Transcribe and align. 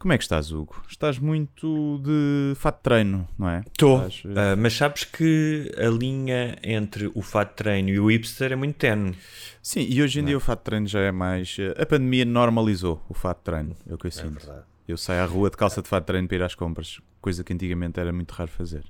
Como 0.00 0.14
é 0.14 0.16
que 0.16 0.24
estás, 0.24 0.50
Hugo? 0.50 0.82
Estás 0.88 1.18
muito 1.18 2.00
de 2.02 2.54
fato 2.56 2.78
de 2.78 2.82
treino, 2.84 3.28
não 3.38 3.50
é? 3.50 3.60
Estou, 3.60 3.98
Estás, 4.08 4.22
Ah, 4.34 4.56
mas 4.56 4.72
sabes 4.72 5.04
que 5.04 5.70
a 5.76 5.90
linha 5.90 6.56
entre 6.62 7.12
o 7.14 7.20
fato 7.20 7.50
de 7.50 7.56
treino 7.56 7.90
e 7.90 8.00
o 8.00 8.06
hipster 8.10 8.50
é 8.50 8.56
muito 8.56 8.76
tenue. 8.76 9.14
Sim, 9.62 9.86
e 9.86 10.02
hoje 10.02 10.20
em 10.20 10.24
dia 10.24 10.38
o 10.38 10.40
fato 10.40 10.60
de 10.60 10.64
treino 10.64 10.86
já 10.86 11.00
é 11.00 11.12
mais. 11.12 11.54
A 11.78 11.84
pandemia 11.84 12.24
normalizou 12.24 13.04
o 13.10 13.12
fato 13.12 13.40
de 13.40 13.44
treino, 13.44 13.76
é 13.86 13.92
o 13.92 13.98
que 13.98 14.06
eu 14.06 14.10
sinto. 14.10 14.50
eu 14.88 14.96
saio 14.96 15.20
à 15.22 15.26
rua 15.26 15.50
de 15.50 15.58
calça 15.58 15.82
de 15.82 15.88
fato 15.88 16.04
de 16.04 16.06
treino 16.06 16.26
para 16.26 16.36
ir 16.38 16.42
às 16.44 16.54
compras, 16.54 16.98
coisa 17.20 17.44
que 17.44 17.52
antigamente 17.52 18.00
era 18.00 18.10
muito 18.10 18.32
raro 18.32 18.50
fazer. 18.50 18.84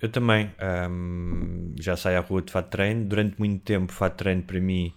Eu 0.00 0.08
também 0.10 0.48
ahm, 0.60 1.74
já 1.80 1.96
saio 1.96 2.18
à 2.18 2.20
rua 2.20 2.40
de 2.40 2.52
fato 2.52 2.66
de 2.66 2.70
treino. 2.70 3.04
Durante 3.04 3.36
muito 3.36 3.60
tempo, 3.64 3.92
fato 3.92 4.12
de 4.12 4.18
treino 4.18 4.42
para 4.44 4.60
mim 4.60 4.92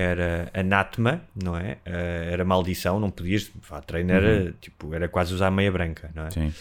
era 0.00 0.50
anátema, 0.54 1.20
não 1.34 1.56
é? 1.56 1.78
Ah, 1.84 1.90
era 2.30 2.44
maldição, 2.44 3.00
não 3.00 3.10
podias. 3.10 3.42
De 3.44 3.86
treino 3.86 4.12
era, 4.12 4.52
tipo, 4.60 4.94
era 4.94 5.08
quase 5.08 5.34
usar 5.34 5.50
meia 5.50 5.72
branca, 5.72 6.10
não 6.14 6.26
é? 6.26 6.30
Sim. 6.30 6.52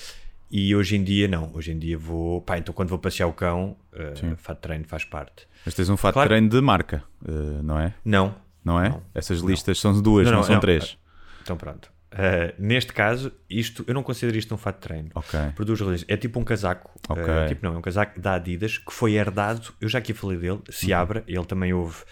E 0.49 0.73
hoje 0.75 0.95
em 0.95 1.03
dia, 1.03 1.27
não. 1.27 1.51
Hoje 1.53 1.71
em 1.71 1.77
dia 1.77 1.97
vou. 1.97 2.41
Pá, 2.41 2.57
então 2.57 2.73
quando 2.73 2.89
vou 2.89 2.97
passear 2.97 3.27
o 3.27 3.33
cão, 3.33 3.75
ah, 3.93 4.13
fato 4.37 4.57
de 4.57 4.61
treino 4.61 4.85
faz 4.87 5.03
parte. 5.03 5.47
Mas 5.65 5.73
tens 5.75 5.89
um 5.89 5.97
fato 5.97 6.13
Claro. 6.13 6.27
de 6.29 6.31
treino 6.33 6.49
de 6.49 6.61
marca, 6.61 7.03
eh, 7.27 7.31
não 7.61 7.77
é? 7.79 7.93
Não. 8.05 8.33
Não 8.63 8.81
é? 8.81 8.89
Não. 8.89 9.01
Essas 9.13 9.39
listas 9.41 9.79
são 9.79 10.01
duas, 10.01 10.25
não, 10.25 10.31
Não, 10.31 10.37
não, 10.39 10.43
são 10.45 10.55
não. 10.55 10.61
três. 10.61 10.97
Então 11.41 11.55
pronto. 11.57 11.91
Ah, 12.11 12.53
neste 12.57 12.93
caso, 12.93 13.31
isto 13.49 13.83
eu 13.87 13.93
não 13.93 14.01
considero 14.01 14.37
isto 14.37 14.53
um 14.53 14.57
fato 14.57 14.75
de 14.75 14.81
treino. 14.81 15.09
Ok. 15.13 15.39
Por 15.55 15.65
duas 15.65 15.79
razões. 15.79 16.05
É 16.07 16.15
tipo 16.15 16.39
um 16.39 16.43
casaco. 16.43 16.91
Eh, 17.09 17.47
tipo, 17.47 17.65
não, 17.65 17.75
é 17.75 17.77
um 17.77 17.81
casaco 17.81 18.19
da 18.19 18.33
Adidas 18.33 18.77
que 18.77 18.93
foi 18.93 19.13
herdado. 19.13 19.73
Eu 19.79 19.89
já 19.89 19.99
aqui 19.99 20.13
falei 20.13 20.37
dele. 20.37 20.61
Seabra, 20.69 21.23
ele 21.27 21.45
também 21.45 21.73
ouve, 21.73 22.03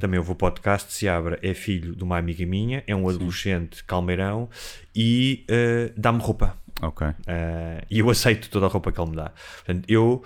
também 0.00 0.18
ouve 0.18 0.32
o 0.32 0.34
podcast. 0.34 0.92
Seabra 0.92 1.38
é 1.42 1.54
filho 1.54 1.94
de 1.94 2.02
uma 2.02 2.18
amiga 2.18 2.44
minha, 2.44 2.82
é 2.86 2.94
um 2.94 3.08
adolescente 3.08 3.84
calmeirão 3.84 4.48
e 4.94 5.44
eh, 5.48 5.92
dá-me 5.96 6.20
roupa. 6.20 6.56
Ok. 6.82 7.06
Eh, 7.26 7.84
e 7.90 8.00
eu 8.00 8.10
aceito 8.10 8.50
toda 8.50 8.66
a 8.66 8.68
roupa 8.68 8.92
que 8.92 9.00
ele 9.00 9.10
me 9.10 9.16
dá. 9.16 9.30
Portanto, 9.64 9.84
eu, 9.88 10.22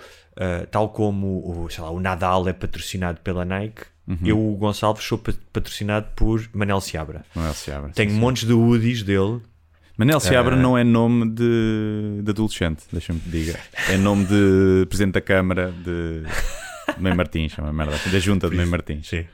tal 0.69 0.89
como 0.89 1.27
o, 1.27 1.67
lá, 1.77 1.91
o 1.91 1.99
Nadal 1.99 2.47
é 2.49 2.53
patrocinado 2.53 3.21
pela 3.21 3.45
Nike, 3.45 3.83
eu, 4.23 4.37
o 4.39 4.55
Gonçalves, 4.57 5.03
sou 5.03 5.17
pa- 5.17 5.33
patrocinado 5.53 6.07
por 6.15 6.47
Manel 6.53 6.81
Seabra. 6.81 7.23
Manuel 7.35 7.53
Seabra. 7.53 7.91
Tenho 7.93 8.09
sim, 8.09 8.15
sim. 8.15 8.21
montes 8.21 8.43
de 8.47 8.53
hoodies 8.53 9.03
dele. 9.03 9.41
Manel 9.97 10.19
Seabra 10.19 10.55
Eh, 10.55 10.59
não 10.59 10.77
é 10.77 10.83
nome 10.83 11.29
de, 11.29 12.21
de 12.23 12.31
adolescente, 12.31 12.83
deixa-me 12.91 13.19
te 13.19 13.29
diga. 13.29 13.59
É 13.89 13.97
nome 13.97 14.25
de 14.25 14.85
Presidente 14.87 15.13
da 15.13 15.21
Câmara 15.21 15.71
de, 15.71 16.23
de 16.95 16.97
Mãe 17.01 17.13
Martins, 17.15 17.53
é 17.57 17.61
uma 17.61 17.71
merda 17.73 17.93
assim, 17.95 18.09
da 18.09 18.19
Junta 18.19 18.49
de 18.49 18.55
Mãe 18.55 18.65
Martins. 18.65 19.07
Sim. 19.07 19.25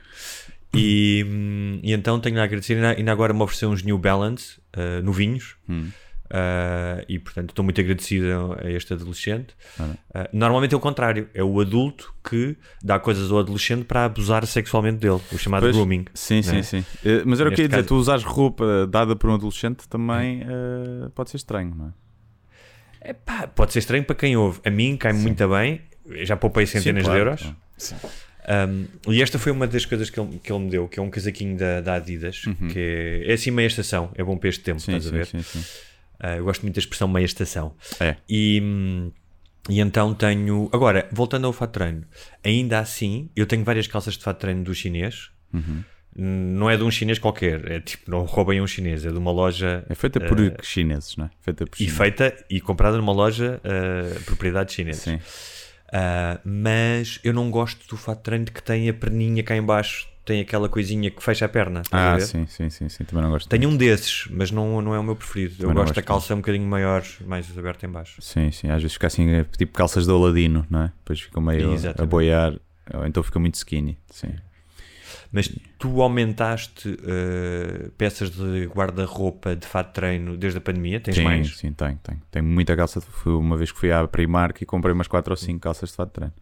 E, 0.74 1.24
hum, 1.26 1.80
e 1.82 1.92
então 1.94 2.20
tenho 2.20 2.38
a 2.40 2.44
agradecer. 2.44 2.82
Ainda 2.84 3.10
agora 3.10 3.32
me 3.32 3.42
ofereceu 3.42 3.70
uns 3.70 3.82
New 3.82 3.96
Balance 3.98 4.58
uh, 4.76 5.02
novinhos. 5.02 5.56
Hum. 5.68 5.88
Uh, 6.30 7.02
e 7.08 7.18
portanto 7.18 7.50
estou 7.50 7.64
muito 7.64 7.80
agradecido 7.80 8.54
a 8.62 8.70
este 8.70 8.92
adolescente. 8.92 9.54
Uh, 9.80 9.96
normalmente 10.32 10.74
é 10.74 10.76
o 10.76 10.80
contrário, 10.80 11.26
é 11.32 11.42
o 11.42 11.58
adulto 11.58 12.12
que 12.28 12.54
dá 12.82 12.98
coisas 12.98 13.30
ao 13.32 13.38
adolescente 13.38 13.84
para 13.84 14.04
abusar 14.04 14.44
sexualmente 14.46 14.98
dele, 14.98 15.20
o 15.32 15.38
chamado 15.38 15.62
Pois, 15.62 15.74
grooming. 15.74 16.04
Sim, 16.12 16.42
sim, 16.42 16.56
né? 16.56 16.62
sim. 16.62 16.84
Eh, 17.02 17.22
Mas 17.24 17.40
era 17.40 17.48
o 17.48 17.52
que 17.54 17.62
eu 17.62 17.64
ia 17.64 17.68
dizer, 17.68 17.78
caso- 17.82 17.88
tu 17.88 17.94
usares 17.96 18.24
roupa 18.24 18.86
dada 18.86 19.16
por 19.16 19.30
um 19.30 19.34
adolescente 19.34 19.88
também 19.88 20.42
eh, 20.42 21.08
pode 21.14 21.30
ser 21.30 21.38
estranho, 21.38 21.74
não 21.74 21.86
é? 23.02 23.10
Epá, 23.10 23.46
pode 23.46 23.72
ser 23.72 23.78
estranho 23.78 24.04
para 24.04 24.16
quem 24.16 24.36
ouve. 24.36 24.60
A 24.64 24.70
mim 24.70 24.96
cai-me 24.98 25.20
muito 25.20 25.48
bem, 25.48 25.80
eu 26.04 26.26
já 26.26 26.36
poupei 26.36 26.66
centenas 26.66 27.04
claro, 27.04 27.18
de 27.18 27.24
euros. 27.26 27.40
claro. 27.88 28.14
Um, 28.70 29.12
e 29.12 29.22
esta 29.22 29.38
foi 29.38 29.52
uma 29.52 29.66
das 29.66 29.84
coisas 29.84 30.08
que 30.10 30.18
ele, 30.18 30.38
que 30.42 30.50
ele 30.52 30.64
me 30.64 30.70
deu, 30.70 30.88
que 30.88 30.98
é 30.98 31.02
um 31.02 31.10
casaquinho 31.10 31.56
da, 31.56 31.80
da 31.82 31.94
Adidas, 31.94 32.42
que 32.72 32.78
é, 33.26 33.30
é 33.30 33.34
assim 33.34 33.50
meia 33.50 33.66
estação, 33.66 34.10
é 34.14 34.24
bom 34.24 34.36
para 34.38 34.48
este 34.48 34.62
tempo, 34.64 34.80
Sim, 34.80 34.96
estás 34.96 35.06
a 35.06 35.10
sim, 35.10 35.16
ver? 35.16 35.26
sim, 35.26 35.42
sim. 35.42 35.64
Uh, 36.22 36.38
eu 36.38 36.44
gosto 36.44 36.62
muito 36.62 36.74
da 36.74 36.80
expressão 36.80 37.06
meia 37.08 37.24
estação. 37.24 37.74
É. 38.00 38.16
E, 38.28 38.60
e 39.68 39.80
então 39.80 40.14
tenho. 40.14 40.68
Agora, 40.72 41.08
voltando 41.12 41.46
ao 41.46 41.52
fato 41.52 41.72
treino, 41.72 42.04
ainda 42.44 42.78
assim, 42.78 43.30
eu 43.36 43.46
tenho 43.46 43.64
várias 43.64 43.86
calças 43.86 44.16
de 44.16 44.24
fato 44.24 44.38
treino 44.38 44.64
do 44.64 44.74
chinês. 44.74 45.30
Uhum. 45.52 45.84
Hum, 46.16 46.54
Não 46.58 46.68
é 46.68 46.76
de 46.76 46.82
um 46.82 46.90
chinês 46.90 47.18
qualquer, 47.18 47.70
é 47.70 47.80
tipo, 47.80 48.10
não 48.10 48.24
roubem 48.24 48.60
um 48.60 48.66
chinês, 48.66 49.04
é 49.06 49.10
de 49.10 49.18
uma 49.18 49.30
loja. 49.30 49.84
É 49.88 49.94
feita 49.94 50.18
por 50.18 50.40
eh, 50.40 50.56
chineses, 50.62 51.16
não 51.16 51.26
é? 51.26 51.30
Feita 51.40 51.64
por 51.64 51.76
e 51.76 51.78
chineses. 51.78 51.96
feita 51.96 52.44
e 52.50 52.60
comprada 52.60 52.96
numa 52.96 53.12
loja 53.12 53.60
uh, 53.64 54.20
propriedade 54.24 54.72
chinesa. 54.72 55.00
Sim. 55.02 55.16
Uh, 55.16 56.38
mas 56.44 57.18
eu 57.22 57.32
não 57.32 57.50
gosto 57.50 57.86
do 57.88 57.96
fato 57.96 58.18
de 58.18 58.24
treino 58.24 58.44
que 58.46 58.62
tem 58.62 58.88
a 58.88 58.92
perninha 58.94 59.42
cá 59.42 59.56
em 59.56 59.62
baixo, 59.62 60.08
tem 60.28 60.42
aquela 60.42 60.68
coisinha 60.68 61.10
que 61.10 61.22
fecha 61.22 61.46
a 61.46 61.48
perna. 61.48 61.80
a 61.90 62.12
Ah, 62.12 62.16
ver? 62.16 62.26
sim, 62.26 62.44
sim, 62.46 62.68
sim, 62.68 62.86
sim. 62.90 63.02
Também 63.04 63.24
não 63.24 63.30
gosto. 63.30 63.48
Tenho 63.48 63.66
um 63.66 63.74
desses, 63.74 64.28
mas 64.30 64.50
não, 64.50 64.82
não 64.82 64.94
é 64.94 64.98
o 64.98 65.02
meu 65.02 65.16
preferido. 65.16 65.54
Também 65.54 65.70
eu 65.70 65.74
não 65.74 65.82
gosto 65.84 65.94
da 65.94 66.02
gosto 66.02 66.06
calça 66.06 66.34
um 66.34 66.38
bocadinho 66.38 66.66
maior, 66.66 67.02
mais 67.26 67.46
aberta 67.56 67.86
em 67.86 67.88
baixo. 67.88 68.20
Sim, 68.20 68.50
sim. 68.50 68.68
Às 68.68 68.82
vezes 68.82 68.92
fica 68.92 69.06
assim, 69.06 69.26
eh, 69.30 69.46
tipo 69.56 69.72
calças 69.72 70.04
de 70.04 70.12
Aladino, 70.12 70.66
não 70.68 70.82
é? 70.82 70.92
Depois 70.98 71.18
fica 71.18 71.40
meio 71.40 71.70
a 71.70 71.74
Exatamente. 71.74 72.10
boiar, 72.10 72.60
ou 72.92 73.06
então 73.06 73.22
fica 73.22 73.38
muito 73.38 73.54
skinny. 73.54 73.96
Sim. 74.10 74.34
Mas 75.32 75.48
tu 75.78 76.02
aumentaste 76.02 76.90
uh, 76.90 77.90
peças 77.96 78.30
de 78.30 78.66
guarda-roupa 78.66 79.56
de 79.56 79.66
fato 79.66 79.88
de 79.88 79.94
treino 79.94 80.36
desde 80.36 80.58
a 80.58 80.60
pandemia? 80.60 81.00
Tens 81.00 81.16
sim, 81.16 81.24
mais? 81.24 81.56
sim, 81.56 81.72
tenho, 81.72 81.98
tenho. 82.02 82.20
Tenho 82.30 82.44
muita 82.44 82.76
calça. 82.76 83.00
Fui 83.00 83.32
uma 83.32 83.56
vez 83.56 83.72
que 83.72 83.78
fui 83.78 83.90
à 83.90 84.06
Primark 84.06 84.60
e 84.60 84.66
comprei 84.66 84.92
umas 84.92 85.08
4 85.08 85.32
ou 85.32 85.36
5 85.36 85.58
calças 85.58 85.88
de 85.88 85.96
fato 85.96 86.08
de 86.08 86.14
treino. 86.14 86.34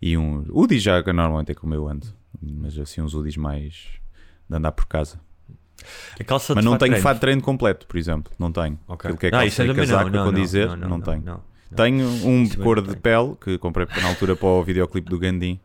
E 0.00 0.16
um 0.16 0.44
já 0.78 1.02
que 1.02 1.12
normalmente 1.12 1.50
é 1.50 1.54
como 1.54 1.74
eu 1.74 1.88
ando, 1.88 2.06
mas 2.40 2.78
assim 2.78 3.00
uns 3.00 3.14
hoodies 3.14 3.36
mais 3.36 3.86
de 4.48 4.56
andar 4.56 4.72
por 4.72 4.86
casa. 4.86 5.20
A 6.18 6.24
calça 6.24 6.54
Mas 6.54 6.64
de 6.64 6.70
não 6.70 6.76
de 6.76 6.84
tenho 6.84 7.00
fato 7.00 7.16
de 7.16 7.20
treino 7.20 7.40
completo, 7.40 7.86
por 7.86 7.96
exemplo. 7.96 8.32
Não 8.38 8.50
tenho. 8.50 8.78
Ok. 8.88 9.08
Aquilo 9.08 9.18
que 9.18 9.26
é 9.26 9.30
Não, 9.30 9.38
calça 9.38 9.46
isso 9.48 9.62
eu 9.62 9.64
e 9.66 9.68
também 9.68 9.86
casaco 9.86 10.10
não, 10.10 10.24
com 10.24 10.32
não, 10.32 10.40
dizer, 10.40 10.68
não, 10.68 10.76
não, 10.76 10.88
não, 10.88 11.00
tenho. 11.00 11.22
não. 11.22 11.40
Tenho 11.76 12.06
um 12.26 12.44
de 12.44 12.56
eu 12.58 12.64
cor 12.64 12.80
de 12.80 12.96
pele 12.96 13.36
que 13.40 13.58
comprei 13.58 13.86
na 14.00 14.08
altura 14.08 14.34
para 14.34 14.48
o 14.48 14.64
videoclipe 14.64 15.08
do 15.08 15.18
Gandim 15.18 15.60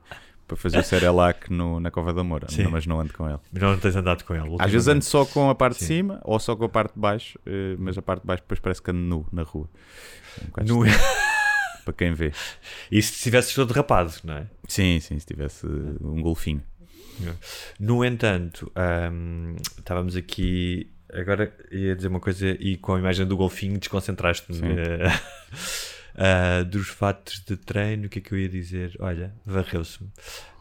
para 0.48 0.58
fazer 0.58 0.78
o 0.80 0.84
Cerelac 0.84 1.52
no, 1.52 1.80
na 1.80 1.90
Cova 1.90 2.14
da 2.14 2.24
Moura, 2.24 2.48
Sim. 2.50 2.68
mas 2.68 2.86
não 2.86 3.00
ando 3.00 3.14
com 3.14 3.28
ele. 3.28 3.40
Mas 3.52 3.62
não 3.64 3.78
tens 3.80 3.96
andado 3.96 4.24
com 4.24 4.36
ele. 4.36 4.56
Às 4.60 4.72
vezes 4.72 4.88
ando 4.88 5.04
só 5.04 5.26
com 5.26 5.50
a 5.50 5.56
parte 5.56 5.76
de 5.80 5.86
Sim. 5.86 5.96
cima 5.96 6.20
ou 6.24 6.38
só 6.40 6.56
com 6.56 6.66
a 6.66 6.70
parte 6.70 6.94
de 6.94 7.00
baixo, 7.00 7.40
eh, 7.46 7.76
mas 7.80 7.98
a 7.98 8.02
parte 8.02 8.22
de 8.22 8.28
baixo 8.28 8.44
depois 8.44 8.60
parece 8.60 8.82
que 8.82 8.92
ando 8.92 9.00
nu 9.00 9.26
na 9.32 9.44
rua. 9.44 9.70
É 10.58 10.62
um 10.74 10.84
estranho 10.86 11.00
Para 11.84 11.94
quem 11.94 12.14
vê. 12.14 12.32
E 12.92 13.02
se 13.02 13.14
estivesses 13.14 13.54
todo 13.54 13.72
rapado, 13.72 14.14
não 14.24 14.36
é? 14.36 14.48
Sim, 14.68 15.00
sim, 15.00 15.20
se 15.20 15.26
tivesse 15.26 15.66
um 15.66 16.22
golfinho. 16.22 16.64
No 17.80 18.04
entanto, 18.04 18.72
ahm, 18.76 19.56
estávamos 19.78 20.16
aqui. 20.16 20.90
Agora 21.12 21.54
ia 21.72 21.96
dizer 21.96 22.08
uma 22.08 22.20
coisa 22.20 22.48
e 22.60 22.76
com 22.78 22.96
a 22.96 23.00
imagem 23.00 23.26
do 23.26 23.38
golfinho 23.38 23.78
desconcentraste-me. 23.78 24.58
Ah, 26.16 26.64
dos 26.64 26.90
fatos 26.90 27.40
de 27.40 27.58
treino, 27.58 28.06
o 28.06 28.10
que 28.10 28.20
é 28.20 28.22
que 28.22 28.32
eu 28.34 28.38
ia 28.38 28.50
dizer? 28.50 28.96
Olha, 29.00 29.34
varreu-se-me. 29.46 30.10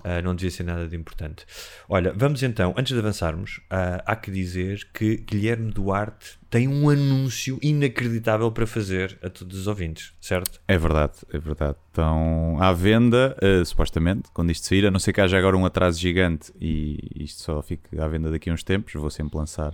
Uh, 0.04 0.20
não 0.24 0.34
devia 0.34 0.50
ser 0.50 0.64
nada 0.64 0.88
de 0.88 0.96
importante. 0.96 1.46
Olha, 1.88 2.12
vamos 2.16 2.42
então, 2.42 2.74
antes 2.76 2.92
de 2.92 2.98
avançarmos, 2.98 3.58
uh, 3.70 4.02
há 4.04 4.16
que 4.16 4.32
dizer 4.32 4.88
que 4.92 5.18
Guilherme 5.18 5.70
Duarte 5.70 6.40
tem 6.50 6.66
um 6.66 6.90
anúncio 6.90 7.56
inacreditável 7.62 8.50
para 8.50 8.66
fazer 8.66 9.16
a 9.22 9.30
todos 9.30 9.56
os 9.56 9.68
ouvintes, 9.68 10.12
certo? 10.20 10.60
É 10.66 10.76
verdade, 10.76 11.12
é 11.32 11.38
verdade. 11.38 11.76
Estão 11.86 12.56
à 12.60 12.72
venda, 12.72 13.36
uh, 13.40 13.64
supostamente, 13.64 14.28
quando 14.34 14.50
isto 14.50 14.66
sair, 14.66 14.84
a 14.86 14.90
não 14.90 14.98
ser 14.98 15.12
que 15.12 15.20
haja 15.20 15.38
agora 15.38 15.56
um 15.56 15.64
atraso 15.64 16.00
gigante 16.00 16.52
e 16.60 16.98
isto 17.22 17.40
só 17.40 17.62
fique 17.62 17.96
à 17.96 18.08
venda 18.08 18.28
daqui 18.28 18.50
a 18.50 18.52
uns 18.52 18.64
tempos, 18.64 18.92
vou 18.94 19.08
sempre 19.08 19.38
lançar 19.38 19.72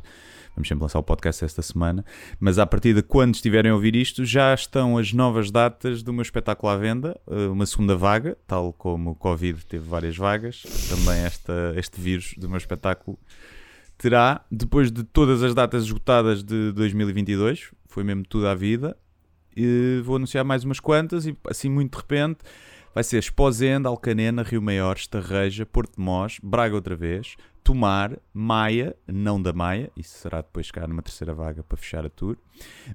Vamos 0.59 0.67
sempre 0.67 0.83
lançar 0.83 0.99
o 0.99 1.05
podcast 1.05 1.45
esta 1.45 1.63
semana. 1.63 2.05
Mas 2.41 2.59
a 2.59 2.67
partir 2.67 2.93
de 2.93 3.01
quando 3.01 3.37
estiverem 3.37 3.71
a 3.71 3.75
ouvir 3.77 3.95
isto, 3.95 4.25
já 4.25 4.53
estão 4.53 4.99
as 4.99 5.13
novas 5.13 5.53
datas 5.53 6.03
do 6.03 6.13
meu 6.13 6.23
espetáculo 6.23 6.73
à 6.73 6.77
venda. 6.77 7.17
Eh, 7.31 7.47
uma 7.47 7.65
segunda 7.65 7.97
vaga, 7.97 8.37
tal 8.45 8.73
como 8.73 9.13
o 9.13 9.15
Covid 9.15 9.65
teve 9.67 9.89
várias 9.89 10.17
vagas. 10.17 10.65
Também 10.89 11.21
esta, 11.21 11.75
este 11.77 12.01
vírus 12.01 12.35
do 12.37 12.49
meu 12.49 12.59
espetáculo 12.59 13.17
terá, 13.97 14.45
depois 14.51 14.91
de 14.91 15.05
todas 15.05 15.45
as 15.45 15.55
datas 15.55 15.85
esgotadas 15.85 16.43
de 16.43 16.73
2022, 16.73 17.71
foi 17.87 18.03
mesmo 18.03 18.25
tudo 18.25 18.49
à 18.49 18.55
vida. 18.57 18.97
E 19.57 20.01
vou 20.05 20.17
anunciar 20.17 20.45
mais 20.45 20.65
umas 20.65 20.81
quantas 20.81 21.25
e 21.25 21.37
assim 21.49 21.69
muito 21.69 21.93
de 21.93 21.99
repente 21.99 22.39
vai 22.99 23.05
ser 23.05 23.19
Esposende, 23.19 23.87
Alcanena, 23.87 24.43
Rio 24.43 24.61
Maior, 24.61 24.97
Estarreja, 24.97 25.65
Porto 25.65 25.95
de 25.95 26.03
Mós, 26.03 26.41
Braga 26.43 26.75
outra 26.75 26.97
vez, 26.97 27.37
Tomar, 27.63 28.19
Maia, 28.35 28.97
não 29.07 29.41
da 29.41 29.53
Maia, 29.53 29.89
isso 29.97 30.19
será 30.19 30.41
depois 30.41 30.73
cá 30.73 30.85
numa 30.85 31.01
terceira 31.01 31.33
vaga 31.33 31.63
para 31.63 31.79
fechar 31.79 32.05
a 32.05 32.11
tour, 32.11 32.37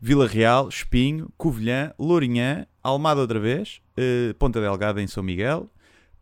Vila 0.02 0.28
Real, 0.28 0.68
Espinho, 0.68 1.32
Covilhã, 1.38 1.94
Lourinhã, 1.98 2.68
Almada 2.84 3.22
outra 3.22 3.40
vez, 3.40 3.80
uh, 3.98 4.34
Ponta 4.34 4.60
Delgada 4.60 5.02
em 5.02 5.08
São 5.08 5.24
Miguel, 5.24 5.70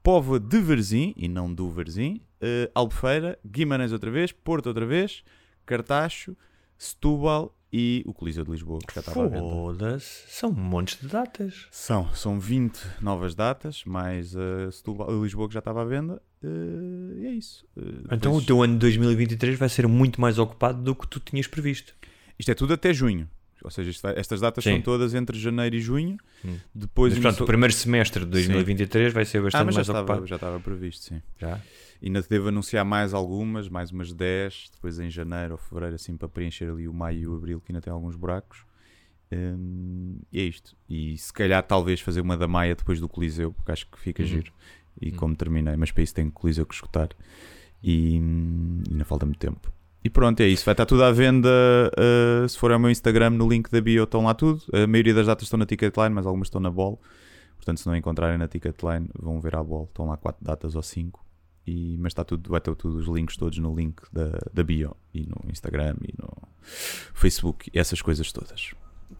Póvoa 0.03 0.39
de 0.39 0.61
Verzim, 0.61 1.15
e 1.17 1.27
não 1.27 1.51
do 1.51 1.67
Verzim, 1.71 2.21
uh, 2.39 2.69
Albufeira, 2.75 3.39
Guimarães 3.43 3.91
outra 3.91 4.11
vez, 4.11 4.31
Porto 4.31 4.67
outra 4.67 4.85
vez, 4.85 5.23
Cartacho, 5.65 6.37
Setúbal 6.77 7.51
e 7.71 8.03
o 8.05 8.13
Coliseu 8.13 8.43
de 8.43 8.51
Lisboa, 8.51 8.79
que 8.85 8.93
já 8.93 8.99
estava 8.99 9.25
à 9.25 9.27
venda. 9.27 9.99
São 9.99 10.49
um 10.49 10.53
monte 10.53 10.99
de 10.99 11.07
datas. 11.07 11.67
São, 11.71 12.13
são 12.13 12.39
20 12.39 12.79
novas 13.01 13.33
datas, 13.33 13.83
mais 13.85 14.35
uh, 14.35 14.71
Setúbal, 14.71 15.23
Lisboa 15.23 15.47
que 15.47 15.53
já 15.53 15.59
estava 15.59 15.81
à 15.81 15.85
venda, 15.85 16.21
uh, 16.43 17.17
e 17.17 17.27
é 17.27 17.31
isso. 17.31 17.65
Uh, 17.77 18.03
então 18.05 18.33
depois... 18.33 18.43
o 18.43 18.45
teu 18.45 18.61
ano 18.61 18.73
de 18.73 18.79
2023 18.79 19.57
vai 19.57 19.69
ser 19.69 19.87
muito 19.87 20.19
mais 20.19 20.37
ocupado 20.37 20.81
do 20.81 20.93
que 20.93 21.07
tu 21.07 21.19
tinhas 21.19 21.47
previsto. 21.47 21.95
Isto 22.37 22.51
é 22.51 22.55
tudo 22.55 22.73
até 22.73 22.93
junho. 22.93 23.29
Ou 23.63 23.69
seja, 23.69 23.91
vai, 24.01 24.17
estas 24.17 24.41
datas 24.41 24.63
Sim. 24.63 24.71
são 24.73 24.81
todas 24.81 25.13
entre 25.13 25.37
janeiro 25.37 25.75
e 25.75 25.79
junho. 25.79 26.17
Hum. 26.43 26.57
Depois, 26.73 27.13
Mas, 27.13 27.21
pronto, 27.21 27.43
o 27.43 27.45
primeiro 27.45 27.73
semestre 27.73 28.25
de 28.25 28.31
2023 28.31 29.07
sim. 29.07 29.13
vai 29.13 29.23
ser 29.23 29.41
bastante 29.41 29.61
ah, 29.61 29.65
mais 29.65 29.75
já 29.75 29.81
ocupado. 29.81 30.01
Estava, 30.01 30.27
já 30.27 30.35
estava 30.35 30.59
previsto, 30.59 31.05
sim. 31.05 31.21
Já? 31.39 31.61
Ainda 32.03 32.21
devo 32.21 32.47
anunciar 32.47 32.83
mais 32.83 33.13
algumas, 33.13 33.69
mais 33.69 33.91
umas 33.91 34.11
10, 34.11 34.71
depois 34.73 34.99
em 34.99 35.09
janeiro 35.09 35.53
ou 35.53 35.57
fevereiro, 35.57 35.95
assim, 35.95 36.17
para 36.17 36.27
preencher 36.27 36.69
ali 36.69 36.87
o 36.87 36.93
maio 36.93 37.19
e 37.19 37.27
o 37.27 37.35
abril, 37.35 37.61
que 37.61 37.71
ainda 37.71 37.81
tem 37.81 37.93
alguns 37.93 38.15
buracos. 38.15 38.65
Um, 39.31 40.19
e 40.31 40.39
é 40.39 40.43
isto. 40.43 40.75
E 40.89 41.17
se 41.17 41.31
calhar, 41.31 41.63
talvez, 41.63 42.01
fazer 42.01 42.21
uma 42.21 42.35
da 42.35 42.47
Maia 42.47 42.75
depois 42.75 42.99
do 42.99 43.07
Coliseu, 43.07 43.53
porque 43.53 43.71
acho 43.71 43.87
que 43.87 43.99
fica 43.99 44.21
uhum. 44.23 44.27
giro. 44.27 44.51
E 44.99 45.09
uhum. 45.09 45.15
como 45.15 45.35
terminei, 45.35 45.75
mas 45.77 45.91
para 45.91 46.03
isso 46.03 46.13
tenho 46.13 46.31
Coliseu 46.31 46.65
que 46.65 46.73
escutar. 46.73 47.09
E, 47.81 48.15
e 48.15 48.91
ainda 48.91 49.05
falta 49.05 49.25
muito 49.25 49.39
tempo. 49.39 49.71
E 50.03 50.09
pronto, 50.09 50.39
é 50.41 50.47
isso. 50.47 50.65
Vai 50.65 50.73
estar 50.73 50.85
tudo 50.85 51.03
à 51.03 51.11
venda. 51.11 51.49
Uh, 51.97 52.49
se 52.49 52.57
for 52.57 52.71
ao 52.71 52.79
meu 52.79 52.89
Instagram, 52.89 53.31
no 53.31 53.47
link 53.47 53.69
da 53.69 53.79
bio, 53.79 54.03
estão 54.03 54.23
lá 54.23 54.33
tudo. 54.33 54.61
A 54.73 54.87
maioria 54.87 55.13
das 55.13 55.27
datas 55.27 55.43
estão 55.43 55.57
na 55.57 55.65
Ticketline, 55.65 56.13
mas 56.13 56.25
algumas 56.25 56.47
estão 56.47 56.59
na 56.59 56.71
Ball. 56.71 56.99
Portanto, 57.55 57.79
se 57.79 57.87
não 57.87 57.95
encontrarem 57.95 58.37
na 58.37 58.47
Ticketline, 58.47 59.07
vão 59.17 59.39
ver 59.39 59.55
à 59.55 59.63
Ball. 59.63 59.85
Estão 59.85 60.07
lá 60.07 60.17
quatro 60.17 60.43
datas 60.43 60.75
ou 60.75 60.81
cinco. 60.81 61.23
E, 61.65 61.95
mas 61.99 62.11
está 62.11 62.23
tudo, 62.23 62.49
vai 62.49 62.59
ter 62.59 62.75
tudo 62.75 62.97
os 62.97 63.07
links 63.07 63.37
todos 63.37 63.57
no 63.59 63.75
link 63.75 64.01
da, 64.11 64.39
da 64.51 64.63
bio 64.63 64.95
e 65.13 65.21
no 65.27 65.51
Instagram 65.51 65.95
e 66.01 66.13
no 66.19 66.29
Facebook 67.13 67.69
e 67.73 67.77
essas 67.77 68.01
coisas 68.01 68.31
todas. 68.31 68.71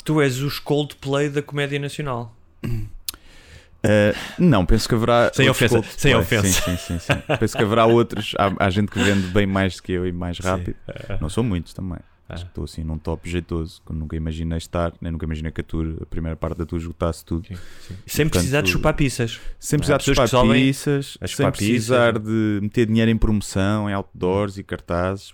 Tu 0.03 0.21
és 0.21 0.39
os 0.39 0.57
Coldplay 0.57 1.29
da 1.29 1.41
comédia 1.41 1.77
nacional. 1.77 2.35
Uh, 2.63 4.15
não, 4.39 4.65
penso 4.65 4.89
que 4.89 4.95
haverá. 4.95 5.31
Sem 5.33 5.49
ofensa. 5.49 5.83
Sem 5.97 6.15
ofensa. 6.15 6.47
Sim, 6.47 6.77
sim, 6.77 6.99
sim, 6.99 6.99
sim. 6.99 7.37
penso 7.39 7.55
que 7.55 7.63
haverá 7.63 7.85
outros. 7.85 8.33
Há, 8.37 8.65
há, 8.65 8.69
gente 8.69 8.89
que 8.89 8.99
vende 8.99 9.27
bem 9.27 9.45
mais 9.45 9.75
do 9.75 9.83
que 9.83 9.91
eu 9.91 10.07
e 10.07 10.11
mais 10.11 10.39
rápido. 10.39 10.77
Não 11.19 11.29
são 11.29 11.43
muitos 11.43 11.73
também. 11.73 11.99
Acho 12.33 12.45
que 12.45 12.51
estou 12.51 12.63
assim 12.63 12.83
num 12.83 12.97
top 12.97 13.29
jeitoso, 13.29 13.81
que 13.85 13.93
nunca 13.93 14.15
imaginei 14.15 14.57
estar, 14.57 14.93
nem 15.01 15.11
nunca 15.11 15.25
imaginei 15.25 15.51
que 15.51 15.61
a 15.61 15.63
tour, 15.63 15.97
a 16.01 16.05
primeira 16.05 16.35
parte 16.35 16.57
da 16.57 16.65
tour 16.65 16.79
esgotasse 16.79 17.25
tudo. 17.25 17.47
Sim, 17.47 17.55
sim. 17.55 17.95
Sem 18.05 18.25
Portanto, 18.25 18.31
precisar 18.31 18.61
de 18.61 18.69
chupar 18.69 18.93
pizzas. 18.95 19.39
Sem 19.59 19.79
precisar 19.79 19.97
de 19.97 20.03
chupar 20.05 20.29
pizzas, 20.29 21.17
sem 21.27 21.51
precisar 21.51 22.19
de 22.19 22.59
meter 22.61 22.85
dinheiro 22.87 23.11
em 23.11 23.17
promoção, 23.17 23.89
em 23.89 23.93
outdoors 23.93 24.57
e 24.57 24.63
cartazes. 24.63 25.33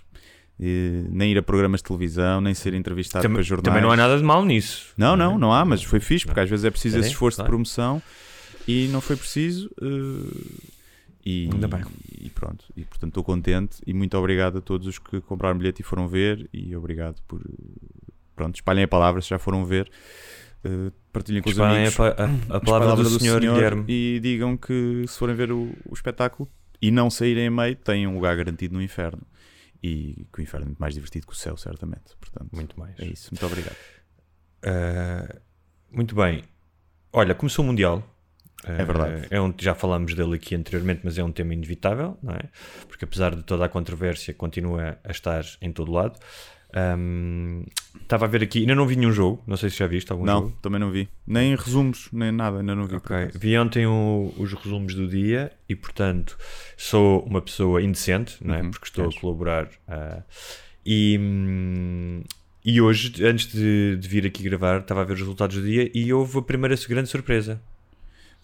E 0.60 1.04
nem 1.10 1.30
ir 1.30 1.38
a 1.38 1.42
programas 1.42 1.80
de 1.80 1.84
televisão, 1.84 2.40
nem 2.40 2.52
ser 2.52 2.74
entrevistado 2.74 3.22
também, 3.22 3.36
para 3.36 3.42
jornais. 3.44 3.64
Também 3.64 3.80
não 3.80 3.92
há 3.92 3.96
nada 3.96 4.18
de 4.18 4.24
mal 4.24 4.44
nisso. 4.44 4.92
Não, 4.96 5.16
não, 5.16 5.38
não 5.38 5.52
há, 5.52 5.64
mas 5.64 5.84
foi 5.84 6.00
fixe, 6.00 6.26
porque 6.26 6.40
às 6.40 6.50
vezes 6.50 6.64
é 6.64 6.70
preciso 6.70 6.98
esse 6.98 7.10
esforço 7.10 7.40
de 7.40 7.46
promoção 7.46 8.02
e 8.66 8.88
não 8.88 9.00
foi 9.00 9.14
preciso. 9.16 9.70
Uh, 9.80 10.77
e, 11.24 11.48
Ainda 11.52 11.68
bem. 11.68 11.84
E 12.20 12.30
pronto, 12.30 12.64
e 12.76 12.84
portanto 12.84 13.10
estou 13.10 13.24
contente 13.24 13.82
e 13.86 13.92
muito 13.92 14.16
obrigado 14.16 14.58
a 14.58 14.60
todos 14.60 14.86
os 14.86 14.98
que 14.98 15.20
compraram 15.20 15.58
bilhete 15.58 15.82
e 15.82 15.84
foram 15.84 16.08
ver 16.08 16.48
e 16.52 16.74
obrigado 16.74 17.20
por 17.26 17.42
pronto, 18.34 18.54
espalhem 18.54 18.84
a 18.84 18.88
palavra 18.88 19.20
se 19.20 19.28
já 19.28 19.38
foram 19.38 19.64
ver. 19.64 19.90
Uh, 20.64 20.92
partilhem 21.12 21.40
com 21.40 21.50
os 21.50 21.60
amigos 21.60 22.00
a, 22.00 22.06
a, 22.08 22.56
a 22.56 22.60
palavra, 22.60 22.96
do, 22.96 23.08
do, 23.08 23.20
senhor, 23.20 23.40
senhor 23.40 23.54
Guilherme 23.54 23.84
e 23.86 24.18
digam 24.20 24.56
que 24.56 25.04
se 25.06 25.16
forem 25.16 25.34
ver 25.34 25.52
o, 25.52 25.72
o, 25.88 25.94
espetáculo 25.94 26.50
e 26.82 26.90
não 26.90 27.08
saírem 27.10 27.46
a 27.46 27.50
meio, 27.50 27.76
têm 27.76 28.08
um 28.08 28.14
lugar 28.14 28.36
garantido 28.36 28.74
no 28.74 28.82
inferno 28.82 29.22
e 29.82 30.26
que 30.32 30.40
o 30.40 30.42
inferno 30.42 30.64
é 30.64 30.68
muito 30.68 30.80
mais 30.80 30.94
divertido 30.94 31.26
que 31.26 31.32
o 31.32 31.36
céu, 31.36 31.56
certamente. 31.56 32.16
Portanto, 32.18 32.48
muito 32.52 32.78
mais. 32.78 32.98
É 32.98 33.06
isso, 33.06 33.30
muito 33.32 33.46
obrigado. 33.46 33.76
Uh, 34.64 35.40
muito 35.92 36.14
bem. 36.14 36.42
Olha, 37.12 37.34
começou 37.34 37.64
o 37.64 37.68
Mundial. 37.68 38.02
É 38.64 38.84
verdade. 38.84 39.26
É 39.30 39.40
um, 39.40 39.54
já 39.56 39.74
falámos 39.74 40.14
dele 40.14 40.34
aqui 40.34 40.54
anteriormente, 40.54 41.00
mas 41.04 41.16
é 41.16 41.22
um 41.22 41.30
tema 41.30 41.54
inevitável, 41.54 42.18
não 42.22 42.34
é? 42.34 42.42
Porque 42.88 43.04
apesar 43.04 43.34
de 43.34 43.42
toda 43.42 43.64
a 43.64 43.68
controvérsia, 43.68 44.34
continua 44.34 44.98
a 45.04 45.10
estar 45.10 45.44
em 45.62 45.72
todo 45.72 45.92
lado. 45.92 46.18
Um, 46.76 47.64
estava 48.02 48.26
a 48.26 48.28
ver 48.28 48.42
aqui, 48.42 48.60
ainda 48.60 48.74
não 48.74 48.86
vi 48.86 48.94
nenhum 48.96 49.12
jogo, 49.12 49.42
não 49.46 49.56
sei 49.56 49.70
se 49.70 49.78
já 49.78 49.86
viste 49.86 50.12
algum 50.12 50.24
não, 50.24 50.34
jogo. 50.34 50.48
Não, 50.48 50.56
também 50.56 50.80
não 50.80 50.90
vi. 50.90 51.08
Nem 51.26 51.54
resumos, 51.54 52.08
nem 52.12 52.30
nada, 52.30 52.58
ainda 52.58 52.74
não 52.74 52.86
vi. 52.86 52.96
Ok, 52.96 53.30
vi 53.34 53.56
ontem 53.56 53.86
o, 53.86 54.34
os 54.36 54.52
resumos 54.52 54.94
do 54.94 55.08
dia 55.08 55.50
e, 55.68 55.74
portanto, 55.74 56.36
sou 56.76 57.20
uma 57.24 57.40
pessoa 57.40 57.82
indecente, 57.82 58.36
não 58.44 58.54
é? 58.54 58.62
Uhum, 58.62 58.70
Porque 58.70 58.86
estou 58.86 59.08
a 59.08 59.20
colaborar. 59.20 59.66
Uh, 59.88 60.22
e, 60.84 61.18
e 62.64 62.80
hoje, 62.80 63.24
antes 63.24 63.50
de, 63.50 63.96
de, 63.96 64.08
vir 64.08 64.26
aqui 64.26 64.42
gravar, 64.42 64.80
estava 64.80 65.00
a 65.02 65.04
ver 65.04 65.14
os 65.14 65.20
resultados 65.20 65.56
do 65.56 65.62
dia 65.62 65.90
e 65.94 66.12
houve 66.12 66.38
a 66.38 66.42
primeira 66.42 66.74
grande 66.88 67.08
surpresa. 67.08 67.60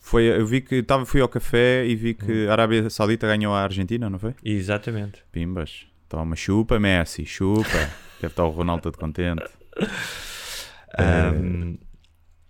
Foi, 0.04 0.24
eu 0.24 0.44
vi 0.44 0.60
que 0.60 0.82
tava, 0.82 1.06
fui 1.06 1.22
ao 1.22 1.28
café 1.30 1.86
e 1.86 1.96
vi 1.96 2.12
que 2.12 2.44
hum. 2.44 2.50
a 2.50 2.52
Arábia 2.52 2.90
Saudita 2.90 3.26
ganhou 3.26 3.54
a 3.54 3.62
Argentina, 3.62 4.10
não 4.10 4.18
foi? 4.18 4.34
Exatamente. 4.44 5.24
Pimbas. 5.32 5.86
Toma, 6.10 6.36
chupa, 6.36 6.78
Messi, 6.78 7.24
chupa. 7.24 7.64
Deve 8.20 8.32
estar 8.32 8.44
o 8.44 8.50
Ronaldo 8.50 8.82
todo 8.82 8.98
contente. 8.98 9.42
Um, 10.96 11.76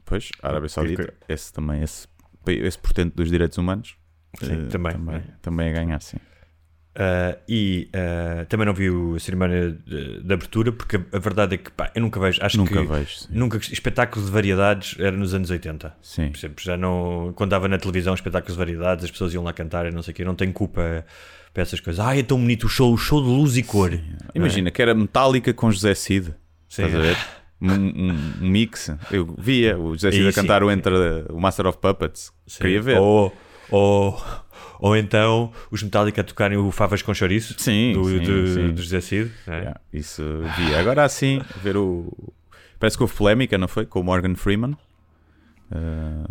pois, 0.05 0.29
a 0.43 0.49
Arábia 0.49 0.69
Saudita, 0.69 1.15
esse 1.27 1.51
também, 1.51 1.83
esse, 1.83 2.07
esse 2.47 2.79
portento 2.79 3.15
dos 3.15 3.31
direitos 3.31 3.57
humanos, 3.57 3.97
sim, 4.39 4.67
uh, 4.67 4.69
também, 4.69 4.93
também, 4.93 5.23
também 5.41 5.71
a 5.71 5.73
ganhar, 5.73 6.03
sim. 6.03 6.19
Uh, 6.95 7.37
e 7.49 7.89
uh, 7.91 8.47
também 8.47 8.65
não 8.65 8.73
vi 8.73 8.87
a 8.87 9.19
cerimónia 9.19 9.77
de, 9.85 10.23
de, 10.23 10.33
abertura 10.33 10.71
porque 10.71 10.97
a 10.97 11.19
verdade 11.19 11.57
é 11.57 11.59
que 11.59 11.69
pá, 11.73 11.91
eu 11.93 12.01
nunca 12.01 12.21
vejo. 12.21 12.41
Acho 12.41 12.57
nunca 12.57 12.81
que 12.81 12.87
vejo, 12.87 13.19
sim. 13.19 13.29
nunca 13.33 13.59
espetáculos 13.59 14.27
de 14.27 14.33
variedades 14.33 14.95
era 15.01 15.11
nos 15.11 15.35
anos 15.35 15.51
80 15.51 15.93
sim. 16.01 16.31
exemplo, 16.33 16.63
já 16.63 16.77
não 16.77 17.33
quando 17.35 17.51
dava 17.51 17.67
na 17.67 17.79
televisão 17.79 18.15
espetáculos 18.15 18.55
de 18.55 18.59
variedades 18.59 19.05
as 19.07 19.11
pessoas 19.11 19.35
iam 19.35 19.43
lá 19.43 19.53
cantar 19.53 19.87
e 19.87 19.91
não 19.91 20.05
sei 20.05 20.13
o 20.13 20.15
que 20.15 20.25
não 20.25 20.37
tenho 20.37 20.53
culpa 20.53 21.05
para 21.53 21.63
essas 21.63 21.81
coisas. 21.81 21.99
Ai 21.99 22.21
é 22.21 22.23
tão 22.23 22.39
bonito 22.39 22.67
o 22.67 22.69
show 22.69 22.93
o 22.93 22.97
show 22.97 23.21
de 23.21 23.29
luz 23.29 23.57
e 23.57 23.65
cor. 23.65 23.91
Imagina 24.33 24.69
é? 24.69 24.71
que 24.71 24.81
era 24.81 24.95
metálica 24.95 25.53
com 25.53 25.73
José 25.73 25.97
Cid. 25.97 26.27
Sim. 26.69 26.85
estás 26.85 26.95
a 26.95 26.99
ver? 27.01 27.17
Um, 27.61 27.73
um, 27.73 28.17
mix. 28.41 28.95
Eu 29.11 29.35
via 29.37 29.77
o 29.77 29.95
José 29.95 30.13
Cid 30.13 30.29
a 30.29 30.33
cantar 30.33 30.61
sim, 30.61 30.67
o 30.67 30.71
Enter 30.71 30.93
o 31.31 31.41
Master 31.41 31.67
of 31.67 31.79
Puppets. 31.79 32.33
Queria 32.59 32.81
ver. 32.81 32.99
Ou, 32.99 33.35
ou 33.71 34.23
ou 34.79 34.97
então 34.97 35.53
os 35.71 35.83
Metallica 35.83 36.23
tocarem 36.23 36.59
o 36.59 36.71
Favas 36.71 37.01
com 37.03 37.15
Chouriço 37.15 37.55
sim, 37.59 37.93
do, 37.95 38.05
sim, 38.05 38.19
do, 38.19 38.47
sim. 38.49 38.71
do 38.73 38.83
José 38.83 39.01
Cid. 39.01 39.33
É? 39.47 39.57
Yeah, 39.57 39.81
isso 39.93 40.23
vi. 40.57 40.75
Agora 40.75 41.09
sim, 41.09 41.41
ver 41.63 41.77
o. 41.77 42.13
Parece 42.79 42.97
que 42.97 43.03
houve 43.03 43.15
polémica, 43.15 43.57
não 43.57 43.69
foi? 43.69 43.87
Com 43.87 44.01
o 44.01 44.05
Morgan 44.05 44.35
Freeman. 44.35 44.77
Uh, 45.73 46.27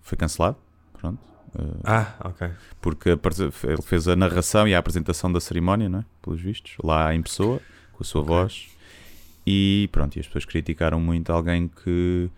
foi 0.00 0.16
cancelado. 0.16 0.56
Pronto. 0.92 1.18
Uh, 1.58 1.80
ah, 1.82 2.14
ok. 2.24 2.50
Porque 2.80 3.08
ele 3.10 3.82
fez 3.82 4.06
a 4.06 4.14
narração 4.14 4.68
e 4.68 4.74
a 4.74 4.78
apresentação 4.78 5.32
da 5.32 5.40
cerimónia, 5.40 5.88
não 5.88 6.00
é? 6.00 6.04
Pelos 6.22 6.40
vistos, 6.40 6.76
lá 6.84 7.12
em 7.14 7.22
pessoa, 7.22 7.60
com 7.92 8.02
a 8.02 8.04
sua 8.04 8.22
okay. 8.22 8.34
voz. 8.34 8.68
E 9.46 9.88
pronto, 9.90 10.16
e 10.16 10.20
as 10.20 10.26
pessoas 10.26 10.44
criticaram 10.44 11.00
muito 11.00 11.32
alguém 11.32 11.68
que 11.68 12.30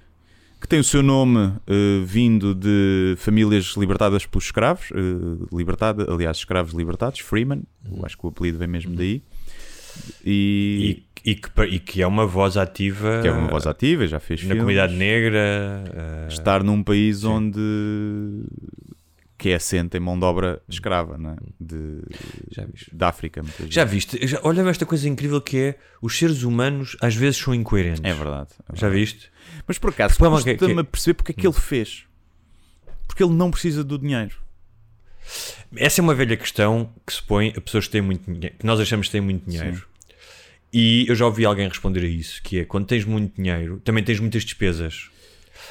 que 0.60 0.68
tem 0.68 0.78
o 0.78 0.84
seu 0.84 1.02
nome 1.02 1.52
eh, 1.66 2.02
vindo 2.04 2.54
de 2.54 3.14
famílias 3.18 3.74
libertadas 3.76 4.26
pelos 4.26 4.44
escravos, 4.44 4.90
eh, 4.92 5.46
libertada, 5.56 6.12
aliás, 6.12 6.36
escravos 6.36 6.72
libertados, 6.74 7.20
Freeman, 7.20 7.62
eu 7.90 8.04
acho 8.04 8.18
que 8.18 8.26
o 8.26 8.28
apelido 8.28 8.58
vem 8.58 8.68
mesmo 8.68 8.94
daí. 8.94 9.22
E, 10.24 11.02
E, 11.24 11.30
e 11.32 11.34
que, 11.34 11.50
e 11.64 11.78
que 11.80 12.02
é 12.02 12.06
uma 12.06 12.26
voz 12.26 12.56
ativa 12.56 13.20
que 13.22 13.28
é 13.28 13.32
uma 13.32 13.48
voz 13.48 13.66
ativa, 13.66 14.06
já 14.06 14.20
fez 14.20 14.40
na 14.42 14.46
filmes. 14.48 14.60
comunidade 14.60 14.94
negra. 14.94 15.84
eh, 15.92 16.26
estar 16.28 16.62
num 16.62 16.82
país 16.82 17.24
onde 17.24 17.60
que 19.36 19.48
é 19.48 19.54
assente 19.54 19.96
em 19.96 20.00
mão 20.00 20.18
de 20.18 20.24
obra 20.26 20.60
escrava, 20.68 21.16
não 21.16 21.30
é? 21.30 21.36
de, 21.58 22.02
Já 22.50 22.64
viste? 22.66 22.94
da 22.94 23.08
África. 23.08 23.42
Já 23.70 23.84
viste? 23.84 24.26
Já, 24.26 24.38
olha 24.42 24.60
esta 24.68 24.84
coisa 24.84 25.08
incrível 25.08 25.40
que 25.40 25.56
é 25.56 25.78
os 26.02 26.18
seres 26.18 26.42
humanos 26.42 26.94
às 27.00 27.14
vezes 27.14 27.38
são 27.38 27.54
incoerentes. 27.54 28.02
É 28.04 28.12
verdade. 28.12 28.50
é 28.70 28.76
Já 28.76 28.88
verdade. 28.88 28.94
viste? 29.00 29.29
Mas 29.70 29.78
por 29.78 29.90
acaso, 29.90 30.14
que- 30.42 30.50
custa-me 30.52 30.74
que- 30.74 30.80
a 30.80 30.84
perceber 30.84 31.14
porque 31.14 31.32
é 31.32 31.34
que 31.34 31.46
ele 31.46 31.54
fez. 31.54 32.04
Porque 33.06 33.22
ele 33.22 33.32
não 33.32 33.50
precisa 33.50 33.82
do 33.84 33.98
dinheiro. 33.98 34.36
Essa 35.76 36.00
é 36.00 36.02
uma 36.02 36.14
velha 36.14 36.36
questão 36.36 36.92
que 37.06 37.12
se 37.12 37.22
põe 37.22 37.52
a 37.56 37.60
pessoas 37.60 37.86
que 37.86 37.92
têm 37.92 38.00
muito 38.00 38.24
dinheiro, 38.32 38.56
que 38.58 38.66
nós 38.66 38.80
achamos 38.80 39.06
que 39.06 39.12
têm 39.12 39.20
muito 39.20 39.48
dinheiro. 39.48 39.86
E 40.72 41.04
eu 41.08 41.14
já 41.14 41.26
ouvi 41.26 41.44
alguém 41.44 41.68
responder 41.68 42.00
a 42.04 42.08
isso, 42.08 42.42
que 42.42 42.58
é 42.60 42.64
quando 42.64 42.86
tens 42.86 43.04
muito 43.04 43.34
dinheiro, 43.40 43.80
também 43.84 44.02
tens 44.04 44.18
muitas 44.20 44.44
despesas. 44.44 45.08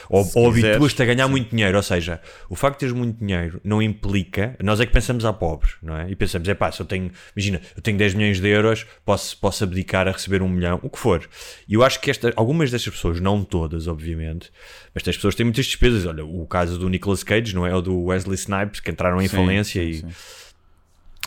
Ou, 0.10 0.24
Se 0.24 0.38
ou 0.38 0.50
habituas-te 0.50 1.02
a 1.02 1.06
ganhar 1.06 1.26
sim. 1.26 1.32
muito 1.32 1.50
dinheiro, 1.52 1.78
ou 1.78 1.84
seja, 1.84 2.20
o 2.50 2.56
facto 2.56 2.76
de 2.76 2.80
teres 2.80 2.96
muito 2.96 3.20
dinheiro 3.20 3.62
não 3.64 3.82
implica, 3.82 4.56
nós 4.62 4.80
é 4.80 4.86
que 4.86 4.92
pensamos 4.92 5.24
a 5.24 5.32
pobres, 5.32 5.76
não 5.82 5.96
é? 5.96 6.10
E 6.10 6.16
pensamos, 6.16 6.48
é 6.50 6.54
pá, 6.54 6.72
se 6.72 6.82
eu 6.82 6.86
tenho, 6.86 7.12
imagina, 7.36 7.62
eu 7.76 7.82
tenho 7.82 7.98
10 7.98 8.16
milhões 8.16 8.40
de 8.40 8.48
euros, 8.48 8.86
posso, 9.06 9.38
posso 9.38 9.64
abdicar 9.64 10.08
a 10.08 10.12
receber 10.12 10.42
um 10.42 10.50
milhão, 10.50 10.80
o 10.82 10.90
que 10.90 10.98
for. 10.98 11.28
E 11.68 11.74
eu 11.76 11.84
acho 11.84 12.00
que 12.00 12.10
esta, 12.10 12.34
algumas 12.36 12.72
destas 12.72 12.94
pessoas, 12.94 13.20
não 13.20 13.44
todas, 13.44 13.88
obviamente, 13.88 14.52
mas 14.94 15.02
estas 15.02 15.16
pessoas 15.16 15.36
têm 15.36 15.46
muitas 15.46 15.66
despesas. 15.66 16.06
Olha, 16.06 16.26
o 16.26 16.46
caso 16.48 16.78
do 16.80 16.90
Nicolas 16.90 17.24
Cage, 17.24 17.54
não 17.54 17.66
é? 17.66 17.76
Ou 17.76 17.82
do 17.82 18.04
Wesley 18.06 18.36
Snipes, 18.36 18.80
que 18.80 18.90
entraram 18.90 19.22
em 19.22 19.28
Sim, 19.28 19.36
falência 19.36 19.82
sim, 19.82 19.90
e, 19.90 19.94
sim. 19.96 20.08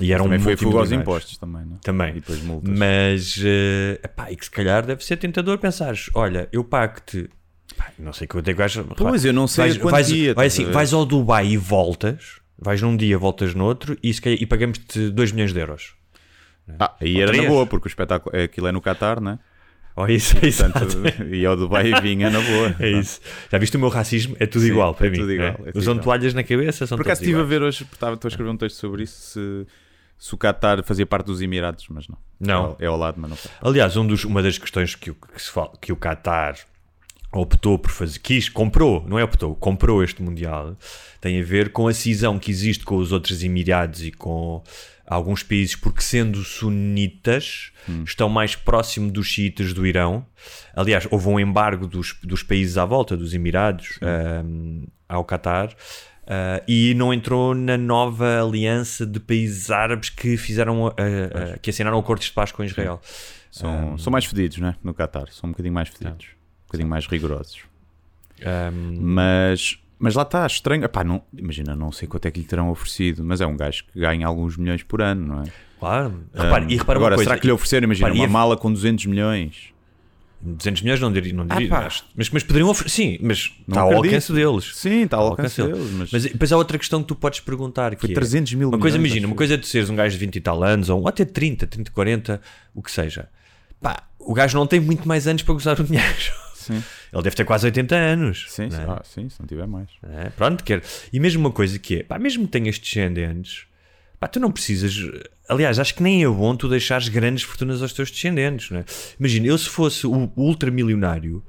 e 0.00 0.12
eram 0.12 0.24
Também 0.24 0.40
foi 0.40 0.56
fuga 0.56 0.78
aos 0.78 0.92
impostos 0.92 1.38
também, 1.38 1.64
não 1.64 1.76
é? 1.76 1.78
Também. 1.82 2.10
E 2.10 2.14
depois 2.14 2.42
multas. 2.42 2.76
Mas, 2.76 3.40
eh, 3.44 4.00
epá, 4.02 4.30
e 4.32 4.36
que 4.36 4.44
se 4.44 4.50
calhar 4.50 4.84
deve 4.84 5.04
ser 5.04 5.16
tentador 5.16 5.58
pensares, 5.58 6.10
olha, 6.14 6.48
eu 6.52 6.64
pago-te, 6.64 7.30
não 7.98 8.12
sei 8.12 8.26
quanto 8.26 8.48
é 8.48 8.52
que 8.52 8.58
vais... 8.58 8.76
Pois, 8.96 9.24
eu 9.24 9.32
não 9.32 9.46
sei 9.46 9.64
vais, 9.64 9.78
quantia, 9.78 9.92
vais, 9.92 10.08
estás 10.08 10.34
vai 10.34 10.44
a 10.44 10.46
assim, 10.48 10.64
vais 10.66 10.92
ao 10.92 11.04
Dubai 11.06 11.46
e 11.48 11.56
voltas, 11.56 12.40
vais 12.58 12.80
num 12.82 12.96
dia, 12.96 13.18
voltas 13.18 13.54
no 13.54 13.64
outro 13.64 13.96
e, 14.02 14.12
se 14.12 14.20
calhar- 14.20 14.40
e 14.40 14.46
pagamos-te 14.46 15.10
2 15.10 15.32
milhões 15.32 15.52
de 15.52 15.60
euros. 15.60 15.94
Ah, 16.78 16.94
aí 17.00 17.20
era 17.20 17.32
na 17.36 17.42
boa, 17.48 17.66
porque 17.66 17.86
o 17.86 17.90
espetáculo 17.90 18.36
aquilo 18.36 18.66
é 18.68 18.72
no 18.72 18.80
Qatar, 18.80 19.20
não 19.20 19.32
é? 19.32 19.38
Oh, 19.94 20.06
isso, 20.06 20.34
é. 20.38 20.40
Portanto, 20.50 21.02
e 21.30 21.44
ao 21.44 21.54
Dubai 21.56 22.00
vinha 22.00 22.30
na 22.30 22.40
boa. 22.40 22.74
É 22.78 22.88
isso. 22.88 23.20
Já 23.50 23.58
viste 23.58 23.76
o 23.76 23.80
meu 23.80 23.90
racismo? 23.90 24.34
É 24.40 24.46
tudo 24.46 24.62
Sim, 24.64 24.70
igual 24.70 24.94
para 24.94 25.08
é 25.08 25.10
mim. 25.10 25.18
tudo 25.18 25.32
igual, 25.32 25.48
né? 25.50 25.54
é 25.58 25.64
tudo 25.66 25.78
Usam 25.78 25.92
igual. 25.94 26.04
toalhas 26.04 26.32
na 26.32 26.42
cabeça, 26.42 26.86
são 26.86 26.96
Por 26.96 27.04
acaso 27.04 27.20
estive 27.20 27.38
a 27.40 27.44
ver 27.44 27.60
hoje, 27.62 27.84
estava 27.92 28.14
estou 28.14 28.28
a 28.28 28.30
escrever 28.30 28.50
um 28.50 28.56
texto 28.56 28.76
sobre 28.76 29.02
isso, 29.02 29.20
se, 29.20 29.66
se 30.18 30.34
o 30.34 30.38
Qatar 30.38 30.82
fazia 30.82 31.04
parte 31.04 31.26
dos 31.26 31.42
Emirados, 31.42 31.84
mas 31.90 32.08
não. 32.08 32.16
Não. 32.40 32.54
É 32.54 32.54
ao, 32.54 32.76
é 32.80 32.86
ao 32.86 32.96
lado, 32.96 33.16
mas 33.20 33.30
não. 33.32 33.36
Aliás, 33.60 33.94
um 33.98 34.06
dos, 34.06 34.24
uma 34.24 34.42
das 34.42 34.56
questões 34.56 34.94
que, 34.94 35.10
o- 35.10 35.14
que, 35.14 35.42
se 35.42 35.50
fala, 35.50 35.72
que 35.78 35.92
o 35.92 35.96
Qatar 35.96 36.56
optou 37.32 37.78
por 37.78 37.90
fazer, 37.90 38.18
quis, 38.18 38.48
comprou, 38.48 39.04
não 39.08 39.18
é 39.18 39.24
optou, 39.24 39.54
comprou 39.56 40.02
este 40.04 40.22
Mundial, 40.22 40.76
tem 41.20 41.40
a 41.40 41.44
ver 41.44 41.70
com 41.72 41.88
a 41.88 41.94
cisão 41.94 42.38
que 42.38 42.50
existe 42.50 42.84
com 42.84 42.96
os 42.96 43.10
outros 43.12 43.42
Emirados 43.42 44.02
e 44.04 44.10
com 44.12 44.62
alguns 45.06 45.42
países, 45.42 45.74
porque 45.76 46.02
sendo 46.02 46.42
sunitas, 46.44 47.70
estão 48.04 48.28
mais 48.28 48.54
próximo 48.54 49.10
dos 49.10 49.26
xiitas 49.26 49.72
do 49.72 49.86
Irão. 49.86 50.24
Aliás, 50.74 51.06
houve 51.10 51.28
um 51.28 51.38
embargo 51.40 51.86
dos, 51.86 52.16
dos 52.22 52.42
países 52.42 52.78
à 52.78 52.84
volta, 52.84 53.16
dos 53.16 53.34
Emirados, 53.34 53.98
ahm, 54.02 54.84
ao 55.08 55.24
Qatar. 55.24 55.74
ah, 56.26 56.62
e 56.68 56.94
não 56.94 57.12
entrou 57.12 57.52
na 57.54 57.76
nova 57.76 58.40
aliança 58.40 59.04
de 59.04 59.18
países 59.18 59.70
árabes 59.70 60.08
que 60.08 60.36
fizeram 60.36 60.86
a- 60.86 60.90
a- 61.54 61.58
que 61.58 61.68
assinaram 61.70 61.98
acordos 61.98 62.26
de 62.26 62.32
paz 62.32 62.52
com 62.52 62.62
Israel. 62.62 63.00
São, 63.50 63.98
são 63.98 64.10
mais 64.10 64.24
fedidos, 64.24 64.58
não 64.58 64.68
é? 64.68 64.76
No 64.84 64.94
Qatar, 64.94 65.26
são 65.30 65.48
um 65.48 65.52
bocadinho 65.52 65.74
mais 65.74 65.88
fedidos, 65.88 66.26
um 66.26 66.41
bocadinho 66.72 66.88
mais 66.88 67.06
rigorosos. 67.06 67.58
Ahm, 68.44 68.96
Mas, 69.00 69.78
mas 69.98 70.14
lá 70.14 70.22
está, 70.22 70.46
estranho. 70.46 70.84
Epá, 70.84 71.04
não, 71.04 71.22
imagina, 71.36 71.76
não 71.76 71.92
sei 71.92 72.08
quanto 72.08 72.26
é 72.26 72.30
que 72.30 72.40
lhe 72.40 72.46
terão 72.46 72.70
oferecido, 72.70 73.22
mas 73.24 73.40
é 73.40 73.46
um 73.46 73.56
gajo 73.56 73.84
que 73.92 74.00
ganha 74.00 74.26
alguns 74.26 74.56
milhões 74.56 74.82
por 74.82 75.00
ano, 75.02 75.26
não 75.26 75.42
é? 75.42 75.46
Claro. 75.78 76.22
Repare, 76.34 76.66
e 76.72 76.76
repara 76.76 76.98
Agora, 76.98 77.12
uma 77.14 77.16
coisa, 77.18 77.30
será 77.30 77.40
que 77.40 77.46
lhe 77.46 77.52
ofereceram, 77.52 77.84
imagina, 77.84 78.06
Repare, 78.08 78.20
uma 78.20 78.26
e 78.26 78.28
a- 78.28 78.32
mala 78.32 78.56
com 78.56 78.72
200 78.72 79.06
milhões? 79.06 79.70
200 80.44 80.82
milhões 80.82 81.00
não 81.00 81.12
diria, 81.12 81.32
não 81.32 81.46
diria 81.46 81.72
acho- 81.78 82.04
mas, 82.16 82.28
mas 82.30 82.42
poderiam 82.42 82.68
oferecer, 82.68 82.96
sim, 82.96 83.18
mas 83.22 83.52
Não 83.64 83.74
está 83.74 83.80
ao 83.82 83.86
acredito. 83.90 84.06
alcance 84.06 84.32
deles. 84.32 84.76
Sim, 84.76 85.02
está 85.02 85.16
ao 85.18 85.22
Ao 85.22 85.28
alcance 85.30 85.62
deles, 85.62 85.90
mas, 85.92 86.10
Mas 86.10 86.22
depois 86.24 86.52
há 86.52 86.56
outra 86.56 86.78
questão 86.78 87.00
que 87.00 87.06
tu 87.06 87.14
podes 87.14 87.38
perguntar, 87.38 87.94
que 87.94 88.00
foi 88.00 88.10
é, 88.10 88.14
300 88.14 88.52
mil 88.54 88.68
uma 88.70 88.78
coisa, 88.78 88.98
milhões, 88.98 89.12
imagina, 89.12 89.26
uma 89.28 89.36
coisa 89.36 89.54
é 89.54 89.56
tu 89.56 89.66
seres 89.66 89.88
um 89.88 89.94
gajo 89.94 90.18
de 90.18 90.24
20 90.26 90.34
e 90.36 90.40
tal 90.40 90.64
anos, 90.64 90.88
ou 90.88 91.06
até 91.06 91.24
30, 91.24 91.64
30, 91.68 91.92
40, 91.92 92.40
o 92.74 92.82
que 92.82 92.90
seja. 92.90 93.28
Pá, 93.80 94.02
o 94.18 94.34
gajo 94.34 94.58
não 94.58 94.66
tem 94.66 94.80
muito 94.80 95.06
mais 95.06 95.28
anos 95.28 95.42
para 95.44 95.54
gozar 95.54 95.80
o 95.80 95.84
dinheiro. 95.84 96.12
Sim, 96.62 96.82
Ele 97.12 97.22
deve 97.22 97.36
ter 97.36 97.44
quase 97.44 97.66
80 97.66 97.94
anos. 97.94 98.46
sim, 98.48 98.64
é? 98.64 98.76
Ah, 98.88 99.02
sim, 99.04 99.28
se 99.28 99.40
não 99.40 99.46
tiver 99.46 99.66
mais. 99.66 99.88
É, 100.02 100.30
pronto, 100.30 100.62
quer. 100.64 100.82
E 101.12 101.18
mesmo 101.20 101.40
uma 101.40 101.50
coisa 101.50 101.78
que 101.78 101.96
é, 101.98 102.02
pá, 102.02 102.18
mesmo 102.18 102.44
que 102.46 102.52
tenhas 102.52 102.78
descendentes, 102.78 103.64
pá, 104.18 104.26
tu 104.28 104.38
não 104.40 104.50
precisas. 104.50 104.96
Aliás, 105.48 105.78
acho 105.78 105.94
que 105.94 106.02
nem 106.02 106.24
é 106.24 106.28
bom 106.28 106.56
tu 106.56 106.68
deixares 106.68 107.08
grandes 107.08 107.42
fortunas 107.42 107.82
aos 107.82 107.92
teus 107.92 108.10
descendentes, 108.10 108.70
não 108.70 108.78
é? 108.80 108.84
Imagina, 109.18 109.46
eu 109.48 109.58
se 109.58 109.68
fosse 109.68 110.06
o 110.06 110.30
ultramilionário, 110.36 111.42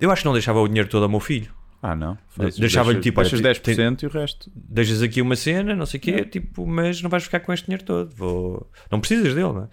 eu 0.00 0.10
acho 0.10 0.22
que 0.22 0.26
não 0.26 0.32
deixava 0.32 0.60
o 0.60 0.68
dinheiro 0.68 0.88
todo 0.88 1.02
ao 1.02 1.08
meu 1.08 1.20
filho. 1.20 1.52
Ah, 1.82 1.96
não. 1.96 2.16
Deixava-lhe, 2.58 3.00
tipo, 3.00 3.22
deixas 3.22 3.40
tem- 3.40 3.74
10% 3.74 4.02
e 4.02 4.06
o 4.06 4.10
resto. 4.10 4.50
Deixas 4.54 5.00
aqui 5.02 5.22
uma 5.22 5.34
cena, 5.34 5.74
não 5.74 5.86
sei 5.86 5.96
o 5.98 6.00
quê, 6.02 6.24
tipo, 6.26 6.66
mas 6.66 7.00
não 7.00 7.08
vais 7.08 7.22
ficar 7.24 7.40
com 7.40 7.52
este 7.54 7.64
dinheiro 7.66 7.82
todo. 7.84 8.14
Vou... 8.14 8.70
Não 8.90 9.00
precisas 9.00 9.34
dele, 9.34 9.48
não 9.52 9.62
é? 9.64 9.68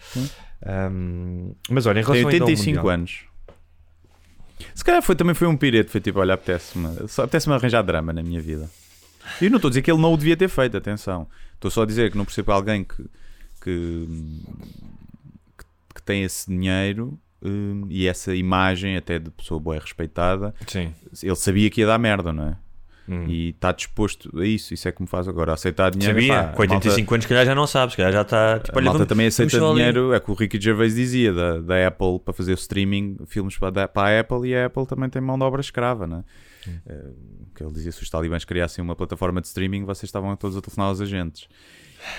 Ahm, 0.65 1.51
mas 1.69 1.85
olha, 1.85 1.99
em 1.99 2.03
Tem 2.03 2.13
relação 2.13 2.29
ao 2.29 2.33
85 2.47 2.77
Mundial- 2.77 2.89
anos. 2.93 3.19
Se 4.73 4.83
calhar 4.83 5.01
foi, 5.01 5.15
também 5.15 5.35
foi 5.35 5.47
um 5.47 5.55
pirete, 5.57 5.89
foi 5.89 6.01
tipo, 6.01 6.19
olha, 6.19 6.33
apetece-me 6.33 7.07
só 7.07 7.23
apetece-me 7.23 7.55
arranjar 7.55 7.81
drama 7.83 8.11
na 8.13 8.23
minha 8.23 8.41
vida. 8.41 8.69
E 9.41 9.49
não 9.49 9.57
estou 9.57 9.69
a 9.69 9.71
dizer 9.71 9.81
que 9.81 9.91
ele 9.91 10.01
não 10.01 10.13
o 10.13 10.17
devia 10.17 10.37
ter 10.37 10.47
feito, 10.47 10.77
atenção. 10.77 11.27
Estou 11.53 11.69
só 11.69 11.83
a 11.83 11.85
dizer 11.85 12.11
que 12.11 12.17
não 12.17 12.25
percebo 12.25 12.51
alguém 12.51 12.83
que, 12.83 13.03
que, 13.61 14.07
que, 15.57 15.65
que 15.95 16.01
tem 16.03 16.23
esse 16.23 16.49
dinheiro 16.49 17.19
hum, 17.41 17.85
e 17.89 18.07
essa 18.07 18.35
imagem 18.35 18.95
até 18.95 19.19
de 19.19 19.29
pessoa 19.31 19.59
boa 19.59 19.75
e 19.75 19.79
respeitada. 19.79 20.53
Sim. 20.67 20.93
Ele 21.21 21.35
sabia 21.35 21.69
que 21.69 21.81
ia 21.81 21.87
dar 21.87 21.97
merda, 21.97 22.31
não 22.31 22.49
é? 22.49 22.57
Hum. 23.09 23.25
E 23.27 23.49
está 23.49 23.71
disposto 23.71 24.29
a 24.39 24.45
isso. 24.45 24.73
Isso 24.73 24.87
é 24.87 24.91
que 24.91 25.01
me 25.01 25.07
faz 25.07 25.27
agora 25.27 25.53
aceitar 25.53 25.91
dinheiro. 25.91 26.13
Sabia? 26.19 26.33
Pá, 26.33 26.53
com 26.53 26.61
85 26.61 27.13
anos, 27.13 27.23
se 27.23 27.29
calhar 27.29 27.45
já 27.45 27.55
não 27.55 27.65
sabes, 27.65 27.93
se 27.93 27.97
calhar 27.97 28.11
já 28.11 28.21
está. 28.21 28.59
Tipo, 28.59 28.77
a 28.77 28.79
olha, 28.79 28.85
malta 28.85 28.97
vamos- 28.99 29.07
também 29.09 29.27
aceita 29.27 29.57
só 29.57 29.65
ali. 29.67 29.75
dinheiro, 29.77 30.13
é 30.13 30.19
que 30.19 30.29
o 30.29 30.33
Ricky 30.33 30.59
Gervais 30.59 30.95
dizia 30.95 31.31
da, 31.33 31.59
da 31.59 31.87
Apple 31.87 32.19
para 32.23 32.33
fazer 32.33 32.51
o 32.51 32.55
streaming, 32.55 33.17
filmes 33.25 33.57
para, 33.57 33.87
para 33.87 34.17
a 34.17 34.19
Apple 34.19 34.49
e 34.49 34.55
a 34.55 34.65
Apple 34.65 34.85
também 34.85 35.09
tem 35.09 35.21
mão 35.21 35.37
de 35.37 35.43
obra 35.45 35.61
escrava, 35.61 36.05
né? 36.05 36.23
Eh, 36.85 37.05
que 37.55 37.63
ele 37.63 37.71
dizia 37.71 37.91
se 37.93 38.03
os 38.03 38.09
talibãs 38.09 38.43
criassem 38.43 38.83
uma 38.83 38.95
plataforma 38.95 39.39
de 39.39 39.47
streaming, 39.47 39.85
vocês 39.85 40.03
estavam 40.09 40.35
todos 40.35 40.57
a 40.57 40.61
telefonar 40.61 40.89
aos 40.89 40.99
agentes. 40.99 41.47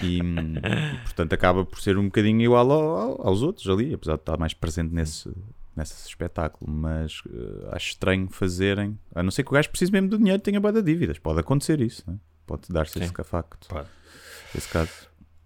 E, 0.03 0.21
hum, 0.23 0.55
e, 0.57 0.99
portanto 1.05 1.33
acaba 1.35 1.65
por 1.65 1.81
ser 1.81 1.97
um 1.99 2.05
bocadinho 2.07 2.41
igual 2.43 2.71
ao- 2.73 2.97
ao- 2.97 3.27
aos 3.29 3.43
outros 3.43 3.69
ali, 3.69 3.93
apesar 3.95 4.15
de 4.15 4.21
estar 4.23 4.37
mais 4.39 4.53
presente 4.55 4.93
nesse, 4.93 5.31
nesse 5.79 6.07
espetáculo. 6.07 6.71
Mas 6.71 7.23
eh, 7.27 7.69
acho 7.73 7.89
estranho 7.91 8.29
fazerem, 8.31 8.99
a 9.15 9.23
não 9.23 9.31
ser 9.31 9.45
que 9.45 9.51
o 9.51 9.55
gajo 9.55 9.71
precise 9.71 9.91
mesmo 9.91 10.09
do 10.09 10.19
dinheiro 10.19 10.39
e 10.39 10.43
tenha 10.43 10.61
boa 10.61 10.73
de 10.73 10.83
dívidas. 10.83 11.19
Pode 11.19 11.41
acontecer 11.41 11.81
isso, 11.81 12.03
né? 12.07 12.17
pode 12.47 12.63
dar-se 12.71 12.99
esse 12.99 13.13
facto, 13.25 13.69
Pode. 13.69 13.89
esse 14.55 14.69
caso. 14.69 14.91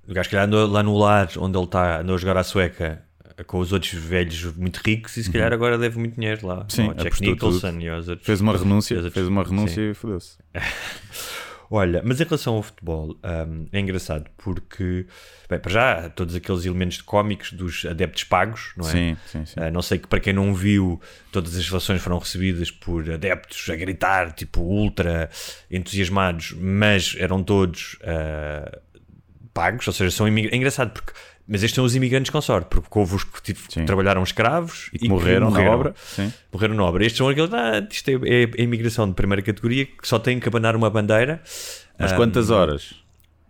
O 0.09 0.15
gajo 0.15 0.31
calhar 0.31 0.47
andou 0.47 0.67
lá 0.69 0.83
no 0.83 0.97
lar 0.97 1.29
onde 1.39 1.59
ele 1.59 1.65
está, 1.65 2.01
andou 2.01 2.15
a 2.15 2.19
jogar 2.19 2.37
à 2.37 2.45
sueca 2.45 3.03
com 3.47 3.59
os 3.59 3.73
outros 3.73 3.93
velhos 3.93 4.45
muito 4.57 4.81
ricos 4.85 5.17
e 5.17 5.25
se 5.25 5.31
calhar 5.31 5.53
agora 5.53 5.77
deve 5.77 5.99
muito 5.99 6.15
dinheiro 6.15 6.47
lá. 6.47 6.61
Uhum. 6.61 6.69
Sim, 6.69 6.95
Jack 6.95 7.21
Nicholson 7.21 7.79
e 7.81 7.89
aos 7.89 8.09
outros. 8.09 8.27
Fez 8.27 8.41
uma 8.41 8.55
renúncia, 8.57 9.11
fez 9.11 9.27
uma 9.27 9.43
renúncia 9.43 9.83
Sim. 9.83 9.91
e 9.91 9.95
fodeu-se. 9.95 10.39
Olha, 11.75 12.03
mas 12.05 12.21
em 12.21 12.25
relação 12.25 12.57
ao 12.57 12.63
futebol, 12.63 13.17
hum, 13.49 13.67
é 13.73 13.81
engraçado 13.81 14.29
porque, 14.37 15.07
bem, 15.49 15.59
para 15.59 15.73
já, 15.73 16.11
todos 16.11 16.35
aqueles 16.35 16.67
elementos 16.67 17.01
cómicos 17.01 17.51
dos 17.51 17.87
adeptos 17.87 18.25
pagos, 18.25 18.75
não 18.77 18.87
é? 18.87 18.93
Sim, 18.93 19.17
sim, 19.27 19.47
sim. 19.47 19.55
Ah, 19.57 19.71
não 19.71 19.81
sei 19.81 19.99
que 19.99 20.07
para 20.07 20.21
quem 20.21 20.35
não 20.35 20.55
viu, 20.55 21.01
todas 21.33 21.57
as 21.57 21.67
relações 21.67 22.03
foram 22.03 22.19
recebidas 22.19 22.71
por 22.71 23.11
adeptos 23.11 23.71
a 23.71 23.75
gritar, 23.75 24.33
tipo 24.33 24.61
ultra 24.61 25.31
entusiasmados, 25.71 26.53
mas 26.59 27.17
eram 27.19 27.43
todos 27.43 27.97
ah, 28.03 28.79
pagos, 29.55 29.87
ou 29.87 29.93
seja, 29.93 30.11
são 30.11 30.29
imigrantes. 30.29 30.55
É 30.55 30.59
engraçado 30.59 30.91
porque. 30.93 31.13
Mas 31.47 31.63
estes 31.63 31.75
são 31.75 31.85
os 31.85 31.95
imigrantes 31.97 32.31
com 32.31 32.41
sorte, 32.41 32.67
porque 32.71 32.89
houve 32.99 33.17
os 33.17 33.25
que 33.25 33.55
Sim. 33.69 33.85
trabalharam 33.85 34.23
escravos 34.23 34.89
E 34.93 34.99
que 35.01 35.09
morreram, 35.09 35.51
na 35.51 35.61
obra. 35.63 35.95
Sim. 36.03 36.33
Morreram 36.53 36.75
na 36.75 36.85
obra. 36.85 37.05
Estes 37.05 37.19
são 37.19 37.29
aqueles. 37.29 37.53
Ah, 37.53 37.87
isto 37.91 38.09
é, 38.09 38.15
é 38.15 38.45
a 38.59 38.63
imigração 38.63 39.09
de 39.09 39.15
primeira 39.15 39.43
categoria 39.43 39.85
que 39.85 40.07
só 40.07 40.19
tem 40.19 40.39
que 40.39 40.49
abanar 40.49 40.77
uma 40.77 40.89
bandeira. 40.89 41.43
Mas 41.99 42.13
Ah, 42.13 42.17
quantas 42.17 42.49
horas? 42.51 42.95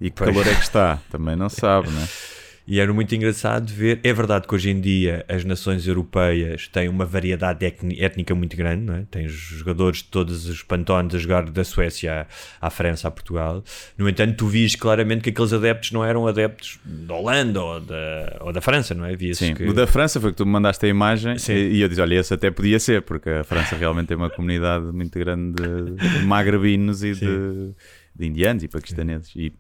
E 0.01 0.11
que 0.11 0.17
pois. 0.17 0.31
calor 0.31 0.47
é 0.49 0.55
que 0.55 0.63
está? 0.63 0.99
Também 1.11 1.37
não 1.37 1.49
sabe, 1.49 1.89
né? 1.91 2.09
E 2.67 2.79
era 2.79 2.93
muito 2.93 3.15
engraçado 3.15 3.69
ver. 3.73 3.99
É 4.05 4.13
verdade 4.13 4.47
que 4.47 4.55
hoje 4.55 4.71
em 4.71 4.81
dia 4.81 5.25
as 5.29 5.45
nações 5.45 5.87
europeias 5.87 6.69
têm 6.69 6.89
uma 6.89 7.05
variedade 7.05 7.65
étni- 7.65 8.01
étnica 8.01 8.35
muito 8.35 8.57
grande, 8.57 8.83
não 8.85 8.95
é? 8.95 9.05
Tens 9.11 9.33
jogadores 9.33 9.99
de 9.99 10.05
todos 10.05 10.47
os 10.47 10.63
pantones 10.63 11.15
a 11.15 11.19
jogar 11.19 11.51
da 11.51 11.65
Suécia 11.65 12.27
à, 12.61 12.67
à 12.67 12.71
França, 12.71 13.09
a 13.09 13.11
Portugal. 13.11 13.65
No 13.99 14.09
entanto, 14.09 14.37
tu 14.37 14.47
vias 14.47 14.77
claramente 14.77 15.23
que 15.23 15.31
aqueles 15.31 15.53
adeptos 15.53 15.91
não 15.91 16.05
eram 16.05 16.27
adeptos 16.27 16.79
da 16.85 17.15
Holanda 17.15 17.61
ou 17.61 17.81
da, 17.81 18.37
ou 18.41 18.53
da 18.53 18.61
França, 18.61 18.95
não 18.95 19.05
é? 19.05 19.17
Via-se 19.17 19.47
Sim, 19.47 19.55
que... 19.55 19.65
o 19.65 19.73
da 19.73 19.87
França 19.87 20.21
foi 20.21 20.31
que 20.31 20.37
tu 20.37 20.47
me 20.47 20.53
mandaste 20.53 20.87
a 20.87 20.89
imagem 20.89 21.39
Sim. 21.39 21.55
e, 21.55 21.81
eu 21.81 21.89
disse: 21.89 22.01
Olha, 22.01 22.15
esse 22.15 22.33
até 22.33 22.51
podia 22.51 22.79
ser, 22.79 23.03
porque 23.03 23.29
a 23.29 23.45
França 23.45 23.77
realmente 23.77 24.09
tem 24.09 24.17
uma 24.17 24.31
comunidade 24.31 24.87
muito 24.87 25.19
grande 25.19 25.63
de, 25.63 26.25
magrebinos 26.25 27.03
e 27.03 27.13
de, 27.13 27.73
de 28.15 28.27
indianos 28.27 28.63
e 28.63 28.69
paquistaneses. 28.69 29.33
E, 29.35 29.53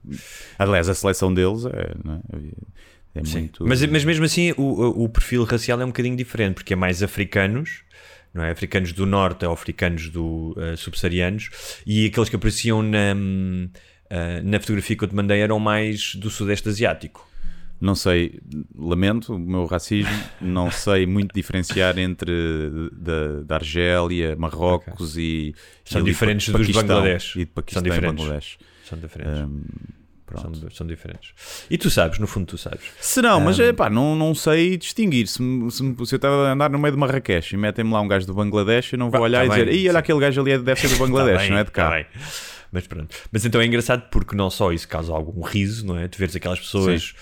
aliás, 0.58 0.88
a 0.88 0.94
seleção 0.94 1.34
deles 1.34 1.64
é, 1.66 1.68
é? 1.68 2.91
É 3.14 3.24
Sim. 3.24 3.40
muito. 3.40 3.66
Mas, 3.66 3.84
mas 3.86 4.04
mesmo 4.04 4.24
assim, 4.24 4.52
o, 4.56 5.04
o- 5.04 5.08
perfil 5.08 5.44
racial 5.44 5.80
é 5.80 5.84
um 5.84 5.88
bocadinho 5.88 6.16
diferente, 6.16 6.54
porque 6.54 6.72
é 6.72 6.76
mais 6.76 7.02
africanos, 7.02 7.82
não 8.32 8.42
é? 8.42 8.50
Africanos 8.50 8.92
do 8.92 9.04
norte 9.04 9.44
ou 9.44 9.52
africanos 9.52 10.08
do 10.08 10.54
eh, 10.58 10.76
subsaarianos, 10.76 11.50
e 11.86 12.06
aqueles 12.06 12.28
que 12.30 12.36
apareciam 12.36 12.82
na, 12.82 13.14
eh, 14.08 14.40
na 14.42 14.58
fotografia 14.58 14.96
que 14.96 15.04
eu 15.04 15.08
te 15.08 15.14
mandei 15.14 15.40
eram 15.40 15.58
mais 15.60 16.14
do 16.14 16.30
sudeste 16.30 16.68
asiático. 16.70 17.28
Não 17.78 17.94
sei, 17.96 18.38
lamento 18.78 19.34
o 19.34 19.38
meu 19.38 19.66
racismo, 19.66 20.08
não 20.40 20.70
sei 20.70 21.04
muito 21.04 21.34
diferenciar 21.34 21.98
entre 21.98 22.32
da, 22.92 23.42
da 23.44 23.54
Argélia, 23.56 24.36
Marrocos 24.36 25.18
e. 25.18 25.52
São 25.84 26.00
e 26.00 26.04
diferentes 26.04 26.48
dos 26.48 26.70
Bangladesh. 26.70 27.34
E 27.34 27.40
de 27.40 27.46
Paquistão 27.46 27.82
São 27.82 27.90
diferentes. 27.90 28.22
Bangladesh. 28.24 28.58
São 28.88 28.98
diferentes. 28.98 29.38
Pronto. 29.40 30.01
São, 30.40 30.52
são 30.70 30.86
diferentes. 30.86 31.30
E 31.70 31.76
tu 31.76 31.90
sabes, 31.90 32.18
no 32.18 32.26
fundo, 32.26 32.46
tu 32.46 32.58
sabes. 32.58 32.80
Se 33.00 33.20
não, 33.22 33.40
mas 33.40 33.58
Um, 33.58 33.62
é 33.64 33.72
pá, 33.72 33.88
não, 33.90 34.14
não 34.16 34.34
sei 34.34 34.76
distinguir. 34.76 35.26
Se, 35.26 35.38
se, 35.70 35.76
se 36.06 36.14
eu 36.14 36.16
estava 36.16 36.48
a 36.48 36.52
andar 36.52 36.70
no 36.70 36.78
meio 36.78 36.92
de 36.94 36.98
Marrakech 36.98 37.54
e 37.54 37.58
metem-me 37.58 37.92
lá 37.92 38.00
um 38.00 38.08
gajo 38.08 38.26
do 38.26 38.34
Bangladesh, 38.34 38.92
eu 38.92 38.98
não 38.98 39.10
vou 39.10 39.20
Bah, 39.20 39.24
olhar 39.24 39.40
tá 39.40 39.46
e 39.46 39.48
dizer, 39.50 39.66
bem, 39.66 39.74
Ih, 39.76 39.88
olha 39.88 39.92
sim. 39.92 39.98
aquele 39.98 40.20
gajo 40.20 40.40
ali 40.40 40.58
deve 40.58 40.80
ser 40.80 40.88
do 40.88 40.96
Bangladesh, 41.04 41.34
Tá 41.36 41.40
bem, 41.42 41.50
não 41.50 41.58
é 41.58 41.64
de 41.64 41.70
cá. 41.70 41.90
tá. 41.90 42.06
Mas 42.70 42.86
pronto. 42.86 43.14
Mas 43.30 43.44
então 43.44 43.60
é 43.60 43.66
engraçado 43.66 44.08
porque 44.10 44.34
não 44.34 44.48
só 44.50 44.72
isso 44.72 44.88
causa 44.88 45.12
algum 45.12 45.42
riso, 45.42 45.86
não 45.86 45.98
é? 45.98 46.08
Tu 46.08 46.16
veres 46.18 46.34
aquelas 46.34 46.58
pessoas 46.58 47.12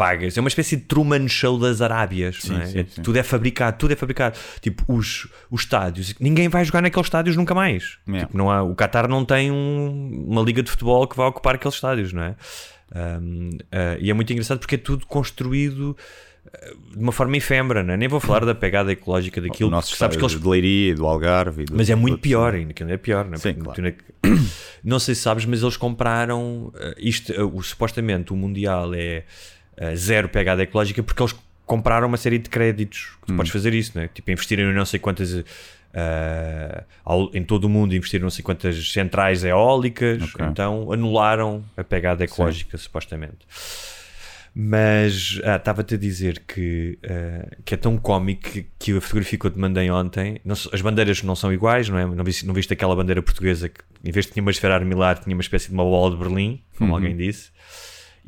pagas. 0.00 0.36
É 0.36 0.40
uma 0.40 0.48
espécie 0.48 0.76
de 0.76 0.82
Truman 0.82 1.28
Show 1.28 1.58
das 1.58 1.80
Arábias, 1.80 2.38
Sim, 2.40 2.52
não 2.52 2.60
é? 2.60 2.66
sim, 2.66 2.78
É- 2.80 2.84
sim. 2.88 3.02
Tudo 3.02 3.18
é 3.18 3.22
fabricado, 3.22 3.76
tudo 3.78 3.92
é 3.92 3.96
fabricado. 3.96 4.38
Tipo, 4.60 4.82
os, 4.88 5.28
os 5.50 5.60
estádios. 5.62 6.14
Ninguém 6.18 6.48
vai 6.48 6.64
jogar 6.64 6.80
naqueles 6.82 7.06
estádios 7.06 7.36
nunca 7.36 7.54
mais. 7.54 7.98
Yeah. 8.08 8.26
Tipo, 8.26 8.38
não 8.38 8.50
há, 8.50 8.62
o 8.62 8.74
Qatar 8.74 9.08
não 9.08 9.24
tem 9.24 9.50
um- 9.50 10.26
uma 10.28 10.42
liga 10.42 10.62
de 10.62 10.70
futebol 10.70 11.06
que 11.06 11.16
vai 11.16 11.26
ocupar 11.26 11.54
aqueles 11.56 11.74
estádios, 11.74 12.12
não 12.12 12.22
é? 12.22 12.34
Um, 12.92 13.50
ah, 13.70 13.96
e 14.00 14.10
é 14.10 14.14
muito 14.14 14.32
engraçado 14.32 14.58
porque 14.58 14.74
é 14.74 14.78
tudo 14.78 15.06
construído 15.06 15.96
ah, 16.52 16.70
de 16.96 16.98
uma 16.98 17.12
forma 17.12 17.36
efêmera, 17.36 17.82
não 17.84 17.94
é? 17.94 17.96
Nem 17.96 18.08
vou 18.08 18.18
falar 18.18 18.44
da 18.44 18.54
pegada 18.54 18.90
ecológica 18.90 19.40
daquilo, 19.40 19.68
o 19.68 19.70
nosso 19.70 19.94
sabes 19.96 20.16
que 20.16 20.22
eles 20.24 20.40
de 20.40 20.48
Leiria, 20.48 20.94
do 20.94 21.06
Algarve. 21.06 21.64
do- 21.66 21.76
mas 21.76 21.88
é 21.90 21.94
muito 21.94 22.18
pior 22.18 22.54
ainda, 22.54 22.72
que 22.72 22.82
é 22.82 22.96
pior, 22.96 23.26
não 23.26 23.34
é? 23.34 23.36
Sim, 23.36 23.54
claro. 23.54 23.94
Não 24.82 24.98
sei 24.98 25.14
se 25.14 25.20
sabes, 25.20 25.44
mas 25.44 25.62
eles 25.62 25.76
compraram 25.76 26.72
eh, 26.74 26.94
isto, 26.98 27.30
o, 27.54 27.62
supostamente 27.62 28.32
o 28.32 28.36
Mundial 28.36 28.94
é 28.94 29.24
zero 29.94 30.28
pegada 30.28 30.62
ecológica 30.62 31.02
porque 31.02 31.22
eles 31.22 31.34
compraram 31.66 32.08
uma 32.08 32.16
série 32.16 32.38
de 32.38 32.48
créditos. 32.50 33.10
Hum. 33.12 33.20
Que 33.20 33.26
tu 33.28 33.36
podes 33.36 33.52
fazer 33.52 33.72
isso, 33.74 33.92
não 33.94 34.02
é? 34.02 34.08
Tipo, 34.08 34.30
investirem 34.30 34.66
em 34.66 34.74
não 34.74 34.84
sei 34.84 34.98
quantas. 35.00 35.44
eh, 35.92 36.84
ao- 37.04 37.30
em 37.34 37.42
todo 37.42 37.64
o 37.64 37.68
mundo 37.68 37.94
investiram 37.96 38.22
não 38.24 38.30
sei 38.30 38.44
quantas 38.44 38.92
centrais 38.92 39.42
eólicas, 39.44 40.22
Ok. 40.22 40.46
então 40.46 40.92
anularam 40.92 41.64
a 41.76 41.82
pegada 41.82 42.22
ecológica, 42.24 42.78
supostamente. 42.78 43.38
Mas 44.54 45.40
ah, 45.44 45.56
estava-te 45.56 45.94
a 45.94 45.98
dizer 45.98 46.42
que, 46.46 46.98
ah, 47.04 47.48
que 47.64 47.74
é 47.74 47.76
tão 47.76 47.96
cómico 47.96 48.42
que, 48.50 48.66
que 48.78 48.96
a 48.96 49.00
fotografia 49.00 49.38
que 49.38 49.46
eu 49.46 49.50
te 49.50 49.58
mandei 49.58 49.88
ontem, 49.90 50.40
não 50.44 50.54
as 50.54 50.80
bandeiras 50.80 51.22
não 51.22 51.36
são 51.36 51.52
iguais, 51.52 51.88
não 51.88 51.98
é? 51.98 52.04
Não 52.04 52.24
viste, 52.24 52.44
não 52.46 52.52
viste 52.54 52.72
aquela 52.72 52.94
bandeira 52.96 53.22
portuguesa 53.22 53.68
que 53.68 53.80
em 54.04 54.10
vez 54.10 54.26
de 54.26 54.32
tinha 54.32 54.42
uma 54.42 54.50
esfera 54.50 54.74
armilar, 54.74 55.18
tinha 55.18 55.34
uma 55.36 55.42
espécie 55.42 55.68
de 55.68 55.74
uma 55.74 55.84
bola 55.84 56.10
de 56.10 56.16
Berlim, 56.22 56.62
como 56.76 56.94
alguém 56.94 57.16
disse. 57.16 57.50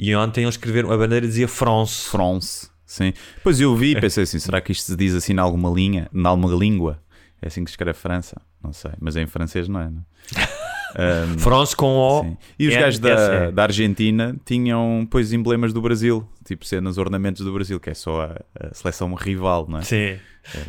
E 0.05 0.15
ontem 0.17 0.43
eles 0.43 0.55
escreveram, 0.55 0.91
a 0.91 0.97
bandeira 0.99 1.25
dizia 1.27 1.47
France. 1.47 2.09
France. 2.09 2.69
Sim. 2.85 3.13
Pois 3.43 3.61
eu 3.61 3.75
vi 3.77 3.93
e 3.97 4.01
pensei 4.01 4.25
assim: 4.25 4.39
será 4.41 4.61
que 4.61 4.73
isto 4.73 4.85
se 4.85 4.97
diz 4.97 5.15
assim 5.15 5.33
em 5.33 5.39
alguma 5.39 5.71
linha, 5.71 6.09
em 6.13 6.27
alguma 6.27 6.53
língua? 6.53 7.01
É 7.41 7.47
assim 7.47 7.63
que 7.65 7.71
se 7.71 7.75
escreve 7.75 7.97
França? 7.97 8.41
Não 8.63 8.73
sei, 8.73 8.91
mas 9.01 9.17
em 9.17 9.27
francês 9.27 9.69
não 9.69 9.81
é, 9.81 9.89
não? 9.91 10.05
Ahm, 10.97 11.39
France 11.39 11.75
com 11.75 11.87
O. 11.97 12.23
Sim. 12.23 12.37
E 12.59 12.69
os 12.69 12.75
gajos 12.75 12.99
da, 12.99 13.11
S-E. 13.11 13.53
da 13.53 13.63
Argentina 13.63 14.37
tinham, 14.45 15.07
pois, 15.11 15.33
emblemas 15.33 15.73
do 15.73 15.81
Brasil, 15.81 16.29
tipo 16.45 16.65
cenas, 16.67 16.99
ornamentos 16.99 17.45
do 17.45 17.53
Brasil, 17.53 17.79
que 17.81 17.91
é 17.91 17.95
só 17.95 18.23
a, 18.23 18.41
a 18.69 18.75
seleção 18.75 19.13
rival, 19.15 19.67
não 19.69 19.79
é? 19.79 19.83
Sim, 19.83 20.19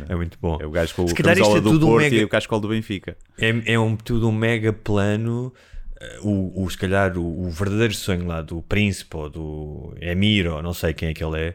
é 0.08 0.14
muito 0.14 0.38
bom. 0.40 0.58
É 0.60 0.66
o 0.66 0.70
gajo 0.70 0.94
com 0.94 1.02
o 1.04 1.14
camisola 1.14 1.58
é 1.58 1.60
do 1.60 1.70
tudo 1.70 1.86
um 1.86 1.90
Porto 1.90 2.02
mega- 2.04 2.16
e 2.16 2.24
o 2.24 2.28
cascol 2.28 2.60
do 2.60 2.68
Benfica. 2.68 3.16
É, 3.38 3.74
é 3.74 3.78
um, 3.78 3.96
tudo 3.96 4.28
um 4.28 4.32
mega 4.32 4.72
plano. 4.72 5.52
O, 6.22 6.64
o, 6.64 6.70
se 6.70 6.76
calhar 6.76 7.16
o, 7.16 7.46
o 7.46 7.50
verdadeiro 7.50 7.94
sonho 7.94 8.26
lá 8.26 8.42
do 8.42 8.60
príncipe 8.62 9.16
ou 9.16 9.30
do 9.30 9.94
Emir, 10.00 10.46
ou 10.46 10.62
não 10.62 10.74
sei 10.74 10.92
quem 10.92 11.08
é 11.08 11.14
que 11.14 11.24
ele 11.24 11.38
é, 11.38 11.54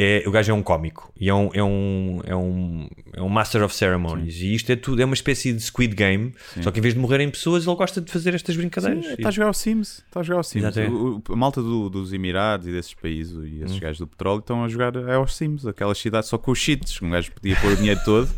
é 0.00 0.22
o 0.28 0.30
gajo 0.30 0.52
é 0.52 0.54
um 0.54 0.62
cómico 0.62 1.12
e 1.18 1.28
é 1.28 1.34
um, 1.34 1.50
é 1.52 1.62
um, 1.64 2.20
é 2.24 2.36
um, 2.36 2.88
é 3.14 3.20
um 3.22 3.28
Master 3.28 3.64
of 3.64 3.74
Ceremonies. 3.74 4.36
E 4.40 4.54
isto 4.54 4.70
é 4.70 4.76
tudo, 4.76 5.02
é 5.02 5.04
uma 5.04 5.14
espécie 5.14 5.52
de 5.52 5.60
Squid 5.60 5.92
Game, 5.96 6.32
só 6.60 6.70
que 6.70 6.78
em 6.78 6.82
vez 6.82 6.94
de 6.94 7.00
morrerem 7.00 7.28
pessoas, 7.28 7.66
ele 7.66 7.74
gosta 7.74 8.00
de 8.00 8.12
fazer 8.12 8.32
estas 8.32 8.54
brincadeiras. 8.56 9.04
Sim, 9.04 9.12
está 9.14 9.28
a 9.28 9.32
jogar 9.32 9.46
ao 9.48 9.54
Sims. 9.54 10.04
Está 10.06 10.20
a 10.20 10.22
jogar 10.22 10.36
ao 10.38 10.44
Sims. 10.44 10.76
É. 10.76 10.86
O- 10.88 11.16
o- 11.28 11.32
a 11.32 11.36
malta 11.36 11.60
do- 11.60 11.90
dos 11.90 12.12
Emirados 12.12 12.68
e 12.68 12.70
desses 12.70 12.94
países 12.94 13.32
e 13.34 13.60
Hum. 13.60 13.64
esses 13.64 13.78
gajos 13.80 13.98
do 13.98 14.06
petróleo 14.06 14.38
estão 14.38 14.62
a 14.62 14.68
jogar 14.68 14.94
é 14.94 15.14
aos 15.14 15.34
Sims, 15.36 15.66
aquelas 15.66 15.98
cidades 15.98 16.28
só 16.28 16.38
com 16.38 16.52
os 16.52 16.58
cheats. 16.60 17.02
Um 17.02 17.10
gajo 17.10 17.32
podia 17.32 17.56
pôr 17.56 17.72
o 17.72 17.76
dinheiro 17.76 18.00
todo 18.04 18.28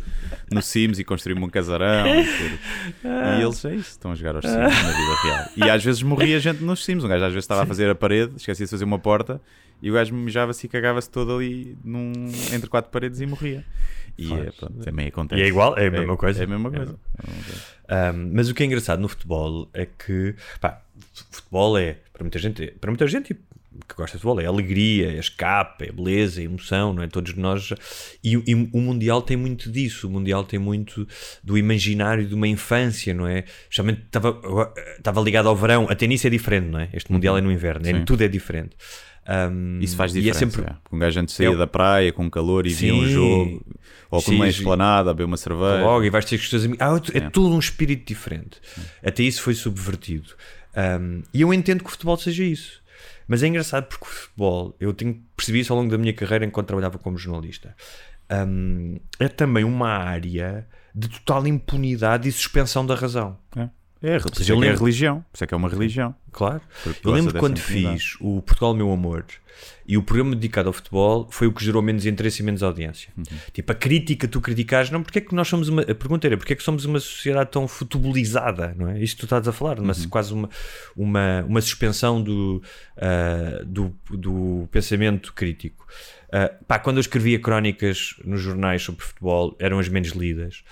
no 0.51 0.61
Sims 0.63 0.97
e 0.97 1.03
construir 1.03 1.37
um 1.37 1.47
casarão. 1.47 2.07
e 2.07 2.23
tudo. 2.25 2.59
E 3.39 3.43
eles 3.43 3.63
é 3.65 3.75
isso, 3.75 3.91
estão 3.91 4.11
a 4.11 4.15
jogar 4.15 4.35
aos 4.35 4.45
Sims 4.45 4.57
na 4.57 4.67
vida 4.91 5.15
real. 5.23 5.45
E 5.57 5.69
às 5.69 5.83
vezes 5.83 6.01
morria 6.01 6.39
gente 6.39 6.63
nos 6.63 6.83
Sims. 6.83 7.03
Um 7.03 7.07
gajo 7.07 7.23
às 7.25 7.33
vezes 7.33 7.43
estava 7.43 7.61
a 7.63 7.65
fazer 7.67 7.89
a 7.89 7.95
parede, 7.95 8.33
esquecia 8.37 8.65
de 8.65 8.69
fazer 8.71 8.83
uma 8.85 8.97
porta 8.97 9.39
e 9.81 9.89
o 9.89 9.93
gajo 9.93 10.13
mijava-se 10.13 10.65
e 10.65 10.69
cagava-se 10.69 11.09
todo 11.09 11.35
ali 11.35 11.77
num, 11.83 12.11
entre 12.53 12.69
quatro 12.69 12.91
paredes 12.91 13.19
e 13.19 13.25
morria. 13.25 13.65
E 14.17 14.31
é, 14.31 14.51
pronto, 14.51 14.79
também 14.83 15.07
acontece. 15.07 15.41
E 15.41 15.43
é 15.43 15.47
igual, 15.47 15.77
é 15.77 15.87
a 15.87 15.91
mesma 15.91 16.17
coisa. 16.17 16.41
É 16.41 16.45
a 16.45 16.47
mesma 16.47 16.69
coisa. 16.69 16.99
É 17.17 17.27
a 17.27 17.31
mesma 17.31 17.43
coisa. 17.43 18.17
Um, 18.17 18.31
mas 18.33 18.49
o 18.49 18.53
que 18.53 18.63
é 18.63 18.65
engraçado 18.65 18.99
no 18.99 19.07
futebol 19.07 19.69
é 19.73 19.85
que 19.85 20.35
pá, 20.59 20.81
futebol 21.31 21.77
é 21.77 21.97
para 22.13 22.23
muita 22.23 22.39
gente, 22.39 22.67
para 22.79 22.91
muita 22.91 23.07
gente 23.07 23.33
que 23.33 23.95
gosta 23.95 24.17
de 24.17 24.21
futebol 24.21 24.39
é 24.41 24.45
alegria, 24.45 25.11
é 25.11 25.17
escape, 25.17 25.85
é 25.87 25.91
beleza, 25.91 26.41
é 26.41 26.43
emoção, 26.43 26.93
não 26.93 27.03
é? 27.03 27.07
Todos 27.07 27.33
nós 27.35 27.73
e, 28.23 28.33
e 28.33 28.53
o 28.53 28.79
mundial 28.79 29.21
tem 29.21 29.37
muito 29.37 29.71
disso. 29.71 30.07
O 30.07 30.11
mundial 30.11 30.43
tem 30.43 30.59
muito 30.59 31.07
do 31.43 31.57
imaginário 31.57 32.27
de 32.27 32.35
uma 32.35 32.47
infância, 32.47 33.13
não 33.13 33.25
é? 33.27 33.45
Justamente 33.69 34.01
estava 34.03 34.39
estava 34.97 35.21
ligado 35.21 35.47
ao 35.47 35.55
verão. 35.55 35.87
Até 35.89 36.05
nisso 36.05 36.27
é 36.27 36.29
diferente, 36.29 36.67
não 36.67 36.79
é? 36.79 36.89
Este 36.93 37.11
mundial 37.11 37.37
é 37.37 37.41
no 37.41 37.51
inverno, 37.51 37.87
é, 37.87 38.03
tudo 38.03 38.23
é 38.23 38.27
diferente. 38.27 38.75
Um, 39.27 39.79
Isso 39.79 39.95
faz 39.95 40.15
e 40.15 40.17
é 40.17 40.21
diferença. 40.21 40.39
sempre 40.57 40.71
é. 40.71 40.75
Um 40.91 40.97
gajo 40.99 41.19
antes 41.19 41.35
saía 41.35 41.49
Eu- 41.49 41.57
da 41.57 41.67
praia 41.67 42.11
com 42.11 42.29
calor 42.29 42.65
e 42.65 42.73
via 42.73 42.93
um 42.93 43.05
jogo, 43.07 43.61
ou 44.09 44.21
com 44.21 44.31
uma 44.31 44.47
esplanada 44.47 45.11
a 45.11 45.13
beber 45.13 45.25
uma 45.25 45.37
cerveja. 45.37 45.83
logo 45.83 46.03
e 46.03 46.09
vais 46.09 46.25
ter 46.25 46.37
com 46.37 46.43
os 46.43 46.49
teus 46.49 46.65
amigos. 46.65 46.81
Ah, 46.85 46.99
é, 47.17 47.29
tudo 47.29 47.53
um 47.55 47.59
espírito 47.59 48.05
diferente. 48.07 48.59
Até 49.03 49.23
isso 49.23 49.41
foi 49.41 49.53
subvertido. 49.53 50.29
Um, 50.75 51.21
e 51.33 51.41
eu 51.41 51.53
entendo 51.53 51.81
que 51.83 51.87
o 51.89 51.91
futebol 51.91 52.17
seja 52.17 52.43
isso. 52.43 52.81
Mas 53.27 53.43
é 53.43 53.47
engraçado 53.47 53.85
porque 53.87 54.05
o 54.05 54.07
futebol, 54.07 54.75
eu 54.79 54.93
tenho 54.93 55.21
percebi 55.37 55.59
isso 55.59 55.71
ao 55.71 55.79
longo 55.79 55.91
da 55.91 55.97
minha 55.97 56.13
carreira 56.13 56.43
enquanto 56.45 56.67
trabalhava 56.67 56.97
como 56.97 57.17
jornalista. 57.17 57.75
Um, 58.29 58.97
é 59.19 59.27
também 59.27 59.63
uma 59.63 59.89
área 59.89 60.67
de 60.93 61.07
total 61.07 61.45
impunidade 61.47 62.27
e 62.27 62.31
suspensão 62.31 62.85
da 62.85 62.95
razão. 62.95 63.37
É, 63.55 63.69
é, 64.01 64.13
é 64.13 64.15
eu 64.17 64.21
que 64.21 64.51
é 64.51 64.55
lembro- 64.55 64.79
religião. 64.79 65.21
Por 65.31 65.35
isso 65.37 65.43
é 65.43 65.47
que 65.47 65.53
é 65.53 65.57
uma 65.57 65.69
religião. 65.69 66.15
Claro. 66.31 66.61
Eu 67.03 67.11
lembro 67.11 67.37
quando 67.37 67.59
fiz 67.59 68.15
o 68.19 68.41
Portugal 68.41 68.73
Meu 68.73 68.91
Amor 68.91 69.25
e 69.85 69.97
o 69.97 70.01
programa 70.01 70.33
dedicado 70.35 70.69
ao 70.69 70.73
futebol 70.73 71.27
foi 71.29 71.45
o 71.45 71.51
que 71.51 71.63
gerou 71.63 71.81
menos 71.81 72.05
interesse 72.05 72.41
e 72.41 72.45
menos 72.45 72.63
audiência. 72.63 73.11
Uhum. 73.17 73.23
Tipo, 73.53 73.71
a 73.73 73.75
crítica, 73.75 74.27
tu 74.27 74.39
criticares, 74.39 74.89
não, 74.89 75.03
porque 75.03 75.19
é 75.19 75.21
que 75.21 75.35
nós 75.35 75.47
somos 75.47 75.67
uma. 75.67 75.81
A 75.81 75.93
pergunta 75.93 76.25
era, 76.25 76.37
porque 76.37 76.53
é 76.53 76.55
que 76.55 76.63
somos 76.63 76.85
uma 76.85 76.99
sociedade 76.99 77.51
tão 77.51 77.67
futebolizada, 77.67 78.73
não 78.77 78.89
é? 78.89 78.99
Isto 79.01 79.19
tu 79.19 79.25
estás 79.25 79.47
a 79.47 79.51
falar, 79.51 79.79
Uhum. 79.79 79.85
mas 79.85 80.05
quase 80.05 80.33
uma, 80.33 80.49
uma, 80.95 81.43
uma 81.47 81.61
suspensão 81.61 82.21
do, 82.23 82.63
ah, 82.97 83.61
do, 83.65 83.93
do 84.09 84.67
pensamento 84.71 85.33
crítico. 85.33 85.85
Ah, 86.31 86.49
pá, 86.65 86.79
quando 86.79 86.97
eu 86.97 87.01
escrevia 87.01 87.37
crónicas 87.39 88.15
nos 88.23 88.39
jornais 88.41 88.81
sobre 88.81 89.03
futebol, 89.03 89.55
eram 89.59 89.77
as 89.79 89.89
menos 89.89 90.09
lidas. 90.11 90.63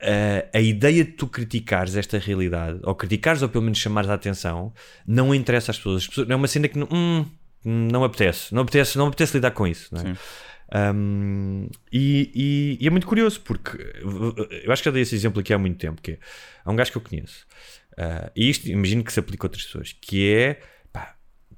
Uh, 0.00 0.46
a 0.54 0.60
ideia 0.60 1.04
de 1.04 1.10
tu 1.12 1.26
criticares 1.26 1.96
esta 1.96 2.18
realidade, 2.18 2.78
ou 2.84 2.94
criticares 2.94 3.42
ou 3.42 3.48
pelo 3.48 3.64
menos 3.64 3.78
chamares 3.78 4.08
a 4.08 4.14
atenção, 4.14 4.72
não 5.06 5.34
interessa 5.34 5.72
às 5.72 5.76
pessoas. 5.76 6.02
As 6.02 6.08
pessoas- 6.08 6.30
é 6.30 6.34
uma 6.36 6.46
cena 6.46 6.68
que 6.68 6.78
não, 6.78 6.88
hum, 6.92 7.26
não 7.64 8.04
apetece, 8.04 8.54
não 8.54 8.62
apetece, 8.62 8.96
não 8.96 9.08
apetece 9.08 9.34
lidar 9.36 9.50
com 9.50 9.66
isso. 9.66 9.92
Não 9.92 10.00
é? 10.02 10.14
Um, 10.94 11.68
e, 11.92 12.30
e- 12.34 12.78
e 12.84 12.86
é 12.86 12.90
muito 12.90 13.06
curioso 13.06 13.40
porque 13.40 13.76
eu 14.64 14.70
acho 14.72 14.82
que 14.82 14.88
já 14.88 14.92
dei 14.92 15.02
esse 15.02 15.14
exemplo 15.14 15.40
aqui 15.40 15.52
há 15.52 15.58
muito 15.58 15.78
tempo. 15.78 16.00
Que 16.00 16.12
é, 16.12 16.18
há 16.64 16.70
um 16.70 16.76
gajo 16.76 16.92
que 16.92 16.98
eu 16.98 17.02
conheço, 17.02 17.46
uh, 17.94 18.30
e 18.36 18.48
isto 18.50 18.68
imagino 18.68 19.02
que 19.02 19.12
se 19.12 19.18
aplica 19.18 19.46
a 19.46 19.48
outras 19.48 19.64
pessoas, 19.64 19.96
que 20.00 20.30
é 20.32 20.60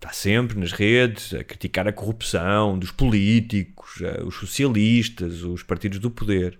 está 0.00 0.12
sempre 0.14 0.58
nas 0.58 0.72
redes 0.72 1.34
a 1.34 1.44
criticar 1.44 1.86
a 1.86 1.92
corrupção 1.92 2.78
dos 2.78 2.90
políticos, 2.90 4.00
eh, 4.00 4.22
os 4.24 4.34
socialistas, 4.36 5.42
os 5.42 5.62
partidos 5.62 5.98
do 5.98 6.10
poder. 6.10 6.58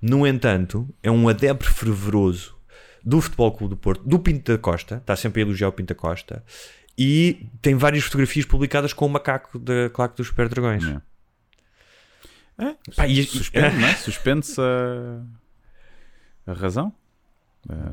No 0.00 0.26
entanto, 0.26 0.86
é 1.02 1.10
um 1.10 1.26
adepto 1.26 1.72
fervoroso 1.72 2.54
do 3.02 3.18
Futebol 3.20 3.50
Clube 3.52 3.74
do 3.74 3.76
Porto, 3.78 4.04
do 4.04 4.18
Pinto 4.18 4.52
da 4.52 4.58
Costa, 4.58 4.96
está 4.96 5.16
sempre 5.16 5.40
a 5.40 5.44
elogiar 5.46 5.68
o 5.68 5.72
Pinto 5.72 5.94
da 5.94 5.98
Costa, 5.98 6.44
e 6.96 7.46
tem 7.62 7.74
várias 7.74 8.04
fotografias 8.04 8.44
publicadas 8.44 8.92
com 8.92 9.06
o 9.06 9.08
macaco 9.08 9.58
da 9.58 9.88
Claque 9.90 10.18
dos 10.18 10.26
Super 10.26 10.50
Dragões. 10.50 10.84
É. 10.84 11.00
É, 12.58 12.76
Pá, 12.94 13.08
e- 13.08 13.24
suspende, 13.24 13.84
é? 13.84 13.94
Suspende-se 13.96 14.60
a, 14.60 15.22
a 16.46 16.52
razão. 16.52 16.92
Ah, 17.68 17.92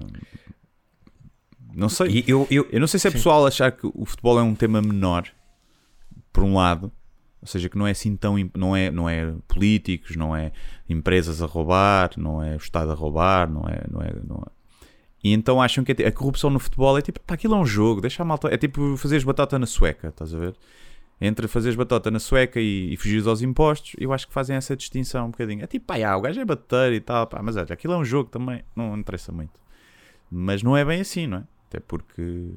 não 1.73 1.89
sei. 1.89 2.23
Eu, 2.27 2.47
eu, 2.49 2.67
Eu 2.71 2.79
não 2.79 2.87
sei 2.87 2.99
se 2.99 3.07
é 3.07 3.11
pessoal 3.11 3.45
achar 3.45 3.71
que 3.71 3.89
o 3.93 4.05
futebol 4.05 4.39
é 4.39 4.43
um 4.43 4.55
tema 4.55 4.81
menor, 4.81 5.27
por 6.31 6.43
um 6.43 6.55
lado, 6.55 6.91
ou 7.41 7.47
seja, 7.47 7.69
que 7.69 7.77
não 7.77 7.87
é 7.87 7.91
assim 7.91 8.15
tão. 8.15 8.35
Não 8.55 8.75
é, 8.75 8.91
não 8.91 9.07
é 9.07 9.33
políticos, 9.47 10.15
não 10.15 10.35
é 10.35 10.51
empresas 10.89 11.41
a 11.41 11.45
roubar, 11.45 12.11
não 12.17 12.43
é 12.43 12.53
o 12.53 12.57
Estado 12.57 12.91
a 12.91 12.95
roubar, 12.95 13.49
não 13.49 13.61
é. 13.61 13.83
Não 13.89 14.01
é, 14.01 14.13
não 14.27 14.37
é. 14.37 14.59
E 15.23 15.33
então 15.33 15.61
acham 15.61 15.83
que 15.83 15.91
é 16.01 16.07
a 16.07 16.11
corrupção 16.11 16.49
no 16.49 16.59
futebol 16.59 16.97
é 16.97 17.01
tipo, 17.01 17.19
pá, 17.19 17.33
aquilo 17.33 17.55
é 17.55 17.57
um 17.57 17.65
jogo, 17.65 18.01
deixa 18.01 18.23
a 18.23 18.25
malta. 18.25 18.47
É 18.47 18.57
tipo 18.57 18.95
fazeres 18.97 19.23
batata 19.23 19.59
na 19.59 19.65
sueca, 19.65 20.07
estás 20.09 20.33
a 20.33 20.37
ver? 20.37 20.55
Entre 21.21 21.47
fazeres 21.49 21.75
batata 21.75 22.09
na 22.09 22.19
sueca 22.19 22.61
e, 22.61 22.93
e 22.93 22.97
fugires 22.97 23.27
aos 23.27 23.41
impostos, 23.41 23.93
eu 23.97 24.13
acho 24.13 24.25
que 24.25 24.33
fazem 24.33 24.55
essa 24.55 24.75
distinção 24.77 25.27
um 25.27 25.31
bocadinho. 25.31 25.61
É 25.61 25.67
tipo, 25.67 25.85
pá, 25.85 25.99
já, 25.99 26.15
o 26.15 26.21
gajo 26.21 26.39
é 26.39 26.45
bater 26.45 26.93
e 26.93 27.01
tal, 27.01 27.27
pá, 27.27 27.41
mas 27.43 27.57
olha, 27.57 27.73
aquilo 27.73 27.93
é 27.93 27.97
um 27.97 28.05
jogo 28.05 28.29
também, 28.29 28.63
não 28.73 28.97
interessa 28.97 29.31
muito. 29.31 29.59
Mas 30.31 30.63
não 30.63 30.77
é 30.77 30.85
bem 30.85 31.01
assim, 31.01 31.27
não 31.27 31.39
é? 31.39 31.43
Até 31.69 31.79
porque 31.79 32.49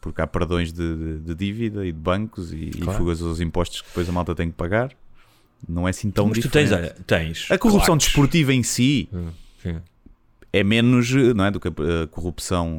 porque 0.00 0.20
há 0.20 0.26
perdões 0.26 0.72
de, 0.72 0.96
de- 0.96 1.18
de 1.20 1.34
dívida 1.34 1.86
e 1.86 1.92
de 1.92 1.98
bancos 1.98 2.52
e, 2.52 2.56
e 2.56 2.70
Claro. 2.72 2.98
fugas 2.98 3.22
aos 3.22 3.40
impostos 3.40 3.80
que 3.80 3.88
depois 3.88 4.08
a 4.08 4.12
malta 4.12 4.34
tem 4.34 4.50
que 4.50 4.56
pagar. 4.56 4.90
Não 5.68 5.86
é 5.86 5.90
assim 5.90 6.10
tão 6.10 6.26
mas 6.28 6.38
tu 6.40 6.48
tens, 6.50 6.68
diferente. 6.68 6.92
olha, 6.92 7.04
tens. 7.06 7.50
a 7.50 7.56
corrupção 7.58 7.94
claques. 7.94 8.06
desportiva 8.06 8.52
em 8.52 8.62
si 8.62 9.08
Hum, 9.12 9.28
sim. 9.62 9.76
é 10.52 10.62
menos 10.62 11.10
não 11.34 11.44
é, 11.46 11.50
do 11.50 11.58
que 11.58 11.68
a, 11.68 11.70
a 12.02 12.06
corrupção 12.08 12.78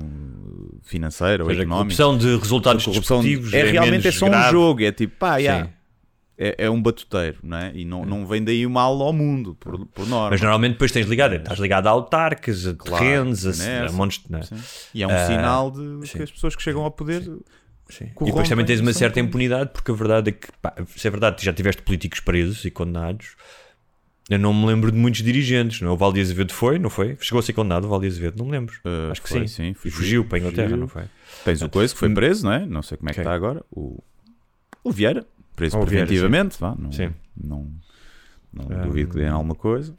financeira 0.84 1.44
Ou 1.44 1.50
ou 1.50 1.54
seja, 1.56 1.62
a 1.62 1.66
económica. 1.66 1.96
corrupção 1.98 2.18
de 2.18 2.38
resultados 2.38 2.84
A 2.84 2.86
corrupção 2.86 3.18
desportivos 3.22 3.54
é, 3.54 3.72
realmente 3.72 4.08
é 4.08 4.12
só 4.12 4.28
um 4.28 4.30
grave. 4.30 4.52
jogo, 4.52 4.84
é 4.84 4.92
tipo, 4.92 5.16
pá, 5.18 5.42
já, 5.42 5.64
Sim. 5.66 5.70
É, 6.38 6.66
é 6.66 6.70
um 6.70 6.82
batuteiro, 6.82 7.38
não 7.44 7.58
é? 7.58 7.72
E 7.74 7.86
não, 7.86 8.06
não 8.06 8.26
vem 8.26 8.44
daí 8.44 8.66
o 8.66 8.70
mal 8.70 9.02
ao 9.02 9.14
mundo, 9.14 9.56
por, 9.60 9.86
por 9.88 10.08
norma. 10.08 10.32
Mas 10.32 10.42
normalmente 10.42 10.74
depois 10.74 10.92
tens 10.92 11.06
ligado, 11.08 11.36
estás 11.36 11.60
ligado 11.60 11.88
a 11.88 11.92
autarcas, 11.92 12.68
a 12.68 12.74
Claro, 12.74 13.04
terrenos, 13.04 13.46
a, 13.62 13.86
a 13.88 13.92
montes 13.92 14.22
de. 14.28 14.36
é? 14.36 14.42
Sim. 14.42 14.56
E 14.94 15.04
é 15.04 15.08
um 15.08 15.12
Ah, 15.12 15.26
sinal 15.28 15.72
de 15.72 16.08
sim. 16.08 16.18
que 16.18 16.24
as 16.24 16.32
pessoas 16.32 16.56
que 16.56 16.62
chegam 16.64 16.84
ao 16.84 16.92
poder 16.92 17.22
Sim. 17.88 18.06
E 18.06 18.08
corrompem, 18.10 18.26
depois 18.26 18.50
também 18.50 18.66
tens 18.66 18.80
uma 18.80 18.92
certa 18.94 19.20
impunidade, 19.20 19.70
porque 19.72 19.92
a 19.92 19.94
verdade 19.94 20.30
é 20.30 20.32
que, 20.34 20.48
pá, 20.62 20.74
se 20.98 21.08
é 21.08 21.12
verdade, 21.12 21.46
já 21.46 21.54
tiveste 21.54 21.84
políticos 21.84 22.20
presos 22.20 22.66
e 22.66 22.72
condenados, 22.72 23.36
eu 24.28 24.40
não 24.40 24.52
me 24.56 24.66
lembro 24.66 24.92
de 24.92 24.98
muitos 24.98 25.22
dirigentes. 25.22 25.82
Não 25.82 25.90
é? 25.90 25.92
O 25.92 25.96
Valdir 25.98 26.24
Azevedo 26.24 26.52
foi, 26.52 26.80
não 26.80 26.90
foi? 26.90 27.16
Chegou 27.22 27.40
a 27.40 27.44
ser 27.44 27.54
condenado, 27.54 27.86
o 27.86 27.88
Valdir 27.90 28.10
Azevedo, 28.10 28.40
não 28.40 28.46
me 28.48 28.54
lembro. 28.54 28.74
Uh, 28.84 29.12
Acho 29.12 29.22
que 29.22 29.30
foi, 29.30 29.48
sim. 29.48 29.74
sim, 29.74 29.76
E 29.86 29.92
fugiu 29.92 30.26
para 30.26 30.38
a 30.38 30.40
Inglaterra, 30.40 30.64
fugiu. 30.70 30.78
não 30.82 30.88
foi? 30.88 31.04
Tens 31.44 31.62
o 31.62 31.70
coisa 31.70 31.94
que 31.94 32.00
foi 32.00 32.12
preso, 32.12 32.44
não 32.46 32.54
é? 32.54 32.66
Não 32.66 32.82
sei 32.82 32.98
como 32.98 33.08
é 33.12 33.14
que 33.14 33.20
está 33.20 33.32
agora. 33.36 33.64
O, 33.70 34.02
o 34.84 34.92
Vieira, 34.92 35.24
preso 35.56 35.78
Vieira, 35.86 36.06
preventivamente, 36.06 36.58
vá, 36.60 36.76
não, 36.78 36.92
Sim. 36.92 37.14
não, 37.36 37.72
não 38.54 38.66
Ah, 38.70 38.86
duvido 38.86 39.12
que 39.12 39.18
deem 39.18 39.30
alguma 39.30 39.56
coisa. 39.56 39.94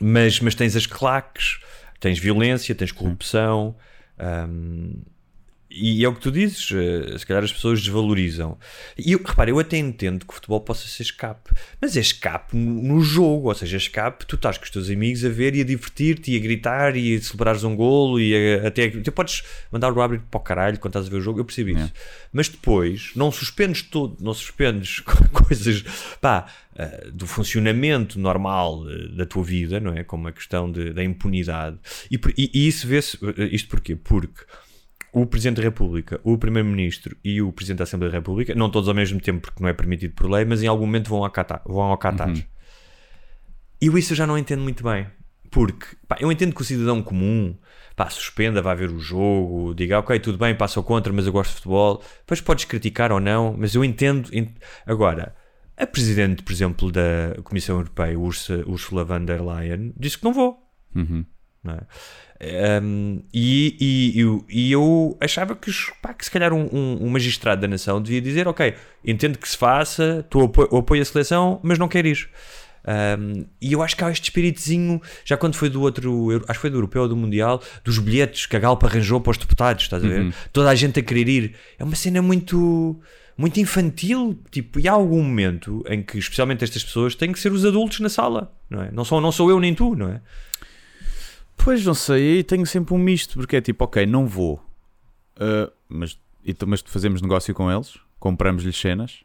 Mas, 0.00 0.40
mas 0.40 0.54
tens 0.54 0.74
as 0.76 0.86
claques, 0.86 1.60
tens 2.00 2.18
violência, 2.18 2.74
tens 2.74 2.92
corrupção. 2.92 3.76
hum, 4.48 5.02
e 5.74 6.04
é 6.04 6.08
o 6.08 6.14
que 6.14 6.20
tu 6.20 6.30
dizes, 6.30 6.70
eh, 6.72 7.16
se 7.18 7.24
calhar 7.26 7.42
as 7.42 7.52
pessoas 7.52 7.80
desvalorizam. 7.80 8.58
E 8.98 9.12
eu, 9.12 9.18
repara, 9.24 9.50
eu 9.50 9.58
até 9.58 9.76
entendo 9.78 10.24
que 10.26 10.32
o 10.32 10.34
futebol 10.34 10.60
possa 10.60 10.86
ser 10.86 11.02
escape, 11.02 11.50
mas 11.80 11.96
é 11.96 12.00
escape 12.00 12.56
no, 12.56 13.00
jogo, 13.00 13.48
ou 13.48 13.54
seja, 13.54 13.76
escape, 13.76 14.26
tu 14.26 14.36
estás 14.36 14.58
com 14.58 14.64
os 14.64 14.70
teus 14.70 14.90
amigos 14.90 15.24
a 15.24 15.28
ver 15.28 15.54
e 15.54 15.60
a 15.60 15.64
divertir-te 15.64 16.32
e 16.32 16.36
a 16.36 16.40
gritar 16.40 16.96
e 16.96 17.16
a 17.16 17.20
celebrares 17.22 17.64
um 17.64 17.74
golo 17.74 18.20
e 18.20 18.34
a- 18.34 18.68
até. 18.68 18.88
Tu 18.88 19.12
podes 19.12 19.42
mandar 19.70 19.92
o 19.92 20.00
árbitro 20.00 20.26
para 20.30 20.38
o 20.38 20.42
caralho 20.42 20.78
quando 20.78 20.92
estás 20.92 21.06
a 21.06 21.10
ver 21.10 21.16
o 21.16 21.20
jogo, 21.20 21.40
eu 21.40 21.44
percebo 21.44 21.70
isso. 21.70 21.92
Mas 22.32 22.48
depois 22.48 23.10
não 23.16 23.30
suspendes 23.32 23.82
tudo, 23.82 24.16
não 24.20 24.34
suspendes 24.34 25.00
coisas 25.32 25.82
pá, 26.20 26.46
eh, 26.76 27.08
do 27.12 27.26
funcionamento 27.26 28.18
normal 28.18 28.84
eh, 28.88 29.08
da 29.16 29.26
tua 29.26 29.42
vida, 29.44 29.78
não 29.80 29.92
é? 29.92 30.02
Como 30.04 30.28
a 30.28 30.32
questão 30.32 30.70
de- 30.70 30.92
da 30.92 31.02
impunidade. 31.04 31.76
E, 32.10 32.18
e- 32.36 32.50
e 32.54 32.66
isso 32.68 32.86
vê-se, 32.86 33.18
isto 33.50 33.68
porquê? 33.68 33.94
Porque 33.96 34.42
o 35.12 35.26
Presidente 35.26 35.56
da 35.58 35.62
República, 35.62 36.20
o 36.24 36.38
Primeiro-Ministro 36.38 37.16
e 37.22 37.42
o 37.42 37.52
Presidente 37.52 37.78
da 37.78 37.84
Assembleia 37.84 38.10
da 38.12 38.18
República, 38.18 38.54
não 38.54 38.70
todos 38.70 38.88
ao 38.88 38.94
mesmo 38.94 39.20
tempo 39.20 39.42
porque 39.42 39.62
não 39.62 39.68
é 39.68 39.72
permitido 39.72 40.14
por 40.14 40.30
lei, 40.30 40.44
mas 40.44 40.62
em 40.62 40.66
algum 40.66 40.86
momento 40.86 41.08
vão 41.10 41.22
ao 41.24 41.30
Qatar. 41.30 41.62
Vão 41.66 41.82
ao 41.82 41.98
Qatar. 41.98 42.28
E 43.80 43.86
isso 43.98 44.12
eu 44.12 44.16
já 44.16 44.26
não 44.26 44.38
entendo 44.38 44.62
muito 44.62 44.82
bem. 44.82 45.06
Porque 45.50 45.84
pá, 46.08 46.16
eu 46.18 46.32
entendo 46.32 46.54
que 46.54 46.62
o 46.62 46.64
cidadão 46.64 47.02
comum 47.02 47.54
pá, 47.94 48.08
suspenda, 48.08 48.62
vá 48.62 48.74
ver 48.74 48.90
o 48.90 48.98
jogo, 48.98 49.74
diga 49.74 49.98
ok, 49.98 50.18
tudo 50.18 50.38
bem, 50.38 50.54
passa 50.56 50.80
ou 50.80 50.84
contra, 50.84 51.12
mas 51.12 51.26
eu 51.26 51.32
gosto 51.32 51.50
de 51.50 51.56
futebol. 51.56 52.02
Depois 52.20 52.40
podes 52.40 52.64
criticar 52.64 53.12
ou 53.12 53.20
não, 53.20 53.54
mas 53.58 53.74
eu 53.74 53.84
entendo. 53.84 54.30
ent- 54.32 54.56
Agora, 54.86 55.34
a 55.76 55.86
Presidente, 55.86 56.42
por 56.42 56.52
exemplo, 56.52 56.90
da 56.90 57.36
Comissão 57.44 57.76
Europeia, 57.76 58.18
Ursula, 58.18 58.64
Ursula 58.66 59.04
von 59.04 59.24
der 59.26 59.42
Leyen, 59.42 59.92
disse 59.98 60.16
que 60.16 60.24
não 60.24 60.32
vou. 60.32 60.58
Uhum. 60.94 61.24
É? 61.68 62.80
Um, 62.82 63.22
e, 63.32 63.76
e, 64.16 64.20
eu- 64.20 64.44
e 64.50 64.72
eu 64.72 65.16
achava 65.20 65.54
que, 65.54 65.70
pá, 66.02 66.12
que 66.12 66.24
se 66.24 66.30
calhar 66.30 66.52
um, 66.52 66.68
um- 66.72 67.06
um 67.06 67.08
magistrado 67.08 67.60
da 67.60 67.68
nação 67.68 68.02
devia 68.02 68.20
dizer: 68.20 68.48
Ok, 68.48 68.74
entendo 69.04 69.38
que 69.38 69.48
se 69.48 69.56
faça, 69.56 70.26
tu 70.28 70.40
apo 70.42 70.62
apoio 70.76 71.02
a 71.02 71.04
seleção, 71.04 71.60
mas 71.62 71.78
não 71.78 71.86
quer 71.86 72.04
ir. 72.04 72.28
E 73.60 73.72
eu 73.72 73.80
acho 73.80 73.96
que 73.96 74.02
há 74.02 74.10
este 74.10 74.24
espíritozinho, 74.24 75.00
já 75.24 75.36
quando 75.36 75.54
foi 75.54 75.70
do 75.70 75.80
outro, 75.82 76.28
acho 76.48 76.58
que 76.58 76.60
foi 76.62 76.70
do 76.70 76.78
Europeu 76.78 77.02
ou 77.02 77.08
do 77.08 77.16
Mundial, 77.16 77.62
dos 77.84 77.98
bilhetes 78.00 78.46
que 78.46 78.56
a 78.56 78.58
Galpa 78.58 78.86
arranjou 78.88 79.20
para 79.20 79.30
os 79.30 79.38
deputados, 79.38 79.84
estás 79.84 80.04
a 80.04 80.08
ver? 80.08 80.34
Toda 80.52 80.68
a 80.68 80.74
gente 80.74 80.98
a 80.98 81.02
querer 81.02 81.28
ir. 81.28 81.54
É 81.78 81.84
uma 81.84 81.94
cena 81.94 82.20
muito, 82.20 83.00
muito 83.38 83.60
infantil. 83.60 84.36
Tipo, 84.50 84.80
e 84.80 84.88
há 84.88 84.92
algum 84.92 85.22
momento 85.22 85.84
em 85.88 86.02
que, 86.02 86.18
especialmente 86.18 86.64
estas 86.64 86.82
pessoas, 86.82 87.14
têm 87.14 87.30
que 87.30 87.38
ser 87.38 87.52
os 87.52 87.64
adultos 87.64 88.00
na 88.00 88.08
sala, 88.08 88.52
não 88.68 88.82
é? 88.82 88.90
Não 88.90 89.04
sou, 89.04 89.20
não 89.20 89.30
sou 89.30 89.48
eu 89.48 89.60
nem 89.60 89.74
tu, 89.76 89.94
não 89.94 90.08
é? 90.08 90.20
Pois 91.56 91.84
não 91.84 91.94
sei, 91.94 92.36
aí 92.38 92.42
tenho 92.44 92.66
sempre 92.66 92.92
um 92.94 92.98
misto, 92.98 93.34
porque 93.38 93.56
é 93.56 93.60
tipo, 93.60 93.84
ok, 93.84 94.04
não 94.06 94.26
vou, 94.26 94.60
Ah, 95.36 95.70
mas, 95.88 96.18
e 96.44 96.52
tu- 96.52 96.66
mas 96.66 96.82
fazemos 96.86 97.22
negócio 97.22 97.54
com 97.54 97.70
eles, 97.70 97.98
compramos-lhes 98.18 98.76
cenas 98.76 99.20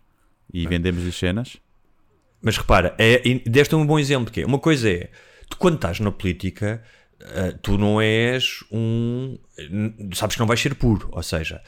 e 0.53 0.65
vendemos-lhes 0.67 1.15
cenas. 1.15 1.57
Mas 2.41 2.57
repara, 2.57 2.95
é, 2.97 3.19
deste 3.45 3.75
um 3.75 3.85
bom 3.85 3.99
exemplo, 3.99 4.31
que 4.31 4.41
é, 4.41 4.45
uma 4.45 4.57
coisa 4.59 4.89
é, 4.89 5.09
tu 5.49 5.57
quando 5.57 5.75
estás 5.75 5.99
na 5.99 6.11
política, 6.11 6.81
ah, 7.21 7.57
tu 7.61 7.77
não 7.77 7.99
és 7.99 8.63
um, 8.71 9.37
sabes 10.13 10.35
que 10.35 10.39
não 10.39 10.47
vais 10.47 10.59
ser 10.61 10.75
puro, 10.75 11.09
ou 11.11 11.21
seja, 11.23 11.61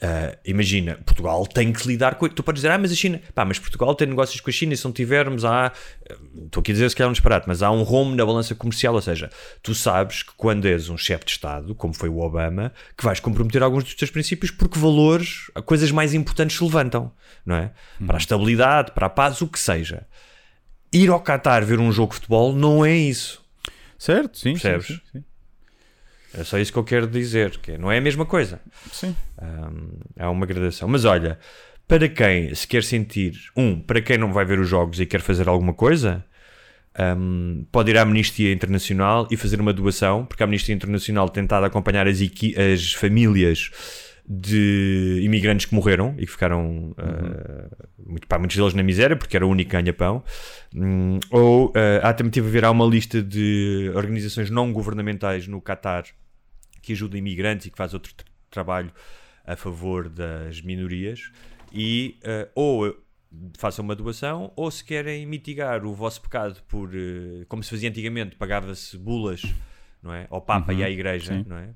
ah, 0.00 0.36
imagina, 0.44 0.96
Portugal 1.06 1.46
tem 1.46 1.72
que 1.72 1.86
lidar 1.88 2.16
com, 2.16 2.28
tu 2.28 2.42
podes 2.42 2.60
dizer, 2.60 2.70
ah, 2.70 2.78
mas 2.78 2.92
a 2.92 2.94
China, 2.94 3.20
pá, 3.34 3.44
mas 3.44 3.58
Portugal 3.58 3.94
tem 3.94 4.06
negócios 4.06 4.40
com 4.40 4.50
a 4.50 4.52
China 4.52 4.74
e 4.74 4.76
se 4.76 4.84
não 4.84 4.92
tivermos, 4.92 5.44
há, 5.44 5.72
estou 6.44 6.60
aqui 6.60 6.72
a 6.72 6.74
dizer 6.74 6.90
se 6.90 6.96
calhar 6.96 7.08
um 7.08 7.12
disparate, 7.12 7.48
mas 7.48 7.62
há 7.62 7.70
um 7.70 7.82
rombo 7.82 8.14
na 8.14 8.24
balança 8.24 8.54
comercial, 8.54 8.94
ou 8.94 9.00
seja, 9.00 9.30
tu 9.62 9.74
sabes 9.74 10.22
que 10.22 10.32
quando 10.36 10.66
és 10.66 10.90
um 10.90 10.98
chefe 10.98 11.24
de 11.24 11.30
Estado, 11.32 11.74
como 11.74 11.94
foi 11.94 12.10
o 12.10 12.18
Obama, 12.18 12.72
que 12.96 13.04
vais 13.04 13.20
comprometer 13.20 13.62
alguns 13.62 13.84
dos 13.84 13.94
teus 13.94 14.10
princípios 14.10 14.50
porque 14.50 14.78
valores, 14.78 15.50
coisas 15.64 15.90
mais 15.90 16.12
importantes 16.12 16.58
se 16.58 16.64
levantam, 16.64 17.10
não 17.44 17.56
é? 17.56 17.72
Para 18.06 18.16
a 18.16 18.18
estabilidade, 18.18 18.92
para 18.92 19.06
a 19.06 19.10
paz, 19.10 19.40
o 19.40 19.48
que 19.48 19.58
seja. 19.58 20.06
Ir 20.92 21.08
ao 21.10 21.20
Qatar 21.20 21.64
ver 21.64 21.80
um 21.80 21.90
jogo 21.90 22.10
de 22.10 22.16
futebol 22.16 22.52
não 22.54 22.84
é 22.84 22.94
isso. 22.94 23.44
Certo? 23.98 24.38
Sim, 24.38 24.56
sim, 24.56 24.60
Percebes? 24.60 24.86
sim, 24.86 25.00
sim. 25.12 25.24
É 26.38 26.44
só 26.44 26.58
isso 26.58 26.72
que 26.72 26.78
eu 26.78 26.84
quero 26.84 27.06
dizer, 27.06 27.58
que 27.58 27.78
não 27.78 27.90
é 27.90 27.98
a 27.98 28.00
mesma 28.00 28.26
coisa. 28.26 28.60
Sim. 28.92 29.14
Hum, 29.42 29.98
há 30.18 30.30
uma 30.30 30.44
gradação. 30.44 30.86
Mas 30.88 31.04
olha, 31.04 31.38
para 31.88 32.08
quem 32.08 32.54
se 32.54 32.66
quer 32.66 32.82
sentir, 32.82 33.32
um, 33.56 33.80
para 33.80 34.00
quem 34.00 34.18
não 34.18 34.32
vai 34.32 34.44
ver 34.44 34.58
os 34.58 34.68
jogos 34.68 35.00
e 35.00 35.06
quer 35.06 35.20
fazer 35.20 35.48
alguma 35.48 35.72
coisa, 35.72 36.24
hum, 37.16 37.64
pode 37.72 37.90
ir 37.90 37.98
à 37.98 38.02
Amnistia 38.02 38.52
Internacional 38.52 39.26
e 39.30 39.36
fazer 39.36 39.60
uma 39.60 39.72
doação, 39.72 40.26
porque 40.26 40.42
a 40.42 40.46
Amnistia 40.46 40.74
Internacional 40.74 41.28
tem 41.28 41.44
tentado 41.44 41.64
acompanhar 41.64 42.06
as, 42.06 42.18
as 42.72 42.92
famílias 42.92 43.70
de 44.28 45.20
imigrantes 45.22 45.66
que 45.66 45.74
morreram 45.74 46.14
e 46.18 46.26
que 46.26 46.32
ficaram, 46.32 46.90
uh, 46.90 47.86
muito, 48.04 48.26
pá, 48.26 48.38
muitos 48.38 48.56
deles 48.56 48.74
na 48.74 48.82
miséria, 48.82 49.14
porque 49.16 49.36
era 49.36 49.46
o 49.46 49.50
único 49.50 49.70
ganha-pão. 49.70 50.22
Hum, 50.74 51.20
ou 51.30 51.68
uh, 51.68 51.72
há 52.02 52.12
também 52.12 52.30
tive 52.30 52.48
a 52.48 52.50
ver, 52.50 52.64
há 52.64 52.70
uma 52.70 52.84
lista 52.84 53.22
de 53.22 53.90
organizações 53.94 54.50
não 54.50 54.72
governamentais 54.72 55.46
no 55.46 55.62
Qatar 55.62 56.04
que 56.86 56.92
ajuda 56.92 57.18
imigrantes 57.18 57.66
e 57.66 57.70
que 57.70 57.76
faz 57.76 57.92
outro 57.92 58.14
tra- 58.14 58.26
trabalho 58.48 58.92
a 59.44 59.56
favor 59.56 60.08
das 60.08 60.60
minorias 60.60 61.32
e 61.72 62.16
uh, 62.22 62.48
ou 62.54 62.96
façam 63.58 63.84
uma 63.84 63.96
doação 63.96 64.52
ou 64.54 64.70
se 64.70 64.84
querem 64.84 65.26
mitigar 65.26 65.84
o 65.84 65.92
vosso 65.92 66.22
pecado 66.22 66.62
por 66.68 66.88
uh, 66.90 67.44
como 67.48 67.60
se 67.64 67.70
fazia 67.70 67.90
antigamente 67.90 68.36
pagava-se 68.36 68.96
bulas 68.96 69.42
não 70.00 70.14
é 70.14 70.28
ao 70.30 70.40
Papa 70.40 70.72
Uhum, 70.72 70.78
e 70.78 70.84
à 70.84 70.88
Igreja 70.90 71.34
sim. 71.34 71.44
não 71.48 71.58
é 71.58 71.74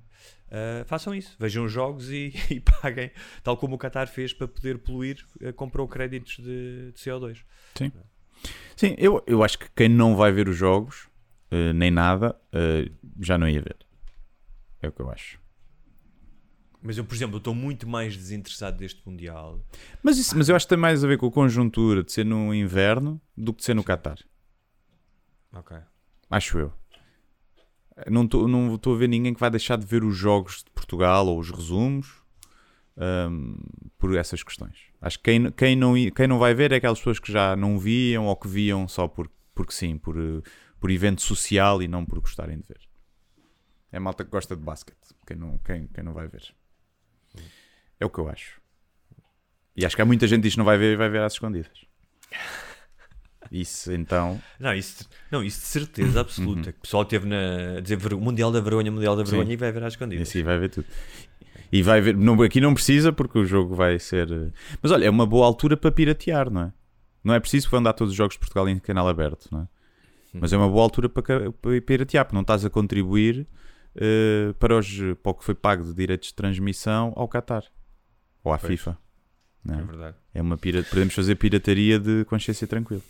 Uh, 0.50 0.84
façam 0.84 1.14
isso, 1.14 1.36
vejam 1.38 1.64
os 1.64 1.70
jogos 1.70 2.10
e, 2.10 2.32
e, 2.50 2.58
paguem, 2.58 3.12
tal 3.40 3.56
como 3.56 3.76
o 3.76 3.78
Qatar 3.78 4.08
fez 4.08 4.32
para 4.32 4.48
poder 4.48 4.78
poluir, 4.78 5.24
comprou 5.54 5.86
créditos 5.86 6.38
de, 6.38 6.90
de, 6.90 6.98
CO2. 6.98 7.44
Sim, 7.76 7.92
Sim 8.74 8.96
eu, 8.98 9.22
eu 9.28 9.44
acho 9.44 9.56
que 9.56 9.66
quem 9.76 9.88
não 9.88 10.16
vai 10.16 10.32
ver 10.32 10.48
os 10.48 10.56
jogos, 10.56 11.08
nem 11.76 11.92
nada, 11.92 12.34
já 13.20 13.38
não 13.38 13.48
ia 13.48 13.62
ver. 13.62 13.76
É 14.82 14.88
o 14.88 14.92
que 14.92 15.00
eu 15.00 15.10
acho. 15.10 15.40
Mas 16.82 16.96
eu, 16.96 17.04
por 17.04 17.14
exemplo, 17.14 17.36
estou 17.36 17.54
muito 17.54 17.86
mais 17.86 18.16
desinteressado 18.16 18.78
deste 18.78 19.06
Mundial. 19.06 19.62
Mas, 20.02 20.16
isso, 20.16 20.36
mas 20.36 20.48
eu 20.48 20.56
acho 20.56 20.64
que 20.64 20.70
tem 20.70 20.78
mais 20.78 21.04
a 21.04 21.08
ver 21.08 21.18
com 21.18 21.26
a 21.26 21.30
conjuntura 21.30 22.02
de 22.02 22.10
ser 22.10 22.24
no 22.24 22.54
inverno 22.54 23.20
do 23.36 23.52
que 23.52 23.58
de 23.58 23.64
ser 23.66 23.74
no 23.74 23.84
Qatar. 23.84 24.18
Ok. 25.52 25.76
Acho 26.30 26.58
eu. 26.58 26.72
Não 28.10 28.24
estou 28.24 28.48
não 28.48 28.74
a 28.74 28.96
ver 28.96 29.08
ninguém 29.08 29.34
que 29.34 29.40
vai 29.40 29.50
deixar 29.50 29.76
de 29.76 29.84
ver 29.84 30.04
os 30.04 30.16
jogos 30.16 30.64
de 30.64 30.70
Portugal 30.70 31.26
ou 31.26 31.38
os 31.38 31.50
resumos 31.50 32.22
um, 32.96 33.56
por 33.98 34.16
essas 34.16 34.42
questões. 34.42 34.78
Acho 35.02 35.18
que 35.18 35.24
quem, 35.24 35.50
quem, 35.52 35.76
não, 35.76 35.92
quem 36.14 36.26
não 36.26 36.38
vai 36.38 36.54
ver 36.54 36.72
é 36.72 36.76
aquelas 36.76 36.98
pessoas 36.98 37.18
que 37.18 37.30
já 37.30 37.54
não 37.56 37.78
viam 37.78 38.26
ou 38.26 38.36
que 38.36 38.48
viam 38.48 38.88
só 38.88 39.06
por, 39.06 39.30
porque 39.54 39.72
sim, 39.72 39.98
por, 39.98 40.16
por 40.78 40.90
evento 40.90 41.20
social 41.20 41.82
e 41.82 41.88
não 41.88 42.06
por 42.06 42.20
gostarem 42.20 42.58
de 42.58 42.66
ver. 42.66 42.89
É 43.92 43.98
malta 43.98 44.24
que 44.24 44.30
gosta 44.30 44.56
de 44.56 44.62
basquete. 44.62 45.14
Quem 45.26 45.36
não, 45.36 45.58
quem, 45.58 45.86
quem 45.88 46.04
não 46.04 46.12
vai 46.12 46.28
ver. 46.28 46.54
É 47.98 48.06
o 48.06 48.10
que 48.10 48.18
eu 48.18 48.28
acho. 48.28 48.60
E 49.76 49.84
acho 49.84 49.96
que 49.96 50.02
há 50.02 50.04
muita 50.04 50.26
gente 50.26 50.38
que 50.38 50.42
diz 50.44 50.52
que 50.54 50.58
não 50.58 50.64
vai 50.64 50.78
ver 50.78 50.92
e 50.92 50.96
vai 50.96 51.08
ver 51.08 51.22
às 51.22 51.32
escondidas. 51.32 51.86
Isso 53.50 53.92
então. 53.92 54.40
Não, 54.60 54.72
isso, 54.74 55.08
não, 55.30 55.42
isso 55.42 55.60
de 55.60 55.66
certeza 55.66 56.20
absoluta. 56.20 56.70
Uhum. 56.70 56.76
O 56.76 56.82
pessoal 56.82 57.04
teve 57.04 57.26
na, 57.26 57.78
a 57.78 57.80
dizer 57.80 57.98
o 58.14 58.20
Mundial 58.20 58.52
da 58.52 58.60
Vergonha, 58.60 58.92
Mundial 58.92 59.16
da 59.16 59.24
Vergonha 59.24 59.46
Sim. 59.46 59.52
e 59.52 59.56
vai 59.56 59.72
ver 59.72 59.82
às 59.82 59.94
escondidas. 59.94 60.28
Sim, 60.28 60.44
vai 60.44 60.58
ver 60.58 60.68
tudo. 60.68 60.86
E 61.72 61.82
vai 61.82 62.00
ver. 62.00 62.16
Não, 62.16 62.40
aqui 62.42 62.60
não 62.60 62.74
precisa 62.74 63.12
porque 63.12 63.38
o 63.38 63.44
jogo 63.44 63.74
vai 63.74 63.98
ser. 63.98 64.30
Eh, 64.30 64.52
mas 64.80 64.92
olha, 64.92 65.04
é 65.04 65.10
uma 65.10 65.26
boa 65.26 65.46
altura 65.46 65.76
para 65.76 65.90
piratear, 65.90 66.48
não 66.48 66.62
é? 66.62 66.72
Não 67.24 67.34
é 67.34 67.40
preciso 67.40 67.66
que 67.66 67.72
vão 67.72 67.82
dar 67.82 67.92
todos 67.92 68.12
os 68.12 68.16
jogos 68.16 68.34
de 68.34 68.38
Portugal 68.38 68.68
em 68.68 68.78
canal 68.78 69.08
aberto, 69.08 69.48
não 69.50 69.62
é? 69.62 69.68
Mas 70.32 70.52
é 70.52 70.56
uma 70.56 70.68
boa 70.68 70.84
altura 70.84 71.08
para, 71.08 71.50
para 71.50 71.80
piratear, 71.80 72.24
porque 72.24 72.36
não 72.36 72.42
estás 72.42 72.64
a 72.64 72.70
contribuir 72.70 73.48
uh, 74.00 74.54
para, 74.54 74.78
os, 74.78 74.88
para 75.22 75.30
o 75.30 75.34
que 75.34 75.44
foi 75.44 75.54
pago 75.54 75.84
de 75.84 75.94
direitos 75.94 76.28
de 76.28 76.34
transmissão 76.34 77.12
ao 77.16 77.28
Qatar 77.28 77.64
ou 78.42 78.52
à 78.52 78.58
pois. 78.58 78.72
FIFA. 78.72 78.98
Não 79.64 79.74
é? 79.74 79.80
é 79.80 79.84
verdade. 79.84 80.16
É 80.34 80.42
uma 80.42 80.56
pirata, 80.56 80.88
podemos 80.88 81.14
fazer 81.14 81.34
pirataria 81.34 81.98
de 81.98 82.24
consciência 82.24 82.66
tranquila. 82.66 83.02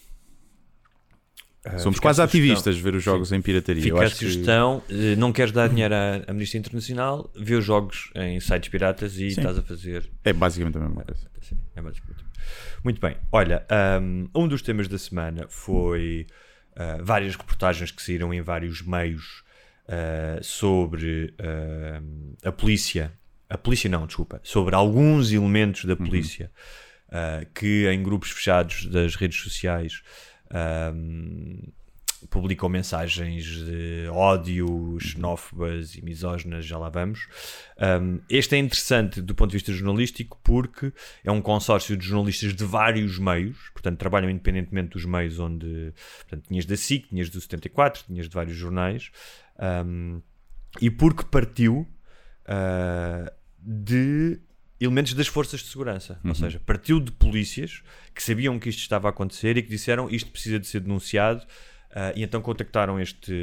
Uh, 1.67 1.79
Somos 1.79 2.01
quase 2.01 2.23
ativistas 2.23 2.79
ver 2.79 2.95
os 2.95 3.03
jogos 3.03 3.29
Sim. 3.29 3.37
em 3.37 3.43
pirataria. 3.43 3.83
Fica 3.83 4.03
a 4.03 4.11
sugestão, 4.11 4.83
que... 4.89 5.13
Eh, 5.13 5.17
não 5.17 5.31
queres 5.31 5.53
dar 5.53 5.69
dinheiro 5.69 5.95
à 5.95 6.31
Amnistia 6.31 6.59
Internacional, 6.59 7.31
vê 7.37 7.55
os 7.55 7.65
jogos 7.65 8.11
em 8.15 8.41
sites 8.41 8.71
piratas 8.71 9.13
e 9.17 9.31
Sim. 9.31 9.41
estás 9.41 9.59
a 9.59 9.63
fazer. 9.63 10.11
É 10.25 10.33
basicamente 10.33 10.79
a 10.79 10.81
mesma 10.81 11.05
coisa. 11.05 11.31
Sim, 11.43 11.59
é 11.77 11.83
basicamente. 11.83 12.25
Muito 12.83 12.99
bem. 12.99 13.17
Olha, 13.31 13.67
um, 14.01 14.29
um 14.35 14.49
dos 14.49 14.63
temas 14.63 14.89
da 14.89 14.97
semana 14.97 15.47
foi 15.51 16.27
uh, 16.73 17.05
várias 17.05 17.37
reportagens 17.37 17.91
que 17.91 18.03
saíram 18.03 18.33
em 18.33 18.41
vários 18.41 18.81
meios 18.81 19.45
uh, 19.91 20.43
sobre 20.43 21.35
a 22.45 22.53
polícia. 22.53 23.13
A 23.49 23.59
polícia 23.59 23.91
não, 23.91 24.07
desculpa. 24.07 24.41
Sobre 24.45 24.75
alguns 24.75 25.33
elementos 25.33 25.85
da 25.85 25.95
uhum. 25.95 26.07
polícia 26.07 26.51
uhum. 27.11 27.47
que 27.53 27.89
em 27.89 28.03
grupos 28.03 28.31
fechados 28.31 28.87
das 28.87 29.17
redes 29.17 29.41
sociais 29.41 30.03
publicam 32.29 32.69
mensagens 32.69 33.45
de 33.45 34.09
ódio, 34.11 34.99
xenófobas 35.01 35.95
e 35.95 36.05
misóginas, 36.05 36.67
já 36.67 36.77
lá 36.77 36.89
vamos. 36.89 37.27
Um, 37.79 38.21
este 38.29 38.57
é 38.57 38.59
interessante 38.59 39.23
do 39.23 39.35
ponto 39.35 39.51
de 39.51 39.57
vista 39.57 39.73
jornalístico 39.73 40.39
porque 40.43 40.93
é 41.25 41.31
um 41.31 41.41
consórcio 41.41 41.97
de 41.97 42.05
jornalistas 42.05 42.55
de 42.55 42.65
vários 42.65 43.19
meios, 43.19 43.71
portanto 43.73 43.99
trabalham 43.99 44.29
independentemente 44.29 44.91
dos 44.91 45.05
meios 45.05 45.39
onde 45.39 45.95
portanto, 46.19 46.49
tinhas 46.49 46.67
da 46.67 46.77
SIC, 46.77 47.09
tinhas 47.09 47.31
do 47.31 47.41
74, 47.41 48.05
tinhas 48.07 48.29
de 48.29 48.35
vários 48.35 48.57
jornais, 48.57 49.11
um, 49.61 50.23
e 50.81 50.91
porque 50.91 51.25
partiu 51.25 51.87
uh, 52.47 53.31
de 53.59 54.41
elementos 54.81 55.13
das 55.15 55.27
forças 55.27 55.61
de 55.61 55.67
segurança. 55.67 56.19
Uhum. 56.25 56.31
Ou 56.31 56.35
seja, 56.35 56.61
partiu 56.65 57.01
de 57.01 57.13
polícias 57.13 57.83
que 58.15 58.23
sabiam 58.23 58.59
que 58.59 58.69
isto 58.69 58.81
estava 58.81 59.09
a 59.09 59.11
acontecer 59.11 59.57
e 59.57 59.63
que 59.63 59.69
disseram 59.69 60.09
isto 60.09 60.31
precisa 60.31 60.59
de 60.59 60.67
ser 60.67 60.81
denunciado. 60.81 61.45
Uh, 61.91 62.15
e 62.15 62.23
então 62.23 62.41
contactaram 62.41 63.01
este, 63.01 63.35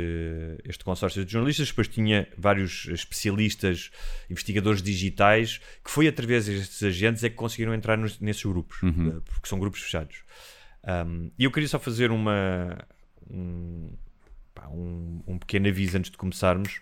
este 0.64 0.82
consórcio 0.84 1.26
de 1.26 1.32
jornalistas. 1.32 1.68
Depois 1.68 1.90
tinha 1.90 2.28
vários 2.38 2.88
especialistas, 2.88 3.92
investigadores 4.30 4.82
digitais, 4.82 5.60
que 5.84 5.92
foi 5.92 6.08
através 6.08 6.46
destes 6.46 6.82
agentes 6.82 7.24
é 7.26 7.30
que 7.30 7.36
conseguiram 7.36 7.74
entrar 7.74 7.98
nos, 7.98 8.20
nesses 8.22 8.44
grupos, 8.44 8.82
uhum. 8.82 9.18
uh, 9.18 9.22
porque 9.22 9.50
são 9.50 9.60
grupos 9.60 9.82
fechados. 9.82 10.24
Um, 10.88 11.30
e 11.38 11.44
eu 11.44 11.52
queria 11.52 11.68
só 11.68 11.78
fazer 11.78 12.10
uma, 12.10 12.78
um, 13.30 13.92
pá, 14.68 14.70
um, 14.70 15.22
um 15.28 15.38
pequeno 15.38 15.68
aviso 15.68 15.98
antes 15.98 16.12
de 16.12 16.18
começarmos 16.18 16.82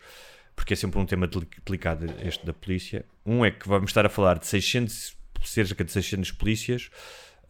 porque 0.56 0.74
é 0.74 0.78
sempre 0.78 1.00
um 1.00 1.06
tema 1.06 1.30
delicado 1.66 2.06
este 2.24 2.46
da 2.46 2.54
polícia. 2.54 3.06
Um 3.26 3.44
é 3.44 3.52
que 3.52 3.68
vamos 3.68 3.90
estar 3.90 4.06
a 4.06 4.10
falar 4.10 4.40
de 4.40 4.48
600, 4.48 5.16
cerca 5.44 5.84
de 5.84 5.92
600 5.92 6.32
polícias, 6.32 6.90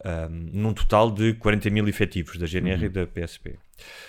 um, 0.04 0.28
num 0.52 0.74
total 0.74 1.10
de 1.10 1.34
40 1.34 1.70
mil 1.70 1.86
efetivos 1.88 2.36
da 2.36 2.46
GNR 2.46 2.80
uhum. 2.80 2.84
e 2.84 2.88
da 2.88 3.06
PSP. 3.06 3.58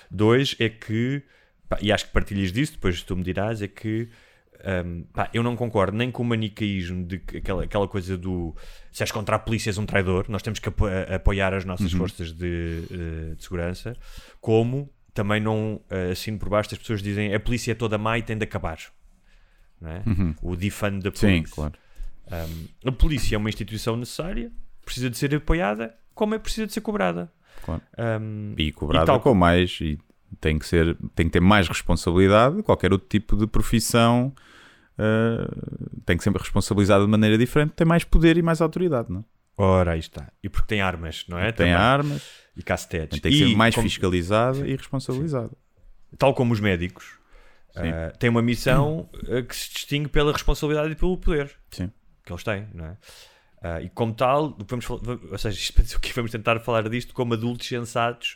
Dois 0.10 0.56
é 0.60 0.68
que, 0.68 1.22
pá, 1.70 1.78
e 1.82 1.92
acho 1.92 2.08
que 2.08 2.12
partilhas 2.12 2.52
disso, 2.52 2.74
depois 2.74 3.04
tu 3.04 3.16
me 3.16 3.24
dirás, 3.24 3.62
é 3.62 3.68
que 3.68 4.10
um, 4.84 5.04
pá, 5.14 5.30
eu 5.32 5.44
não 5.44 5.56
concordo 5.56 5.96
nem 5.96 6.10
com 6.10 6.24
o 6.24 6.26
manicaísmo 6.26 7.06
de 7.06 7.20
que, 7.20 7.38
aquela, 7.38 7.64
aquela 7.64 7.88
coisa 7.88 8.18
do 8.18 8.56
se 8.92 9.04
és 9.04 9.12
contra 9.12 9.36
a 9.36 9.40
polícia 9.40 9.70
és 9.70 9.78
um 9.78 9.86
traidor, 9.86 10.26
nós 10.28 10.42
temos 10.42 10.58
que 10.58 10.70
apo 10.70 10.86
apoiar 11.14 11.54
as 11.54 11.64
nossas 11.64 11.94
uhum. 11.94 12.00
forças 12.00 12.34
de, 12.34 12.82
uh, 12.90 13.36
de 13.36 13.44
segurança, 13.44 13.96
como 14.42 14.90
também 15.18 15.42
não 15.42 15.82
uh, 15.90 16.12
assino 16.12 16.38
por 16.38 16.48
baixo 16.48 16.70
as 16.72 16.78
pessoas 16.78 17.02
dizem 17.02 17.34
a 17.34 17.40
polícia 17.40 17.72
é 17.72 17.76
toda 17.76 17.98
má 17.98 18.20
e 18.20 18.22
tem 18.22 18.38
de 18.38 18.44
acabar. 18.44 18.78
É? 19.82 20.08
Uhum. 20.08 20.36
O 20.44 20.56
defund 20.56 21.04
da 21.04 21.10
polícia. 21.10 21.30
Sim, 21.30 21.44
claro. 21.44 21.74
Um, 22.32 22.90
a 22.90 22.92
polícia 22.92 23.36
é 23.36 23.38
uma 23.38 23.50
instituição 23.50 23.96
necessária, 23.96 24.52
precisa 24.86 25.10
de 25.10 25.18
ser 25.18 25.34
apoiada, 25.34 25.96
como 26.14 26.36
é 26.36 26.40
precisa 26.40 26.68
de 26.68 26.74
ser 26.74 26.82
cobrada. 26.82 27.32
Claro. 27.64 27.82
Um, 28.22 28.54
e 28.58 28.72
cobrada 28.72 29.06
e 29.06 29.08
tal, 29.08 29.20
com 29.20 29.34
mais 29.34 29.80
e 29.82 29.98
tem 30.40 30.60
que 30.60 30.68
ser, 30.68 30.96
tem 31.16 31.26
que 31.26 31.32
ter 31.32 31.40
mais 31.40 31.68
responsabilidade. 31.68 32.62
Qualquer 32.62 32.92
outro 32.92 33.08
tipo 33.08 33.36
de 33.36 33.48
profissão 33.48 34.32
uh, 35.00 36.02
tem 36.06 36.16
que 36.16 36.24
ser 36.24 36.32
responsabilizada 36.32 37.04
de 37.04 37.10
maneira 37.10 37.38
diferente, 37.40 37.72
tem 37.72 37.88
mais 37.88 38.04
poder 38.04 38.38
e 38.38 38.44
mais 38.44 38.62
autoridade, 38.62 39.12
não? 39.12 39.22
É? 39.22 39.37
Ora, 39.58 39.94
aí 39.94 40.00
está. 40.00 40.32
E 40.44 40.48
porque 40.48 40.68
tem 40.68 40.82
armas, 40.82 41.26
não 41.28 41.40
é? 41.40 41.52
Tem 41.52 41.66
Também. 41.66 41.74
armas. 41.74 42.30
E 42.56 42.62
cacetetes. 42.62 43.20
Tem 43.20 43.32
que 43.32 43.38
ser 43.40 43.56
mais 43.56 43.74
como... 43.74 43.90
fiscalizada 43.90 44.68
e 44.68 44.76
responsabilizada. 44.76 45.52
Tal 46.18 46.34
como 46.34 46.54
os 46.54 46.60
médicos. 46.60 47.18
Uh, 47.76 48.18
tem 48.18 48.30
uma 48.30 48.42
missão 48.42 49.10
uh, 49.14 49.44
que 49.44 49.56
se 49.56 49.72
distingue 49.72 50.10
pela 50.10 50.32
responsabilidade 50.32 50.92
e 50.92 50.96
pelo 50.96 51.18
poder 51.18 51.56
Sim. 51.70 51.92
que 52.26 52.32
eles 52.32 52.44
têm, 52.44 52.68
não 52.74 52.86
é? 52.86 52.98
Uh, 53.60 53.86
e 53.86 53.90
como 53.90 54.14
tal, 54.14 54.58
vamos, 54.68 54.90
ou 54.90 55.38
seja, 55.38 55.58
isto 55.58 55.74
para 55.74 55.84
dizer 55.84 55.98
o 55.98 56.00
que 56.00 56.14
vamos 56.14 56.32
tentar 56.32 56.60
falar 56.60 56.88
disto 56.90 57.14
como 57.14 57.34
adultos 57.34 57.68
sensatos 57.68 58.36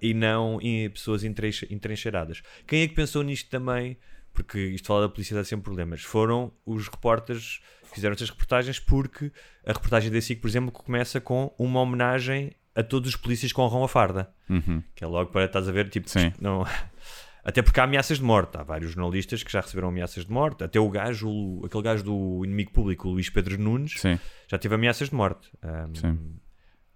e 0.00 0.14
não 0.14 0.60
em 0.60 0.88
pessoas 0.88 1.24
entrincheiradas. 1.24 2.42
Quem 2.64 2.82
é 2.82 2.88
que 2.88 2.94
pensou 2.94 3.24
nisto 3.24 3.50
também? 3.50 3.96
Porque 4.32 4.58
isto 4.60 4.86
fala 4.86 5.02
da 5.02 5.08
polícia 5.08 5.34
dá 5.34 5.42
sempre 5.42 5.64
problemas. 5.64 6.02
Foram 6.02 6.52
os 6.64 6.86
repórteres 6.86 7.60
fizeram 7.94 8.12
estas 8.12 8.30
reportagens 8.30 8.78
porque 8.78 9.32
a 9.66 9.72
reportagem 9.72 10.10
da 10.10 10.20
SIC, 10.20 10.40
por 10.40 10.48
exemplo, 10.48 10.70
começa 10.72 11.20
com 11.20 11.52
uma 11.58 11.80
homenagem 11.80 12.52
a 12.74 12.82
todos 12.82 13.10
os 13.10 13.16
polícias 13.16 13.52
que 13.52 13.60
honram 13.60 13.82
a 13.82 13.88
farda. 13.88 14.30
Uhum. 14.48 14.82
Que 14.94 15.04
é 15.04 15.06
logo 15.06 15.30
para 15.30 15.44
estás 15.44 15.68
a 15.68 15.72
ver, 15.72 15.88
tipo, 15.88 16.08
Sim. 16.08 16.32
não. 16.40 16.64
Até 17.44 17.62
porque 17.62 17.80
há 17.80 17.84
ameaças 17.84 18.18
de 18.18 18.24
morte. 18.24 18.58
Há 18.58 18.62
vários 18.62 18.92
jornalistas 18.92 19.42
que 19.42 19.50
já 19.50 19.60
receberam 19.60 19.88
ameaças 19.88 20.26
de 20.26 20.30
morte. 20.30 20.62
Até 20.64 20.78
o 20.78 20.88
gajo, 20.90 21.28
o, 21.28 21.64
aquele 21.64 21.82
gajo 21.82 22.04
do 22.04 22.44
inimigo 22.44 22.70
público, 22.72 23.08
o 23.08 23.12
Luís 23.12 23.30
Pedro 23.30 23.58
Nunes, 23.58 23.94
Sim. 23.96 24.18
já 24.46 24.58
teve 24.58 24.74
ameaças 24.74 25.08
de 25.08 25.14
morte. 25.14 25.50
Um, 25.62 25.94
Sim. 25.94 26.18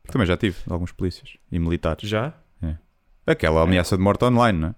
Também 0.05 0.27
já 0.27 0.37
tive, 0.37 0.57
alguns 0.69 0.93
polícias 0.93 1.37
e 1.51 1.59
militares. 1.59 2.07
Já? 2.09 2.35
É. 2.63 2.77
Aquela 3.27 3.63
ameaça 3.63 3.97
de 3.97 4.03
morte 4.03 4.25
online, 4.25 4.59
não 4.59 4.69
é? 4.69 4.75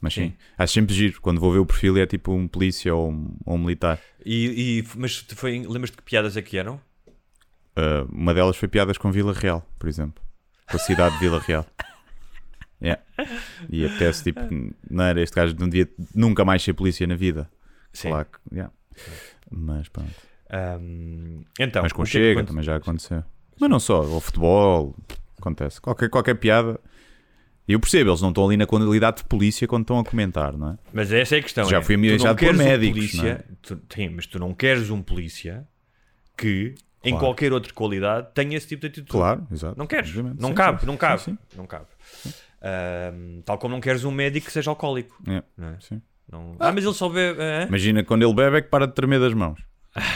Mas 0.00 0.14
sim, 0.14 0.28
sim. 0.28 0.36
acho 0.56 0.72
sempre 0.72 0.94
giro. 0.94 1.20
Quando 1.20 1.40
vou 1.40 1.52
ver 1.52 1.58
o 1.58 1.66
perfil 1.66 1.98
é 1.98 2.06
tipo 2.06 2.32
um 2.32 2.46
polícia 2.46 2.94
ou 2.94 3.10
um, 3.10 3.36
ou 3.44 3.56
um 3.56 3.58
militar. 3.58 3.98
E, 4.24 4.80
e 4.80 4.84
mas 4.96 5.16
foi, 5.16 5.58
lembras-te 5.66 5.96
que 5.96 6.02
piadas 6.02 6.36
é 6.36 6.42
que 6.42 6.56
eram? 6.56 6.80
Uh, 7.76 8.04
uma 8.10 8.34
delas 8.34 8.56
foi 8.56 8.68
piadas 8.68 8.98
com 8.98 9.10
Vila 9.10 9.32
Real, 9.32 9.66
por 9.78 9.88
exemplo. 9.88 10.22
Com 10.70 10.76
a 10.76 10.80
cidade 10.80 11.14
de 11.14 11.20
Vila 11.20 11.40
Real. 11.40 11.66
Yeah. 12.80 13.02
E 13.68 13.84
apetece, 13.84 14.22
tipo, 14.22 14.40
não 14.88 15.02
era 15.02 15.20
este 15.20 15.34
gajo 15.34 15.56
não 15.58 15.68
devia 15.68 15.92
nunca 16.14 16.44
mais 16.44 16.62
ser 16.62 16.74
polícia 16.74 17.04
na 17.08 17.16
vida. 17.16 17.50
Sim. 17.92 18.10
Claro 18.10 18.26
que, 18.26 18.54
yeah. 18.54 18.72
Mas 19.50 19.88
pronto. 19.88 20.14
Um, 20.80 21.44
então, 21.58 21.82
Mas 21.82 21.92
com 21.92 22.04
é 22.04 22.06
Chega 22.06 22.44
também 22.44 22.62
já 22.62 22.76
aconteceu. 22.76 23.24
Mas 23.60 23.68
não 23.68 23.80
só, 23.80 24.02
o 24.02 24.20
futebol 24.20 24.94
acontece. 25.36 25.80
Qualquer, 25.80 26.08
qualquer 26.08 26.34
piada 26.34 26.80
Eu 27.68 27.78
percebo, 27.78 28.10
eles 28.10 28.22
não 28.22 28.30
estão 28.30 28.46
ali 28.46 28.56
na 28.56 28.66
qualidade 28.66 29.18
de 29.18 29.24
polícia 29.24 29.68
quando 29.68 29.82
estão 29.82 29.98
a 29.98 30.04
comentar, 30.04 30.56
não 30.56 30.70
é? 30.72 30.78
Mas 30.92 31.12
essa 31.12 31.36
é 31.36 31.38
a 31.38 31.42
questão. 31.42 31.68
Já 31.68 31.78
é, 31.78 31.82
fui 31.82 31.96
não 31.96 32.04
ameaçado 32.04 32.34
por 32.34 32.40
queres 32.40 32.60
um 32.60 32.64
médicos, 32.64 32.96
polícia, 32.96 33.22
não 33.22 33.30
é? 33.30 33.44
tu- 33.60 33.80
sim, 33.94 34.08
mas 34.08 34.26
tu 34.26 34.38
não 34.38 34.54
queres 34.54 34.88
um 34.90 35.02
polícia 35.02 35.66
que, 36.36 36.74
em 37.04 37.10
Claro. 37.10 37.26
qualquer 37.26 37.52
outra 37.52 37.72
qualidade, 37.74 38.28
tenha 38.34 38.56
esse 38.56 38.66
tipo 38.68 38.80
de 38.80 38.86
atitude. 38.86 39.10
Claro, 39.10 39.46
exato. 39.52 39.78
Não 39.78 39.86
queres. 39.86 40.08
Obviamente. 40.08 40.40
Não 40.40 40.48
Sim, 40.48 40.54
cabe, 40.54 40.80
sim. 40.80 40.86
não 40.86 40.96
cabe. 40.96 41.22
Sim, 41.22 41.38
Não 41.56 41.66
cabe. 41.66 41.86
Ahm, 42.62 43.42
tal 43.44 43.58
como 43.58 43.74
não 43.74 43.80
queres 43.80 44.02
um 44.04 44.10
médico 44.10 44.46
que 44.46 44.52
seja 44.52 44.70
alcoólico. 44.70 45.16
É, 45.28 45.42
não 45.56 45.68
é? 45.68 45.76
sim. 45.80 46.00
Não- 46.30 46.56
Ah, 46.58 46.72
mas 46.72 46.84
ele 46.84 46.94
só 46.94 47.08
bebe. 47.08 47.40
ah, 47.40 47.64
Imagina 47.68 48.02
quando 48.02 48.22
ele 48.22 48.34
bebe 48.34 48.56
é 48.58 48.62
que 48.62 48.68
para 48.68 48.86
de 48.86 48.94
tremer 48.94 49.20
das 49.20 49.32
mãos. 49.34 49.60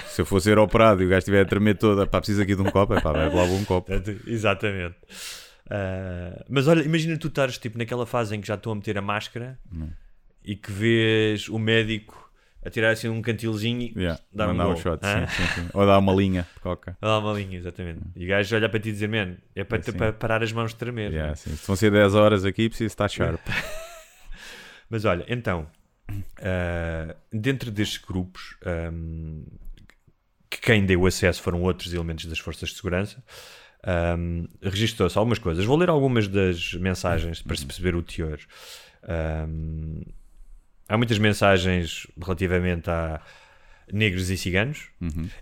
Se 0.07 0.21
eu 0.23 0.27
for 0.27 0.41
ser 0.41 0.59
operado 0.59 1.03
e 1.03 1.07
o 1.07 1.09
gajo 1.09 1.19
estiver 1.19 1.41
a 1.43 1.45
tremer 1.45 1.77
toda, 1.77 2.07
pá, 2.07 2.19
preciso 2.19 2.43
aqui 2.43 2.55
de 2.55 2.61
um 2.63 2.71
copo, 2.71 2.95
é 2.95 3.01
pá, 3.01 3.13
bebe 3.13 3.35
lá 3.35 3.43
um 3.45 3.65
copo. 3.65 3.91
Exatamente. 4.27 4.97
Ah, 5.71 6.45
mas 6.49 6.67
olha, 6.69 6.83
imagina 6.83 7.17
tu 7.17 7.29
estares 7.29 7.59
tipo, 7.59 7.79
naquela 7.79 8.07
fase 8.07 8.35
em 8.37 8.41
que 8.41 8.47
já 8.49 8.55
estou 8.55 8.73
a 8.73 8.77
meter 8.77 8.99
a 8.99 9.03
máscara 9.03 9.59
e 10.45 10.57
que 10.57 10.71
vês 10.73 11.49
o 11.49 11.59
médico 11.59 12.31
a 12.65 12.71
tirar 12.71 12.91
assim 12.91 13.09
um 13.09 13.21
cantilzinho 13.21 13.81
e 13.83 13.93
Yeah, 13.97 14.21
dar 14.33 14.49
um 14.49 14.53
um 14.53 14.57
gol. 14.57 14.77
shot, 14.77 15.05
Ah? 15.05 15.27
sim, 15.27 15.47
sim, 15.55 15.63
sim. 15.63 15.69
Ou 15.75 15.85
dar 15.85 15.99
uma 15.99 16.13
linha 16.13 16.47
de 16.55 16.61
coca. 16.61 16.97
Dá 17.03 17.19
uma 17.19 17.33
linha, 17.33 17.59
exatamente. 17.59 18.01
E 18.15 18.25
o 18.25 18.29
gajo 18.29 18.55
olha 18.55 18.69
para 18.69 18.79
ti 18.79 18.91
e 18.91 18.93
dizer, 18.93 19.09
man, 19.09 19.37
é 19.55 19.65
para, 19.65 19.79
É 19.79 19.81
assim. 19.81 19.93
para 19.93 20.13
parar 20.13 20.43
as 20.45 20.53
mãos 20.53 20.71
de 20.73 20.77
tremer. 20.77 21.11
Yeah, 21.13 21.33
é?" 21.33 21.35
sim. 21.35 21.57
Se 21.57 21.67
vão 21.67 21.75
ser 21.75 21.91
10 21.91 22.15
horas 22.15 22.45
aqui, 22.45 22.69
preciso 22.69 22.87
estar 22.87 23.09
sharp. 23.11 23.41
Mas 24.89 25.05
olha, 25.05 25.25
então, 25.29 25.69
ah, 26.41 27.17
dentro 27.33 27.71
destes 27.71 27.99
grupos, 27.99 28.57
ahm, 28.65 29.43
que 30.51 30.61
quem 30.61 30.85
deu 30.85 31.07
acesso 31.07 31.41
foram 31.43 31.63
outros 31.63 31.93
elementos 31.95 32.27
das 32.27 32.39
forças 32.39 32.69
de 32.71 32.77
segurança, 32.77 33.25
ahm, 33.85 34.47
registrou-se 34.63 35.17
algumas 35.19 35.39
coisas. 35.39 35.65
Vou 35.65 35.77
ler 35.77 35.89
algumas 35.89 36.29
das 36.29 36.75
mensagens 36.75 37.43
para 37.43 37.57
se 37.57 37.67
perceber 37.67 37.95
o 37.95 38.03
teor. 38.03 38.39
Ahm, 39.03 40.03
há 40.89 40.97
muitas 40.97 41.19
mensagens 41.19 42.07
relativamente 42.21 42.89
a 42.91 43.21
negros 43.93 44.31
e 44.31 44.37
ciganos. 44.37 44.89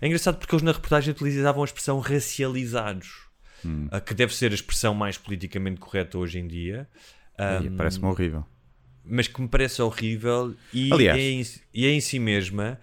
É 0.01 0.07
engraçado 0.07 0.37
porque 0.37 0.53
eles 0.55 0.63
na 0.63 0.71
reportagem 0.71 1.11
utilizavam 1.13 1.61
a 1.61 1.65
expressão 1.65 1.99
racializados, 1.99 3.27
a 3.91 4.01
que 4.01 4.13
deve 4.13 4.33
ser 4.35 4.51
a 4.51 4.55
expressão 4.55 4.93
mais 4.95 5.17
politicamente 5.17 5.79
correta 5.79 6.17
hoje 6.17 6.39
em 6.39 6.47
dia. 6.47 6.87
Ahm, 7.37 7.75
Parece-me 7.77 8.05
horrível. 8.07 8.45
mas 9.05 9.27
que 9.27 9.41
me 9.41 9.47
parece 9.47 9.81
horrível 9.81 10.55
e, 10.73 10.91
Aliás. 10.91 11.17
é, 11.17 11.21
em, 11.21 11.45
e 11.73 11.85
é 11.85 11.89
em 11.91 12.01
si 12.01 12.19
mesma, 12.19 12.79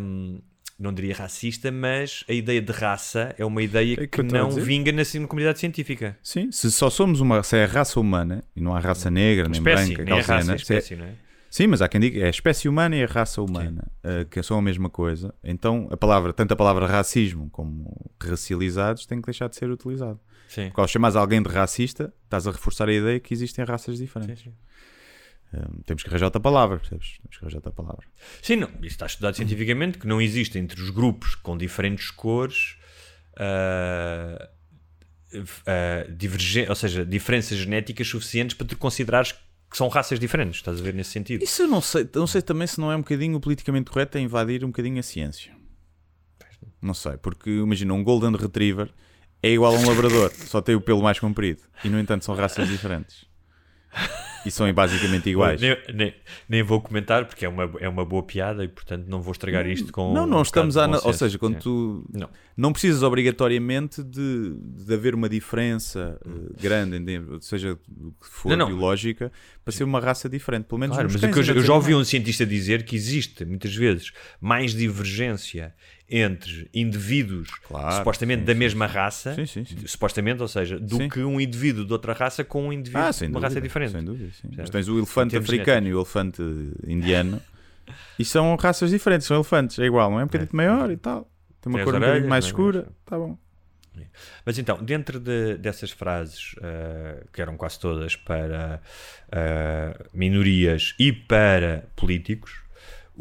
hum, 0.00 0.40
não 0.80 0.92
diria 0.92 1.14
racista, 1.14 1.70
mas 1.70 2.24
a 2.28 2.32
ideia 2.32 2.60
de 2.62 2.72
raça 2.72 3.34
é 3.38 3.44
uma 3.44 3.62
ideia 3.62 3.92
É 3.94 3.96
que 3.98 4.06
que 4.08 4.20
estou 4.22 4.38
a 4.38 4.42
não 4.42 4.50
vinga 4.50 4.90
na, 4.90 5.02
na 5.20 5.26
comunidade 5.28 5.58
científica. 5.58 6.16
Sim, 6.22 6.50
se 6.50 6.70
só 6.72 6.88
somos 6.88 7.20
uma. 7.20 7.42
Se 7.42 7.56
é 7.58 7.64
a 7.64 7.66
raça 7.66 8.00
humana 8.00 8.42
e 8.56 8.60
não 8.60 8.74
há 8.74 8.80
raça 8.80 9.10
negra, 9.10 9.44
nem 9.48 9.58
Espécie, 9.58 9.86
branca, 9.94 10.04
nem 10.04 10.14
a 10.14 10.20
aquela 10.20 10.38
raça, 10.38 10.52
é 10.54 10.58
se 10.58 10.74
é- 10.74 10.78
espécie, 10.78 10.96
não 10.96 11.04
é? 11.04 11.12
Sim, 11.50 11.66
mas 11.66 11.82
há 11.82 11.88
quem 11.88 12.00
diga 12.00 12.20
é 12.20 12.26
a 12.26 12.30
espécie 12.30 12.68
humana 12.68 12.94
e 12.94 13.02
a 13.02 13.06
raça 13.06 13.42
humana, 13.42 13.90
eh, 14.04 14.24
que 14.30 14.40
são 14.40 14.56
a 14.56 14.62
mesma 14.62 14.88
coisa. 14.88 15.34
Então, 15.42 15.88
a 15.90 15.96
palavra, 15.96 16.32
tanto 16.32 16.52
a 16.52 16.56
palavra 16.56 16.86
racismo 16.86 17.50
como 17.50 18.08
racializados 18.22 19.04
tem 19.04 19.20
que 19.20 19.26
deixar 19.26 19.48
de 19.48 19.56
ser 19.56 19.68
utilizado. 19.68 20.20
Sim. 20.48 20.66
Porque 20.66 20.80
ao 20.80 20.86
chamares 20.86 21.16
alguém 21.16 21.42
de 21.42 21.48
racista, 21.48 22.12
estás 22.24 22.46
a 22.46 22.52
reforçar 22.52 22.88
a 22.88 22.92
ideia 22.92 23.18
que 23.18 23.34
existem 23.34 23.64
raças 23.64 23.98
Sim, 23.98 24.04
diferentes. 24.04 24.44
sim. 24.44 24.52
Eh, 25.52 25.58
temos 25.84 26.02
que 26.02 26.08
arranjar 26.08 26.26
outra 26.26 26.40
palavra, 26.40 26.78
percebes? 26.78 27.18
Temos 27.22 27.36
que 27.36 27.44
arranjar 27.44 27.56
outra 27.58 27.72
palavra. 27.72 28.06
Sim, 28.42 28.56
não, 28.56 28.68
isso 28.78 28.86
está 28.86 29.06
estudado 29.06 29.34
cientificamente 29.36 29.98
que 29.98 30.06
não 30.06 30.20
existe 30.20 30.58
entre 30.58 30.80
os 30.80 30.90
grupos 30.90 31.34
com 31.34 31.56
diferentes 31.56 32.10
cores 32.10 32.76
ah, 33.36 34.48
ah, 35.66 36.06
divergen- 36.10 36.68
ou 36.68 36.74
seja, 36.74 37.04
diferenças 37.04 37.58
genéticas 37.58 38.06
suficientes 38.08 38.56
para 38.56 38.66
tu 38.66 38.76
considerares 38.76 39.32
que 39.32 39.76
são 39.76 39.86
raças 39.88 40.18
diferentes, 40.18 40.56
estás 40.56 40.80
a 40.80 40.82
ver 40.82 40.92
nesse 40.94 41.10
sentido? 41.10 41.42
Isso 41.44 41.62
eu 41.62 41.68
não 41.68 41.80
sei, 41.80 42.08
não 42.14 42.26
sei 42.26 42.42
também 42.42 42.66
se 42.66 42.80
não 42.80 42.90
é 42.90 42.96
um 42.96 43.00
bocadinho 43.00 43.38
politicamente 43.40 43.88
correto 43.90 44.18
a 44.18 44.20
invadir 44.20 44.64
um 44.64 44.68
bocadinho 44.68 44.98
a 44.98 45.02
ciência. 45.02 45.52
Não 46.82 46.94
sei, 46.94 47.16
porque 47.16 47.50
imagina, 47.50 47.94
um 47.94 48.02
Golden 48.02 48.32
Retriever 48.36 48.90
é 49.42 49.50
igual 49.50 49.74
a 49.74 49.78
um 49.78 49.86
Labrador, 49.88 50.32
só 50.34 50.60
tem 50.60 50.74
o 50.74 50.80
pelo 50.80 51.02
mais 51.02 51.18
comprido. 51.20 51.62
E 51.84 51.88
no 51.88 51.98
entanto 52.00 52.24
são 52.24 52.34
raças 52.34 52.68
diferentes. 52.68 53.24
E 54.44 54.50
são 54.50 54.72
basicamente 54.72 55.28
iguais. 55.28 55.60
Nem, 55.60 55.76
nem- 55.92 56.14
nem 56.48 56.62
vou 56.62 56.80
comentar 56.80 57.26
porque 57.26 57.44
é 57.44 57.48
uma, 57.48 57.70
é 57.78 57.88
uma 57.88 58.04
boa 58.04 58.22
piada 58.22 58.64
e 58.64 58.68
portanto 58.68 59.06
não 59.06 59.20
vou 59.20 59.32
estragar 59.32 59.66
isto 59.66 59.92
com. 59.92 60.14
Não, 60.14 60.24
um 60.24 60.26
não 60.26 60.42
estamos 60.42 60.74
bocado 60.76 60.96
a. 60.96 61.06
Ou 61.06 61.12
seja, 61.12 61.38
quando 61.38 61.54
Sim. 61.54 61.60
tu. 61.60 62.06
Não. 62.12 62.28
Não 62.56 62.72
precisas 62.72 63.02
obrigatoriamente 63.02 64.02
de, 64.02 64.54
de 64.58 64.92
haver 64.94 65.14
uma 65.14 65.28
diferença 65.28 66.18
eh, 66.24 66.30
grande, 66.60 66.96
em- 66.96 67.40
seja 67.40 67.72
o 67.72 68.12
que 68.12 68.28
for 68.28 68.50
Não, 68.50 68.56
não. 68.56 68.66
biológica, 68.66 69.30
para 69.64 69.72
ser 69.72 69.84
uma 69.84 70.00
raça 70.00 70.28
diferente. 70.28 70.64
Pelo 70.64 70.78
menos 70.78 70.96
Claro, 70.96 71.10
mas 71.12 71.20
cães 71.20 71.48
eu, 71.48 71.54
eu 71.56 71.62
já 71.62 71.74
ouvi 71.74 71.94
um 71.94 72.04
cientista 72.04 72.44
dizer 72.46 72.84
que 72.84 72.94
existe 72.96 73.44
muitas 73.44 73.74
vezes 73.74 74.12
mais 74.40 74.74
divergência 74.74 75.74
entre 76.10 76.68
indivíduos 76.74 77.48
Claro, 77.66 77.96
supostamente 77.98 78.40
sim, 78.40 78.44
da 78.46 78.54
mesma 78.54 78.86
raça, 78.86 79.34
Sim, 79.34 79.46
sim, 79.46 79.64
sim. 79.64 79.86
supostamente, 79.86 80.42
ou 80.42 80.48
seja, 80.48 80.78
do 80.78 81.08
que 81.08 81.20
um 81.20 81.40
indivíduo 81.40 81.84
de 81.84 81.92
outra 81.92 82.12
raça 82.12 82.42
com 82.44 82.66
um 82.68 82.72
indivíduo 82.72 83.04
Ah, 83.06 83.10
de 83.10 83.18
uma 83.24 83.28
dúvida, 83.32 83.46
raça 83.48 83.60
diferente. 83.60 83.92
Sem 83.92 84.04
dúvida. 84.04 84.30
Mas 84.56 84.70
tens 84.70 84.88
o 84.88 84.98
elefante 84.98 85.36
africano 85.36 85.86
e 85.88 85.94
o 85.94 85.98
elefante 85.98 86.42
indiano 86.86 87.40
e 88.18 88.24
são 88.24 88.54
raças 88.56 88.90
diferentes, 88.90 89.26
são 89.26 89.36
elefantes, 89.36 89.78
é 89.78 89.84
igual, 89.84 90.10
não 90.10 90.20
é? 90.20 90.24
Um 90.24 90.26
bocadinho 90.26 90.50
maior 90.52 90.90
e 90.90 90.96
tal. 90.96 91.30
Tem 91.60 91.70
uma 91.72 91.78
Tem 91.78 91.84
cor 91.84 91.94
as 91.94 91.96
um 91.96 92.00
bocadinho 92.00 92.12
orelhas, 92.12 92.28
mais 92.28 92.44
é? 92.44 92.48
escura, 92.48 92.88
tá 93.06 93.16
bom. 93.18 93.38
Mas 94.46 94.58
então, 94.58 94.82
dentro 94.82 95.18
de- 95.20 95.56
dessas 95.58 95.90
frases, 95.90 96.54
ah, 96.62 97.22
que 97.32 97.42
eram 97.42 97.56
quase 97.56 97.78
todas 97.78 98.16
para 98.16 98.80
ah, 99.32 100.06
minorias 100.14 100.94
e 100.98 101.12
para 101.12 101.84
políticos, 101.96 102.62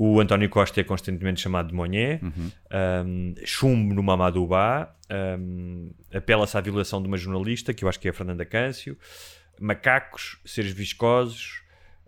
o 0.02 0.18
António 0.22 0.50
Costa 0.50 0.80
é 0.80 0.84
constantemente 0.86 1.42
chamado 1.42 1.68
de 1.68 1.74
Monhé, 1.74 2.22
um, 3.06 3.34
chumbo 3.44 3.94
no 3.94 4.02
Mamadubá, 4.02 4.96
um, 5.38 5.92
apela-se 6.14 6.58
à 6.58 6.62
violação 6.62 7.02
de 7.02 7.08
uma 7.10 7.18
jornalista, 7.18 7.74
que 7.74 7.84
eu 7.84 7.90
acho 7.90 8.00
que 8.00 8.08
é 8.08 8.12
a 8.12 8.14
Fernanda 8.14 8.46
Câncio, 8.46 8.98
macacos, 9.60 10.38
seres 10.46 10.72
viscosos, 10.72 11.62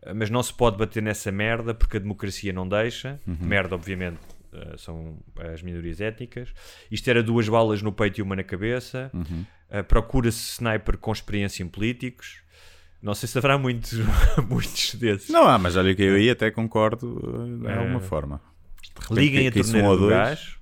ah, 0.04 0.14
mas 0.14 0.30
não 0.30 0.42
se 0.42 0.54
pode 0.54 0.78
bater 0.78 1.04
nessa 1.04 1.34
merda 1.34 1.74
porque 1.74 1.98
a 1.98 2.00
democracia 2.00 2.54
não 2.54 2.66
deixa. 2.66 3.20
Merda, 3.46 3.76
obviamente, 3.76 4.20
ah, 4.54 4.78
são 4.78 5.18
as 5.54 5.62
minorias 5.62 6.00
étnicas. 6.00 6.48
Isto 6.90 7.10
era 7.10 7.22
duas 7.22 7.50
balas 7.50 7.82
no 7.82 7.92
peito 7.92 8.20
e 8.20 8.22
uma 8.22 8.38
na 8.38 8.44
cabeça. 8.44 9.12
Ah, 9.70 9.84
Procura-se 9.84 10.54
sniper 10.54 10.98
com 10.98 11.12
experiência 11.12 11.62
em 11.62 11.68
políticos. 11.68 12.40
Não 13.02 13.14
sei 13.16 13.28
se 13.28 13.38
haverá 13.38 13.58
muitos, 13.58 13.94
muitos 14.48 14.96
desses. 14.96 15.30
Não 15.30 15.48
há, 15.48 15.58
mas 15.58 15.76
olha 15.76 15.94
que 15.96 16.04
eu 16.04 16.16
aí 16.16 16.30
até 16.30 16.52
concordo 16.52 17.08
uh, 17.08 17.58
de 17.60 17.68
É. 17.68 17.78
alguma 17.78 18.00
forma. 18.00 18.40
De 18.82 19.02
repente, 19.02 19.20
Liguem 19.20 19.48
a 19.48 19.50
um 19.50 19.54
torneira 19.54 19.88
ou 19.90 19.96
do 19.96 20.02
dois- 20.04 20.12
gás. 20.14 20.56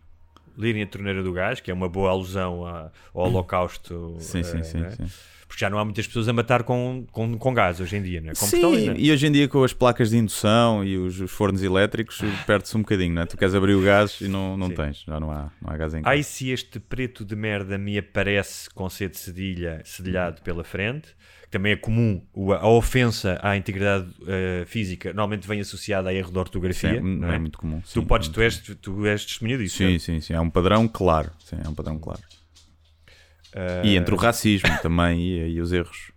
Liguem 0.57 0.83
a 0.83 0.87
torneira 0.87 1.23
do 1.23 1.31
gás, 1.33 1.59
que 1.61 1.71
é 1.71 1.73
uma 1.73 1.87
boa 1.89 2.09
alusão 2.11 2.65
ao 2.65 2.91
holocausto. 3.13 4.17
Sim, 4.19 4.43
sim, 4.43 4.59
eh, 4.59 4.63
sim, 4.63 4.83
é? 4.85 4.89
sim. 4.91 5.05
Porque 5.49 5.61
já 5.61 5.69
não 5.69 5.79
há 5.79 5.83
muitas 5.83 6.05
pessoas 6.05 6.29
a 6.29 6.33
matar 6.33 6.61
com, 6.61 7.07
com, 7.11 7.35
com 7.35 7.53
gás 7.55 7.81
hoje 7.81 7.97
em 7.97 8.03
dia, 8.03 8.21
não 8.21 8.29
é? 8.29 8.33
Com 8.35 8.47
pistola, 8.47 8.77
Sim, 8.77 8.93
e 8.95 9.11
hoje 9.11 9.25
em 9.25 9.31
dia 9.31 9.47
com 9.47 9.63
as 9.63 9.73
placas 9.73 10.11
de 10.11 10.17
indução 10.17 10.85
e 10.85 10.95
os, 10.95 11.19
os 11.19 11.31
fornos 11.31 11.63
elétricos 11.63 12.21
perde-se 12.45 12.77
um 12.77 12.81
bocadinho, 12.81 13.15
não 13.15 13.23
é? 13.23 13.25
Tu 13.25 13.35
queres 13.35 13.55
abrir 13.55 13.73
o 13.73 13.81
gás 13.81 14.21
e 14.21 14.27
não, 14.27 14.55
não 14.55 14.67
Sim. 14.67 14.75
tens, 14.75 15.03
já 15.07 15.19
não 15.19 15.31
há, 15.31 15.51
não 15.59 15.73
há 15.73 15.75
gás 15.75 15.95
em 15.95 16.03
casa. 16.03 16.15
Ai, 16.15 16.21
se 16.21 16.51
este 16.51 16.79
preto 16.79 17.25
de 17.25 17.35
merda 17.35 17.79
me 17.79 17.97
aparece 17.97 18.69
com 18.69 18.87
C 18.87 19.09
de 19.09 19.17
cedilha, 19.17 19.81
cedilhado 19.83 20.39
pela 20.43 20.63
frente, 20.63 21.15
que 21.41 21.49
também 21.49 21.71
é 21.71 21.75
comum, 21.75 22.21
a 22.61 22.69
ofensa 22.69 23.39
à 23.41 23.57
integridade 23.57 24.07
eh, 24.27 24.65
física 24.67 25.09
normalmente 25.09 25.47
vem 25.47 25.59
associada 25.61 26.09
a 26.09 26.13
erro 26.13 26.31
de 26.31 26.37
ortografia. 26.37 27.01
Sim, 27.01 27.17
não 27.17 27.31
é, 27.31 27.37
é? 27.37 27.39
muito 27.39 27.57
comum. 27.57 27.81
Tu 27.81 27.89
sim, 27.89 28.05
podes, 28.05 28.29
é 28.29 28.31
tu 28.31 28.41
és, 28.41 28.57
tu 28.79 29.05
és 29.07 29.25
testemunha 29.25 29.57
disso. 29.57 29.77
Sim, 29.77 29.97
sim, 29.97 30.21
sim. 30.21 30.33
É 30.33 30.39
um 30.39 30.49
padrão 30.49 30.87
claro. 30.87 31.31
Sim, 31.39 31.57
é 31.65 31.67
um 31.67 31.73
padrão 31.73 31.97
claro. 31.97 32.21
Eh, 33.53 33.81
E 33.85 33.95
entre 33.97 34.13
o 34.13 34.17
racismo 34.17 34.69
também 34.81 35.19
e, 35.21 35.53
e 35.55 35.61
os 35.61 35.71
erros. 35.71 36.11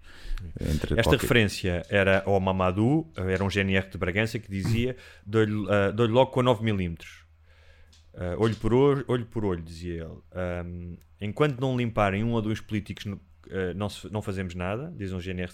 Entre 0.61 0.95
Esta 0.95 1.03
qualquer- 1.05 1.21
referência 1.21 1.83
era 1.89 2.23
ao 2.27 2.39
Mamadou, 2.41 3.11
era 3.17 3.43
um 3.45 3.49
GNR 3.49 3.89
de 3.89 3.97
Bragança 3.97 4.39
que 4.39 4.51
dizia: 4.51 4.97
dou-lhe 5.25 5.67
ah, 5.71 5.91
dou-lhe 5.93 6.13
logo 6.13 6.31
com 6.33 6.41
9mm. 6.43 6.97
Ah, 8.15 8.35
olho 8.39 8.57
por 8.57 8.75
olho, 8.75 9.05
olho 9.09 9.25
por 9.27 9.45
olho, 9.45 9.63
dizia 9.63 10.03
ele. 10.03 10.19
Ahm, 10.33 10.97
enquanto 11.21 11.59
não 11.61 11.77
limparem 11.77 12.23
um 12.25 12.33
ou 12.33 12.43
dois 12.43 12.61
políticos, 12.61 13.07
no- 13.07 13.21
ah, 13.51 13.73
não, 13.75 13.89
se- 13.89 14.13
não 14.13 14.21
fazemos 14.21 14.55
nada, 14.55 14.93
diz 14.97 15.13
um 15.13 15.21
GNR 15.21 15.51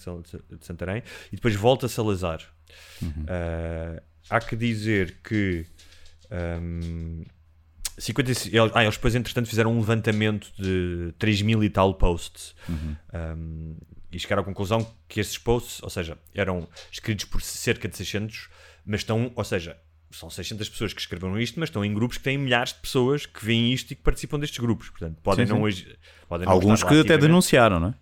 de 0.57 0.65
Santarém, 0.65 1.01
e 1.31 1.35
depois 1.35 1.55
volta 1.55 1.85
a 1.85 1.89
Salazar. 1.89 2.41
Ah, 3.27 4.01
há 4.29 4.39
que 4.39 4.55
dizer 4.55 5.19
que. 5.23 5.65
ahm, 6.31 7.23
55 7.99 8.55
eles- 8.55 8.71
ah, 8.75 8.83
eles 8.83 8.95
depois, 8.95 9.15
entretanto, 9.15 9.47
fizeram 9.47 9.71
um 9.73 9.79
levantamento 9.79 10.51
de 10.57 11.13
3 11.19 11.41
mil 11.41 11.63
e 11.63 11.69
tal 11.69 11.93
posts. 11.93 12.55
Um, 13.13 13.75
e 14.11 14.17
chegaram 14.19 14.41
à 14.41 14.45
conclusão 14.45 14.89
que 15.07 15.19
esses 15.19 15.37
posts, 15.37 15.83
ou 15.83 15.89
seja, 15.89 16.17
eram 16.33 16.67
escritos 16.91 17.25
por 17.25 17.41
cerca 17.41 17.87
de 17.87 17.95
600, 17.95 18.49
mas 18.85 19.01
estão, 19.01 19.31
ou 19.35 19.43
seja, 19.43 19.77
são 20.11 20.29
600 20.29 20.67
pessoas 20.67 20.93
que 20.93 21.01
escreveram 21.01 21.39
isto, 21.39 21.59
mas 21.59 21.69
estão 21.69 21.85
em 21.85 21.93
grupos 21.93 22.17
que 22.17 22.23
têm 22.23 22.37
milhares 22.37 22.73
de 22.73 22.79
pessoas 22.79 23.25
que 23.27 23.45
veem 23.45 23.71
isto 23.71 23.91
e 23.91 23.95
que 23.95 24.01
participam 24.01 24.39
destes 24.39 24.57
grupos. 24.59 24.89
Portanto, 24.89 25.17
podem 25.21 25.45
Sim, 25.45 25.51
não 25.51 25.57
sim. 25.59 25.63
hoje. 25.63 25.97
Podem 26.27 26.45
não 26.47 26.53
Alguns 26.53 26.83
que 26.83 26.99
até 26.99 27.17
denunciaram, 27.17 27.79
não 27.79 27.89
é? 27.89 27.93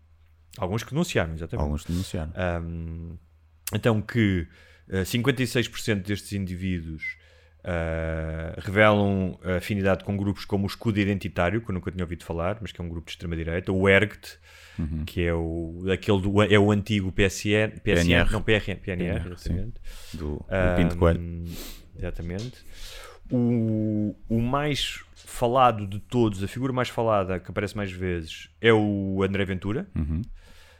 Alguns 0.57 0.83
que 0.83 0.91
denunciaram, 0.91 1.33
exatamente. 1.33 1.63
Alguns 1.63 1.83
denunciaram. 1.83 2.31
Um, 2.63 3.17
então 3.73 4.01
que 4.01 4.47
uh, 4.87 5.01
56% 5.01 6.03
destes 6.03 6.31
indivíduos 6.31 7.17
uh, 7.67 8.59
revelam 8.61 9.37
afinidade 9.57 10.03
com 10.03 10.15
grupos 10.15 10.45
como 10.45 10.63
o 10.63 10.67
Escudo 10.67 10.99
Identitário, 10.99 11.61
que 11.61 11.69
eu 11.69 11.73
nunca 11.73 11.91
tinha 11.91 12.03
ouvido 12.03 12.23
falar, 12.23 12.57
mas 12.61 12.71
que 12.71 12.79
é 12.79 12.83
um 12.83 12.89
grupo 12.89 13.05
de 13.07 13.11
extrema-direita, 13.11 13.71
o 13.71 13.87
ERGT, 13.87 14.37
Uhum. 14.79 15.05
que 15.05 15.23
é 15.25 15.33
o, 15.33 15.85
aquele 15.91 16.21
do, 16.21 16.43
é 16.43 16.59
o 16.59 16.69
antigo 16.71 17.11
PSN, 17.11 17.79
PSN 17.83 18.05
PNR. 18.05 18.31
não, 18.31 18.41
PRN, 18.43 18.75
PNR, 18.75 18.79
PNR, 18.79 19.31
exatamente. 19.33 19.73
Do, 20.13 20.19
do 20.19 20.45
Um, 20.47 20.75
Pinto 20.75 20.97
Coelho. 20.97 21.43
Exatamente. 21.97 22.53
O, 23.31 24.15
o 24.29 24.39
mais 24.39 25.03
falado 25.15 25.87
de 25.87 25.99
todos, 25.99 26.43
a 26.43 26.47
figura 26.47 26.71
mais 26.71 26.89
falada 26.89 27.39
que 27.39 27.49
aparece 27.49 27.75
mais 27.75 27.91
vezes 27.91 28.49
é 28.61 28.71
o 28.71 29.21
André 29.23 29.43
Ventura, 29.45 29.87
Uhum. 29.95 30.21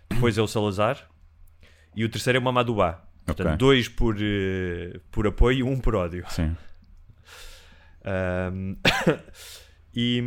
depois 0.10 0.38
é 0.38 0.42
o 0.44 0.48
Salazar 0.48 1.10
e 1.96 2.06
o 2.06 2.10
terceiro 2.10 2.38
é 2.38 2.40
o 2.40 2.44
Mamadou 2.44 2.76
Ba. 2.76 3.04
Portanto, 3.26 3.48
Ok. 3.48 3.58
dois 3.58 3.90
por, 3.90 4.16
eh, 4.22 5.00
por 5.12 5.26
apoio 5.28 5.58
e 5.58 5.64
um 5.64 5.78
por 5.80 5.96
ódio. 5.96 6.24
Sim. 6.30 6.56
Um, 8.08 8.78
e, 9.94 10.24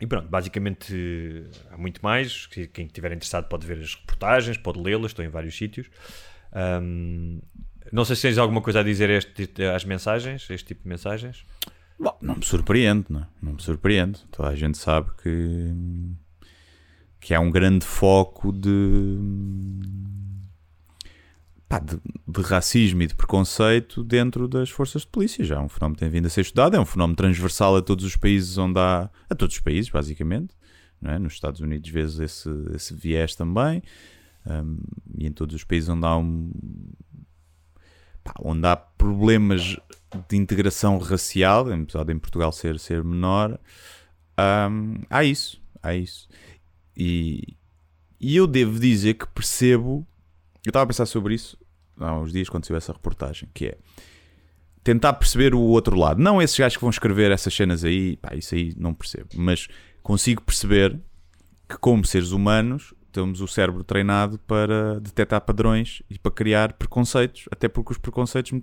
e 0.00 0.06
pronto, 0.06 0.28
basicamente 0.28 1.44
há 1.70 1.76
muito 1.76 2.00
mais. 2.02 2.46
Quem 2.46 2.86
estiver 2.86 3.12
interessado 3.12 3.48
pode 3.48 3.66
ver 3.66 3.78
as 3.78 3.94
reportagens, 3.94 4.56
pode 4.56 4.80
lê-las, 4.80 5.10
estou 5.10 5.24
em 5.24 5.28
vários 5.28 5.56
sítios. 5.56 5.90
Um, 6.82 7.40
não 7.92 8.04
sei 8.04 8.16
se 8.16 8.22
tens 8.22 8.38
alguma 8.38 8.60
coisa 8.60 8.80
a 8.80 8.82
dizer 8.82 9.10
este, 9.10 9.50
às 9.74 9.84
mensagens, 9.84 10.48
este 10.50 10.68
tipo 10.68 10.82
de 10.82 10.88
mensagens. 10.88 11.44
Bom, 11.98 12.16
não 12.22 12.36
me 12.36 12.44
surpreende, 12.44 13.06
não, 13.08 13.20
é? 13.20 13.26
não 13.42 13.52
me 13.54 13.62
surpreende. 13.62 14.20
Toda 14.30 14.50
a 14.50 14.54
gente 14.54 14.78
sabe 14.78 15.10
que, 15.20 15.74
que 17.18 17.34
há 17.34 17.40
um 17.40 17.50
grande 17.50 17.84
foco 17.84 18.52
de, 18.52 19.18
pá, 21.68 21.78
de, 21.78 22.00
de 22.26 22.40
racismo 22.42 23.02
e 23.02 23.06
de 23.06 23.14
preconceito 23.14 24.02
dentro 24.02 24.48
das 24.48 24.70
forças 24.70 25.02
de 25.02 25.08
polícia. 25.08 25.44
Já 25.44 25.56
é 25.56 25.60
um 25.60 25.68
fenómeno 25.68 25.96
que 25.96 26.00
tem 26.00 26.08
vindo 26.08 26.26
a 26.26 26.30
ser 26.30 26.40
estudado, 26.40 26.76
é 26.76 26.80
um 26.80 26.86
fenómeno 26.86 27.16
transversal 27.16 27.76
a 27.76 27.82
todos 27.82 28.04
os 28.04 28.16
países 28.16 28.56
onde 28.56 28.78
há. 28.78 29.10
a 29.28 29.34
todos 29.34 29.56
os 29.56 29.60
países, 29.60 29.90
basicamente. 29.90 30.56
É? 31.04 31.18
Nos 31.18 31.34
Estados 31.34 31.60
Unidos 31.60 31.88
vês 31.90 32.18
esse, 32.18 32.48
esse 32.74 32.94
viés 32.94 33.34
também. 33.34 33.82
hum, 34.46 34.78
e 35.16 35.26
em 35.26 35.32
todos 35.32 35.54
os 35.54 35.64
países 35.64 35.88
onde 35.88 36.06
há 36.06 36.16
um. 36.16 36.50
pá, 38.24 38.34
onde 38.40 38.66
há 38.66 38.76
problemas 38.76 39.76
de 40.28 40.36
integração 40.36 40.98
racial, 40.98 41.70
apesar 41.70 42.04
de 42.04 42.12
em 42.14 42.18
Portugal 42.18 42.50
ser, 42.50 42.78
ser 42.78 43.04
menor, 43.04 43.60
hum, 44.70 45.02
há 45.10 45.22
isso. 45.22 45.60
Há 45.82 45.94
isso. 45.94 46.28
E, 46.96 47.56
e 48.18 48.34
eu 48.34 48.46
devo 48.46 48.80
dizer 48.80 49.14
que 49.14 49.26
percebo. 49.28 50.06
Eu 50.64 50.70
estava 50.70 50.84
a 50.84 50.86
pensar 50.86 51.06
sobre 51.06 51.34
isso 51.34 51.58
há 51.98 52.18
uns 52.18 52.32
dias 52.32 52.48
quando 52.48 52.64
tive 52.64 52.76
essa 52.76 52.92
reportagem, 52.92 53.48
que 53.52 53.66
é 53.66 53.78
tentar 54.82 55.12
perceber 55.14 55.54
o 55.54 55.60
outro 55.60 55.96
lado. 55.96 56.20
Não 56.20 56.40
esses 56.40 56.56
gajos 56.56 56.76
que 56.76 56.80
vão 56.80 56.90
escrever 56.90 57.30
essas 57.30 57.54
cenas 57.54 57.84
aí, 57.84 58.16
pá, 58.16 58.34
isso 58.34 58.54
aí 58.54 58.72
não 58.76 58.94
percebo. 58.94 59.28
Mas 59.34 59.68
consigo 60.02 60.42
perceber 60.42 60.98
que, 61.68 61.76
como 61.76 62.04
seres 62.04 62.30
humanos, 62.30 62.94
temos 63.12 63.40
o 63.40 63.48
cérebro 63.48 63.84
treinado 63.84 64.38
para 64.40 65.00
detectar 65.00 65.40
padrões 65.40 66.02
e 66.08 66.18
para 66.18 66.32
criar 66.32 66.72
preconceitos, 66.74 67.46
até 67.50 67.68
porque 67.68 67.92
os 67.92 67.98
preconceitos 67.98 68.58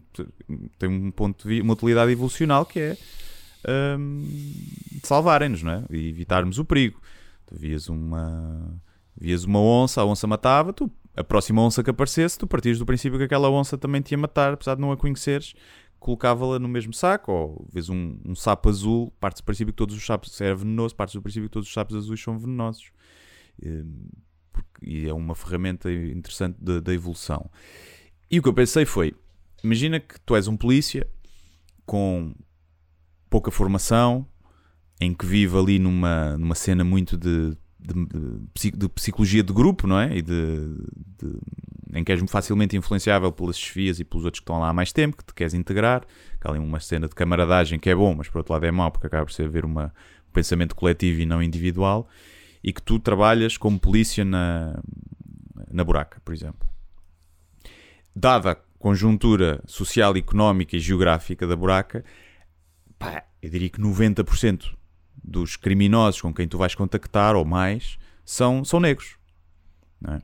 têm 0.80 0.89
um 0.89 1.12
ponto 1.12 1.48
de 1.48 1.62
uma 1.62 1.74
utilidade 1.74 2.12
evolucional 2.12 2.66
que 2.66 2.80
é 2.80 2.98
hum, 4.00 4.28
salvarem-nos, 5.04 5.62
não 5.62 5.72
é? 5.74 5.84
E 5.89 6.10
evitarmos 6.10 6.58
o 6.58 6.66
perigo. 6.66 7.00
Tu 7.46 7.56
vias 7.56 7.89
uma, 7.89 8.82
vias 9.20 9.43
uma 9.43 9.60
onça, 9.60 10.02
a 10.02 10.06
onça 10.06 10.26
matava, 10.26 10.74
tu, 10.74 10.91
a 11.16 11.24
próxima 11.24 11.61
onça 11.61 11.84
que 11.84 11.89
aparecesse, 11.89 12.38
tu 12.38 12.47
partias 12.47 12.78
do 12.78 12.86
princípio 12.86 13.18
que 13.18 13.26
aquela 13.26 13.49
onça 13.49 13.78
também 13.78 14.01
te 14.01 14.11
ia 14.11 14.18
matar, 14.18 14.53
apesar 14.53 14.76
de 14.76 14.82
não 14.82 14.91
a 14.91 14.97
conheceres, 14.97 15.53
colocava-la 15.99 16.59
no 16.59 16.68
mesmo 16.68 16.93
saco, 16.93 17.32
ou 17.32 17.68
vês 17.72 17.89
um, 17.89 18.18
um 18.26 18.36
sapo 18.36 18.70
azul, 18.70 19.11
partes 19.20 19.41
do 19.41 19.45
princípio 19.45 19.74
que 19.74 19.78
todos 19.78 19.95
os 19.95 20.05
sapos 20.05 20.39
era 20.41 20.55
venenoso, 20.55 20.95
partes 20.95 21.16
do 21.16 21.22
princípio 21.22 21.49
que 21.49 21.53
todos 21.53 21.68
os 21.68 21.74
sapos 21.74 21.95
azuis 21.95 22.22
são 22.22 22.38
venenosos. 22.38 22.91
Hum, 23.63 24.07
e 24.82 25.07
é 25.07 25.13
uma 25.13 25.36
ferramenta 25.36 25.91
interessante 25.91 26.57
da 26.59 26.93
evolução. 26.93 27.49
E 28.30 28.39
o 28.39 28.43
que 28.43 28.49
eu 28.49 28.53
pensei 28.53 28.86
foi: 28.86 29.13
imagina 29.63 29.99
que 29.99 30.20
tu 30.22 30.36
és 30.36 30.47
um 30.47 30.57
polícia 30.57 31.07
com 31.86 32.34
pouca 33.30 33.51
formação, 33.51 34.28
em 34.99 35.13
que 35.13 35.26
vive 35.26 35.57
ali 35.57 35.80
numa, 35.80 36.38
numa 36.38 36.55
cena 36.55 36.84
muito 36.84 37.18
de, 37.18 37.57
de, 37.86 38.05
de 38.05 38.47
psi- 38.53 38.71
de 38.71 38.89
psicologia 38.89 39.43
de 39.43 39.53
grupo, 39.53 39.88
não 39.88 39.99
é? 39.99 40.17
E 40.17 40.21
de, 40.21 40.75
de- 41.19 41.39
em 41.93 42.03
que 42.03 42.11
és 42.11 42.21
facilmente 42.29 42.75
influenciável 42.75 43.31
pelas 43.31 43.57
chefias 43.57 43.99
e 43.99 44.03
pelos 44.03 44.25
outros 44.25 44.39
que 44.39 44.43
estão 44.43 44.59
lá 44.59 44.69
há 44.69 44.73
mais 44.73 44.91
tempo, 44.91 45.15
que 45.17 45.23
te 45.25 45.33
queres 45.33 45.53
integrar. 45.53 46.01
Que 46.41 46.47
há 46.47 46.51
ali 46.51 46.59
uma 46.59 46.79
cena 46.79 47.07
de 47.07 47.15
camaradagem 47.15 47.79
que 47.79 47.89
é 47.89 47.95
bom, 47.95 48.13
mas 48.15 48.27
por 48.27 48.39
outro 48.39 48.53
lado 48.53 48.65
é 48.65 48.71
mau, 48.71 48.91
porque 48.91 49.07
acaba 49.07 49.25
por 49.25 49.31
ser 49.31 49.45
haver 49.45 49.63
uma, 49.65 49.93
um 50.29 50.31
pensamento 50.33 50.75
coletivo 50.75 51.21
e 51.21 51.25
não 51.25 51.41
individual. 51.41 52.07
E 52.63 52.73
que 52.73 52.81
tu 52.81 52.99
trabalhas 52.99 53.57
como 53.57 53.79
polícia 53.79 54.25
na, 54.25 54.77
na 55.71 55.83
buraca, 55.83 56.19
por 56.25 56.33
exemplo. 56.33 56.67
Dada 58.15 58.51
a 58.51 58.55
conjuntura 58.79 59.61
social, 59.65 60.15
económica 60.15 60.75
e 60.75 60.79
geográfica 60.79 61.45
da 61.47 61.55
buraca, 61.55 62.03
pá, 62.97 63.23
eu 63.41 63.49
diria 63.49 63.69
que 63.69 63.79
90% 63.79 64.73
dos 65.26 65.55
criminosos 65.55 66.21
com 66.21 66.34
quem 66.34 66.47
tu 66.47 66.57
vais 66.57 66.76
contactar, 66.76 67.36
ou 67.36 67.43
mais, 67.43 67.97
são, 68.23 68.63
são 68.63 68.80
negros. 68.80 69.17
é? 70.07 70.19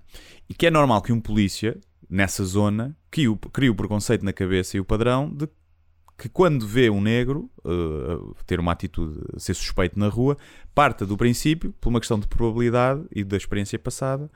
E 0.50 0.54
que 0.54 0.68
é 0.68 0.72
normal 0.72 1.02
que 1.02 1.12
um 1.12 1.20
polícia, 1.20 1.80
nessa 2.10 2.44
zona, 2.44 2.96
crie 3.10 3.28
o, 3.28 3.36
crie 3.36 3.70
o 3.70 3.76
preconceito 3.76 4.24
na 4.24 4.34
cabeça 4.34 4.78
e 4.78 4.80
o 4.80 4.86
padrão 4.86 5.30
de 5.30 5.48
que 6.18 6.30
quando 6.30 6.68
vê 6.68 6.88
um 6.88 7.02
negro 7.02 7.50
uh, 7.66 8.36
ter 8.46 8.60
uma 8.60 8.74
atitude, 8.74 9.20
ser 9.38 9.56
suspeito 9.56 9.98
na 9.98 10.08
rua, 10.08 10.38
parta 10.76 11.04
do 11.04 11.18
princípio, 11.18 11.74
por 11.82 11.90
uma 11.90 12.00
questão 12.00 12.20
de 12.20 12.28
probabilidade 12.28 13.04
e 13.12 13.24
da 13.24 13.36
experiência 13.36 13.80
passada, 13.80 14.30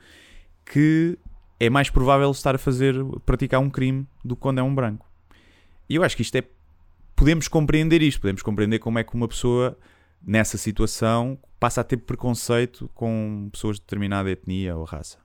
que 0.64 1.16
é 1.60 1.70
mais 1.70 1.88
provável 1.88 2.28
estar 2.32 2.56
a 2.56 2.58
fazer, 2.58 2.96
praticar 3.24 3.60
um 3.60 3.70
crime 3.70 4.04
do 4.24 4.34
que 4.34 4.42
quando 4.42 4.58
é 4.58 4.62
um 4.64 4.74
branco. 4.74 5.06
E 5.88 5.94
eu 5.94 6.02
acho 6.02 6.16
que 6.16 6.22
isto 6.22 6.34
é. 6.34 6.42
Podemos 7.14 7.46
compreender 7.46 8.02
isto, 8.02 8.20
podemos 8.20 8.42
compreender 8.42 8.80
como 8.80 8.98
é 8.98 9.04
que 9.04 9.14
uma 9.14 9.28
pessoa 9.28 9.78
nessa 10.22 10.58
situação 10.58 11.38
passa 11.58 11.80
a 11.80 11.84
ter 11.84 11.98
preconceito 11.98 12.88
com 12.94 13.48
pessoas 13.52 13.76
de 13.76 13.82
determinada 13.82 14.30
etnia 14.30 14.76
ou 14.76 14.84
raça. 14.84 15.18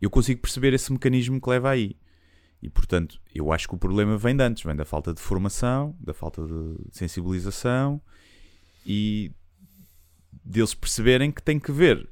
Eu 0.00 0.10
consigo 0.10 0.40
perceber 0.40 0.72
esse 0.74 0.92
mecanismo 0.92 1.40
que 1.40 1.50
leva 1.50 1.70
aí. 1.70 1.96
E 2.60 2.68
portanto, 2.68 3.20
eu 3.32 3.52
acho 3.52 3.68
que 3.68 3.74
o 3.74 3.78
problema 3.78 4.18
vem 4.18 4.36
de 4.36 4.42
antes, 4.42 4.64
vem 4.64 4.74
da 4.74 4.84
falta 4.84 5.14
de 5.14 5.20
formação, 5.20 5.96
da 6.00 6.12
falta 6.12 6.42
de 6.44 6.76
sensibilização 6.90 8.00
e 8.84 9.30
deles 10.44 10.74
perceberem 10.74 11.30
que 11.30 11.42
tem 11.42 11.58
que 11.58 11.70
ver 11.70 12.08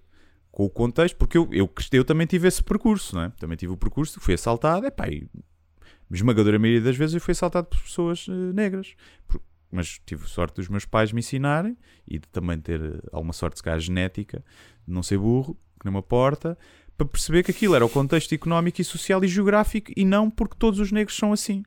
com 0.52 0.64
o 0.64 0.70
contexto, 0.70 1.16
porque 1.16 1.36
eu, 1.36 1.48
eu, 1.52 1.70
eu 1.92 2.04
também 2.04 2.26
tive 2.26 2.48
esse 2.48 2.62
percurso, 2.62 3.14
não 3.14 3.22
é? 3.24 3.28
Também 3.30 3.56
tive 3.56 3.72
o 3.72 3.76
percurso, 3.76 4.20
fui 4.20 4.34
assaltado, 4.34 4.86
e 4.86 4.88
a 4.88 6.14
esmagadora 6.14 6.58
maioria 6.58 6.80
das 6.80 6.96
vezes 6.96 7.14
eu 7.14 7.20
fui 7.20 7.32
assaltado 7.32 7.66
por 7.66 7.80
pessoas 7.82 8.26
eh, 8.28 8.32
negras. 8.54 8.94
Por- 9.26 9.42
mas 9.70 10.00
tive 10.04 10.28
sorte 10.28 10.56
dos 10.56 10.68
meus 10.68 10.84
pais 10.84 11.12
me 11.12 11.20
ensinarem 11.20 11.76
e 12.06 12.18
de 12.18 12.28
também 12.28 12.58
ter 12.58 12.80
eh, 12.80 13.00
alguma 13.12 13.32
sorte, 13.32 13.58
se 13.58 13.62
calhar, 13.62 13.80
genética, 13.80 14.44
de 14.86 14.92
não 14.92 15.02
ser 15.02 15.18
burro, 15.18 15.54
que 15.78 15.84
nem 15.84 15.94
uma 15.94 16.02
porta, 16.02 16.56
para 16.96 17.06
perceber 17.06 17.42
que 17.42 17.50
aquilo 17.50 17.74
era 17.74 17.84
o 17.84 17.88
contexto 17.88 18.34
económico 18.34 18.80
e 18.80 18.84
social 18.84 19.22
e 19.24 19.28
geográfico 19.28 19.92
e 19.96 20.04
não 20.04 20.30
porque 20.30 20.56
todos 20.58 20.80
os 20.80 20.90
negros 20.90 21.16
são 21.16 21.32
assim. 21.32 21.62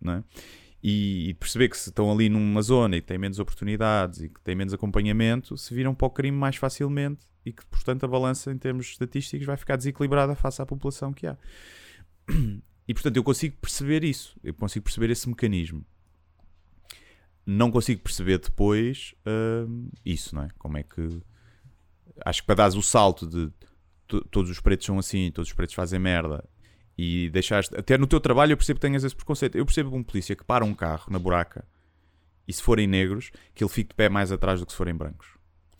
Não 0.00 0.14
é? 0.14 0.24
E, 0.82 1.34
perceber 1.38 1.68
que 1.68 1.76
se 1.76 1.90
estão 1.90 2.10
ali 2.10 2.28
numa 2.28 2.62
zona 2.62 2.96
e 2.96 3.02
têm 3.02 3.18
menos 3.18 3.38
oportunidades 3.38 4.22
e 4.22 4.28
que 4.30 4.40
têm 4.40 4.54
menos 4.54 4.72
acompanhamento, 4.72 5.56
se 5.56 5.74
viram 5.74 5.94
para 5.94 6.06
o 6.06 6.10
crime 6.10 6.36
mais 6.36 6.56
facilmente 6.56 7.26
e 7.44 7.52
que, 7.52 7.64
portanto, 7.66 8.04
a 8.04 8.08
balança 8.08 8.50
em 8.50 8.56
termos 8.56 8.86
estatísticos 8.86 9.46
vai 9.46 9.58
ficar 9.58 9.76
desequilibrada 9.76 10.34
face 10.34 10.62
à 10.62 10.66
população 10.66 11.12
que 11.12 11.26
há. 11.26 11.36
E, 12.88 12.92
portanto, 12.94 13.16
eu 13.18 13.22
consigo 13.22 13.56
perceber 13.60 14.02
isso, 14.02 14.36
eu 14.42 14.52
consigo 14.52 14.82
perceber 14.82 15.10
esse 15.10 15.28
mecanismo. 15.28 15.86
Não 17.46 17.70
consigo 17.70 18.00
perceber 18.02 18.38
depois 18.38 19.14
hum, 19.66 19.88
isso, 20.04 20.34
não 20.34 20.44
é? 20.44 20.48
Como 20.58 20.76
é 20.78 20.82
que. 20.82 21.20
Acho 22.24 22.42
que 22.42 22.46
para 22.46 22.56
dares 22.56 22.74
o 22.76 22.82
salto 22.82 23.26
de 23.26 23.50
to- 24.06 24.24
todos 24.30 24.50
os 24.50 24.60
pretos 24.60 24.86
são 24.86 24.98
assim, 24.98 25.30
todos 25.32 25.48
os 25.48 25.54
pretos 25.54 25.74
fazem 25.74 25.98
merda 25.98 26.44
e 26.96 27.30
deixaste. 27.30 27.74
Até 27.76 27.96
no 27.96 28.06
teu 28.06 28.20
trabalho 28.20 28.52
eu 28.52 28.56
percebo 28.56 28.78
que 28.78 28.86
tenhas 28.86 29.02
esse 29.04 29.16
preconceito. 29.16 29.56
Eu 29.56 29.64
percebo 29.64 29.90
que 29.90 29.96
um 29.96 30.02
polícia 30.02 30.36
que 30.36 30.44
para 30.44 30.64
um 30.64 30.74
carro 30.74 31.06
na 31.10 31.18
buraca 31.18 31.64
e 32.46 32.52
se 32.52 32.62
forem 32.62 32.86
negros, 32.86 33.30
que 33.54 33.64
ele 33.64 33.70
fique 33.70 33.90
de 33.90 33.94
pé 33.94 34.08
mais 34.08 34.30
atrás 34.30 34.60
do 34.60 34.66
que 34.66 34.72
se 34.72 34.78
forem 34.78 34.94
brancos. 34.94 35.28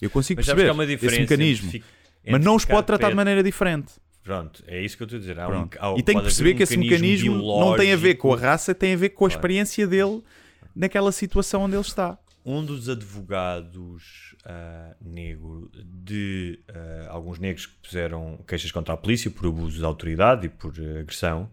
Eu 0.01 0.09
consigo 0.09 0.39
Mas 0.41 0.47
perceber 0.47 0.97
que 0.97 1.07
esse 1.07 1.21
mecanismo. 1.21 1.69
entre 1.69 1.85
Mas 2.31 2.45
não 2.45 2.55
os 2.57 2.65
pode 2.65 2.87
tratar 2.87 3.11
de 3.11 3.15
maneira 3.17 3.43
diferente. 3.43 3.93
Pronto, 4.23 4.63
é 4.67 4.81
isso 4.83 4.97
que 4.97 5.03
eu 5.03 5.07
estou 5.07 5.17
a 5.19 5.21
dizer. 5.21 5.39
Um- 5.39 5.99
e 5.99 6.03
tem 6.03 6.17
que 6.17 6.23
perceber 6.23 6.55
um 6.55 6.57
que 6.57 6.63
esse 6.63 6.77
mecanismo 6.77 7.37
não 7.37 7.77
tem 7.77 7.93
a 7.93 7.97
ver 7.97 8.15
com 8.15 8.33
a 8.33 8.37
raça, 8.37 8.75
tem 8.75 8.95
a 8.95 8.97
ver 8.97 9.11
com 9.11 9.25
a 9.25 9.29
experiência 9.29 9.87
dele 9.87 10.23
naquela 10.75 11.13
situação 11.13 11.63
onde 11.63 11.75
ele 11.75 11.83
está. 11.83 12.19
um 12.45 12.65
dos 12.65 12.89
advogados 12.89 14.35
uh, 14.47 14.95
negro 15.01 15.71
de 15.85 16.59
uh, 16.71 17.11
alguns 17.11 17.39
negros 17.39 17.67
que 17.67 17.75
puseram 17.83 18.39
queixas 18.47 18.73
contra 18.73 18.95
a 18.95 18.97
polícia 18.97 19.31
por 19.31 19.47
abuso 19.47 19.79
de 19.79 19.85
autoridade 19.85 20.47
e 20.47 20.49
por 20.49 20.73
uh, 20.79 21.01
agressão, 21.01 21.51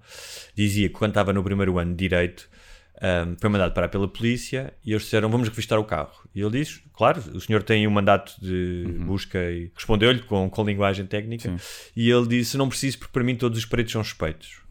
dizia 0.55 0.87
que 0.87 0.95
quando 0.95 1.11
estava 1.11 1.33
no 1.33 1.43
primeiro 1.43 1.77
ano 1.77 1.91
de 1.91 1.97
Direito 1.97 2.49
um, 2.97 3.35
foi 3.39 3.49
mandado 3.49 3.73
parar 3.73 3.89
pela 3.89 4.07
polícia 4.07 4.73
e 4.83 4.91
eles 4.91 5.03
disseram 5.03 5.29
vamos 5.29 5.49
revistar 5.49 5.77
o 5.77 5.83
carro. 5.83 6.27
E 6.33 6.41
ele 6.41 6.59
disse, 6.59 6.81
claro, 6.93 7.21
o 7.33 7.39
senhor 7.39 7.61
tem 7.63 7.87
um 7.87 7.91
mandato 7.91 8.33
de 8.41 8.85
uhum. 8.87 9.05
busca 9.05 9.39
e 9.51 9.71
respondeu-lhe 9.75 10.21
com, 10.23 10.49
com 10.49 10.63
linguagem 10.63 11.05
técnica 11.05 11.49
Sim. 11.49 11.91
e 11.95 12.09
ele 12.09 12.27
disse 12.27 12.57
não 12.57 12.69
preciso 12.69 12.97
porque 12.99 13.13
para 13.13 13.23
mim 13.23 13.35
todos 13.35 13.59
os 13.59 13.65
pretos 13.65 13.91
são 13.91 14.03
suspeitos. 14.03 14.61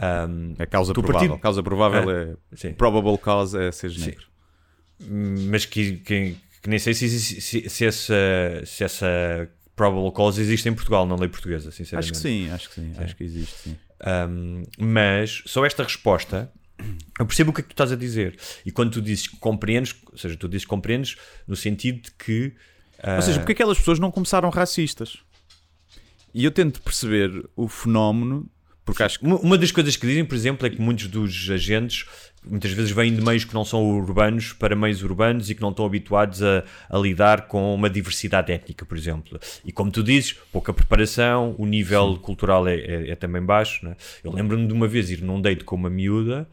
Um, 0.00 0.54
é 0.58 0.66
causa 0.66 0.92
provável. 0.92 1.20
Partido... 1.20 1.38
Causa 1.38 1.62
provável 1.62 2.10
é, 2.10 2.36
é 2.64 2.72
probable 2.72 3.18
cause 3.18 3.58
é 3.58 3.72
ser 3.72 3.90
negro 3.98 4.30
mas 5.08 5.64
que, 5.64 5.96
que, 5.98 6.36
que, 6.62 6.68
nem 6.68 6.78
sei 6.78 6.94
se, 6.94 7.08
se, 7.08 7.68
se, 7.68 7.86
essa, 7.86 8.14
se 8.66 8.84
essa 8.84 9.48
probable 9.74 10.12
cause 10.12 10.40
existe 10.40 10.68
em 10.68 10.74
Portugal, 10.74 11.06
na 11.06 11.14
lei 11.16 11.28
portuguesa, 11.28 11.70
sinceramente. 11.70 12.12
Acho 12.12 12.22
que 12.22 12.28
sim, 12.28 12.50
acho 12.50 12.68
que 12.68 12.74
sim, 12.74 12.94
sim. 12.94 13.02
acho 13.02 13.16
que 13.16 13.24
existe, 13.24 13.54
sim. 13.56 13.76
Um, 14.28 14.62
mas 14.78 15.42
só 15.46 15.64
esta 15.64 15.82
resposta 15.82 16.50
eu 17.18 17.26
percebo 17.26 17.50
o 17.50 17.54
que 17.54 17.60
é 17.60 17.62
que 17.62 17.68
tu 17.68 17.72
estás 17.72 17.92
a 17.92 17.96
dizer. 17.96 18.38
E 18.64 18.70
quando 18.70 18.92
tu 18.92 19.02
dizes 19.02 19.26
que 19.26 19.36
compreendes, 19.36 19.94
ou 20.10 20.16
seja, 20.16 20.36
tu 20.36 20.48
dizes 20.48 20.64
que 20.64 20.70
compreendes 20.70 21.16
no 21.46 21.54
sentido 21.54 22.02
de 22.02 22.10
que. 22.12 22.54
Uh... 23.04 23.16
Ou 23.16 23.22
seja, 23.22 23.38
porque 23.38 23.52
aquelas 23.52 23.78
pessoas 23.78 23.98
não 23.98 24.10
começaram 24.10 24.48
racistas? 24.48 25.18
E 26.32 26.44
eu 26.44 26.50
tento 26.50 26.80
perceber 26.80 27.30
o 27.56 27.68
fenómeno 27.68 28.48
porque 28.90 29.02
acho 29.02 29.20
que... 29.20 29.24
Uma 29.24 29.56
das 29.56 29.70
coisas 29.70 29.96
que 29.96 30.06
dizem, 30.06 30.24
por 30.24 30.34
exemplo, 30.34 30.66
é 30.66 30.70
que 30.70 30.80
muitos 30.80 31.06
dos 31.06 31.48
agentes 31.50 32.06
muitas 32.44 32.72
vezes 32.72 32.90
vêm 32.90 33.14
de 33.14 33.22
meios 33.22 33.44
que 33.44 33.52
não 33.54 33.64
são 33.64 33.84
urbanos 33.84 34.52
para 34.52 34.74
meios 34.74 35.02
urbanos 35.02 35.50
e 35.50 35.54
que 35.54 35.60
não 35.60 35.70
estão 35.70 35.84
habituados 35.84 36.42
a, 36.42 36.64
a, 36.88 36.98
lidar 36.98 37.42
com 37.42 37.74
uma 37.74 37.90
diversidade 37.90 38.50
étnica, 38.50 38.84
por 38.84 38.96
exemplo. 38.96 39.38
E 39.64 39.70
como 39.70 39.90
tu 39.90 40.02
dizes, 40.02 40.32
pouca 40.50 40.72
preparação, 40.72 41.54
o 41.58 41.66
nível 41.66 42.14
Sim. 42.14 42.20
cultural 42.20 42.66
é, 42.66 42.76
é, 42.76 43.10
é, 43.10 43.14
também 43.14 43.42
baixo. 43.42 43.84
Né? 43.84 43.96
Eu 44.24 44.32
lembro-me 44.32 44.66
de 44.66 44.72
uma 44.72 44.88
vez 44.88 45.10
ir 45.10 45.22
num 45.22 45.40
date 45.40 45.64
com 45.64 45.76
uma 45.76 45.90
miúda 45.90 46.48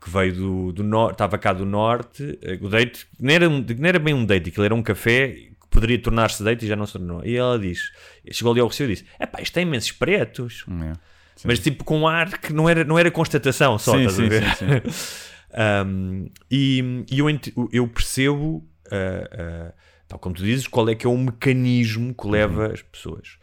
que 0.00 0.10
veio 0.10 0.34
do, 0.34 0.72
do 0.72 0.82
norte, 0.82 1.14
estava 1.14 1.38
cá 1.38 1.52
do 1.52 1.66
norte. 1.66 2.38
Eh, 2.42 2.58
o 2.60 2.68
date 2.68 3.06
não 3.18 3.32
era, 3.32 3.48
não 3.48 3.88
era 3.88 3.98
bem 3.98 4.14
um 4.14 4.24
date, 4.24 4.50
aquilo 4.50 4.64
era 4.64 4.74
um 4.74 4.82
café 4.82 5.28
que 5.28 5.68
poderia 5.68 5.98
tornar-se 5.98 6.42
date 6.42 6.64
e 6.64 6.68
já 6.68 6.76
não 6.76 6.86
se 6.86 6.92
tornou. 6.92 7.24
E 7.24 7.36
ela 7.36 7.58
diz, 7.58 7.92
chegou 8.30 8.52
ali 8.52 8.60
ao 8.60 8.68
Recife 8.68 8.84
e 8.84 8.94
disse: 8.94 9.06
É 9.18 9.26
pá, 9.26 9.40
isto 9.40 9.52
tem 9.52 9.64
imensos 9.64 9.92
pretos. 9.92 10.64
É. 10.82 11.15
Sim. 11.36 11.48
Mas 11.48 11.60
tipo 11.60 11.84
com 11.84 12.08
ar 12.08 12.38
que 12.38 12.52
não 12.52 12.68
era, 12.68 12.82
não 12.82 12.98
era 12.98 13.10
constatação 13.10 13.78
só, 13.78 13.92
sim, 13.92 14.06
estás 14.06 14.14
sim, 14.16 14.24
a 14.24 14.28
ver? 14.28 14.56
Sim, 14.56 15.86
um, 15.86 16.30
e, 16.50 17.04
e 17.10 17.18
eu, 17.18 17.26
eu 17.70 17.88
percebo, 17.88 18.66
uh, 18.86 19.68
uh, 19.68 19.72
tal 20.08 20.18
como 20.18 20.34
tu 20.34 20.42
dizes, 20.42 20.66
qual 20.66 20.88
é 20.88 20.94
que 20.94 21.06
é 21.06 21.10
o 21.10 21.16
mecanismo 21.16 22.14
que 22.14 22.26
leva 22.26 22.68
uhum. 22.68 22.72
as 22.72 22.80
pessoas. 22.80 23.38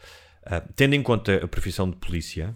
Uh, 0.45 0.73
tendo 0.75 0.95
em 0.95 1.03
conta 1.03 1.35
a 1.43 1.47
profissão 1.47 1.89
de 1.89 1.95
polícia, 1.95 2.55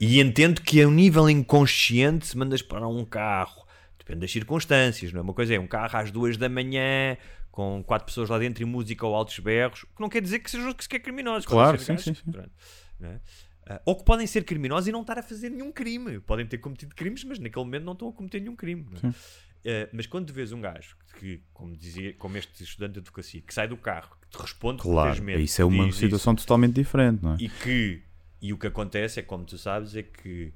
e 0.00 0.20
entendo 0.20 0.60
que 0.62 0.82
a 0.82 0.88
um 0.88 0.90
nível 0.90 1.30
inconsciente 1.30 2.26
se 2.26 2.36
mandas 2.36 2.60
para 2.60 2.88
um 2.88 3.04
carro, 3.04 3.64
depende 3.96 4.20
das 4.22 4.32
circunstâncias, 4.32 5.12
não 5.12 5.20
é? 5.20 5.22
Uma 5.22 5.32
coisa 5.32 5.54
é 5.54 5.60
um 5.60 5.66
carro 5.66 5.96
às 5.96 6.10
duas 6.10 6.36
da 6.36 6.48
manhã, 6.48 7.16
com 7.52 7.82
quatro 7.84 8.06
pessoas 8.06 8.28
lá 8.28 8.36
dentro 8.38 8.64
e 8.64 8.66
música 8.66 9.06
ou 9.06 9.14
altos 9.14 9.38
berros, 9.38 9.82
que 9.82 10.00
não 10.00 10.08
quer 10.08 10.20
dizer 10.20 10.40
que 10.40 10.50
sejam 10.50 10.72
que 10.72 10.82
sequer 10.82 10.98
criminosos. 10.98 11.46
Claro, 11.46 11.78
sim, 11.78 11.96
sim, 11.98 12.14
sim. 12.14 12.32
É? 13.00 13.20
Uh, 13.70 13.80
ou 13.84 13.96
que 13.96 14.04
podem 14.04 14.26
ser 14.26 14.44
criminosos 14.44 14.88
e 14.88 14.92
não 14.92 15.02
estar 15.02 15.18
a 15.18 15.22
fazer 15.22 15.50
nenhum 15.50 15.70
crime. 15.70 16.18
Podem 16.20 16.46
ter 16.46 16.58
cometido 16.58 16.94
crimes, 16.94 17.22
mas 17.22 17.38
naquele 17.38 17.64
momento 17.64 17.84
não 17.84 17.92
estão 17.92 18.08
a 18.08 18.12
cometer 18.12 18.40
nenhum 18.40 18.56
crime. 18.56 18.86
É? 19.02 19.08
Uh, 19.08 19.88
mas 19.92 20.06
quando 20.06 20.32
vês 20.32 20.52
um 20.52 20.60
gajo 20.60 20.96
que, 21.18 21.42
como 21.52 21.76
dizia, 21.76 22.14
como 22.14 22.36
este 22.36 22.62
estudante 22.64 22.94
de 22.94 22.98
advocacia, 23.00 23.40
que 23.40 23.52
sai 23.52 23.68
do 23.68 23.76
carro, 23.76 24.16
que 24.20 24.28
te 24.28 24.40
responde 24.40 24.82
claro, 24.82 25.40
isso 25.40 25.62
é 25.62 25.64
uma 25.64 25.92
situação 25.92 26.34
isso, 26.34 26.44
totalmente 26.44 26.74
diferente, 26.74 27.22
não 27.22 27.34
é? 27.34 27.36
E 27.38 27.48
que 27.48 28.02
e 28.42 28.52
o 28.52 28.58
que 28.58 28.66
acontece 28.66 29.20
é, 29.20 29.22
como 29.22 29.44
tu 29.44 29.58
sabes, 29.58 29.94
é 29.94 30.02
que 30.02 30.52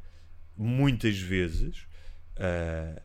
muitas 0.56 1.18
vezes 1.18 1.86
uh, 2.38 3.00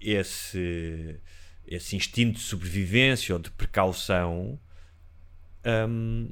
esse 0.00 1.20
esse 1.66 1.96
instinto 1.96 2.38
de 2.38 2.44
sobrevivência 2.44 3.34
ou 3.34 3.40
de 3.40 3.50
precaução 3.50 4.58
um, 5.88 6.30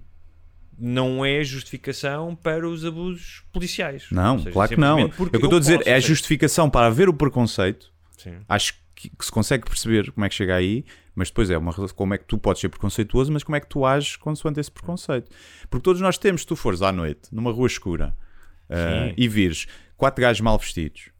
não 0.84 1.24
é 1.24 1.44
justificação 1.44 2.34
para 2.34 2.68
os 2.68 2.84
abusos 2.84 3.44
policiais. 3.52 4.06
Não, 4.10 4.38
seja, 4.38 4.50
claro 4.50 4.68
que 4.68 4.76
não. 4.76 4.98
É 4.98 5.04
o 5.04 5.10
que 5.10 5.36
eu 5.36 5.44
estou 5.44 5.56
a 5.56 5.60
dizer 5.60 5.86
é 5.86 5.94
a 5.94 6.00
justificação 6.00 6.68
para 6.68 6.88
haver 6.88 7.08
o 7.08 7.14
preconceito. 7.14 7.92
Sim. 8.18 8.40
Acho 8.48 8.74
que, 8.92 9.08
que, 9.08 9.24
se 9.24 9.30
consegue 9.30 9.64
perceber 9.64 10.10
como 10.10 10.26
é 10.26 10.28
que 10.28 10.34
chega 10.34 10.56
aí, 10.56 10.84
mas 11.14 11.28
depois 11.28 11.50
é 11.50 11.56
uma 11.56 11.72
como 11.72 12.14
é 12.14 12.18
que 12.18 12.24
tu 12.24 12.36
podes 12.36 12.60
ser 12.60 12.68
preconceituoso, 12.68 13.32
mas 13.32 13.44
como 13.44 13.54
é 13.54 13.60
que 13.60 13.68
tu 13.68 13.86
ages 13.86 14.16
consoante 14.16 14.58
esse 14.58 14.72
preconceito. 14.72 15.30
Porque 15.70 15.84
todos 15.84 16.02
nós 16.02 16.18
temos, 16.18 16.40
se 16.40 16.48
tu 16.48 16.56
fores 16.56 16.82
à 16.82 16.90
noite, 16.90 17.28
numa 17.30 17.52
rua 17.52 17.68
escura, 17.68 18.16
uh, 18.68 19.14
e 19.16 19.28
vires 19.28 19.68
quatro 19.96 20.20
gajos 20.20 20.40
mal 20.40 20.58
vestidos 20.58 21.10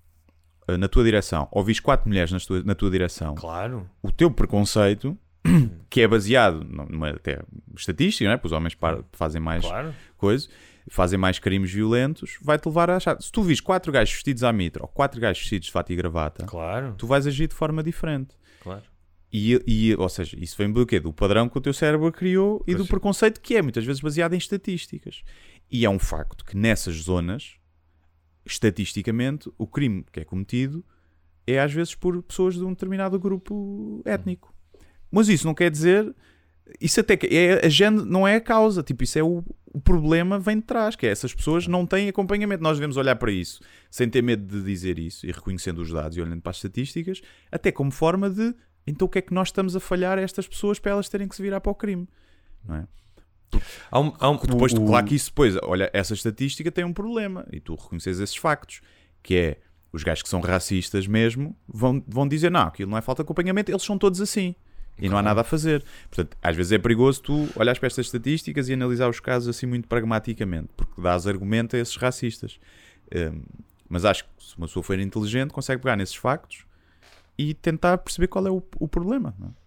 uh, 0.69 0.77
na 0.77 0.89
tua 0.89 1.05
direção, 1.05 1.47
ou 1.53 1.63
vires 1.63 1.79
quatro 1.79 2.09
mulheres 2.09 2.33
na 2.33 2.41
tua, 2.41 2.63
na 2.65 2.75
tua 2.75 2.91
direção, 2.91 3.37
claro. 3.37 3.89
o 4.03 4.11
teu 4.11 4.29
preconceito 4.29 5.17
que 5.91 6.01
é 6.01 6.09
baseado 6.09 6.65
numa 6.65 7.11
até 7.11 7.41
estatística, 7.77 8.31
é? 8.31 8.37
Pois 8.37 8.53
os 8.53 8.57
homens 8.57 8.77
fazem 9.13 9.41
mais 9.41 9.65
claro. 9.65 9.95
coisas, 10.17 10.49
fazem 10.89 11.19
mais 11.19 11.39
crimes 11.39 11.73
violentos, 11.73 12.39
vai-te 12.43 12.67
levar 12.67 12.91
a 12.91 12.97
achar. 12.97 13.21
Se 13.21 13.31
tu 13.31 13.43
vis 13.43 13.61
quatro 13.61 13.93
gajos 13.93 14.15
vestidos 14.15 14.45
à 14.45 14.53
mitra 14.53 14.83
ou 14.83 14.89
quatro 14.89 15.21
gajos 15.21 15.43
vestidos 15.43 15.67
de 15.67 15.73
fato 15.73 15.93
e 15.93 15.97
gravata, 15.97 16.47
claro. 16.47 16.95
tu 16.97 17.07
vais 17.07 17.27
agir 17.27 17.49
de 17.49 17.55
forma 17.55 17.83
diferente. 17.83 18.37
Claro. 18.61 18.83
E, 19.33 19.63
e, 19.67 19.95
ou 19.97 20.09
seja, 20.11 20.37
isso 20.39 20.57
vem 20.59 20.71
do 20.71 20.85
quê? 20.85 21.01
Do 21.01 21.13
padrão 21.13 21.49
que 21.49 21.57
o 21.57 21.61
teu 21.61 21.73
cérebro 21.73 22.13
criou 22.13 22.63
e 22.63 22.73
pois 22.73 22.77
do 22.77 22.83
sim. 22.85 22.91
preconceito 22.91 23.41
que 23.41 23.57
é 23.57 23.63
muitas 23.63 23.85
vezes 23.85 24.01
baseado 24.03 24.35
em 24.35 24.39
estatísticas. 24.39 25.23
E 25.71 25.87
é 25.87 25.91
um 25.91 25.99
facto 25.99 26.45
que 26.45 26.55
nessas 26.55 26.97
zonas, 26.97 27.55
estatisticamente, 28.45 29.51
o 29.57 29.67
crime 29.67 30.05
que 30.13 30.21
é 30.21 30.25
cometido 30.25 30.85
é 31.47 31.59
às 31.59 31.73
vezes 31.73 31.95
por 31.95 32.23
pessoas 32.23 32.55
de 32.55 32.63
um 32.63 32.71
determinado 32.71 33.19
grupo 33.19 34.03
étnico. 34.05 34.52
Mas 35.13 35.29
isso 35.29 35.47
não 35.47 35.55
quer 35.55 35.71
dizer. 35.71 36.13
Isso 36.81 36.99
até 37.01 37.17
que 37.17 37.27
é, 37.27 37.67
a 37.67 37.69
gente 37.69 38.03
não 38.05 38.27
é 38.27 38.37
a 38.37 38.41
causa, 38.41 38.83
tipo, 38.83 39.05
isso 39.05 39.19
é 39.19 39.23
o, 39.23 39.45
o 39.73 39.81
problema 39.81 40.39
vem 40.39 40.57
de 40.57 40.63
trás, 40.63 40.97
que 40.97 41.07
é 41.07 41.11
essas 41.11 41.35
pessoas 41.35 41.67
não 41.67 41.87
têm 41.87 42.09
acompanhamento. 42.09 42.63
Nós 42.63 42.79
devemos 42.79 42.97
olhar 42.97 43.17
para 43.17 43.31
isso 43.31 43.61
sem 43.91 44.09
ter 44.09 44.23
medo 44.23 44.47
de 44.47 44.65
dizer 44.65 44.99
isso 44.99 45.27
e 45.27 45.31
reconhecendo 45.31 45.79
os 45.79 45.93
dados 45.93 46.17
e 46.17 46.21
olhando 46.23 46.41
para 46.41 46.51
as 46.51 46.57
estatísticas, 46.57 47.21
até 47.51 47.71
como 47.71 47.91
forma 47.91 48.31
de 48.31 48.55
então 48.87 49.07
o 49.07 49.09
que 49.09 49.19
é 49.19 49.23
que 49.23 49.33
nós 49.33 49.49
estamos 49.49 49.77
a 49.77 49.81
falhar 49.81 50.19
a 50.19 50.23
estas 50.23 50.47
pessoas 50.47 50.79
para 50.79 50.93
elas 50.93 51.09
terem 51.09 51.29
que 51.29 51.37
se 51.37 51.43
virar 51.43 51.61
para 51.61 51.71
o 51.71 51.75
crime, 51.75 52.09
não 52.67 52.77
é? 52.77 52.87
Há 53.91 54.01
um, 54.01 54.13
há 54.19 54.31
um, 54.31 54.37
depois, 54.39 54.73
o, 54.73 54.87
claro 54.87 55.07
que 55.07 55.15
isso 55.15 55.29
depois, 55.29 55.57
olha, 55.63 55.91
essa 55.93 56.15
estatística 56.15 56.73
tem 56.73 56.85
um 56.85 56.93
problema 56.93 57.47
e 57.53 57.61
tu 57.61 57.75
reconheces 57.75 58.19
esses 58.19 58.37
factos, 58.37 58.81
que 59.23 59.37
é 59.37 59.59
os 59.93 60.03
gajos 60.03 60.23
que 60.23 60.29
são 60.29 60.41
racistas 60.41 61.07
mesmo 61.07 61.55
vão, 61.69 62.03
vão 62.09 62.27
dizer 62.27 62.51
não, 62.51 62.63
aquilo 62.63 62.91
não 62.91 62.97
é 62.97 63.03
falta 63.03 63.23
de 63.23 63.27
acompanhamento, 63.27 63.71
eles 63.71 63.83
são 63.83 63.99
todos 63.99 64.21
assim. 64.23 64.55
E 64.99 65.09
não 65.09 65.19
há 65.19 65.23
nada 65.23 65.41
a 65.41 65.45
fazer. 65.45 65.85
Portanto, 66.11 66.37
às 66.43 66.55
vezes 66.55 66.73
é 66.73 66.79
perigoso 66.79 67.23
tu 67.23 67.49
olhares 67.57 67.79
para 67.79 67.87
estas 67.87 68.07
estatísticas 68.07 68.69
e 68.69 68.75
analisar 68.75 69.09
os 69.09 69.21
casos 69.21 69.49
assim 69.49 69.67
muito 69.67 69.89
pragmaticamente, 69.89 70.69
porque 70.77 71.01
dás 71.01 71.27
argumento 71.27 71.75
a 71.75 71.79
esses 71.79 71.97
racistas. 71.97 72.59
Um, 73.15 73.43
mas 73.89 74.05
acho 74.05 74.25
que 74.25 74.31
se 74.39 74.57
uma 74.57 74.67
pessoa 74.67 74.83
for 74.83 74.99
inteligente, 74.99 75.51
consegue 75.51 75.83
pegar 75.83 75.97
nesses 75.97 76.15
factos 76.15 76.65
e 77.37 77.55
tentar 77.55 77.99
perceber 77.99 78.29
qual 78.29 78.47
é 78.47 78.51
o, 78.51 78.63
o 78.79 78.87
problema. 78.87 79.35
É? 79.43 79.63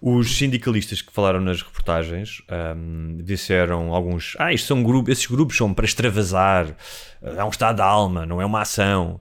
Os 0.00 0.36
sindicalistas 0.36 1.00
que 1.00 1.12
falaram 1.12 1.40
nas 1.40 1.62
reportagens 1.62 2.42
um, 2.76 3.18
disseram 3.22 3.94
alguns: 3.94 4.36
Ah, 4.38 4.52
isto 4.52 4.66
são 4.66 4.82
grupos, 4.82 5.12
esses 5.12 5.26
grupos 5.26 5.56
são 5.56 5.72
para 5.72 5.84
extravasar, 5.84 6.76
é 7.22 7.44
um 7.44 7.48
estado 7.48 7.76
de 7.76 7.82
alma, 7.82 8.26
não 8.26 8.40
é 8.40 8.46
uma 8.46 8.60
ação. 8.60 9.20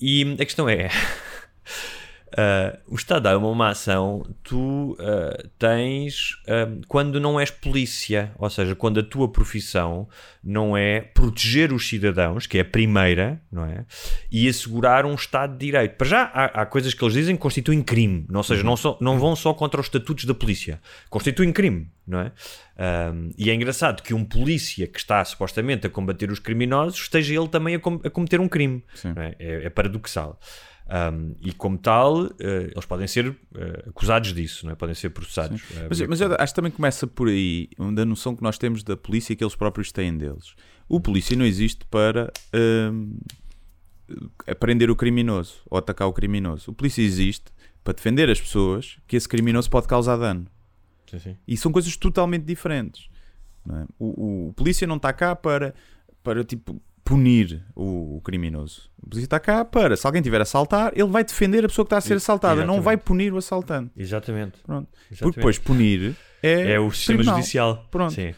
E 0.00 0.36
a 0.40 0.44
questão 0.44 0.68
é. 0.68 0.90
Uh, 2.26 2.76
o 2.88 2.96
Estado 2.96 3.28
é 3.28 3.36
uma, 3.36 3.68
ação, 3.68 4.26
tu 4.42 4.92
uh, 4.94 5.48
tens 5.58 6.32
uh, 6.42 6.80
quando 6.88 7.20
não 7.20 7.38
és 7.38 7.52
polícia, 7.52 8.32
ou 8.36 8.50
seja, 8.50 8.74
quando 8.74 8.98
a 8.98 9.02
tua 9.02 9.28
profissão 9.30 10.08
não 10.42 10.76
é 10.76 11.00
proteger 11.00 11.72
os 11.72 11.88
cidadãos, 11.88 12.46
que 12.46 12.58
é 12.58 12.62
a 12.62 12.64
primeira, 12.64 13.40
não 13.50 13.64
é? 13.64 13.84
E 14.30 14.48
assegurar 14.48 15.06
um 15.06 15.14
Estado 15.14 15.52
de 15.52 15.66
Direito. 15.66 15.96
Para 15.96 16.06
já, 16.08 16.22
há, 16.24 16.62
há 16.62 16.66
coisas 16.66 16.92
que 16.92 17.04
eles 17.04 17.14
dizem 17.14 17.36
que 17.36 17.42
constituem 17.42 17.80
crime, 17.80 18.26
ou 18.32 18.42
seja, 18.42 18.62
não, 18.64 18.76
só, 18.76 18.98
não 19.00 19.18
vão 19.20 19.36
só 19.36 19.54
contra 19.54 19.80
os 19.80 19.86
estatutos 19.86 20.24
da 20.24 20.34
polícia, 20.34 20.80
constituem 21.08 21.52
crime, 21.52 21.88
não 22.06 22.20
é? 22.20 22.32
Um, 23.12 23.30
e 23.38 23.50
é 23.50 23.54
engraçado 23.54 24.02
que 24.02 24.12
um 24.12 24.24
polícia 24.24 24.86
que 24.86 24.98
está 24.98 25.24
supostamente 25.24 25.86
a 25.86 25.90
combater 25.90 26.30
os 26.30 26.40
criminosos 26.40 27.00
esteja 27.00 27.34
ele 27.34 27.48
também 27.48 27.76
a, 27.76 27.78
com, 27.78 28.00
a 28.04 28.10
cometer 28.10 28.40
um 28.40 28.48
crime. 28.48 28.84
É? 29.16 29.36
É, 29.38 29.66
é 29.66 29.70
paradoxal. 29.70 30.38
Um, 30.88 31.34
e 31.42 31.52
como 31.52 31.76
tal, 31.76 32.26
uh, 32.26 32.32
eles 32.40 32.84
podem 32.84 33.08
ser 33.08 33.28
uh, 33.28 33.36
acusados 33.88 34.32
disso, 34.32 34.64
não 34.66 34.72
é? 34.72 34.76
podem 34.76 34.94
ser 34.94 35.10
processados. 35.10 35.60
Uh, 35.62 35.86
mas, 35.88 36.00
mas 36.02 36.22
acho 36.22 36.52
que 36.52 36.54
também 36.56 36.70
começa 36.70 37.06
por 37.08 37.28
aí, 37.28 37.68
da 37.94 38.04
noção 38.04 38.36
que 38.36 38.42
nós 38.42 38.56
temos 38.56 38.84
da 38.84 38.96
polícia 38.96 39.34
que 39.34 39.42
eles 39.42 39.56
próprios 39.56 39.90
têm 39.90 40.16
deles. 40.16 40.54
O 40.88 41.00
polícia 41.00 41.36
não 41.36 41.44
existe 41.44 41.84
para 41.86 42.32
aprender 44.46 44.90
o 44.90 44.96
criminoso 44.96 45.56
ou 45.68 45.78
atacar 45.78 46.06
o 46.08 46.12
criminoso. 46.12 46.70
O 46.70 46.74
polícia 46.74 47.02
existe 47.02 47.46
para 47.82 47.92
defender 47.94 48.30
as 48.30 48.40
pessoas 48.40 48.98
que 49.06 49.16
esse 49.16 49.28
criminoso 49.28 49.68
pode 49.68 49.86
causar 49.88 50.16
dano. 50.16 50.46
Sim, 51.10 51.18
sim. 51.18 51.36
E 51.46 51.56
são 51.56 51.72
coisas 51.72 51.96
totalmente 51.96 52.44
diferentes. 52.44 53.08
é? 53.68 53.84
O, 53.98 54.06
o- 54.06 54.48
o 54.48 54.52
polícia 54.52 54.86
não 54.86 54.96
está 54.96 55.12
cá 55.12 55.34
para, 55.34 55.74
para 56.22 56.44
tipo, 56.44 56.80
punir 57.06 57.64
o, 57.74 58.16
o 58.16 58.20
criminoso. 58.20 58.90
O 59.02 59.08
polícia 59.08 59.26
está 59.26 59.38
cá 59.40 59.64
para, 59.64 59.96
se 59.96 60.04
alguém 60.06 60.20
tiver 60.20 60.40
a 60.40 60.42
assaltar, 60.42 60.92
ele 60.94 61.08
vai 61.08 61.22
defender 61.24 61.64
a 61.64 61.68
pessoa 61.68 61.84
que 61.84 61.86
está 61.86 61.98
a 61.98 62.00
ser 62.00 62.14
assaltada, 62.14 62.56
não 62.56 62.62
exatamente. 62.74 62.84
vai 62.84 62.96
punir 62.96 63.32
o 63.32 63.38
assaltante. 63.38 63.92
Exatamente. 63.96 64.58
Pronto. 64.66 64.88
Porque 64.90 65.14
Exatamente. 65.14 65.36
depois 65.36 65.58
punir 65.58 66.16
é, 66.42 66.72
É 66.72 66.80
o 66.80 66.90
sistema 66.90 67.18
tribunal. 67.18 67.36
judicial. 67.38 67.86
Pronto. 67.90 68.12
Sim. 68.12 68.34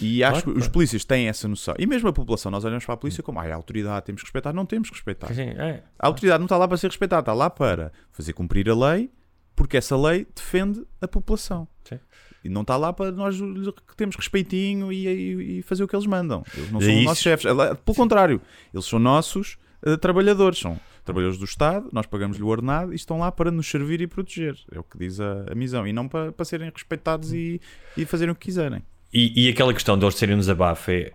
E 0.00 0.22
acho 0.24 0.42
Claro, 0.44 0.52
que 0.54 0.58
os 0.64 0.68
polícias 0.68 1.04
têm 1.04 1.28
essa 1.28 1.46
noção. 1.48 1.74
E 1.78 1.86
mesmo 1.86 2.08
a 2.08 2.12
população, 2.12 2.50
nós 2.50 2.64
olhamos 2.64 2.84
para 2.84 2.94
a 2.94 2.96
polícia 2.96 3.22
como, 3.22 3.38
ah, 3.40 3.46
é 3.46 3.52
a 3.52 3.56
autoridade, 3.56 4.06
temos 4.06 4.22
que 4.22 4.26
respeitar. 4.26 4.52
Não 4.52 4.64
temos 4.66 4.88
que 4.88 4.94
respeitar. 4.96 5.32
Sim, 5.34 5.50
é. 5.58 5.82
A 5.98 6.06
autoridade 6.06 6.38
não 6.38 6.46
está 6.46 6.56
lá 6.56 6.66
para 6.68 6.76
ser 6.76 6.88
respeitada, 6.88 7.20
está 7.22 7.32
lá 7.34 7.50
para 7.50 7.92
fazer 8.12 8.32
cumprir 8.32 8.68
a 8.70 8.74
lei, 8.74 9.10
porque 9.54 9.76
essa 9.76 9.96
lei 9.96 10.26
defende 10.34 10.84
a 11.00 11.06
população. 11.08 11.68
Sim. 11.84 11.98
E 12.44 12.48
não 12.48 12.62
está 12.62 12.76
lá 12.76 12.92
para 12.92 13.10
nós 13.12 13.36
que 13.38 13.96
temos 13.96 14.16
respeitinho 14.16 14.92
e, 14.92 15.06
e- 15.06 15.58
e 15.58 15.62
fazer 15.62 15.84
o 15.84 15.88
que 15.88 15.94
eles 15.94 16.06
mandam. 16.06 16.42
Eles 16.56 16.70
não 16.70 16.80
É 16.80 16.84
são 16.84 16.90
os 16.92 16.96
isso. 16.98 17.04
nossos 17.08 17.22
chefes. 17.22 17.46
Pelo 17.84 17.96
contrário, 17.96 18.40
eles 18.72 18.84
são 18.86 18.98
nossos 18.98 19.56
eh, 19.84 19.96
trabalhadores. 19.96 20.58
São 20.58 20.78
trabalhadores 21.04 21.38
do 21.38 21.44
Estado, 21.44 21.88
nós 21.92 22.06
pagamos-lhe 22.06 22.42
o 22.44 22.46
ordenado 22.46 22.92
e 22.92 22.96
estão 22.96 23.18
lá 23.18 23.32
para 23.32 23.50
nos 23.50 23.68
servir 23.68 24.00
e 24.00 24.06
proteger. 24.06 24.56
É 24.70 24.78
o 24.78 24.84
que 24.84 24.96
diz 24.98 25.18
a, 25.20 25.46
a 25.50 25.54
missão. 25.54 25.86
E 25.86 25.92
não 25.92 26.06
para, 26.08 26.30
para 26.32 26.44
serem 26.44 26.70
respeitados 26.70 27.32
e, 27.32 27.60
e 27.96 28.04
fazerem 28.04 28.32
o 28.32 28.34
que 28.36 28.46
quiserem. 28.46 28.82
E, 29.12 29.46
e 29.46 29.48
aquela 29.48 29.72
questão 29.74 29.98
de 29.98 30.04
eles 30.04 30.14
serem 30.16 30.34
um 30.36 30.38
desabafo 30.38 30.90
é. 30.90 31.12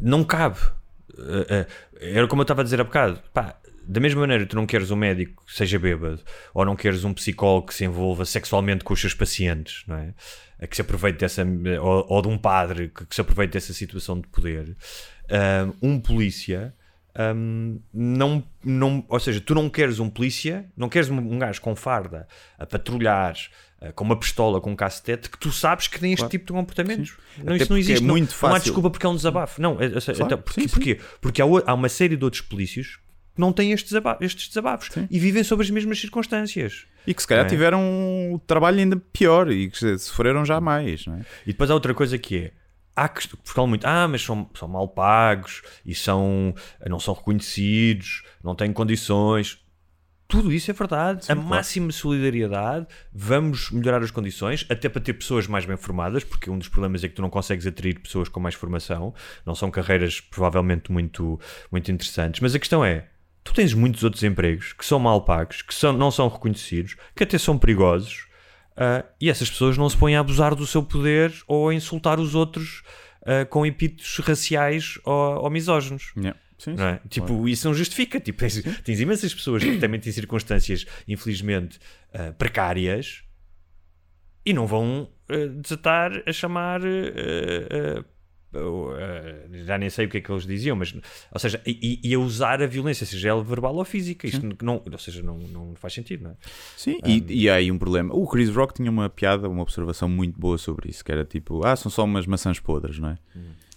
Não 0.00 0.22
cabe. 0.24 0.58
Eh, 1.18 1.66
eh, 2.00 2.10
Era 2.18 2.28
como 2.28 2.42
eu 2.42 2.44
estava 2.44 2.60
a 2.60 2.64
dizer 2.64 2.80
há 2.80 2.84
bocado. 2.84 3.20
Pá, 3.34 3.56
da 3.88 4.00
mesma 4.00 4.20
maneira, 4.20 4.44
tu 4.46 4.54
não 4.56 4.66
queres 4.66 4.90
um 4.90 4.96
médico 4.96 5.44
que 5.46 5.54
seja 5.54 5.78
bêbado 5.78 6.20
ou 6.52 6.64
não 6.64 6.76
queres 6.76 7.04
um 7.04 7.14
psicólogo 7.14 7.68
que 7.68 7.74
se 7.74 7.84
envolva 7.84 8.24
sexualmente 8.24 8.84
com 8.84 8.92
os 8.92 9.00
seus 9.00 9.14
pacientes, 9.14 9.82
não 9.86 9.96
é? 9.96 10.14
Que 10.66 10.76
se 10.76 10.82
aproveite 10.82 11.18
dessa. 11.18 11.44
Ou, 11.80 12.06
ou 12.08 12.22
de 12.22 12.28
um 12.28 12.36
padre 12.36 12.88
que, 12.88 13.06
que 13.06 13.14
se 13.14 13.20
aproveite 13.20 13.52
dessa 13.54 13.72
situação 13.72 14.20
de 14.20 14.26
poder. 14.28 14.76
Um 15.82 16.00
polícia. 16.00 16.74
hum, 17.34 17.80
não, 17.92 18.44
não, 18.64 19.04
ou 19.08 19.18
seja, 19.20 19.40
tu 19.40 19.54
não 19.54 19.68
queres 19.70 19.98
um 19.98 20.08
polícia, 20.10 20.66
não 20.76 20.88
queres 20.88 21.08
um, 21.10 21.16
um 21.16 21.38
gajo 21.38 21.60
com 21.60 21.74
farda 21.74 22.26
a 22.58 22.66
patrulhar 22.66 23.36
ah, 23.80 23.92
com 23.92 24.04
uma 24.04 24.18
pistola, 24.18 24.60
com 24.60 24.70
um 24.72 24.76
cacetete, 24.76 25.30
que 25.30 25.38
tu 25.38 25.50
sabes 25.52 25.86
que 25.88 25.98
tem 26.00 26.12
este 26.12 26.20
Claro. 26.22 26.30
tipo 26.30 26.46
de 26.46 26.52
comportamentos. 26.52 27.16
Não, 27.38 27.54
Até 27.54 27.56
isso 27.56 27.60
não 27.64 27.66
porque 27.68 27.74
é 27.74 27.78
existe. 27.78 28.00
não- 28.04 28.14
muito 28.14 28.30
não, 28.30 28.48
há 28.48 28.52
fácil. 28.52 28.64
desculpa 28.64 28.90
porque 28.90 29.06
é 29.06 29.08
um 29.08 29.16
desabafo. 29.16 29.60
Não, 29.62 29.80
é- 29.80 29.86
é- 29.86 29.90
Claro, 30.00 30.22
então, 30.24 30.38
porque, 30.38 30.60
sim, 30.60 30.68
sim. 30.68 30.74
porquê? 30.74 31.00
Porque 31.20 31.40
há, 31.42 31.44
há 31.66 31.74
uma 31.74 31.88
série 31.88 32.16
de 32.16 32.24
outros 32.24 32.42
polícios 32.42 32.98
não 33.38 33.52
têm 33.52 33.72
estes 33.72 33.90
desabafos, 33.90 34.24
estes 34.24 34.48
desabafos 34.48 34.88
Sim. 34.92 35.06
e 35.10 35.18
vivem 35.18 35.42
sob 35.42 35.62
as 35.62 35.70
mesmas 35.70 36.00
circunstâncias. 36.00 36.86
E 37.06 37.14
que 37.14 37.22
se 37.22 37.28
calhar 37.28 37.46
é? 37.46 37.48
tiveram 37.48 37.80
um 37.80 38.38
trabalho 38.46 38.78
ainda 38.78 38.96
pior 39.12 39.50
e 39.50 39.70
que 39.70 39.98
sofreram 39.98 40.44
já 40.44 40.60
mais. 40.60 41.06
É? 41.06 41.20
E 41.46 41.52
depois 41.52 41.70
há 41.70 41.74
outra 41.74 41.94
coisa 41.94 42.18
que 42.18 42.36
é. 42.36 42.52
Há 42.94 43.08
que 43.08 43.28
falam 43.44 43.68
muito, 43.68 43.86
ah, 43.86 44.08
mas 44.08 44.22
são, 44.22 44.50
são 44.54 44.66
mal 44.66 44.88
pagos 44.88 45.62
e 45.86 45.94
são, 45.94 46.52
não 46.84 46.98
são 46.98 47.14
reconhecidos, 47.14 48.24
não 48.42 48.56
têm 48.56 48.72
condições. 48.72 49.64
Tudo 50.26 50.52
isso 50.52 50.70
é 50.70 50.74
verdade. 50.74 51.20
a 51.22 51.34
claro. 51.34 51.48
máxima 51.48 51.90
solidariedade, 51.90 52.86
vamos 53.10 53.70
melhorar 53.70 54.02
as 54.02 54.10
condições, 54.10 54.66
até 54.68 54.86
para 54.86 55.00
ter 55.00 55.14
pessoas 55.14 55.46
mais 55.46 55.64
bem 55.64 55.78
formadas, 55.78 56.22
porque 56.22 56.50
um 56.50 56.58
dos 56.58 56.68
problemas 56.68 57.02
é 57.02 57.08
que 57.08 57.14
tu 57.14 57.22
não 57.22 57.30
consegues 57.30 57.66
atrair 57.66 57.98
pessoas 57.98 58.28
com 58.28 58.38
mais 58.38 58.54
formação. 58.54 59.14
Não 59.46 59.54
são 59.54 59.70
carreiras 59.70 60.20
provavelmente 60.20 60.92
muito, 60.92 61.40
muito 61.72 61.90
interessantes. 61.90 62.42
Mas 62.42 62.54
a 62.54 62.58
questão 62.58 62.84
é: 62.84 63.06
tu 63.48 63.54
tens 63.54 63.72
muitos 63.72 64.04
outros 64.04 64.22
empregos 64.22 64.74
que 64.74 64.84
são 64.84 64.98
mal 64.98 65.22
pagos, 65.22 65.62
que 65.62 65.74
são, 65.74 65.90
não 65.92 66.10
são 66.10 66.28
reconhecidos, 66.28 66.96
que 67.16 67.22
até 67.24 67.38
são 67.38 67.58
perigosos. 67.58 68.26
Ah, 68.76 69.04
e 69.18 69.30
essas 69.30 69.48
pessoas 69.48 69.78
não 69.78 69.88
se 69.88 69.96
põem 69.96 70.16
a 70.16 70.20
abusar 70.20 70.54
do 70.54 70.66
seu 70.66 70.82
poder 70.82 71.32
ou 71.46 71.70
a 71.70 71.74
insultar 71.74 72.20
os 72.20 72.34
outros 72.34 72.82
ah, 73.24 73.46
com 73.46 73.64
epítetos 73.64 74.18
raciais 74.18 74.98
ou, 75.02 75.44
ou 75.44 75.50
misóginos. 75.50 76.12
Yeah. 76.14 76.38
Sim, 76.58 76.74
Não 76.74 76.88
é? 76.88 77.00
Tipo, 77.08 77.48
isso 77.48 77.66
não 77.66 77.74
justifica. 77.74 78.20
Tipo, 78.20 78.38
tens, 78.40 78.62
tens 78.84 79.00
imensas 79.00 79.32
pessoas 79.32 79.64
que 79.64 79.78
também 79.78 79.98
têm 79.98 80.12
circunstâncias, 80.12 80.84
infelizmente, 81.06 81.78
ah, 82.12 82.34
precárias 82.36 83.22
e 84.44 84.52
não 84.52 84.66
vão 84.66 85.08
ah, 85.30 85.34
desatar 85.62 86.22
a 86.26 86.32
chamar. 86.32 86.82
ah, 86.82 88.04
ah, 88.54 89.64
já 89.64 89.78
nem 89.78 89.90
sei 89.90 90.06
o 90.06 90.08
que 90.08 90.18
é 90.18 90.20
que 90.20 90.30
eles 90.30 90.46
diziam, 90.46 90.76
mas 90.76 90.94
ou 91.32 91.38
seja, 91.38 91.60
e, 91.66 92.00
e 92.02 92.14
a 92.14 92.18
usar 92.18 92.62
a 92.62 92.66
violência, 92.66 93.04
seja 93.04 93.28
ela 93.28 93.42
verbal 93.42 93.74
ou 93.76 93.84
física, 93.84 94.26
isto 94.26 94.46
não, 94.62 94.82
ou 94.90 94.98
seja, 94.98 95.22
não, 95.22 95.38
não 95.38 95.74
faz 95.74 95.92
sentido, 95.94 96.24
não 96.24 96.30
é? 96.30 96.34
Sim, 96.76 96.98
e, 97.04 97.24
e 97.28 97.50
há 97.50 97.56
aí 97.56 97.70
um 97.70 97.78
problema. 97.78 98.14
O 98.14 98.26
Chris 98.26 98.48
Rock 98.48 98.74
tinha 98.74 98.90
uma 98.90 99.08
piada, 99.08 99.48
uma 99.48 99.62
observação 99.62 100.08
muito 100.08 100.38
boa 100.38 100.56
sobre 100.56 100.90
isso, 100.90 101.04
que 101.04 101.12
era 101.12 101.24
tipo, 101.24 101.64
ah, 101.64 101.76
são 101.76 101.90
só 101.90 102.04
umas 102.04 102.26
maçãs 102.26 102.58
podres, 102.58 102.98
não 102.98 103.10
é? 103.10 103.18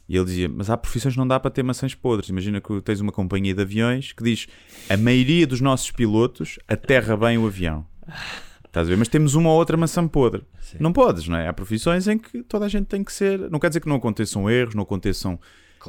E 0.08 0.18
ele 0.18 0.26
dizia, 0.26 0.50
mas 0.50 0.70
há 0.70 0.76
profissões 0.76 1.14
que 1.14 1.20
não 1.20 1.28
dá 1.28 1.40
para 1.40 1.50
ter 1.50 1.64
maçãs 1.64 1.96
podres. 1.96 2.28
Imagina 2.28 2.60
que 2.60 2.82
tens 2.82 3.00
uma 3.00 3.14
companhia 3.14 3.54
de 3.54 3.62
aviões 3.62 4.12
que 4.12 4.22
diz, 4.22 4.46
a 4.90 4.98
maioria 4.98 5.48
dos 5.48 5.62
nossos 5.62 5.90
pilotos 5.90 6.60
aterra 6.68 7.16
bem 7.16 7.38
o 7.38 7.48
avião. 7.48 7.86
Estás 8.72 8.88
a 8.88 8.90
ver? 8.90 8.96
Mas 8.96 9.10
temos 9.10 9.36
uma 9.36 9.50
ou 9.50 9.58
outra 9.58 9.76
maçã 9.76 10.08
podre. 10.08 10.44
Não 10.80 10.94
podes, 10.94 11.28
não 11.28 11.38
é? 11.38 11.46
Há 11.48 11.52
profissões 11.52 12.08
em 12.08 12.18
que 12.18 12.42
toda 12.44 12.64
a 12.66 12.70
gente 12.70 12.86
tem 12.86 13.04
que 13.04 13.12
ser. 13.12 13.38
Não 13.52 13.60
quer 13.60 13.68
dizer 13.68 13.82
que 13.82 13.90
não 13.90 13.98
aconteçam 13.98 14.50
erros, 14.50 14.74
não 14.74 14.84
aconteçam 14.84 15.38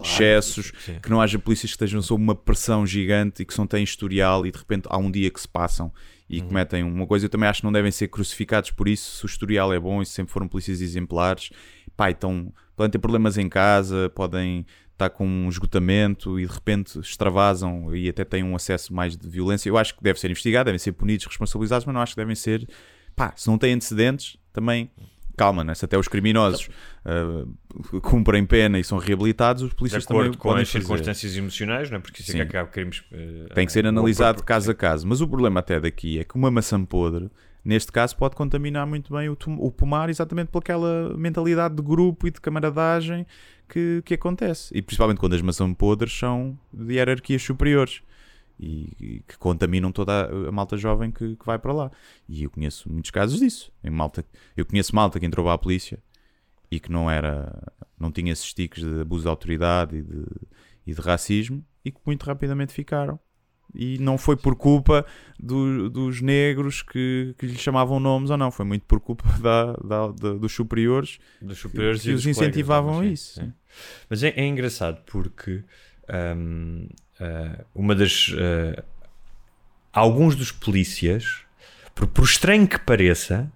excessos, 0.02 0.72
sim. 0.84 0.98
que 1.02 1.10
não 1.10 1.20
haja 1.20 1.38
polícias 1.38 1.70
que 1.70 1.74
estejam 1.76 2.00
sob 2.02 2.22
uma 2.22 2.34
pressão 2.34 2.86
gigante 2.86 3.42
e 3.42 3.44
que 3.44 3.52
só 3.54 3.66
têm 3.66 3.84
historial 3.84 4.44
e 4.46 4.50
de 4.50 4.58
repente 4.58 4.86
há 4.88 4.96
um 4.98 5.10
dia 5.10 5.30
que 5.30 5.40
se 5.40 5.46
passam 5.48 5.92
e 6.28 6.40
Uhum. 6.40 6.48
cometem 6.48 6.82
uma 6.82 7.06
coisa. 7.06 7.26
Eu 7.26 7.30
também 7.30 7.48
acho 7.48 7.60
que 7.60 7.64
não 7.66 7.72
devem 7.72 7.92
ser 7.92 8.08
crucificados 8.08 8.70
por 8.70 8.88
isso. 8.88 9.18
Se 9.18 9.24
o 9.24 9.26
historial 9.26 9.72
é 9.72 9.78
bom 9.78 10.00
e 10.00 10.06
se 10.06 10.12
sempre 10.12 10.32
foram 10.32 10.48
polícias 10.48 10.80
exemplares, 10.80 11.50
pá, 11.96 12.10
então 12.10 12.52
podem 12.74 12.90
ter 12.90 12.98
problemas 12.98 13.36
em 13.36 13.48
casa, 13.48 14.10
podem 14.14 14.64
estar 15.06 15.10
com 15.10 15.26
um 15.26 15.48
esgotamento 15.48 16.38
e 16.38 16.46
de 16.46 16.52
repente 16.52 16.98
extravasam 16.98 17.94
e 17.94 18.08
até 18.08 18.24
têm 18.24 18.42
um 18.42 18.54
acesso 18.56 18.94
mais 18.94 19.16
de 19.16 19.28
violência. 19.28 19.68
Eu 19.68 19.76
acho 19.78 19.94
que 19.96 20.02
deve 20.02 20.18
ser 20.20 20.30
investigado, 20.30 20.66
devem 20.66 20.78
ser 20.78 20.92
punidos, 20.92 21.26
responsabilizados, 21.26 21.84
mas 21.86 21.94
não 21.94 22.00
acho 22.02 22.14
que 22.14 22.20
devem 22.20 22.34
ser. 22.34 22.68
Pá, 23.14 23.32
se 23.36 23.46
não 23.48 23.58
têm 23.58 23.74
antecedentes, 23.74 24.36
também. 24.52 24.90
Calma, 25.34 25.64
né? 25.64 25.74
se 25.74 25.82
até 25.82 25.96
os 25.96 26.08
criminosos 26.08 26.68
ah, 27.06 27.46
cumprem 28.02 28.44
pena 28.44 28.78
e 28.78 28.84
são 28.84 28.98
reabilitados, 28.98 29.62
os 29.62 29.72
polícias 29.72 30.04
também 30.04 30.30
com 30.30 30.36
podem 30.50 30.62
as 30.62 30.70
fazer. 30.70 30.84
circunstâncias 30.84 31.36
emocionais, 31.36 31.90
não 31.90 31.96
é? 31.96 32.00
Porque 32.00 32.20
isso 32.20 32.36
é 32.36 32.44
que 32.44 32.54
há 32.54 32.66
crimes. 32.66 33.02
eh, 33.10 33.46
Tem 33.54 33.64
que 33.64 33.72
ser 33.72 33.86
analisado 33.86 34.36
próprio- 34.36 34.44
caso 34.46 34.70
a 34.70 34.74
caso. 34.74 35.06
Mas 35.08 35.22
o 35.22 35.26
problema 35.26 35.60
até 35.60 35.80
daqui 35.80 36.18
é 36.18 36.24
que 36.24 36.34
uma 36.36 36.50
maçã 36.50 36.84
podre, 36.84 37.30
neste 37.64 37.90
caso, 37.90 38.14
pode 38.14 38.36
contaminar 38.36 38.86
muito 38.86 39.10
bem 39.14 39.30
o, 39.30 39.38
o 39.56 39.70
pomar 39.70 40.10
exatamente 40.10 40.48
pelaquela 40.48 41.16
mentalidade 41.16 41.74
de 41.76 41.82
grupo 41.82 42.26
e 42.26 42.30
de 42.30 42.38
camaradagem 42.38 43.26
que, 43.72 44.02
que 44.04 44.14
acontece. 44.14 44.76
E 44.76 44.82
principalmente 44.82 45.18
quando 45.18 45.34
as 45.34 45.40
maçãs 45.40 45.74
podres 45.74 46.12
são 46.12 46.58
de 46.70 46.94
hierarquias 46.94 47.42
superiores 47.42 48.02
e, 48.60 48.92
e 49.00 49.20
que 49.26 49.38
contaminam 49.38 49.90
toda 49.90 50.26
a, 50.26 50.48
a 50.48 50.52
malta 50.52 50.76
jovem 50.76 51.10
que, 51.10 51.36
que 51.36 51.46
vai 51.46 51.58
para 51.58 51.72
lá. 51.72 51.90
E 52.28 52.42
eu 52.44 52.50
conheço 52.50 52.92
muitos 52.92 53.10
casos 53.10 53.40
disso. 53.40 53.72
Em 53.82 53.88
malta, 53.88 54.24
eu 54.54 54.66
conheço 54.66 54.94
malta 54.94 55.18
que 55.18 55.24
entrou 55.24 55.46
para 55.46 55.54
a 55.54 55.58
polícia 55.58 55.98
e 56.70 56.78
que 56.78 56.92
não 56.92 57.10
era 57.10 57.50
não 57.98 58.12
tinha 58.12 58.32
esses 58.32 58.52
tiques 58.52 58.82
de 58.82 59.00
abuso 59.00 59.22
de 59.22 59.28
autoridade 59.28 59.96
e 59.96 60.02
de, 60.02 60.24
e 60.86 60.94
de 60.94 61.00
racismo 61.00 61.64
e 61.82 61.90
que 61.90 62.00
muito 62.04 62.24
rapidamente 62.24 62.74
ficaram 62.74 63.18
e 63.74 63.98
não 63.98 64.16
foi 64.18 64.36
por 64.36 64.54
culpa 64.56 65.04
do- 65.38 65.88
dos 65.90 66.20
negros 66.20 66.82
que, 66.82 67.34
que 67.38 67.46
lhe 67.46 67.56
chamavam 67.58 67.98
nomes 67.98 68.30
ou 68.30 68.36
não, 68.36 68.50
foi 68.50 68.64
muito 68.64 68.84
por 68.86 69.00
culpa 69.00 69.24
da, 69.40 69.72
da- 69.74 70.08
da- 70.12 70.34
dos 70.34 70.52
superiores 70.52 71.18
dos 71.40 71.58
superiores 71.58 72.02
que 72.02 72.10
e 72.10 72.14
os 72.14 72.22
colegas, 72.22 72.38
incentivavam 72.38 73.02
é? 73.02 73.06
isso. 73.06 73.40
Sim. 73.40 73.52
Mas 74.08 74.22
é, 74.22 74.28
é 74.36 74.46
engraçado 74.46 75.00
porque 75.06 75.62
hum, 76.36 76.88
ah, 77.20 77.64
uma 77.74 77.94
das. 77.94 78.30
ah, 78.38 78.84
alguns 79.92 80.34
dos 80.36 80.50
polícias, 80.52 81.40
por, 81.94 82.06
por 82.06 82.24
estranho 82.24 82.66
que 82.66 82.78
pareça, 82.78 83.50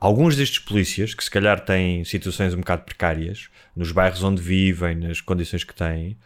alguns 0.00 0.36
destes 0.36 0.58
polícias, 0.60 1.14
que 1.14 1.22
se 1.24 1.30
calhar 1.30 1.60
têm 1.64 2.04
situações 2.04 2.54
um 2.54 2.58
bocado 2.58 2.82
precárias, 2.82 3.48
nos 3.74 3.92
bairros 3.92 4.22
onde 4.22 4.40
vivem, 4.42 4.94
nas 4.96 5.20
condições 5.20 5.64
que 5.64 5.74
têm, 5.74 6.16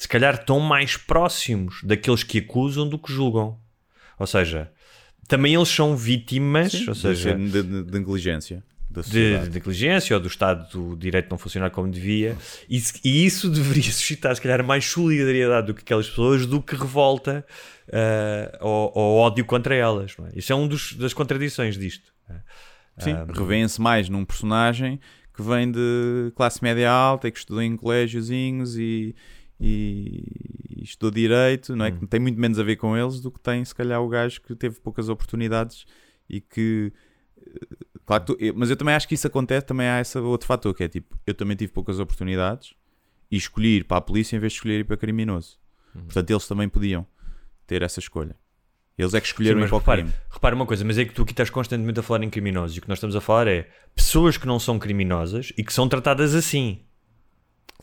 se 0.00 0.08
calhar 0.08 0.34
estão 0.34 0.58
mais 0.60 0.96
próximos 0.96 1.82
daqueles 1.82 2.22
que 2.22 2.38
acusam 2.38 2.88
do 2.88 2.98
que 2.98 3.12
julgam. 3.12 3.58
Ou 4.18 4.26
seja, 4.26 4.72
também 5.28 5.52
eles 5.54 5.68
são 5.68 5.94
vítimas, 5.94 6.72
Sim, 6.72 6.88
ou 6.88 6.94
seja, 6.94 7.34
de, 7.34 7.50
de- 7.62 7.82
de 7.84 7.92
negligência 7.92 8.64
da 8.88 9.02
de, 9.02 9.40
de 9.40 9.50
negligência 9.50 10.16
ou 10.16 10.20
do 10.22 10.26
Estado 10.26 10.66
do 10.72 10.96
Direito 10.96 11.28
não 11.30 11.36
funcionar 11.36 11.68
como 11.70 11.90
devia, 11.90 12.34
e, 12.68 12.82
e 13.04 13.26
isso 13.26 13.50
deveria 13.50 13.82
suscitar, 13.92 14.34
se 14.34 14.40
calhar, 14.40 14.64
mais 14.64 14.86
solidariedade 14.86 15.66
do 15.66 15.74
que 15.74 15.82
aquelas 15.82 16.08
pessoas, 16.08 16.46
do 16.46 16.62
que 16.62 16.74
revolta 16.74 17.44
ah, 17.92 18.58
ou, 18.58 18.92
ou 18.94 19.16
ódio 19.18 19.44
contra 19.44 19.74
elas. 19.74 20.16
não 20.16 20.28
é? 20.28 20.30
Isso 20.34 20.50
é 20.50 20.56
uma 20.56 20.66
das 20.96 21.12
contradições 21.12 21.76
disto. 21.76 22.10
Sim, 22.98 23.14
revêem-se 23.34 23.78
mais 23.78 24.08
num 24.08 24.24
personagem 24.24 24.98
que 25.34 25.42
vem 25.42 25.70
de 25.70 26.32
classe 26.34 26.62
média 26.62 26.90
alta 26.90 27.28
e 27.28 27.30
que 27.30 27.38
estudou 27.38 27.62
em 27.62 27.76
colégiozinhos 27.76 28.76
e, 28.78 29.14
e, 29.60 30.24
e 30.78 30.82
estudou 30.84 31.10
direito, 31.10 31.76
não 31.76 31.84
é? 31.84 31.90
Que 31.92 32.06
tem 32.06 32.18
muito 32.20 32.40
menos 32.40 32.58
a 32.58 32.62
ver 32.62 32.76
com 32.76 32.96
eles 32.96 33.20
do 33.20 33.30
que 33.30 33.38
tem, 33.40 33.64
se 33.64 33.74
calhar, 33.74 34.00
o 34.02 34.08
gajo 34.08 34.40
que 34.40 34.54
teve 34.54 34.80
poucas 34.80 35.08
oportunidades 35.08 35.84
e 36.28 36.40
que. 36.40 36.92
eh, 37.38 37.76
Claro 38.06 38.24
tu- 38.24 38.36
eu- 38.40 38.54
mas 38.56 38.70
eu 38.70 38.76
também 38.76 38.94
acho 38.94 39.06
que 39.06 39.14
isso 39.14 39.26
acontece, 39.26 39.64
também 39.66 39.86
há 39.86 40.00
esse 40.00 40.18
outro 40.18 40.46
fator 40.46 40.74
que 40.74 40.82
é 40.82 40.88
tipo, 40.88 41.16
eu 41.26 41.34
também 41.34 41.56
tive 41.56 41.72
poucas 41.72 42.00
oportunidades 42.00 42.74
e 43.30 43.36
escolhi 43.36 43.76
ir 43.76 43.84
para 43.84 43.98
a 43.98 44.00
polícia 44.00 44.34
em 44.36 44.40
vez 44.40 44.52
de 44.52 44.56
escolher 44.58 44.80
ir 44.80 44.84
para 44.84 44.96
criminoso. 44.96 45.58
Uhum. 45.94 46.02
Portanto, 46.04 46.30
eles 46.30 46.48
também 46.48 46.68
podiam 46.68 47.06
ter 47.68 47.82
essa 47.82 48.00
escolha. 48.00 48.34
Eles 48.98 49.14
é 49.14 49.20
que 49.20 49.26
Sim, 49.28 49.32
escolheram 49.32 49.60
ir 49.60 49.62
mas 49.62 49.70
repara, 49.70 50.06
repara 50.28 50.54
uma 50.56 50.66
coisa, 50.66 50.84
mas 50.84 50.98
é 50.98 51.04
que 51.04 51.12
tu 51.14 51.22
aqui 51.22 51.32
estás 51.32 51.50
constantemente 51.50 52.00
a 52.00 52.02
falar 52.02 52.24
em 52.24 52.30
criminosos 52.30 52.76
e 52.76 52.80
o 52.80 52.82
que 52.82 52.88
nós 52.88 52.98
estamos 52.98 53.14
a 53.14 53.20
falar 53.20 53.46
é 53.46 53.70
pessoas 53.94 54.36
que 54.36 54.46
não 54.46 54.58
são 54.58 54.76
criminosas 54.78 55.52
e 55.56 55.62
que 55.62 55.72
são 55.72 55.88
tratadas 55.88 56.34
assim. 56.34 56.80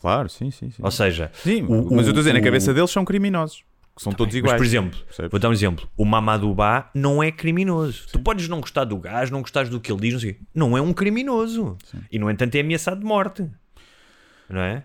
Claro, 0.00 0.28
sim, 0.28 0.50
sim. 0.50 0.70
sim. 0.70 0.82
Ou 0.82 0.90
seja, 0.90 1.30
Sim, 1.42 1.62
o- 1.64 1.84
mas 1.94 2.06
eu 2.06 2.10
estou 2.12 2.12
a 2.12 2.14
dizer, 2.14 2.32
na 2.32 2.40
cabeça 2.40 2.72
deles 2.72 2.90
são 2.90 3.04
criminosos. 3.04 3.64
Que 3.96 4.02
são 4.04 4.12
todos 4.12 4.32
Mas, 4.32 4.38
iguais. 4.38 4.56
por 4.58 4.64
exemplo, 4.64 4.96
Percebes? 5.06 5.30
vou 5.32 5.40
dar 5.40 5.48
um 5.48 5.52
exemplo. 5.52 5.88
O 5.96 6.04
Mamadou 6.04 6.54
Ba 6.54 6.88
não 6.94 7.20
é 7.20 7.32
criminoso. 7.32 8.06
Tu 8.12 8.20
podes 8.20 8.46
não 8.46 8.60
gostar 8.60 8.84
do 8.84 8.96
gajo, 8.96 9.32
não 9.32 9.40
gostares 9.40 9.68
do 9.68 9.80
que 9.80 9.90
ele 9.90 10.00
diz, 10.02 10.12
não 10.12 10.20
sei. 10.20 10.38
Não 10.54 10.78
é 10.78 10.80
um 10.80 10.92
criminoso. 10.92 11.76
E, 12.12 12.16
no 12.16 12.30
entanto, 12.30 12.54
é 12.54 12.60
ameaçado 12.60 13.00
de 13.00 13.04
morte. 13.06 13.50
Não 14.48 14.60
é? 14.60 14.84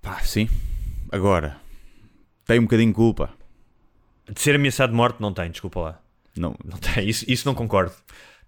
Pá, 0.00 0.20
sim. 0.20 0.48
Agora, 1.10 1.56
tem 2.46 2.60
um 2.60 2.62
bocadinho 2.62 2.90
de 2.90 2.94
culpa. 2.94 3.30
De 4.32 4.40
ser 4.40 4.54
ameaçado 4.54 4.90
de 4.90 4.96
morte, 4.96 5.20
não 5.20 5.32
tem, 5.32 5.50
desculpa 5.50 5.80
lá. 5.80 6.00
Não, 6.36 6.54
Não 6.64 6.78
tem. 6.78 7.08
Isso, 7.08 7.24
isso 7.28 7.46
não 7.46 7.56
concordo. 7.56 7.92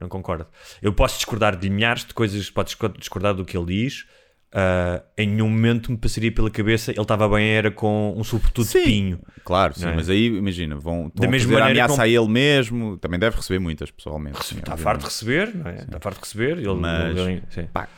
Não 0.00 0.08
concordo. 0.08 0.46
Eu 0.80 0.92
posso 0.92 1.16
discordar 1.16 1.56
de 1.56 1.68
milhares 1.68 2.04
de 2.04 2.14
coisas, 2.14 2.48
podes 2.48 2.76
discordar 2.98 3.34
do 3.34 3.44
que 3.44 3.56
ele 3.56 3.66
diz. 3.66 4.06
Ah, 4.54 5.02
em 5.18 5.26
nenhum 5.26 5.48
momento 5.50 5.90
me 5.90 5.98
passaria 5.98 6.30
pela 6.32 6.48
cabeça 6.48 6.92
ele 6.92 7.00
estava 7.02 7.28
bem, 7.28 7.48
era 7.48 7.70
com 7.72 8.14
um 8.16 8.22
sobretudo 8.22 8.64
de 8.64 8.70
Sim. 8.70 8.84
pinho. 8.84 9.20
Claro, 9.44 9.74
sim, 9.74 9.86
é? 9.88 9.94
mas 9.94 10.08
aí 10.08 10.26
imagina, 10.26 10.76
vão, 10.76 11.10
Da 11.14 11.26
mesma 11.28 11.50
a 11.50 11.60
maneira 11.60 11.72
ameaça 11.72 11.94
como- 11.94 12.02
a 12.02 12.08
ele 12.08 12.28
mesmo, 12.28 12.96
também 12.98 13.18
deve 13.18 13.36
receber 13.36 13.58
muitas 13.58 13.90
pessoalmente. 13.90 14.38
Está 14.56 14.76
farto 14.76 15.00
de 15.00 15.06
receber, 15.06 15.54
não 15.54 15.70
é? 15.70 15.82
Está 15.82 15.98
farto 16.00 16.16
de 16.16 16.22
receber. 16.22 16.58
Ele, 16.58 16.74
Mas- 16.74 17.16
ele-. 17.18 17.42
Pá, 17.72 17.88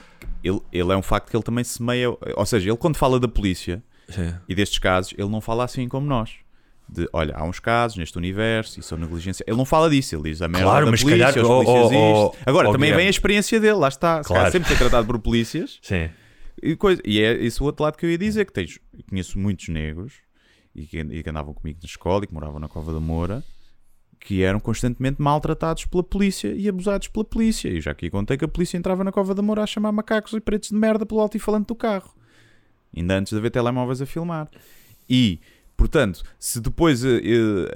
ele, 0.43 0.61
ele 0.73 0.93
é 0.93 0.97
um 0.97 1.03
facto 1.03 1.31
que 1.31 1.37
ele 1.37 1.45
também 1.45 1.63
semeia, 1.63 2.09
ou 2.11 2.47
seja, 2.47 2.71
ele 2.71 2.77
quando 2.79 2.97
fala 2.97 3.21
da 3.21 3.29
polícia 3.29 3.83
e 4.49 4.55
destes 4.55 4.79
casos, 4.79 5.13
ele 5.19 5.29
não 5.29 5.41
fala 5.41 5.65
assim 5.65 5.87
como 5.89 6.07
nós. 6.07 6.31
De, 6.89 7.09
olha, 7.13 7.35
há 7.37 7.43
uns 7.45 7.59
casos 7.59 7.99
neste 7.99 8.17
universo 8.17 8.79
e 8.79 8.83
são 8.83 8.97
negligência. 8.97 9.45
Ele 9.47 9.57
não 9.57 9.65
fala 9.65 9.91
disso, 9.91 10.15
ele 10.15 10.31
diz 10.31 10.41
a 10.41 10.47
merda 10.47 10.65
Claro, 10.69 10.85
da 10.85 10.91
mas 10.93 11.01
se 11.01 11.07
polícia, 11.07 11.33
calhar- 11.33 11.45
os 11.45 11.51
oh, 11.51 11.65
polícias 11.65 11.91
oh. 12.01 12.35
Agora, 12.47 12.69
oh, 12.69 12.73
também 12.73 12.87
Guilherme. 12.91 12.97
vem 13.03 13.07
a 13.09 13.11
experiência 13.11 13.59
dele, 13.61 13.73
lá 13.75 13.89
está. 13.89 14.23
Se 14.23 14.29
calhar 14.29 14.43
Claro. 14.43 14.53
sempre 14.53 14.69
foi 14.69 14.77
tratado 14.77 15.05
por 15.07 15.19
polícias. 15.19 15.79
Sim. 15.83 16.09
E, 16.63 16.77
coisa, 16.77 17.03
e 17.05 17.21
é 17.21 17.33
esse 17.45 17.63
o 17.63 17.67
outro 17.67 17.85
lado 17.85 17.97
que 17.97 18.07
eu 18.07 18.11
ia 18.11 18.19
dizer: 18.19 18.47
que 18.47 18.53
tens, 18.53 18.79
conheço 19.09 19.39
muitos 19.39 19.69
negros 19.69 20.15
e 20.75 20.87
que, 20.87 20.99
e 20.99 21.23
que 21.23 21.31
andavam 21.31 21.55
comigo 21.55 21.79
na 21.83 21.87
escola 21.87 22.25
e 22.25 22.27
que 22.27 22.35
moravam 22.35 22.59
na 22.59 22.69
Cova 22.69 22.93
da 22.93 23.01
Moura 23.01 23.45
que 24.27 24.43
eram 24.43 24.59
constantemente 24.59 25.23
maltratados 25.23 25.87
pela 25.87 26.03
polícia 26.03 26.53
e 26.53 26.69
abusados 26.69 27.07
pela 27.07 27.25
polícia. 27.25 27.69
E 27.69 27.81
já 27.81 27.93
aqui 27.93 28.11
contei 28.11 28.37
que 28.37 28.45
a 28.45 28.49
polícia 28.49 28.77
entrava 28.77 29.05
na 29.05 29.13
Cova 29.13 29.35
da 29.35 29.41
Moura 29.41 29.63
a 29.63 29.67
chamar 29.67 29.93
macacos 29.93 30.33
e 30.33 30.41
pretos 30.41 30.71
de 30.71 30.75
merda 30.75 31.07
pelo 31.07 31.21
alto-falante 31.21 31.69
do 31.69 31.77
carro, 31.77 32.13
ainda 32.95 33.19
antes 33.19 33.33
de 33.33 33.39
haver 33.39 33.51
telemóveis 33.51 34.03
a 34.03 34.07
filmar. 34.07 34.49
E 35.09 35.39
Portanto, 35.77 36.23
se 36.39 36.59
depois 36.59 37.05
eh, 37.05 37.21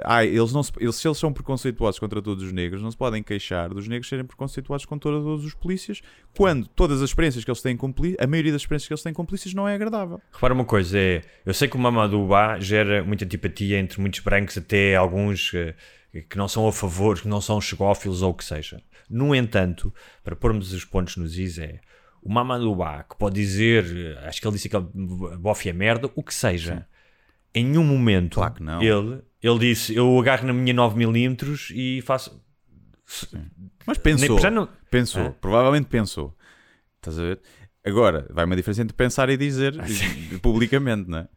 ai, 0.05 0.29
eles 0.29 0.53
não 0.53 0.63
se, 0.63 0.73
eles, 0.81 0.97
se 0.97 1.07
eles 1.07 1.19
são 1.19 1.33
preconceituosos 1.33 1.99
contra 1.99 2.23
todos 2.23 2.43
os 2.43 2.51
negros, 2.51 2.83
não 2.83 2.91
se 2.91 2.97
podem 2.97 3.23
queixar 3.23 3.69
dos 3.69 3.87
negros 3.87 4.09
serem 4.09 4.25
preconceituosos 4.25 4.87
contra 4.87 5.11
todos 5.11 5.45
os 5.45 5.53
polícias, 5.53 6.01
quando 6.35 6.67
todas 6.67 7.03
as 7.03 7.11
experiências 7.11 7.45
que 7.45 7.51
eles 7.51 7.61
têm 7.61 7.77
com 7.77 7.93
polícias, 7.93 8.25
a 8.25 8.27
maioria 8.27 8.53
das 8.53 8.63
experiências 8.63 8.89
que 8.89 8.95
eles 8.95 9.03
têm 9.03 9.13
com 9.13 9.25
polícias 9.25 9.53
não 9.53 9.69
é 9.69 9.75
agradável. 9.75 10.21
Repara 10.33 10.55
uma 10.55 10.65
coisa, 10.65 10.99
é, 10.99 11.23
eu 11.45 11.53
sei 11.53 11.69
que 11.69 11.77
o 11.77 11.79
Mamadou 11.79 12.27
Ba 12.27 12.59
gera 12.59 13.05
muita 13.05 13.27
antipatia 13.27 13.79
entre 13.79 14.01
muitos 14.01 14.21
brancos 14.21 14.57
até 14.57 14.97
alguns 14.97 15.53
eh, 15.55 15.75
que 16.29 16.39
não 16.39 16.49
são 16.49 16.67
a 16.67 16.73
favor, 16.73 17.21
que 17.21 17.29
não 17.29 17.41
são 17.41 17.61
chegófilos 17.61 18.23
ou 18.23 18.31
o 18.31 18.35
que 18.35 18.45
seja. 18.45 18.83
No 19.11 19.35
entanto, 19.35 19.93
para 20.25 20.35
pormos 20.35 20.73
os 20.73 20.85
pontos 20.87 21.17
nos 21.17 21.37
is 21.37 21.59
é 21.59 21.81
o 22.23 22.31
Mamadou 22.33 22.75
Ba, 22.77 23.03
que 23.03 23.17
pode 23.17 23.35
dizer, 23.35 24.19
acho 24.25 24.41
que 24.41 24.47
ele 24.47 24.55
disse 24.55 24.69
que 24.69 24.79
bofe 25.39 25.69
é 25.69 25.73
merda, 25.73 26.11
o 26.15 26.23
que 26.23 26.35
seja. 26.35 26.87
Em 27.55 27.65
nenhum 27.65 27.85
momento 27.85 28.35
Claro 28.37 28.55
que 28.55 28.63
não. 28.63 28.81
ele, 28.83 29.21
ele 29.43 29.59
disse, 29.59 29.95
eu 29.95 30.19
agarro 30.19 30.47
na 30.47 30.53
minha 30.53 30.75
9mm 30.75 31.71
e 31.75 32.01
faço... 32.03 32.41
Mas 33.87 33.99
pensou, 33.99 34.39
Nem- 34.41 34.51
não- 34.53 34.69
pensou, 34.91 35.23
Hã? 35.27 35.35
provavelmente 35.41 35.87
pensou. 35.89 36.37
Estás 36.97 37.19
a 37.19 37.23
ver? 37.23 37.41
Agora, 37.85 38.27
vai 38.31 38.45
uma 38.45 38.55
diferença 38.55 38.83
entre 38.83 38.95
pensar 38.95 39.29
e 39.31 39.37
dizer 39.37 39.75
e- 40.33 40.39
publicamente, 40.39 41.09
não 41.11 41.19
é? 41.19 41.29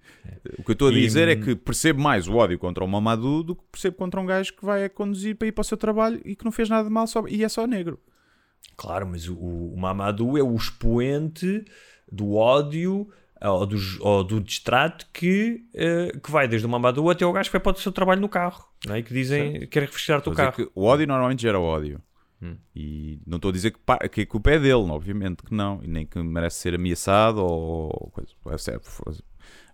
O 0.59 0.64
que 0.64 0.72
eu 0.72 0.74
estou 0.74 0.89
a 0.89 0.91
E- 0.91 1.01
dizer 1.01 1.28
é 1.28 1.36
que 1.36 1.55
percebo 1.55 2.01
mais 2.01 2.28
o 2.28 2.36
ódio 2.36 2.59
contra 2.59 2.84
o 2.84 2.88
Mamadou 2.88 3.41
do 3.43 3.55
que 3.55 3.64
percebo 3.72 3.95
contra 3.97 4.20
um 4.22 4.26
gajo 4.26 4.53
que 4.53 4.64
vai 4.64 4.86
a 4.86 4.89
conduzir 4.89 5.36
para 5.36 5.47
ir 5.47 5.51
para 5.51 5.61
o 5.61 5.66
seu 5.66 5.78
trabalho 5.78 6.22
e 6.26 6.36
que 6.36 6.45
não 6.45 6.51
fez 6.51 6.70
nada 6.70 6.84
de 6.88 6.93
mal 6.93 7.07
só, 7.07 7.28
e 7.28 7.43
é 7.43 7.49
só 7.49 7.66
negro. 7.66 7.99
Claro, 8.78 9.07
mas 9.07 9.28
o, 9.28 9.36
o 9.36 9.76
Mamadou 9.78 10.38
é 10.38 10.43
o 10.43 10.55
expoente 10.55 11.66
do 12.11 12.34
ódio 12.36 13.09
ou 13.50 13.66
do, 13.66 13.78
ou 14.00 14.24
do 14.24 14.39
distrato 14.41 15.06
que, 15.14 15.64
eh, 15.74 16.18
que 16.24 16.32
vai 16.32 16.48
desde 16.48 16.66
o 16.66 16.70
Mamadou 16.70 17.10
até 17.10 17.26
o 17.26 17.32
gajo 17.34 17.50
que 17.50 17.54
vai 17.58 17.62
para 17.62 17.74
o 17.78 17.82
seu 17.82 17.91
trabalho 17.91 18.22
no 18.22 18.30
carro 18.30 18.66
não 18.86 18.96
é? 18.96 19.00
e 19.00 19.04
que 19.04 19.14
dizem 19.14 19.60
que 19.62 19.68
quer 19.68 19.82
refrescar-te 19.82 20.30
o 20.30 20.32
a 20.32 20.36
dizer 20.36 20.52
carro. 20.52 20.72
o 20.76 20.84
ódio 20.86 21.08
normalmente 21.08 21.41
gera 21.41 21.60
ódio. 21.60 22.00
Hum. 22.41 22.58
E 22.76 23.20
não 23.26 23.38
estou 23.38 23.50
a 23.50 23.52
dizer 23.54 23.72
que, 23.72 23.80
pa- 23.80 24.00
que 24.00 24.22
a 24.22 24.26
culpa 24.26 24.52
é 24.52 24.60
dele, 24.60 24.74
obviamente 24.91 25.44
que 25.44 25.54
não, 25.54 25.80
e 25.82 25.88
nem 25.88 26.06
que 26.06 26.20
merece 26.22 26.58
ser 26.58 26.76
ameaçado 26.76 27.38
ou 27.41 28.12
coisa. 28.14 28.32
É 28.48 28.58
certo, 28.58 28.89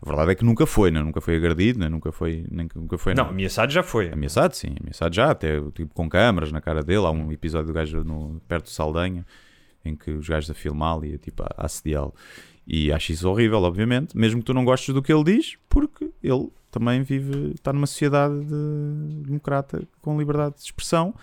A 0.02 0.06
verdade 0.08 0.32
é 0.32 0.36
que 0.36 0.46
nunca 0.46 0.66
foi, 0.68 0.92
né? 0.92 1.02
nunca 1.02 1.20
foi 1.20 1.36
agredido, 1.36 1.80
né? 1.80 1.90
nunca 1.90 2.12
foi, 2.12 2.46
nem 2.52 2.70
nunca 2.76 2.98
foi 2.98 3.14
Não, 3.16 3.24
nada. 3.24 3.34
ameaçado 3.36 3.72
já 3.72 3.82
foi. 3.82 4.12
Ameaçado, 4.12 4.54
sim, 4.54 4.76
ameaçado 4.80 5.14
já, 5.16 5.32
até 5.32 5.60
tipo, 5.72 5.94
com 5.96 6.08
câmaras 6.08 6.52
na 6.52 6.62
cara 6.62 6.84
dele. 6.84 7.06
Há 7.06 7.10
um 7.12 7.32
episódio 7.32 7.68
do 7.68 7.74
gajo 7.74 8.04
no, 8.04 8.40
perto 8.48 8.66
de 8.66 8.72
Saldanha 8.72 9.26
em 9.84 9.96
que 9.96 10.12
os 10.12 10.28
gajos 10.28 10.52
a 10.52 10.54
filmá-lo 10.54 11.06
e 11.06 11.18
tipo, 11.18 11.42
a 11.42 11.66
assediá-lo. 11.66 12.14
E 12.72 12.92
acho 12.92 13.12
isso 13.12 13.28
horrível, 13.28 13.64
obviamente, 13.64 14.16
mesmo 14.16 14.42
que 14.42 14.46
tu 14.46 14.54
não 14.54 14.64
gostes 14.64 14.94
do 14.94 15.02
que 15.02 15.12
ele 15.12 15.24
diz, 15.24 15.58
porque 15.68 16.12
ele 16.22 16.52
também 16.70 17.02
vive, 17.02 17.54
está 17.56 17.74
numa 17.74 17.88
sociedade 17.88 18.46
de- 18.46 19.24
democrata 19.24 19.88
com 20.04 20.20
liberdade 20.20 20.58
de 20.58 20.62
expressão, 20.62 21.16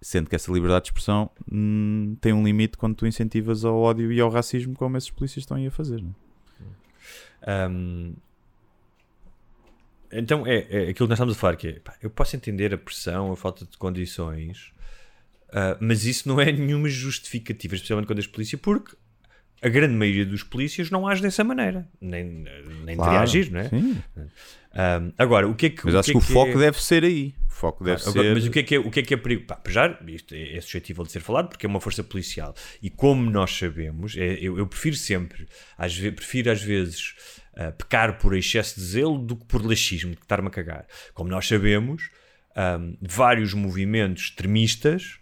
sendo 0.00 0.30
que 0.30 0.36
essa 0.36 0.52
liberdade 0.52 0.84
de 0.84 0.90
expressão 0.90 1.28
hum, 1.50 2.16
tem 2.20 2.32
um 2.32 2.44
limite 2.44 2.76
quando 2.76 2.94
tu 2.94 3.08
incentivas 3.08 3.64
ao 3.64 3.76
ódio 3.76 4.12
e 4.12 4.20
ao 4.20 4.30
racismo, 4.30 4.74
como 4.76 4.96
esses 4.96 5.10
polícias 5.10 5.42
estão 5.42 5.56
aí 5.56 5.66
a 5.66 5.70
fazer. 5.72 6.00
É? 7.42 7.64
Ahm, 7.64 8.12
então 10.12 10.46
é, 10.46 10.58
é 10.70 10.90
aquilo 10.90 10.94
que 10.94 11.08
nós 11.08 11.18
estamos 11.18 11.36
a 11.36 11.40
falar 11.40 11.56
que 11.56 11.66
é, 11.66 11.72
pá, 11.80 11.96
eu 12.00 12.08
posso 12.08 12.36
entender 12.36 12.72
a 12.72 12.78
pressão, 12.78 13.32
a 13.32 13.36
falta 13.36 13.66
de 13.66 13.76
condições, 13.76 14.72
ah, 15.50 15.76
mas 15.80 16.04
isso 16.04 16.28
não 16.28 16.40
é 16.40 16.52
nenhuma 16.52 16.88
justificativa, 16.88 17.74
especialmente 17.74 18.06
quando 18.06 18.20
as 18.20 18.28
polícias, 18.28 18.60
porque 18.60 18.96
a 19.64 19.68
grande 19.68 19.94
maioria 19.94 20.26
dos 20.26 20.42
polícias 20.42 20.90
não 20.90 21.06
age 21.08 21.22
dessa 21.22 21.42
maneira, 21.42 21.88
nem, 22.00 22.24
nem 22.84 22.96
deveria 22.96 23.20
agir, 23.20 23.50
não 23.50 23.60
é? 23.60 23.68
Sim. 23.68 23.96
Ahm, 24.76 25.12
agora, 25.16 25.48
o 25.48 25.54
que 25.54 25.66
é 25.66 25.70
que 25.70 25.84
Mas 25.84 25.94
o 25.94 25.98
acho 25.98 26.06
que, 26.06 26.12
que, 26.12 26.18
é 26.18 26.18
o 26.18 26.34
foco 26.34 26.52
é- 26.52 26.58
deve 26.58 26.82
ser 26.82 27.04
aí. 27.04 27.34
O 27.48 27.52
foco 27.52 27.84
deve 27.84 28.02
Agora, 28.02 28.12
ser. 28.28 28.34
Mas 28.34 28.44
o 28.46 28.50
que 28.50 28.58
é 28.58 28.62
que 28.64 28.74
é, 28.74 28.78
o 28.78 28.90
que 28.90 29.00
é, 29.00 29.02
que 29.04 29.14
é 29.14 29.16
perigo? 29.16 29.44
Pá, 29.46 29.60
já, 29.68 29.98
isto 30.08 30.34
é, 30.34 30.56
é 30.56 30.60
suscetível 30.60 31.04
de 31.04 31.12
ser 31.12 31.20
falado 31.20 31.48
porque 31.48 31.64
é 31.64 31.68
uma 31.68 31.80
força 31.80 32.02
policial. 32.02 32.52
E 32.82 32.90
como 32.90 33.30
nós 33.30 33.56
sabemos, 33.56 34.16
é- 34.16 34.34
eu, 34.40 34.58
eu 34.58 34.66
prefiro 34.66 34.96
sempre, 34.96 35.46
às 35.78 35.96
ve- 35.96 36.10
prefiro 36.12 36.50
às 36.50 36.60
vezes 36.60 37.14
ah, 37.56 37.70
pecar 37.70 38.18
por 38.18 38.34
excesso 38.36 38.74
de 38.80 38.84
zelo 38.84 39.16
do 39.18 39.36
que 39.36 39.44
por 39.44 39.64
laxismo, 39.64 40.10
de 40.10 40.20
estar-me 40.20 40.48
a 40.48 40.50
cagar. 40.50 40.86
Como 41.14 41.30
nós 41.30 41.46
sabemos, 41.46 42.10
ahm, 42.56 42.94
vários 43.00 43.54
movimentos 43.54 44.24
extremistas 44.24 45.18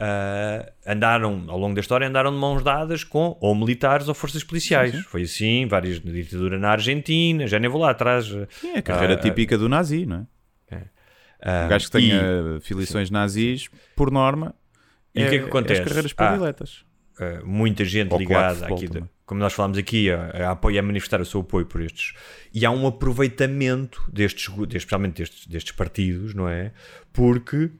ah, 0.00 0.72
andaram, 0.86 1.44
ao 1.48 1.58
longo 1.58 1.74
da 1.74 1.80
história, 1.80 2.06
andaram 2.06 2.30
de 2.32 2.36
mãos 2.38 2.62
dadas 2.62 3.04
com 3.04 3.36
ou 3.40 3.54
militares 3.54 4.08
ou 4.08 4.14
forças 4.14 4.42
policiais. 4.44 4.94
Foi 5.06 5.22
assim, 5.22 5.66
várias 5.66 6.02
na 6.02 6.12
ditadura 6.12 6.58
na 6.58 6.70
Argentina, 6.70 7.46
já 7.46 7.58
nem 7.58 7.70
vou 7.70 7.80
lá 7.80 7.90
atrás. 7.90 8.26
É 8.74 8.78
a 8.78 8.82
carreira 8.82 9.14
Ah, 9.14 9.18
típica 9.18 9.56
do 9.58 9.68
nazi, 9.68 10.06
não 10.06 10.26
é? 10.70 10.82
ah, 11.42 11.64
Um 11.66 11.68
gajo 11.68 11.90
que 11.90 11.98
e- 11.98 12.00
tenha 12.00 12.60
filiações 12.60 13.10
nazis, 13.10 13.68
por 13.96 14.10
norma, 14.10 14.54
E 15.14 15.24
o 15.24 15.28
que 15.28 15.34
é 15.36 15.38
que 15.38 15.44
acontece? 15.44 15.80
As 15.82 15.88
carreiras 15.88 16.12
Ah, 16.16 16.26
prediletas. 16.28 16.84
Uh, 17.16 17.46
muita 17.46 17.84
gente 17.84 18.10
Ou 18.12 18.18
ligada 18.18 18.54
futebol 18.56 18.76
aqui, 18.76 18.86
de- 18.88 18.92
também. 18.94 19.10
como 19.24 19.38
nós 19.38 19.52
falámos 19.52 19.78
aqui, 19.78 20.10
a, 20.10 20.48
a 20.48 20.50
apoio 20.50 20.80
a 20.80 20.82
manifestar 20.82 21.20
o 21.20 21.24
seu 21.24 21.42
apoio 21.42 21.64
por 21.64 21.80
estes. 21.80 22.12
E 22.52 22.66
há 22.66 22.72
um 22.72 22.84
aproveitamento 22.88 24.02
destes, 24.12 24.48
destes- 24.48 24.74
especialmente 24.74 25.18
destes, 25.18 25.46
destes 25.46 25.72
partidos, 25.76 26.34
não 26.34 26.48
é? 26.48 26.72
Porque 27.12 27.70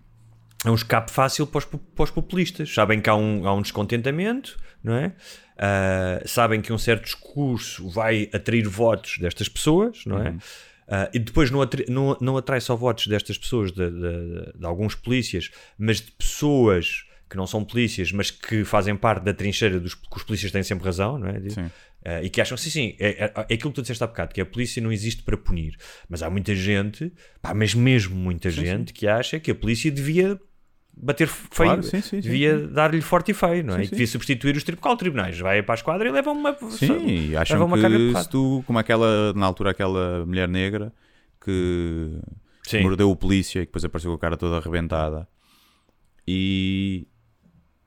é 0.65 0.71
um 0.71 0.75
escape 0.75 1.11
fácil 1.13 1.47
para 1.47 1.59
os, 1.59 1.65
para 1.65 2.05
os 2.05 2.11
populistas. 2.11 2.73
Sabem 2.73 3.01
que 3.01 3.11
há 3.11 3.15
um, 3.15 3.47
há 3.47 3.55
um 3.55 3.63
descontentamento, 3.63 4.57
não 4.83 4.95
é? 4.95 5.09
Uh, 5.57 6.27
sabem 6.27 6.61
que 6.61 6.73
um 6.73 6.79
certo 6.79 7.05
discurso 7.05 7.89
vai 7.89 8.29
atrair 8.33 8.67
votos 8.67 9.19
destas 9.19 9.49
pessoas, 9.49 10.05
não 10.05 10.19
é? 10.21 10.31
Uhum. 10.31 10.37
Uh, 10.37 11.09
e 11.15 11.19
depois 11.19 11.51
não, 11.51 11.63
atrai, 11.63 11.87
não, 11.89 12.17
não 12.21 12.37
atrai 12.37 12.61
só 12.61 12.75
votos 12.77 13.07
destas 13.07 13.39
pessoas, 13.39 13.73
de, 13.73 13.89
de- 13.91 14.53
de 14.59 14.67
alguns 14.67 14.95
polícias, 14.95 15.51
mas 15.79 16.01
de 16.01 16.11
pessoas 16.13 17.05
que 17.31 17.37
não 17.37 17.47
são 17.47 17.65
polícias, 17.65 18.13
mas 18.13 18.31
que 18.31 18.65
fazem 18.65 18.95
parte 18.95 19.25
da 19.25 19.33
trincheira 19.33 19.81
dos 19.81 19.95
que 19.95 20.17
os 20.17 20.23
polícias 20.23 20.53
têm 20.53 20.63
sempre 20.63 20.85
razão, 20.85 21.19
não 21.19 21.29
é? 21.29 21.41
Sim. 21.49 21.63
Uh, 21.63 22.23
e 22.23 22.29
que 22.29 22.39
acham, 22.39 22.55
sim, 22.59 22.69
sim, 22.69 22.97
é, 22.99 23.25
é, 23.25 23.33
é 23.49 23.55
aquilo 23.55 23.71
que 23.71 23.77
tu 23.77 23.81
disseste 23.81 24.05
há 24.05 24.07
bocado, 24.07 24.35
que 24.35 24.41
a 24.41 24.45
polícia 24.45 24.83
não 24.83 24.93
existe 24.93 25.23
para 25.23 25.37
punir. 25.39 25.75
Mas 26.07 26.23
há 26.23 26.29
muita 26.29 26.55
gente, 26.55 27.11
pá, 27.41 27.55
mas 27.55 27.75
mesmo 27.75 28.15
muita 28.15 28.51
gente, 28.51 28.93
que 28.93 29.07
acha 29.07 29.41
que 29.41 29.51
a 29.51 29.55
polícia 29.55 29.91
devia 29.91 30.39
bater 30.97 31.27
feio, 31.27 31.71
Claro, 31.71 31.83
sim, 31.83 32.01
sim, 32.01 32.21
devia 32.21 32.67
dar-lhe 32.67 33.01
forte 33.01 33.31
e 33.31 33.35
feio, 33.35 33.65
não 33.65 33.77
é? 33.77 33.85
E 33.85 33.89
devia 33.89 34.07
substituir 34.07 34.57
os 34.57 34.65
tribunais. 34.65 34.99
tribunais. 34.99 35.39
Vai 35.39 35.63
para 35.63 35.75
a 35.75 35.77
esquadra 35.77 36.09
e 36.09 36.13
leva 36.13 36.31
uma. 36.31 36.57
Sim, 36.71 37.29
e 37.31 37.37
acham 37.37 37.65
uma 37.65 37.77
que 37.77 38.23
se 38.23 38.29
tu, 38.29 38.63
como 38.67 38.79
aquela, 38.79 39.33
na 39.35 39.47
altura, 39.47 39.71
aquela 39.71 40.25
mulher 40.25 40.49
negra 40.49 40.93
que 41.45 42.19
Sim. 42.63 42.83
mordeu 42.83 43.11
o 43.11 43.17
polícia 43.17 43.61
e 43.61 43.67
depois 43.67 43.85
apareceu 43.85 44.11
com 44.11 44.17
a 44.17 44.21
cara 44.21 44.37
toda 44.37 44.57
arrebentada. 44.57 45.29
E 46.27 47.07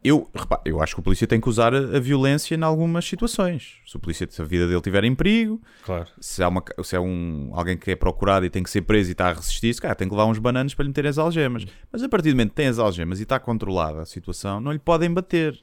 eu, 0.04 0.30
repá, 0.34 0.62
eu 0.64 0.82
acho 0.82 0.94
que 0.96 1.00
o 1.02 1.04
polícia 1.04 1.28
tem 1.28 1.42
que 1.42 1.50
usar 1.50 1.74
a, 1.74 1.98
a 1.98 2.00
violência 2.00 2.56
em 2.56 2.64
algumas 2.64 3.04
situações. 3.06 3.76
Se 3.86 3.96
o 3.98 4.00
polícia, 4.00 4.28
se 4.30 4.42
a 4.42 4.46
vida 4.46 4.66
dele 4.66 4.78
estiver 4.78 5.04
em 5.04 5.14
perigo, 5.16 5.62
Claro. 5.84 6.08
se 6.20 6.42
há, 6.44 6.48
uma, 6.48 6.64
se 6.84 6.96
é 6.96 7.00
um, 7.00 7.50
alguém 7.54 7.78
que 7.78 7.92
é 7.92 7.96
procurado 7.96 8.46
e 8.46 8.50
tem 8.50 8.64
que 8.64 8.70
ser 8.70 8.82
preso 8.84 9.10
e 9.10 9.14
está 9.14 9.30
a 9.30 9.34
resistir, 9.34 9.74
se 9.74 9.82
cara, 9.82 9.96
tem 9.96 10.08
que 10.08 10.14
levar 10.14 10.26
uns 10.28 10.40
bananos 10.40 10.74
para 10.74 10.84
lhe 10.84 10.90
meter 10.90 11.08
as 11.08 11.18
algemas. 11.18 11.66
Mas 11.92 12.04
a 12.04 12.10
partir 12.10 12.30
do 12.30 12.36
momento 12.36 12.50
que 12.50 12.56
tem 12.56 12.68
as 12.68 12.80
algemas 12.80 13.20
e 13.20 13.24
está 13.24 13.40
controlada 13.40 14.02
a 14.02 14.06
situação, 14.06 14.62
não 14.62 14.72
lhe 14.72 14.80
podem 14.80 15.12
bater. 15.14 15.60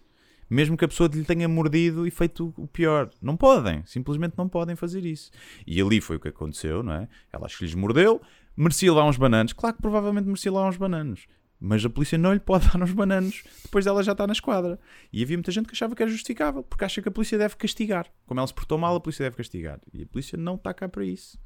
Mesmo 0.51 0.76
que 0.76 0.85
a 0.85 0.89
pessoa 0.89 1.09
lhe 1.12 1.24
tenha 1.24 1.49
mordido 1.49 2.07
e 2.07 2.11
feito 2.11 2.53
o 2.59 2.66
pior. 2.66 3.09
Não 3.22 3.35
podem. 3.35 3.82
Simplesmente 3.87 4.35
não 4.37 4.47
podem 4.47 4.76
fazer 4.76 5.05
isso. 5.07 5.30
E 5.66 5.80
ali 5.80 6.03
foi 6.03 6.16
o 6.16 6.20
que 6.20 6.28
aconteceu, 6.28 6.82
não 6.82 6.93
é? 6.93 7.09
Ela 7.32 7.47
acho 7.47 7.57
que 7.59 7.64
lhes 7.64 7.74
mordeu, 7.74 8.20
merecia 8.55 8.93
levar 8.93 9.09
uns 9.09 9.16
bananos. 9.16 9.55
Claro 9.55 9.74
que 9.74 9.80
provavelmente 9.80 10.26
merecia 10.26 10.53
levar 10.53 10.68
uns 10.68 10.76
bananos. 10.76 11.26
Mas 11.61 11.84
a 11.84 11.88
polícia 11.88 12.18
não 12.18 12.32
lhe 12.34 12.40
pode 12.40 12.66
dar 12.72 12.82
uns 12.82 12.92
bananos 12.92 13.42
depois 13.62 13.84
dela 13.84 14.02
já 14.02 14.12
estar 14.12 14.26
na 14.26 14.32
esquadra. 14.32 14.78
E 15.12 15.22
havia 15.22 15.36
muita 15.36 15.50
gente 15.52 15.66
que 15.66 15.72
achava 15.72 15.94
que 15.94 16.02
era 16.02 16.11
justificável, 16.11 16.62
porque 16.62 16.84
acha 16.84 17.00
que 17.00 17.09
a 17.09 17.12
polícia 17.12 17.38
deve 17.38 17.57
castigar. 17.57 18.07
Como 18.26 18.38
ela 18.40 18.46
se 18.46 18.55
portou 18.55 18.76
mal, 18.76 18.94
a 18.96 19.00
polícia 19.00 19.24
deve 19.24 19.36
castigar. 19.36 19.80
E 19.92 20.02
a 20.02 20.07
polícia 20.07 20.36
não 20.36 20.57
está 20.57 20.74
cá 20.74 20.88
para 20.88 21.05
isso. 21.05 21.38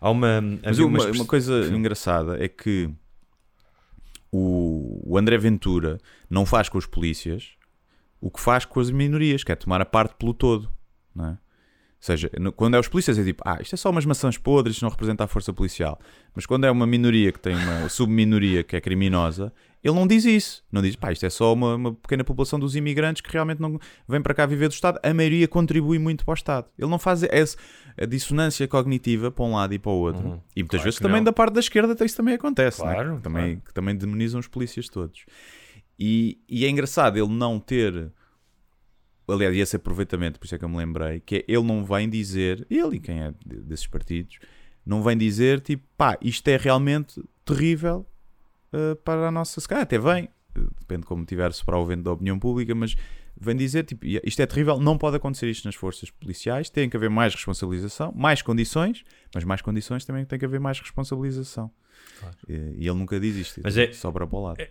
Há 0.00 0.10
uma. 0.10 0.40
Mas 0.62 0.78
uma, 0.78 0.98
express- 0.98 1.16
uma 1.18 1.26
coisa 1.26 1.66
engraçada 1.74 2.42
é 2.42 2.48
que 2.48 2.90
o, 4.30 5.00
o 5.04 5.18
André 5.18 5.36
Ventura 5.38 5.98
não 6.28 6.44
faz 6.46 6.68
com 6.68 6.78
os 6.78 6.86
polícias 6.86 7.52
o 8.20 8.30
que 8.30 8.40
faz 8.40 8.64
com 8.64 8.80
as 8.80 8.90
minorias, 8.90 9.44
que 9.44 9.52
é 9.52 9.56
tomar 9.56 9.80
a 9.80 9.84
parte 9.86 10.14
pelo 10.16 10.32
todo. 10.34 10.70
Não 11.14 11.26
é? 11.30 11.38
Ou 11.98 12.06
seja, 12.06 12.30
no- 12.38 12.52
quando 12.52 12.74
é 12.76 12.78
os 12.78 12.88
polícias 12.88 13.18
é 13.18 13.24
tipo, 13.24 13.42
ah, 13.46 13.58
isto 13.60 13.74
é 13.74 13.76
só 13.76 13.90
umas 13.90 14.04
maçãs 14.04 14.36
podres, 14.36 14.76
isto 14.76 14.82
não 14.82 14.90
representa 14.90 15.24
a 15.24 15.26
força 15.26 15.52
policial. 15.52 15.98
Mas 16.34 16.44
quando 16.46 16.64
é 16.64 16.70
uma 16.70 16.86
minoria 16.86 17.32
que 17.32 17.40
tem 17.40 17.54
uma 17.56 17.88
subminoria 17.88 18.62
que 18.62 18.76
é 18.76 18.80
criminosa, 18.80 19.52
ele 19.82 19.94
não 19.94 20.06
diz 20.06 20.24
isso. 20.24 20.62
Não 20.70 20.82
diz, 20.82 20.94
pá, 20.94 21.10
isto 21.10 21.24
é 21.24 21.30
só 21.30 21.52
uma, 21.52 21.74
uma 21.74 21.94
pequena 21.94 22.22
população 22.22 22.58
dos 22.60 22.76
imigrantes 22.76 23.22
que 23.22 23.32
realmente 23.32 23.60
não 23.60 23.78
vem 24.08 24.20
para 24.20 24.34
cá 24.34 24.44
viver 24.46 24.68
do 24.68 24.72
Estado. 24.72 25.00
A 25.02 25.14
maioria 25.14 25.48
contribui 25.48 25.98
muito 25.98 26.24
para 26.24 26.32
o 26.32 26.34
Estado. 26.34 26.66
Ele 26.78 26.90
não 26.90 26.98
faz 26.98 27.22
esse, 27.22 27.56
a 27.98 28.04
dissonância 28.04 28.68
cognitiva 28.68 29.30
para 29.30 29.44
um 29.44 29.54
lado 29.54 29.72
e 29.74 29.78
para 29.78 29.90
o 29.90 29.94
outro. 29.94 30.22
Uhum. 30.26 30.40
E 30.54 30.62
muitas 30.62 30.78
Claro 30.80 30.84
vezes 30.84 31.00
também 31.00 31.16
não. 31.18 31.24
da 31.24 31.32
parte 31.32 31.54
da 31.54 31.60
esquerda 31.60 32.04
isso 32.04 32.16
também 32.16 32.34
acontece. 32.34 32.82
é? 32.82 32.84
Claro, 32.84 33.16
Que 33.16 33.22
também, 33.22 33.42
claro. 33.54 33.62
que 33.66 33.74
também 33.74 33.96
demonizam 33.96 34.38
os 34.38 34.46
polícias 34.48 34.88
todos. 34.88 35.24
E, 35.98 36.38
e 36.48 36.66
é 36.66 36.68
engraçado 36.68 37.16
ele 37.16 37.28
não 37.32 37.58
ter. 37.58 38.12
Aliás, 39.28 39.54
e 39.54 39.58
esse 39.58 39.74
aproveitamento, 39.76 40.38
por 40.38 40.46
isso 40.46 40.54
é 40.54 40.58
que 40.58 40.64
eu 40.64 40.68
me 40.68 40.76
lembrei, 40.76 41.20
que 41.20 41.36
é 41.36 41.44
ele 41.48 41.62
não 41.64 41.84
vem 41.84 42.08
dizer, 42.08 42.66
ele 42.70 42.96
e 42.96 43.00
quem 43.00 43.22
é 43.22 43.32
de- 43.44 43.60
desses 43.62 43.86
partidos, 43.86 44.38
não 44.84 45.02
vem 45.02 45.16
dizer 45.16 45.60
tipo, 45.60 45.82
pá, 45.96 46.16
isto 46.22 46.46
é 46.48 46.56
realmente 46.56 47.20
terrível 47.44 48.06
uh, 48.72 48.94
para 48.96 49.26
a 49.28 49.30
nossa. 49.32 49.60
Se 49.60 49.66
calhar 49.68 49.82
até 49.82 49.98
vem, 49.98 50.24
uh, 50.56 50.70
depende 50.78 51.00
de 51.02 51.06
como 51.06 51.24
tiver 51.24 51.50
para 51.64 51.76
o 51.78 51.84
vento 51.84 52.02
da 52.04 52.12
opinião 52.12 52.38
pública, 52.38 52.72
mas 52.74 52.94
vem 53.38 53.56
dizer 53.56 53.84
tipo, 53.84 54.06
isto 54.06 54.40
é 54.40 54.46
terrível, 54.46 54.78
não 54.78 54.96
pode 54.96 55.16
acontecer 55.16 55.48
isto 55.50 55.64
nas 55.64 55.74
forças 55.74 56.08
policiais, 56.10 56.70
tem 56.70 56.88
que 56.88 56.96
haver 56.96 57.10
mais 57.10 57.34
responsabilização, 57.34 58.12
mais 58.16 58.42
condições, 58.42 59.04
mas 59.34 59.42
mais 59.44 59.60
condições 59.60 60.04
também 60.04 60.24
tem 60.24 60.38
que 60.38 60.44
haver 60.44 60.60
mais 60.60 60.78
responsabilização. 60.80 61.70
E, 62.48 62.52
e 62.52 62.88
ele 62.88 62.92
nunca 62.94 63.18
diz 63.18 63.34
isto, 63.36 63.60
Mas 63.62 63.76
é- 63.76 63.90
sobra 63.92 64.26
para 64.26 64.38
o 64.38 64.42
lado. 64.42 64.58
lado. 64.58 64.68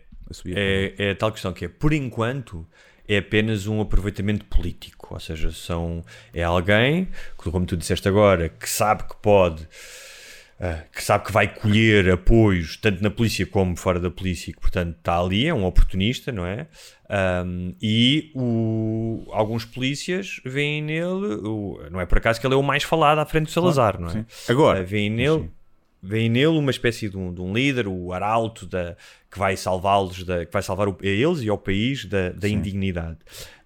É, 0.56 0.96
é 0.98 1.12
a 1.12 1.16
tal 1.16 1.32
questão 1.32 1.54
que 1.54 1.66
é, 1.66 1.68
por 1.68 1.92
enquanto, 1.94 2.66
é 3.08 3.18
apenas 3.18 3.68
um 3.68 3.82
aproveitamento 3.82 4.46
político. 4.46 5.14
Ou 5.14 5.20
seja, 5.20 5.52
são, 5.52 6.04
é 6.34 6.44
alguém, 6.44 7.08
como 7.38 7.66
tu 7.66 7.78
disseste 7.78 8.08
agora, 8.08 8.50
que 8.50 8.70
sabe 8.70 9.04
que 9.04 9.16
pode, 9.22 9.68
ah, 10.60 10.84
que 10.92 11.04
sabe 11.04 11.26
que 11.26 11.32
vai 11.32 11.48
colher 11.54 12.10
apoios, 12.12 12.78
tanto 12.78 13.04
na 13.04 13.10
polícia 13.10 13.46
como 13.46 13.76
fora 13.76 14.00
da 14.00 14.10
polícia, 14.10 14.50
e 14.50 14.54
que, 14.54 14.60
portanto, 14.60 14.96
está 14.98 15.20
ali, 15.20 15.46
é 15.48 15.54
um 15.54 15.66
oportunista, 15.66 16.32
não 16.32 16.46
é? 16.46 16.68
Ahm, 17.10 17.74
e 17.82 18.32
o- 18.36 19.28
alguns 19.32 19.64
polícias 19.64 20.40
veem 20.44 20.82
nele, 20.82 21.36
o- 21.44 21.80
não 21.92 22.02
é 22.02 22.06
por 22.06 22.18
acaso 22.18 22.42
que 22.42 22.48
ele 22.48 22.56
é 22.56 22.58
o 22.58 22.64
mais 22.64 22.82
falado 22.84 23.20
à 23.20 23.26
frente 23.26 23.46
do 23.46 23.52
Salazar, 23.52 24.00
não 24.00 24.08
é? 24.08 24.12
sim. 24.12 24.26
Agora, 24.50 24.80
Ah, 24.80 24.84
veem 24.84 25.10
nele 25.10 25.52
veem 26.06 26.30
nele 26.30 26.58
uma 26.58 26.72
espécie 26.72 27.10
de 27.10 27.18
um, 27.18 27.34
de 27.34 27.42
um 27.42 27.54
líder, 27.54 27.88
o 27.88 28.14
arauto 28.14 28.66
da, 28.66 28.96
que 29.32 29.38
vai 29.40 29.58
salvá-los, 29.58 30.24
da- 30.24 30.46
que 30.46 30.52
vai 30.54 30.62
salvar 30.62 30.88
o- 30.88 30.98
a 31.02 31.06
eles 31.06 31.42
e 31.42 31.50
ao 31.50 31.58
país 31.58 32.06
da, 32.06 32.30
da 32.30 32.48
indignidade. 32.50 33.18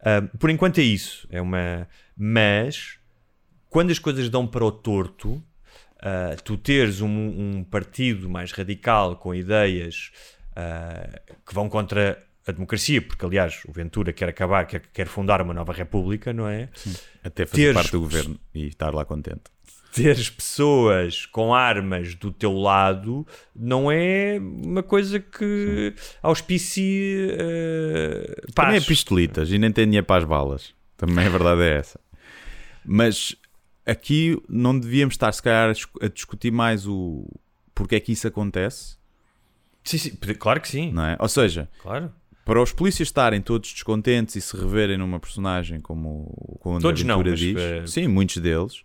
Ah, 0.02 0.22
por 0.40 0.50
enquanto 0.50 0.80
é 0.80 0.84
isso, 0.84 1.28
é 1.32 1.42
uma. 1.42 1.88
Mas 2.18 2.98
quando 3.70 3.92
as 3.92 4.00
coisas 4.00 4.30
dão 4.30 4.46
para 4.48 4.64
o 4.66 4.72
torto, 4.72 5.44
ah, 6.02 6.36
tu 6.44 6.58
teres 6.58 7.02
um, 7.02 7.08
um 7.10 7.64
partido 7.64 8.30
mais 8.30 8.52
radical 8.52 9.16
com 9.16 9.34
ideias 9.36 10.12
ah, 10.56 11.20
que 11.46 11.54
vão 11.54 11.68
contra 11.70 12.22
a 12.48 12.52
democracia, 12.52 13.00
porque 13.02 13.24
aliás 13.26 13.62
o 13.68 13.72
Ventura 13.72 14.12
quer 14.12 14.30
acabar, 14.30 14.66
quer, 14.66 14.82
quer 14.92 15.08
fundar 15.08 15.40
uma 15.42 15.54
nova 15.54 15.72
república, 15.72 16.34
não 16.34 16.48
é? 16.48 16.68
até 17.24 17.46
fazer 17.46 17.62
teres- 17.64 17.74
parte 17.76 17.92
do 17.92 18.00
governo 18.00 18.40
e 18.56 18.68
estar 18.68 18.92
lá 18.94 19.06
contente. 19.06 19.44
Teres 19.94 20.30
pessoas 20.30 21.26
com 21.26 21.54
armas 21.54 22.16
do 22.16 22.32
teu 22.32 22.54
lado 22.54 23.26
não 23.56 23.92
é 23.92 24.38
uma 24.40 24.84
coisa 24.84 25.20
que 25.20 25.94
auspicie 26.22 27.28
uh, 27.32 28.54
paz. 28.54 28.68
Também 28.68 28.78
é 28.78 28.82
pistolitas 28.82 29.52
e 29.52 29.58
nem 29.58 29.72
tem 29.72 29.86
dinheiro 29.86 30.06
para 30.06 30.18
as 30.22 30.24
balas. 30.24 30.74
Também 30.98 31.26
a 31.26 31.30
verdade 31.30 31.62
é 31.62 31.78
essa. 31.78 32.00
Mas 32.86 33.36
aqui 33.86 34.42
não 34.48 34.78
devíamos 34.78 35.14
estar, 35.14 35.32
se 35.32 35.42
calhar, 35.42 35.74
a 36.02 36.08
discutir 36.08 36.52
mais 36.52 36.88
o 36.88 37.26
porque 37.74 37.96
é 37.96 38.00
que 38.02 38.12
isso 38.12 38.28
acontece, 38.28 38.98
Sim, 39.86 39.98
sim, 39.98 40.18
claro 40.38 40.60
que 40.60 40.68
sim. 40.68 40.92
não 40.92 41.06
é? 41.06 41.18
Ou 41.20 41.30
seja, 41.30 41.70
Claro. 41.82 42.14
Para 42.50 42.62
os 42.64 42.72
polícias 42.74 43.08
estarem 43.08 43.42
todos 43.42 43.72
descontentes 43.72 44.36
e 44.36 44.42
se 44.42 44.58
reverem 44.58 44.98
numa 44.98 45.20
personagem 45.20 45.80
como, 45.80 46.58
como 46.60 46.76
o 46.76 46.78
André 46.78 46.88
Todos 46.90 47.04
não, 47.04 47.24
mas, 47.24 47.40
diz, 47.40 47.56
eh, 47.58 47.84
sim, 47.88 48.08
muitos 48.08 48.38
deles, 48.38 48.84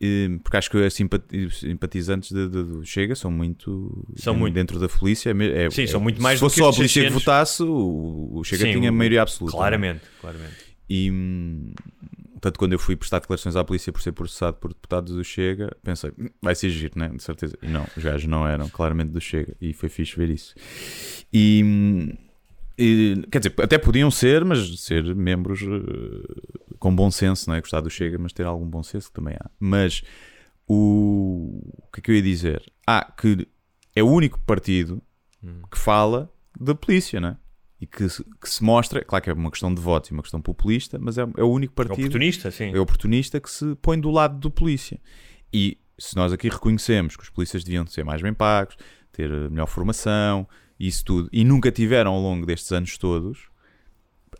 e- 0.00 0.38
porque 0.42 0.56
acho 0.56 0.70
que 0.70 0.76
os 0.76 0.94
simpati- 0.94 1.44
os 1.46 1.60
simpatizantes 1.60 2.30
de- 2.32 2.48
de- 2.48 2.64
do 2.64 2.84
Chega 2.84 3.14
são 3.14 3.30
muito, 3.30 4.06
São 4.16 4.34
muito. 4.34 4.54
dentro 4.54 4.78
da 4.78 4.88
polícia. 4.88 5.30
é 5.30 5.64
é- 5.66 5.70
Sim, 5.70 5.82
é- 5.82 5.86
são 5.86 6.00
muito 6.00 6.22
mais 6.22 6.38
Se 6.38 6.40
do 6.44 6.46
fosse 6.46 6.54
que 6.56 6.60
só 6.62 6.68
a 6.70 6.72
polícia 6.72 7.02
que 7.02 7.08
600. 7.08 7.24
votasse, 7.24 7.62
o, 7.62 8.30
o 8.34 8.44
Chega 8.44 8.64
Sim, 8.66 8.72
tinha 8.74 8.92
maioria 8.92 9.22
absoluta. 9.22 9.56
não 9.56 9.58
é? 9.62 9.68
Claramente, 9.68 10.00
claramente. 10.20 10.54
E 10.88 11.10
hum, 11.10 11.72
tanto 12.40 12.58
quando 12.58 12.72
eu 12.72 12.78
fui 12.78 12.96
prestar 12.96 13.20
declarações 13.20 13.56
à 13.56 13.64
polícia 13.64 13.92
por 13.92 14.02
ser 14.02 14.12
processado 14.12 14.56
por 14.58 14.68
deputados 14.72 15.14
do 15.14 15.24
Chega, 15.24 15.74
pensei, 15.82 16.10
"Hum, 16.18 16.28
vai 16.42 16.54
ser 16.54 16.70
giro, 16.70 16.92
né? 16.96 17.08
De 17.08 17.22
certeza. 17.22 17.56
E 17.62 17.66
não, 17.68 17.86
os 17.96 18.02
gajos 18.02 18.26
não 18.28 18.46
eram 18.46 18.68
claramente 18.68 19.10
do 19.10 19.20
Chega. 19.20 19.56
E 19.60 19.72
foi 19.72 19.88
fixe 19.88 20.16
ver 20.16 20.28
isso. 20.30 20.54
E, 21.32 21.62
hum, 21.64 22.08
e, 22.78 23.22
quer 23.30 23.38
dizer, 23.38 23.54
até 23.60 23.78
podiam 23.78 24.10
ser, 24.10 24.44
mas 24.44 24.80
ser 24.80 25.14
membros 25.14 25.60
eh, 25.62 26.76
com 26.78 26.94
bom 26.94 27.10
senso, 27.10 27.48
não 27.48 27.56
é? 27.56 27.60
Gostar 27.60 27.80
do 27.80 27.90
Chega, 27.90 28.18
mas 28.18 28.32
ter 28.32 28.44
algum 28.46 28.66
bom 28.66 28.82
senso 28.82 29.08
que 29.08 29.14
também 29.14 29.34
há. 29.34 29.50
Mas 29.60 30.02
o, 30.66 31.60
o 31.78 31.90
que 31.92 32.00
é 32.00 32.02
que 32.02 32.10
eu 32.10 32.14
ia 32.14 32.22
dizer? 32.22 32.62
Ah, 32.86 33.12
que 33.16 33.46
é 33.94 34.02
o 34.02 34.08
único 34.08 34.40
partido 34.40 35.02
que 35.70 35.78
fala 35.78 36.32
da 36.58 36.74
polícia, 36.74 37.20
não 37.20 37.30
é? 37.30 37.36
E 37.80 37.86
que, 37.86 38.08
se- 38.08 38.24
que 38.40 38.48
se 38.48 38.62
mostra, 38.62 39.04
claro 39.04 39.24
que 39.24 39.30
é 39.30 39.32
uma 39.32 39.50
questão 39.50 39.74
de 39.74 39.80
votos 39.80 40.10
e 40.10 40.12
uma 40.12 40.22
questão 40.22 40.40
populista, 40.40 40.98
mas 41.00 41.18
é, 41.18 41.22
é 41.36 41.42
o 41.42 41.50
único 41.50 41.74
partido 41.74 41.94
Oportunista, 41.98 42.50
sim. 42.52 42.72
é 42.72 42.78
oportunista 42.78 43.40
que 43.40 43.50
se 43.50 43.74
põe 43.82 43.98
do 43.98 44.10
lado 44.10 44.38
do 44.38 44.50
polícia. 44.50 45.00
E 45.52 45.78
se 45.98 46.14
nós 46.14 46.32
aqui 46.32 46.48
reconhecemos 46.48 47.16
que 47.16 47.24
os 47.24 47.28
polícias 47.28 47.64
deviam 47.64 47.84
ser 47.86 48.04
mais 48.04 48.22
bem 48.22 48.32
pagos, 48.32 48.76
ter 49.10 49.28
eh, 49.30 49.48
melhor 49.48 49.66
formação, 49.66 50.48
isso 50.86 51.04
tudo, 51.04 51.28
e 51.32 51.44
nunca 51.44 51.70
tiveram 51.70 52.12
ao 52.12 52.20
longo 52.20 52.44
destes 52.44 52.72
anos 52.72 52.98
todos, 52.98 53.48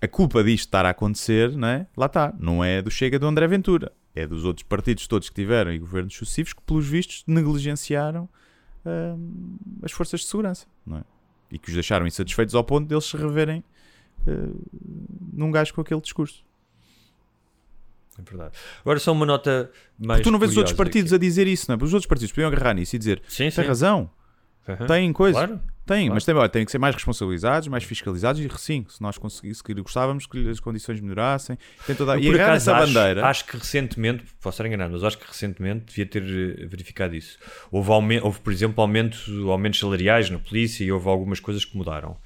a 0.01 0.09
culpa 0.09 0.43
disto 0.43 0.66
estar 0.66 0.84
a 0.84 0.90
acontecer, 0.90 1.53
não 1.53 1.68
é? 1.68 1.86
lá 1.97 2.07
está, 2.07 2.34
não 2.38 2.64
é 2.64 2.82
do 2.82 2.90
Chega 2.90 3.18
do 3.18 3.26
André 3.26 3.47
Ventura, 3.47 3.93
é 4.14 4.26
dos 4.26 4.45
outros 4.45 4.66
partidos 4.66 5.07
todos 5.07 5.28
que 5.28 5.34
tiveram 5.34 5.72
e 5.72 5.78
governos 5.78 6.14
sucessivos 6.14 6.53
que, 6.53 6.62
pelos 6.62 6.86
vistos, 6.86 7.22
negligenciaram 7.26 8.28
hum, 8.84 9.57
as 9.82 9.93
forças 9.93 10.20
de 10.20 10.26
segurança, 10.26 10.66
não 10.84 10.99
é? 10.99 11.05
E 11.51 11.59
que 11.59 11.68
os 11.68 11.74
deixaram 11.74 12.07
insatisfeitos 12.07 12.55
ao 12.55 12.64
ponto 12.64 12.88
deles 12.88 13.05
se 13.05 13.16
reverem 13.16 13.62
eh, 14.26 14.32
num 15.32 15.51
gajo 15.51 15.74
com 15.74 15.82
aquele 15.82 16.01
discurso. 16.01 16.43
É 18.18 18.22
verdade. 18.22 18.55
Agora 18.80 18.99
só 18.99 19.12
uma 19.12 19.26
nota 19.26 19.70
mais. 19.99 20.18
Porque 20.18 20.28
tu 20.28 20.32
não 20.32 20.38
vês 20.38 20.53
os 20.53 20.57
outros 20.57 20.76
partidos 20.76 21.12
a 21.12 21.18
dizer 21.18 21.47
isso, 21.47 21.66
não 21.68 21.74
é? 21.74 21.82
Os 21.82 21.93
outros 21.93 22.07
partidos 22.07 22.32
podiam 22.32 22.49
agarrar 22.49 22.74
nisso 22.74 22.97
e 22.97 22.99
dizer 22.99 23.22
Sim, 23.28 23.45
tem 23.45 23.51
sim. 23.51 23.62
razão, 23.62 24.11
Aham. 24.68 24.86
tem 24.86 25.12
coisa. 25.12 25.38
Claro. 25.47 25.61
Tem, 25.84 26.08
mas 26.08 26.24
tem, 26.24 26.34
olha, 26.34 26.48
que 26.48 26.70
ser 26.70 26.78
mais 26.78 26.94
responsabilizados, 26.94 27.66
mais 27.68 27.82
fiscalizados 27.84 28.40
e 28.40 28.48
sim, 28.58 28.86
se 28.88 29.02
nós 29.02 29.18
conseguíssemos, 29.18 29.62
que 29.62 29.74
gostávamos 29.74 30.26
que 30.26 30.48
as 30.48 30.60
condições 30.60 31.00
melhorassem, 31.00 31.58
tem 31.86 31.96
toda 31.96 32.12
a... 32.12 32.18
E 32.18 32.26
por 32.26 32.34
agarrar 32.34 32.52
acaso, 32.52 32.70
essa 32.70 32.76
acho, 32.82 32.92
bandeira. 32.94 33.26
acho 33.26 33.44
que 33.46 33.56
recentemente, 33.56 34.24
posso 34.40 34.54
estar 34.54 34.66
enganado, 34.66 34.92
mas 34.92 35.02
acho 35.02 35.18
que 35.18 35.26
recentemente 35.26 35.86
devia 35.86 36.06
ter 36.06 36.22
eh, 36.22 36.66
verificado 36.66 37.16
isso. 37.16 37.36
Houve, 37.70 37.90
aumen- 37.90 38.20
houve 38.22 38.40
por 38.40 38.52
exemplo, 38.52 38.80
aumento, 38.80 39.18
aumentos 39.50 39.80
salariais 39.80 40.30
na 40.30 40.38
polícia 40.38 40.84
e 40.84 40.92
houve 40.92 41.08
algumas 41.08 41.40
coisas 41.40 41.64
que 41.64 41.76
mudaram. 41.76 42.16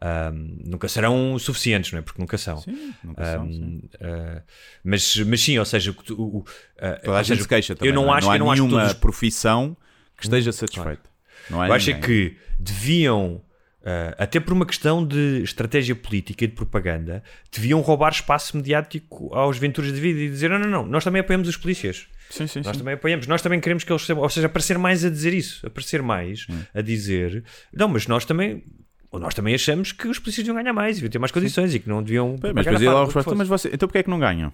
Ahm, 0.00 0.58
nunca 0.64 0.86
serão 0.86 1.36
suficientes, 1.40 1.90
não 1.90 1.98
é? 1.98 2.02
Porque 2.02 2.20
nunca 2.20 2.38
são. 2.38 2.58
Sim, 2.58 2.94
nunca 3.02 3.24
são, 3.24 3.50
sim. 3.50 3.82
ah, 4.00 4.42
mas, 4.84 5.16
mas 5.16 5.40
sim, 5.40 5.58
ou 5.58 5.64
seja, 5.64 5.90
o 6.10 6.22
o- 6.38 6.44
ah, 6.78 7.00
Toda 7.04 7.18
a 7.18 7.22
gente 7.22 7.28
seja, 7.38 7.42
se 7.42 7.48
queixa 7.48 7.74
também. 7.74 7.88
Eu 7.90 7.94
não, 8.00 8.14
é? 8.14 8.18
acho, 8.18 8.30
há 8.30 8.34
eu 8.36 8.38
não 8.38 8.50
acho 8.52 8.62
que 8.62 8.68
nenhuma 8.68 8.80
todos 8.82 8.94
os 8.94 9.00
profissão 9.00 9.76
que 10.16 10.24
esteja 10.24 10.52
satisfeita. 10.52 11.08
Não 11.50 11.60
há 11.60 11.68
eu 11.68 11.72
acho 11.72 11.90
é 11.90 11.94
ninguém. 11.94 12.08
que 12.08 12.36
deviam, 12.58 13.40
ah, 13.84 14.14
até 14.18 14.38
por 14.40 14.52
uma 14.52 14.66
questão 14.66 15.06
de 15.06 15.40
estratégia 15.42 15.94
política 15.94 16.44
e 16.44 16.46
de 16.48 16.54
propaganda, 16.54 17.22
deviam 17.52 17.80
roubar 17.80 18.10
espaço 18.12 18.56
mediático 18.56 19.32
aos 19.34 19.56
Venturas 19.58 19.92
de 19.92 20.00
Vida 20.00 20.20
e 20.20 20.28
dizer: 20.28 20.50
não, 20.50 20.58
não, 20.58 20.68
não, 20.68 20.86
nós 20.86 21.04
também 21.04 21.20
apoiamos 21.20 21.48
os 21.48 21.56
polícias. 21.56 22.06
Sim, 22.30 22.46
sim, 22.46 22.60
Nós 22.60 22.72
sim. 22.76 22.80
também 22.80 22.92
apoiamos, 22.94 23.26
nós 23.26 23.40
também 23.40 23.58
queremos 23.58 23.84
que 23.84 23.90
eles 23.90 24.02
sejam, 24.02 24.22
ou 24.22 24.28
seja, 24.28 24.46
aparecer 24.48 24.76
mais 24.76 25.02
a 25.02 25.08
dizer 25.08 25.32
isso, 25.32 25.66
aparecer 25.66 26.02
mais 26.02 26.46
Hum. 26.50 26.60
a 26.74 26.82
dizer, 26.82 27.42
não, 27.72 27.88
mas 27.88 28.06
nós 28.06 28.26
também, 28.26 28.62
ou 29.10 29.18
nós 29.18 29.32
também 29.32 29.54
achamos 29.54 29.92
que 29.92 30.06
os 30.06 30.18
polícias 30.18 30.44
deviam 30.46 30.62
ganhar 30.62 30.74
mais 30.74 30.96
e 30.96 31.00
deviam 31.00 31.10
ter 31.10 31.18
mais 31.18 31.32
condições 31.32 31.74
e 31.74 31.78
que 31.80 31.88
não 31.88 32.02
deviam. 32.02 32.36
Pagar 32.36 32.52
Mas 32.54 32.66
a 32.66 32.70
depois 32.70 32.82
ia 32.82 32.92
lá 32.92 32.96
farda, 32.96 33.00
a 33.00 33.04
o 33.04 33.08
que 33.08 33.14
resposta, 33.16 33.30
fosse." 33.30 33.38
mas 33.38 33.48
você, 33.48 33.68
então 33.72 33.88
porquê 33.88 33.98
é 33.98 34.02
que 34.02 34.10
não 34.10 34.18
ganham? 34.18 34.52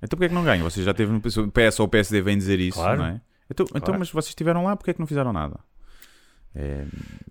Então 0.00 0.16
porquê 0.16 0.24
é 0.26 0.28
que 0.28 0.34
não 0.34 0.44
ganham? 0.44 0.68
Você 0.68 0.82
já 0.84 0.94
teve 0.94 1.10
no 1.12 1.18
o 1.18 1.20
PS 1.50 1.80
ou 1.80 1.86
o 1.86 1.88
PSD 1.88 2.20
vem 2.22 2.36
dizer 2.38 2.60
isso, 2.60 2.78
Claro. 2.78 2.98
não 3.00 3.06
é? 3.06 3.20
Então, 3.52 3.66
então, 3.70 3.80
Claro. 3.80 3.98
mas 3.98 4.10
vocês 4.10 4.30
estiveram 4.30 4.64
lá, 4.64 4.74
porquê 4.76 4.90
é 4.90 4.94
que 4.94 5.00
não 5.00 5.06
fizeram 5.06 5.32
nada? 5.32 5.58
É, 6.54 6.84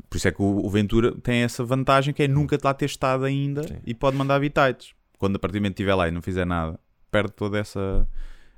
por 0.10 0.18
isso 0.18 0.28
é 0.28 0.32
que 0.32 0.42
o, 0.42 0.66
o 0.66 0.70
Ventura 0.70 1.12
tem 1.22 1.44
essa 1.44 1.64
vantagem 1.64 2.14
que 2.14 2.24
é 2.24 2.28
nunca 2.28 2.58
lá 2.64 2.74
ter 2.74 2.86
estado 2.86 3.24
ainda 3.24 3.64
Sim. 3.68 3.78
e 3.86 3.94
pode 3.94 4.18
mandar 4.18 4.40
bitites. 4.40 4.94
Quando 5.20 5.36
a 5.36 5.40
partir 5.40 5.58
do 5.58 5.62
momento 5.62 5.74
estiver 5.74 5.94
lá 5.94 6.08
e 6.08 6.12
não 6.12 6.22
fizer 6.22 6.46
nada, 6.46 6.80
perde 7.12 7.32
toda 7.34 7.60
essa, 7.60 8.08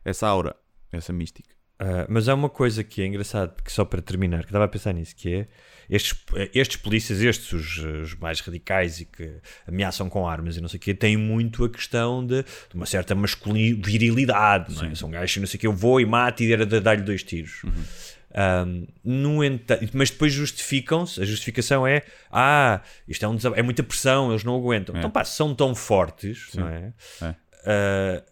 essa 0.06 0.28
aura, 0.28 0.56
essa 0.92 1.12
mística. 1.12 1.54
Ah, 1.84 2.06
mas 2.08 2.30
há 2.30 2.34
uma 2.34 2.50
coisa 2.50 2.82
que 2.84 3.02
é 3.02 3.06
engraçado, 3.06 3.62
que 3.62 3.72
só 3.72 3.84
para 3.84 4.02
terminar, 4.02 4.40
que 4.40 4.46
estava 4.46 4.64
a 4.64 4.68
pensar 4.70 4.94
nisso, 4.94 5.14
que 5.16 5.34
é 5.34 5.48
estes, 5.90 6.16
estes 6.54 6.78
polícias, 6.78 7.22
estes, 7.22 7.52
os, 7.52 7.78
os 7.78 8.16
mais 8.16 8.40
radicais 8.40 9.02
e 9.02 9.06
que 9.06 9.34
ameaçam 9.68 10.10
com 10.10 10.26
armas 10.26 10.56
e 10.56 10.62
não 10.62 10.70
sei 10.70 10.78
o 10.78 10.80
quê, 10.80 10.94
têm 10.94 11.18
muito 11.18 11.66
a 11.66 11.70
questão 11.70 12.26
de, 12.26 12.44
de 12.44 12.76
uma 12.76 12.86
certa 12.86 13.14
masculin, 13.14 13.82
virilidade, 13.82 14.74
não 14.74 14.86
é? 14.86 14.96
São 14.96 15.12
gajos, 15.12 15.38
não 15.38 15.48
sei 15.48 15.58
o 15.58 15.60
quê, 15.60 15.68
eu 15.68 15.74
vou 15.74 16.00
e 16.00 16.06
mato 16.06 16.42
e 16.42 16.54
era 16.54 16.66
de 16.66 16.80
dar-lhe 16.80 17.04
dois 17.04 17.22
tiros. 17.22 17.64
Um, 18.66 18.88
no 19.04 19.44
entanto, 19.44 19.88
mas 19.94 20.10
depois 20.10 20.32
justificam-se, 20.32 21.22
a 21.22 21.26
justificação 21.26 21.86
é 21.86 22.02
ah, 22.32 22.82
isto 23.08 23.24
é, 23.24 23.28
um 23.28 23.38
é 23.56 23.62
muita 23.62 23.84
pressão, 23.84 24.32
eles 24.32 24.44
não 24.46 24.56
aguentam. 24.56 24.96
É. 24.96 25.00
Então 25.00 25.12
pá, 25.12 25.26
são 25.26 25.54
tão 25.54 25.76
fortes, 25.76 26.50
não 26.56 26.68
é? 26.68 26.94
É. 27.22 27.36
Ah, 27.66 28.24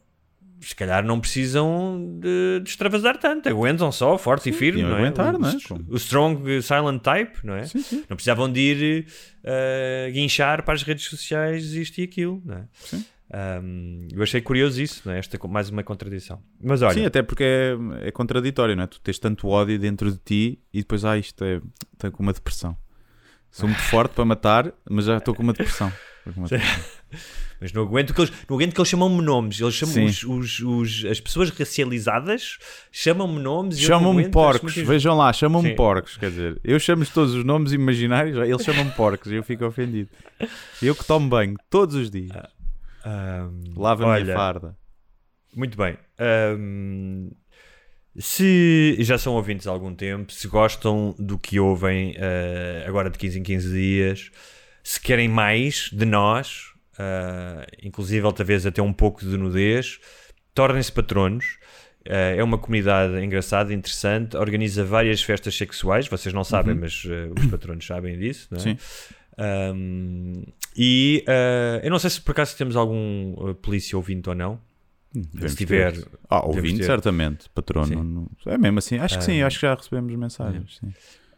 se 0.62 0.76
calhar 0.76 1.04
não 1.04 1.20
precisam 1.20 2.18
de, 2.20 2.62
de 2.64 2.70
extravasar 2.70 3.18
tanto, 3.18 3.50
aguentam 3.50 3.92
só, 3.92 4.18
forte 4.18 4.50
e 4.50 4.54
firme, 4.54 4.84
não 4.84 4.96
é? 4.96 5.00
aguentar, 5.00 5.36
o, 5.36 5.40
não 5.40 5.50
é? 5.50 5.54
o 5.90 5.96
strong 5.96 6.62
silent 6.62 7.02
type, 7.02 7.40
não 7.44 7.56
é? 7.56 7.64
Sim, 7.66 7.82
sim. 7.82 8.04
Não 8.08 8.16
precisavam 8.16 8.52
de 8.52 8.60
ir 8.60 9.08
ah, 9.44 10.10
guinchar 10.12 10.64
para 10.64 10.76
as 10.76 10.84
redes 10.84 11.06
sociais 11.06 11.74
isto 11.74 12.00
e 12.00 12.04
aquilo, 12.04 12.42
não 12.46 12.58
é? 12.58 12.68
Sim. 12.74 13.04
Um, 13.34 14.10
eu 14.12 14.22
achei 14.22 14.42
curioso 14.42 14.82
isso, 14.82 15.02
não 15.06 15.14
é? 15.14 15.20
Esta 15.20 15.40
mais 15.48 15.70
uma 15.70 15.84
contradição. 15.84 16.42
Mas 16.62 16.82
olha, 16.82 16.96
Sim, 16.96 17.06
até 17.06 17.24
porque 17.24 17.44
é, 17.44 18.08
é 18.08 18.12
contraditório, 18.12 18.76
não 18.76 18.84
é? 18.84 18.88
Tu 18.88 19.00
tens 19.00 19.18
tanto 19.20 19.48
ódio 19.48 19.80
dentro 19.80 20.12
de 20.12 20.18
ti 20.18 20.60
e 20.74 20.80
depois, 20.80 21.06
ah, 21.06 21.18
isto 21.18 21.44
é. 21.44 21.62
Estou 21.94 22.12
com 22.12 22.24
uma 22.24 22.34
depressão. 22.34 22.78
Sou 23.50 23.68
muito 23.68 23.82
forte 23.84 24.14
para 24.14 24.26
matar, 24.26 24.74
mas 24.90 25.06
já 25.06 25.18
estou 25.18 25.34
com 25.34 25.44
uma 25.44 25.54
depressão. 25.54 25.92
Estou 26.22 26.34
com 26.34 26.40
uma 26.42 26.48
depressão. 26.48 26.86
Mas 27.62 27.72
não 27.72 27.84
aguento 27.84 28.12
que 28.14 28.20
eles, 28.22 28.34
não 28.50 28.58
aguento 28.58 28.74
que 28.74 28.80
eles 28.82 28.90
chamam-me 28.90 29.22
nomes. 29.22 29.62
Eles 29.62 29.76
chamam 29.76 29.94
os, 30.06 30.24
os, 30.24 30.60
os- 30.62 31.06
as 31.06 31.20
pessoas 31.22 31.52
racializadas 31.52 32.58
chamam-me 32.92 33.40
nomes 33.40 33.78
e 33.78 33.82
Chamam-me 33.82 34.24
porcos, 34.32 34.74
vejam 34.88 35.16
lá, 35.16 35.32
chamam-me 35.32 35.70
porcos. 35.76 36.18
Quer 36.18 36.30
dizer, 36.32 36.60
eu 36.64 36.80
chamo-lhes 36.80 37.12
todos 37.12 37.36
os 37.36 37.44
nomes 37.46 37.72
imaginários, 37.72 38.36
eles 38.50 38.64
chamam-me 38.66 38.90
porcos 38.92 39.32
e 39.32 39.36
eu 39.36 39.44
fico 39.44 39.64
ofendido. 39.64 40.10
Eu 40.82 40.96
que 40.96 41.06
tomo 41.06 41.30
banho 41.30 41.56
todos 41.70 41.96
os 41.96 42.10
dias, 42.10 42.32
Ahm, 43.06 43.62
lavo 43.78 44.04
a 44.04 44.08
minha 44.08 44.26
farda. 44.36 44.78
Muito 45.56 45.78
bem. 45.78 45.98
Ahm, 46.20 47.30
se 48.18 48.98
já 49.00 49.18
são 49.18 49.34
ouvintes 49.34 49.68
há 49.68 49.72
algum 49.72 49.94
tempo, 49.96 50.32
se 50.34 50.48
gostam 50.48 51.16
do 51.18 51.38
que 51.38 51.60
ouvem 51.60 52.16
ah, 52.18 52.88
agora 52.88 53.10
de 53.10 53.18
15 53.18 53.40
em 53.40 53.44
15 53.44 53.72
dias, 53.72 54.32
se 54.84 55.00
querem 55.00 55.28
mais 55.28 55.90
de 55.94 56.06
nós, 56.06 56.71
ah, 56.98 57.66
inclusive 57.82 58.22
talvez 58.34 58.66
até 58.66 58.82
um 58.82 58.94
pouco 58.94 59.22
de 59.22 59.38
nudez, 59.38 60.00
tornem-se 60.54 60.92
patronos. 60.92 61.58
Ah, 62.08 62.36
é 62.36 62.44
uma 62.44 62.58
comunidade 62.58 63.24
engraçada, 63.24 63.74
interessante, 63.74 64.36
organiza 64.36 64.84
várias 64.84 65.22
festas 65.22 65.56
sexuais. 65.56 66.08
Vocês 66.08 66.34
não 66.34 66.44
sabem, 66.44 66.76
mas 66.76 67.04
ah, 67.08 67.40
os 67.40 67.46
patronos 67.48 67.86
sabem 67.86 68.18
disso, 68.18 68.48
não 68.52 68.58
é? 68.58 68.62
Sim. 68.62 68.78
Um, 69.38 70.44
e 70.78 71.24
uh, 71.28 71.84
eu 71.84 71.90
não 71.90 71.98
sei 71.98 72.10
se 72.10 72.22
por 72.22 72.32
acaso 72.32 72.56
temos 72.56 72.76
algum 72.76 73.34
uh, 73.34 73.56
polícia 73.56 73.98
ouvinte 73.98 74.30
ou 74.30 74.36
não. 74.36 74.60
Devemos 75.14 75.52
se 75.52 75.58
tiver, 75.58 75.94
ter. 75.94 76.08
Ah, 76.30 76.46
ouvindo, 76.46 76.78
ter. 76.78 76.86
certamente, 76.86 77.50
patrono. 77.50 78.30
Sim. 78.44 78.52
É 78.52 78.58
mesmo 78.58 78.80
assim, 78.80 78.98
acho 78.98 79.18
que 79.18 79.24
sim, 79.26 79.42
acho 79.42 79.60
que 79.60 79.66
já 79.66 79.74
recebemos 79.74 80.16
mensagens. 80.16 80.80
Sim. 80.80 80.94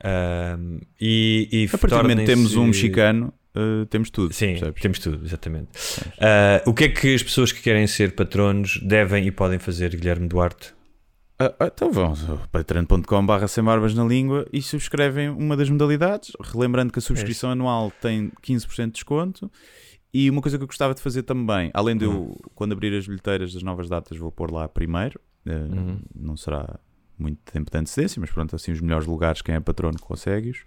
Um, 0.06 0.80
e, 1.00 1.48
e 1.52 1.66
A 1.74 1.78
partir 1.78 1.96
do 1.96 2.02
momento 2.02 2.26
temos 2.26 2.56
um 2.56 2.68
mexicano, 2.68 3.34
eh, 3.56 3.86
temos 3.90 4.10
tudo. 4.10 4.34
Sim, 4.34 4.52
percebes? 4.52 4.82
temos 4.82 5.00
tudo, 5.00 5.26
exatamente. 5.26 5.70
Uh, 6.18 6.70
o 6.70 6.74
que 6.74 6.86
é 6.86 6.90
que 6.90 7.14
as 7.16 7.24
pessoas 7.24 7.52
que 7.52 7.62
querem 7.62 7.86
ser 7.88 8.14
patronos 8.16 8.80
devem 8.82 9.28
e 9.28 9.32
podem 9.32 9.60
fazer, 9.60 9.96
Guilherme 9.96 10.28
Duarte? 10.28 10.74
Ah, 11.40 11.54
então 11.66 11.92
vão 11.92 12.14
patreon.com.br 12.52 13.48
sem 13.48 13.64
barbas 13.64 13.94
na 13.94 14.04
língua 14.06 14.48
e 14.54 14.62
subscrevem 14.62 15.30
uma 15.30 15.58
das 15.58 15.70
modalidades. 15.70 16.32
Relembrando 16.40 16.94
que 16.94 17.00
a 17.00 17.02
subscrição 17.02 17.50
anual 17.52 17.92
tem 18.02 18.32
15% 18.42 18.86
de 18.86 18.92
desconto. 18.94 19.52
E 20.14 20.30
uma 20.30 20.42
coisa 20.42 20.58
que 20.58 20.64
eu 20.64 20.68
gostava 20.68 20.94
de 20.94 21.02
fazer 21.02 21.24
também, 21.24 21.72
além 21.74 21.98
de 21.98 22.06
eu, 22.06 22.40
quando 22.54 22.72
abrir 22.74 22.96
as 22.96 23.08
bilheteiras 23.08 23.52
das 23.52 23.64
novas 23.64 23.90
datas, 23.90 24.16
vou 24.18 24.32
pôr 24.32 24.52
lá 24.52 24.70
primeiro. 24.70 25.20
eh, 25.46 25.52
Uhum. 25.54 26.00
Não 26.16 26.38
será 26.38 26.80
muito 27.18 27.40
tempo 27.52 27.72
de 27.72 27.78
antecedência, 27.78 28.20
mas 28.20 28.30
pronto, 28.30 28.56
assim 28.56 28.72
os 28.72 28.80
melhores 28.80 29.08
lugares, 29.08 29.42
quem 29.42 29.56
é 29.56 29.60
patrono 29.60 30.00
consegue-os. 30.00 30.64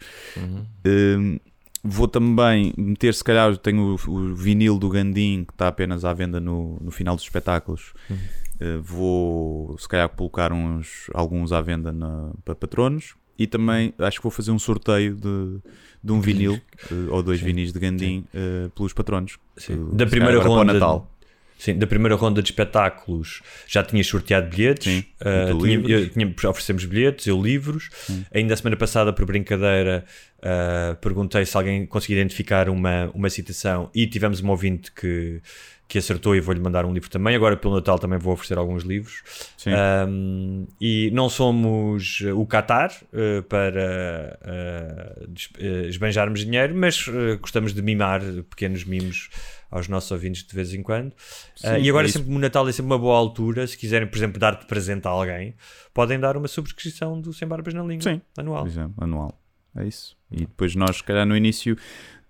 Eh, 0.84 1.41
vou 1.87 2.09
também 2.09 2.72
meter, 2.76 3.14
se 3.14 3.22
calhar, 3.24 3.57
tenho 3.57 3.97
o, 4.07 4.11
o 4.11 4.34
vinil 4.34 4.78
do 4.78 4.89
Gandim 4.89 5.45
que 5.45 5.53
está 5.53 5.68
apenas 5.68 6.05
à 6.05 6.12
venda 6.12 6.41
no, 6.41 6.76
no 6.80 6.91
final 6.91 7.14
dos 7.14 7.24
espetáculos. 7.24 7.93
Uh, 8.11 8.80
vou 8.82 9.76
se 9.78 9.87
calhar 9.89 10.09
colocar 10.09 10.53
uns, 10.53 11.11
alguns 11.12 11.53
à 11.53 11.61
venda 11.61 11.93
na- 11.93 12.30
para 12.45 12.55
patronos 12.55 13.14
e 13.39 13.47
também 13.47 13.93
acho 13.99 14.16
que 14.18 14.22
vou 14.22 14.30
fazer 14.30 14.51
um 14.51 14.59
sorteio 14.59 15.14
de, 15.14 15.59
de 16.03 16.11
um 16.12 16.20
vinil 16.22 16.55
uh, 16.91 17.09
ou 17.11 17.22
dois 17.22 17.39
vinis 17.39 17.70
de 17.70 17.78
Gandim 17.78 18.24
uh, 18.34 18.70
pelos 18.70 18.95
patronos 18.95 19.39
Sim. 19.59 19.91
Da 19.93 20.07
primeira 20.07 20.43
ronda. 20.43 20.72
Natal. 20.72 21.11
Sim, 21.59 21.78
da 21.78 21.86
primeira 21.86 22.14
ronda 22.16 22.42
de 22.42 22.50
espetáculos 22.50 23.40
já 23.66 23.82
tinhas 23.82 24.07
sorteado 24.07 24.48
bilhetes, 24.54 24.92
Sim, 24.92 25.04
uh, 25.22 25.59
tinha- 25.59 25.80
eu- 25.88 26.09
tinha- 26.11 26.34
oferecemos 26.50 26.84
bilhetes, 26.84 27.26
eu 27.26 27.40
livros. 27.40 27.88
Ainda 28.32 28.52
a 28.54 28.57
semana 28.57 28.76
passada, 28.76 29.12
por 29.12 29.24
brincadeira, 29.24 30.04
uh, 30.40 30.96
perguntei 30.96 31.44
se 31.46 31.57
alguém 31.57 31.86
conseguia 31.86 32.18
identificar 32.20 32.68
uma, 32.68 33.11
uma 33.14 33.30
citação 33.30 33.90
e 33.94 34.07
tivemos 34.07 34.42
um 34.42 34.50
ouvinte 34.50 34.92
que, 34.92 35.40
que 35.88 35.98
acertou 35.98 36.36
e 36.36 36.40
vou-lhe 36.40 36.61
mandar 36.61 36.84
um 36.84 36.92
livro 36.92 37.09
também. 37.09 37.34
Agora, 37.34 37.57
pelo 37.57 37.74
Natal, 37.76 37.98
também 37.98 38.18
vou 38.18 38.34
oferecer 38.34 38.59
alguns 38.59 38.82
livros. 38.82 39.22
Sim. 39.57 39.70
Um, 40.09 40.66
e 40.80 41.11
não 41.12 41.28
somos 41.30 42.20
o 42.34 42.44
Qatar 42.44 42.92
uh, 43.12 43.42
para 43.44 44.38
uh, 44.44 45.88
esbanjarmos 45.88 46.40
dinheiro, 46.44 46.74
mas 46.74 47.07
gostamos 47.40 47.72
de 47.72 47.80
mimar 47.82 48.20
pequenos 48.50 48.84
mimos 48.84 49.30
aos 49.70 49.88
nossos 49.88 50.10
ouvintes 50.10 50.44
de 50.44 50.54
vez 50.54 50.72
em 50.72 50.82
quando. 50.82 51.12
Uh, 51.12 51.14
Sim, 51.56 51.78
e 51.80 51.88
agora, 51.88 52.06
é 52.06 52.10
sempre, 52.10 52.34
o 52.34 52.38
Natal 52.38 52.68
é 52.68 52.72
sempre 52.72 52.86
uma 52.86 52.98
boa 52.98 53.16
altura. 53.16 53.66
Se 53.66 53.76
quiserem, 53.76 54.08
por 54.08 54.16
exemplo, 54.16 54.38
dar 54.38 54.58
de 54.58 54.66
presente 54.66 55.06
a 55.06 55.10
alguém, 55.10 55.54
podem 55.92 56.18
dar 56.18 56.36
uma 56.36 56.48
subscrição 56.48 57.20
do 57.20 57.32
Sem 57.32 57.46
Barbas 57.46 57.74
na 57.74 57.82
Língua 57.82 58.02
Sim. 58.02 58.20
anual. 58.36 58.66
Exemplo, 58.66 58.94
anual. 59.02 59.40
É 59.76 59.86
isso. 59.86 60.16
E 60.30 60.40
depois 60.40 60.74
nós, 60.74 60.96
se 60.96 61.04
calhar, 61.04 61.26
no 61.26 61.36
início 61.36 61.76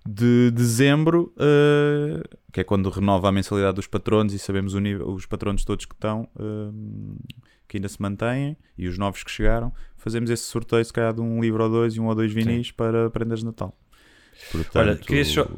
de 0.07 0.51
dezembro, 0.53 1.34
uh, 1.37 2.39
que 2.53 2.61
é 2.61 2.64
quando 2.64 2.89
renova 2.89 3.28
a 3.28 3.32
mensalidade 3.32 3.74
dos 3.74 3.87
patronos 3.87 4.32
e 4.32 4.39
sabemos 4.39 4.74
nível, 4.74 5.11
os 5.11 5.26
patronos 5.26 5.64
todos 5.64 5.84
que 5.84 5.95
estão, 5.95 6.28
um, 6.39 7.16
que 7.66 7.76
ainda 7.76 7.89
se 7.89 8.01
mantêm 8.01 8.57
e 8.78 8.87
os 8.87 8.97
novos 8.97 9.24
que 9.24 9.30
chegaram, 9.30 9.72
fazemos 9.97 10.30
esse 10.30 10.45
sorteio, 10.45 10.84
se 10.84 10.93
calhar, 10.93 11.12
de 11.12 11.20
um 11.20 11.41
livro 11.41 11.62
ou 11.62 11.70
dois 11.70 11.95
e 11.97 12.01
um 12.01 12.07
ou 12.07 12.14
dois 12.14 12.32
vinis 12.32 12.70
para 12.70 13.11
prendas 13.11 13.41
de 13.41 13.47
Natal. 13.47 13.76
Portanto, 14.53 14.76
Olha, 14.76 14.97
queria 14.97 15.24
só- 15.24 15.49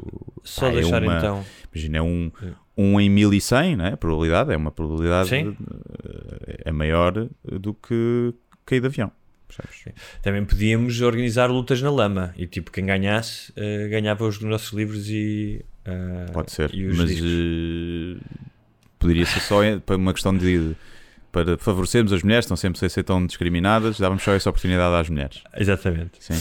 Só 0.44 0.62
pá, 0.62 0.68
é 0.68 0.72
deixar 0.80 1.02
uma- 1.02 1.18
então. 1.18 1.44
Imagina, 1.74 1.98
é 1.98 2.02
um, 2.02 2.30
um 2.76 3.00
em 3.00 3.08
1100, 3.10 3.76
né? 3.76 3.92
a 3.92 3.96
probabilidade 3.96 4.52
é 4.52 4.56
uma 4.56 4.70
probabilidade 4.70 5.28
Sim. 5.28 5.56
eh, 6.04 6.62
é 6.66 6.72
maior 6.72 7.28
do 7.44 7.74
que 7.74 8.32
cair 8.64 8.80
de 8.80 8.86
avião. 8.86 9.12
percebes? 9.46 9.94
Também 10.22 10.44
podíamos 10.44 11.00
organizar 11.00 11.50
lutas 11.50 11.80
na 11.82 11.90
lama 11.90 12.34
e 12.36 12.46
tipo, 12.46 12.70
quem 12.70 12.84
ganhasse 12.86 13.52
eh, 13.56 13.88
ganhava 13.88 14.24
os 14.26 14.40
nossos 14.40 14.72
livros 14.72 15.08
e. 15.08 15.64
eh, 15.84 16.26
Pode 16.32 16.52
ser, 16.52 16.74
e 16.74 16.84
mas 16.94 17.10
eh, 17.10 18.20
poderia 18.98 19.24
ser 19.26 19.40
só 19.40 19.60
para 19.84 19.96
uma 19.96 20.12
questão 20.12 20.36
de 20.36 20.74
para 21.44 21.58
favorecermos 21.58 22.12
as 22.12 22.22
mulheres, 22.22 22.44
estão 22.44 22.56
sempre 22.56 22.84
a 22.84 22.88
ser 22.88 23.02
tão 23.02 23.26
discriminadas, 23.26 23.98
dávamos 23.98 24.22
só 24.22 24.32
essa 24.32 24.50
oportunidade 24.50 24.94
às 24.94 25.08
mulheres. 25.08 25.42
Exatamente. 25.56 26.12
Sim. 26.20 26.34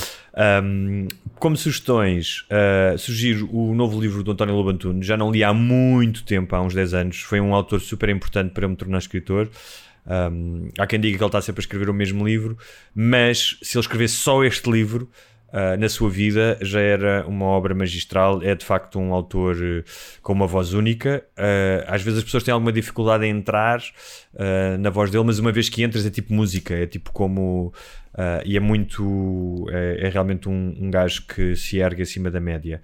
Um, 0.63 1.07
como 1.39 1.55
sugestões, 1.57 2.45
uh, 2.51 2.97
sugiro 2.97 3.49
o 3.51 3.73
novo 3.73 3.99
livro 3.99 4.23
do 4.23 4.31
António 4.31 4.55
Lobantuno. 4.55 5.01
Já 5.03 5.17
não 5.17 5.31
li 5.31 5.43
há 5.43 5.53
muito 5.53 6.23
tempo, 6.23 6.55
há 6.55 6.61
uns 6.61 6.73
10 6.73 6.93
anos. 6.93 7.21
Foi 7.21 7.39
um 7.39 7.53
autor 7.53 7.81
super 7.81 8.09
importante 8.09 8.51
para 8.51 8.65
eu 8.65 8.69
me 8.69 8.75
tornar 8.75 8.97
escritor. 8.99 9.49
Um, 10.05 10.69
há 10.77 10.87
quem 10.87 10.99
diga 10.99 11.17
que 11.17 11.23
ele 11.23 11.27
está 11.27 11.41
sempre 11.41 11.59
a 11.59 11.63
escrever 11.63 11.89
o 11.89 11.93
mesmo 11.93 12.25
livro, 12.25 12.57
mas 12.95 13.57
se 13.61 13.77
ele 13.77 13.81
escrevesse 13.81 14.15
só 14.15 14.43
este 14.43 14.69
livro 14.71 15.09
uh, 15.49 15.77
na 15.79 15.87
sua 15.89 16.09
vida, 16.09 16.57
já 16.61 16.79
era 16.79 17.25
uma 17.27 17.45
obra 17.45 17.73
magistral. 17.75 18.41
É 18.43 18.53
de 18.55 18.63
facto 18.65 18.99
um 18.99 19.13
autor 19.13 19.55
uh, 19.55 19.83
com 20.21 20.33
uma 20.33 20.47
voz 20.47 20.73
única. 20.73 21.25
Uh, 21.37 21.83
às 21.87 22.01
vezes 22.01 22.19
as 22.19 22.23
pessoas 22.23 22.43
têm 22.43 22.53
alguma 22.53 22.71
dificuldade 22.71 23.25
em 23.25 23.29
entrar 23.31 23.79
uh, 23.79 24.77
na 24.79 24.89
voz 24.89 25.09
dele, 25.11 25.23
mas 25.25 25.39
uma 25.39 25.51
vez 25.51 25.69
que 25.69 25.83
entras 25.83 26.05
é 26.05 26.09
tipo 26.09 26.33
música, 26.33 26.73
é 26.73 26.85
tipo 26.85 27.11
como. 27.11 27.73
E 28.45 28.57
é 28.57 28.59
muito. 28.59 29.67
É, 29.69 30.07
é 30.07 30.09
realmente 30.09 30.49
um, 30.49 30.75
um 30.79 30.89
gajo 30.89 31.27
que 31.27 31.55
se 31.55 31.77
ergue 31.77 32.01
acima 32.01 32.31
da 32.31 32.39
média. 32.39 32.81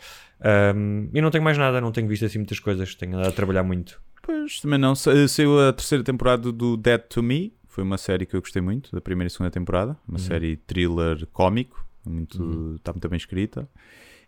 Um, 0.75 1.09
e 1.13 1.21
não 1.21 1.31
tenho 1.31 1.43
mais 1.43 1.57
nada, 1.57 1.81
não 1.81 1.91
tenho 1.91 2.07
visto 2.07 2.25
assim 2.25 2.37
muitas 2.37 2.59
coisas, 2.59 2.93
tenho 2.93 3.15
andado 3.15 3.29
a 3.29 3.31
trabalhar 3.31 3.63
muito. 3.63 3.99
Pois, 4.21 4.59
também 4.59 4.77
não. 4.77 4.93
Sa- 4.93 5.27
Saiu 5.27 5.59
a 5.59 5.73
terceira 5.73 6.03
temporada 6.03 6.51
do 6.51 6.77
Dead 6.77 7.01
to 7.09 7.23
Me. 7.23 7.53
Foi 7.67 7.83
uma 7.83 7.97
série 7.97 8.25
que 8.27 8.35
eu 8.35 8.41
gostei 8.41 8.61
muito, 8.61 8.91
da 8.93 9.01
primeira 9.01 9.27
e 9.27 9.31
segunda 9.31 9.49
temporada. 9.49 9.97
Uma 10.07 10.19
série 10.19 10.55
thriller 10.57 11.25
cómico. 11.33 11.83
Muito, 12.05 12.75
Está 12.77 12.91
muito 12.93 13.07
bem 13.09 13.17
escrita. 13.17 13.67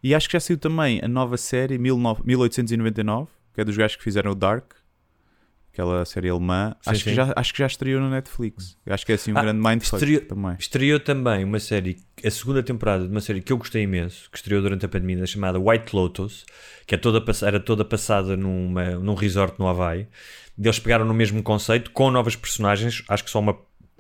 E 0.03 0.13
acho 0.13 0.28
que 0.28 0.34
já 0.34 0.39
saiu 0.39 0.57
também 0.57 0.99
a 1.03 1.07
nova 1.07 1.36
série 1.38 1.78
19 1.78 2.21
1899, 2.26 3.28
que 3.53 3.61
é 3.61 3.65
dos 3.65 3.76
gajos 3.76 3.95
que 3.97 4.03
fizeram 4.03 4.32
o 4.32 4.36
Dark. 4.36 4.73
Aquela 5.73 6.05
série 6.05 6.30
alemã. 6.30 6.73
Sim, 6.82 6.89
acho, 6.91 7.03
Que 7.03 7.09
sim. 7.09 7.15
já, 7.17 7.34
acho 7.36 7.51
que 7.53 7.59
já 7.59 7.65
estreou 7.67 7.99
no 7.99 8.09
Netflix. 8.09 8.78
Acho 8.88 9.05
que 9.05 9.11
é 9.11 9.15
assim 9.15 9.34
um 9.34 9.38
Ah, 9.38 9.41
grande 9.41 9.59
mindfuck 9.59 9.95
estreou- 10.01 10.21
também. 10.26 10.55
Estreou 10.57 10.99
também 11.01 11.43
uma 11.43 11.59
série, 11.59 11.97
a 12.23 12.32
segunda 12.32 12.63
temporada 12.63 13.03
de 13.03 13.11
uma 13.11 13.19
série 13.19 13.41
que 13.41 13.51
eu 13.51 13.57
gostei 13.57 13.84
imenso, 13.84 14.30
que 14.32 14.38
estreou 14.38 14.61
durante 14.61 14.86
a 14.86 14.89
pandemia, 14.89 15.26
chamada 15.26 15.59
White 15.59 15.93
Lotus, 15.93 16.45
que 16.88 16.95
é 16.95 16.97
toda, 16.97 17.21
era 17.45 17.59
toda 17.59 17.84
passada 17.84 18.38
numa, 18.38 18.91
num 18.91 19.15
resort 19.15 19.59
no 19.59 19.67
Havaí. 19.67 20.07
Eles 20.57 20.80
pegaram 20.80 21.03
no 21.03 21.13
mesmo 21.13 21.43
conceito, 21.43 21.91
com 21.91 22.09
novas 22.09 22.38
personagens, 22.38 23.03
acho 23.09 23.26
que 23.26 23.30
só 23.30 23.39
uma, 23.41 23.57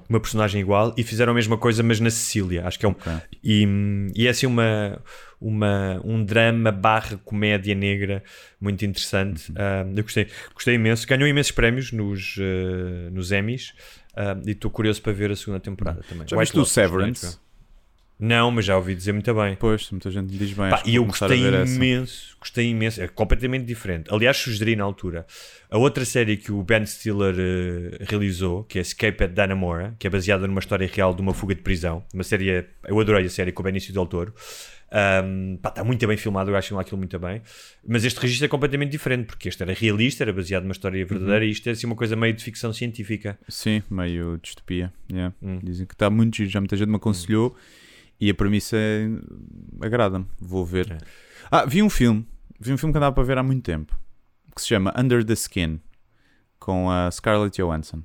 uma 0.09 0.19
personagem 0.19 0.61
igual, 0.61 0.93
e 0.97 1.03
fizeram 1.03 1.31
a 1.31 1.35
mesma 1.35 1.57
coisa, 1.57 1.81
mas 1.83 1.99
na 1.99 2.09
Sicília. 2.09 2.65
Acho 2.65 2.79
que 2.79 2.85
é 2.85 2.89
um. 2.89 2.93
Ok. 2.93 3.11
E, 3.43 3.67
e 4.15 4.27
é 4.27 4.29
assim 4.29 4.45
uma, 4.45 5.01
uma, 5.39 6.01
um 6.03 6.23
drama 6.23 6.71
barra 6.71 7.17
comédia 7.23 7.75
negra 7.75 8.23
muito 8.59 8.85
interessante. 8.85 9.49
Uhum. 9.49 9.55
Ah, 9.57 9.85
eu 9.95 10.03
gostei, 10.03 10.27
gostei 10.53 10.75
imenso. 10.75 11.07
Ganhou 11.07 11.27
imensos 11.27 11.51
prémios 11.51 11.91
nos, 11.91 12.35
ah, 12.39 13.09
nos 13.11 13.31
Emmys. 13.31 13.73
ah, 14.15 14.37
e 14.45 14.51
estou 14.51 14.71
curioso 14.71 15.01
para 15.01 15.13
ver 15.13 15.31
a 15.31 15.35
segunda 15.35 15.59
temporada 15.59 16.01
também. 16.07 16.27
Já 16.27 16.37
White 16.37 16.47
viste 16.47 16.55
o 16.55 16.59
Lotus, 16.59 16.73
Severance? 16.73 17.44
Não, 18.17 18.49
mas 18.49 18.63
já 18.65 18.77
ouvi 18.77 18.95
dizer 18.95 19.11
muito 19.11 19.33
bem. 19.33 19.57
Pois, 19.59 19.91
muita 19.91 20.09
gente 20.09 20.31
me 20.31 20.37
diz 20.37 20.53
bem. 20.53 20.69
Pá, 20.69 20.81
e 20.85 20.95
eu 20.95 21.03
gostei 21.05 21.41
ver 21.41 21.53
essa. 21.53 21.75
imenso, 21.75 22.37
gostei 22.39 22.69
imenso, 22.69 23.01
é 23.01 23.07
completamente 23.09 23.65
diferente. 23.65 24.13
Aliás, 24.13 24.37
sugeri 24.37 24.75
na 24.75 24.83
altura 24.85 25.25
a 25.69 25.77
outra 25.77 26.05
série 26.05 26.37
que 26.37 26.51
o 26.51 26.63
Ben 26.63 26.85
Stiller 26.85 27.35
eh, 27.37 27.97
realizou, 28.07 28.63
que 28.63 28.77
é 28.79 28.81
Escape 28.81 29.23
at 29.25 29.31
Dannemora, 29.31 29.95
que 29.99 30.07
é 30.07 30.09
baseada 30.09 30.47
numa 30.47 30.59
história 30.59 30.89
real 30.91 31.13
de 31.13 31.21
uma 31.21 31.33
fuga 31.33 31.53
de 31.53 31.61
prisão. 31.61 32.05
Uma 32.13 32.23
série, 32.23 32.65
eu 32.87 32.99
adorei 32.99 33.25
a 33.25 33.29
série 33.29 33.51
com 33.51 33.61
o 33.61 33.65
Benício 33.65 33.91
Del 33.93 34.05
Toro. 34.05 34.33
Um, 35.25 35.57
pá, 35.57 35.69
está 35.69 35.83
muito 35.83 36.07
bem 36.07 36.15
filmado, 36.15 36.49
eu 36.51 36.55
acho 36.55 36.77
aquilo 36.79 36.97
muito 36.97 37.19
bem. 37.19 37.41
Mas 37.85 38.05
este 38.05 38.17
registro 38.19 38.45
é 38.45 38.47
completamente 38.47 38.91
diferente, 38.91 39.25
porque 39.25 39.49
este 39.49 39.61
era 39.61 39.73
realista, 39.73 40.23
era 40.23 40.31
baseado 40.31 40.63
numa 40.63 40.71
história 40.71 41.05
verdadeira 41.05 41.43
Uhum. 41.43 41.49
e 41.49 41.51
isto 41.51 41.67
é 41.67 41.71
assim 41.73 41.85
uma 41.87 41.95
coisa 41.97 42.15
meio 42.15 42.33
de 42.33 42.41
ficção 42.43 42.71
científica. 42.71 43.37
Sim, 43.49 43.83
meio 43.89 44.39
distopia. 44.41 44.93
yeah. 45.11 45.35
Hum. 45.41 45.59
Dizem 45.61 45.85
que 45.85 45.93
está 45.95 46.09
muito 46.09 46.37
giro, 46.37 46.49
já 46.49 46.61
muita 46.61 46.77
gente 46.77 46.87
me 46.87 46.95
aconselhou 46.95 47.53
e 48.19 48.29
a 48.29 48.33
premissa 48.33 48.77
é... 48.77 49.07
agrada-me. 49.81 50.25
Vou 50.39 50.65
ver. 50.65 50.91
É. 50.91 50.97
Ah, 51.51 51.65
vi 51.65 51.81
um 51.81 51.89
filme, 51.89 52.25
vi 52.59 52.73
um 52.73 52.77
filme 52.77 52.93
que 52.93 52.97
andava 52.97 53.13
para 53.13 53.23
ver 53.23 53.37
há 53.37 53.43
muito 53.43 53.63
tempo 53.63 53.97
que 54.55 54.61
se 54.61 54.69
chama 54.69 54.93
Under 54.97 55.23
the 55.23 55.33
Skin 55.33 55.81
com 56.57 56.89
a 56.89 57.11
Scarlett 57.11 57.61
Johansson. 57.61 58.01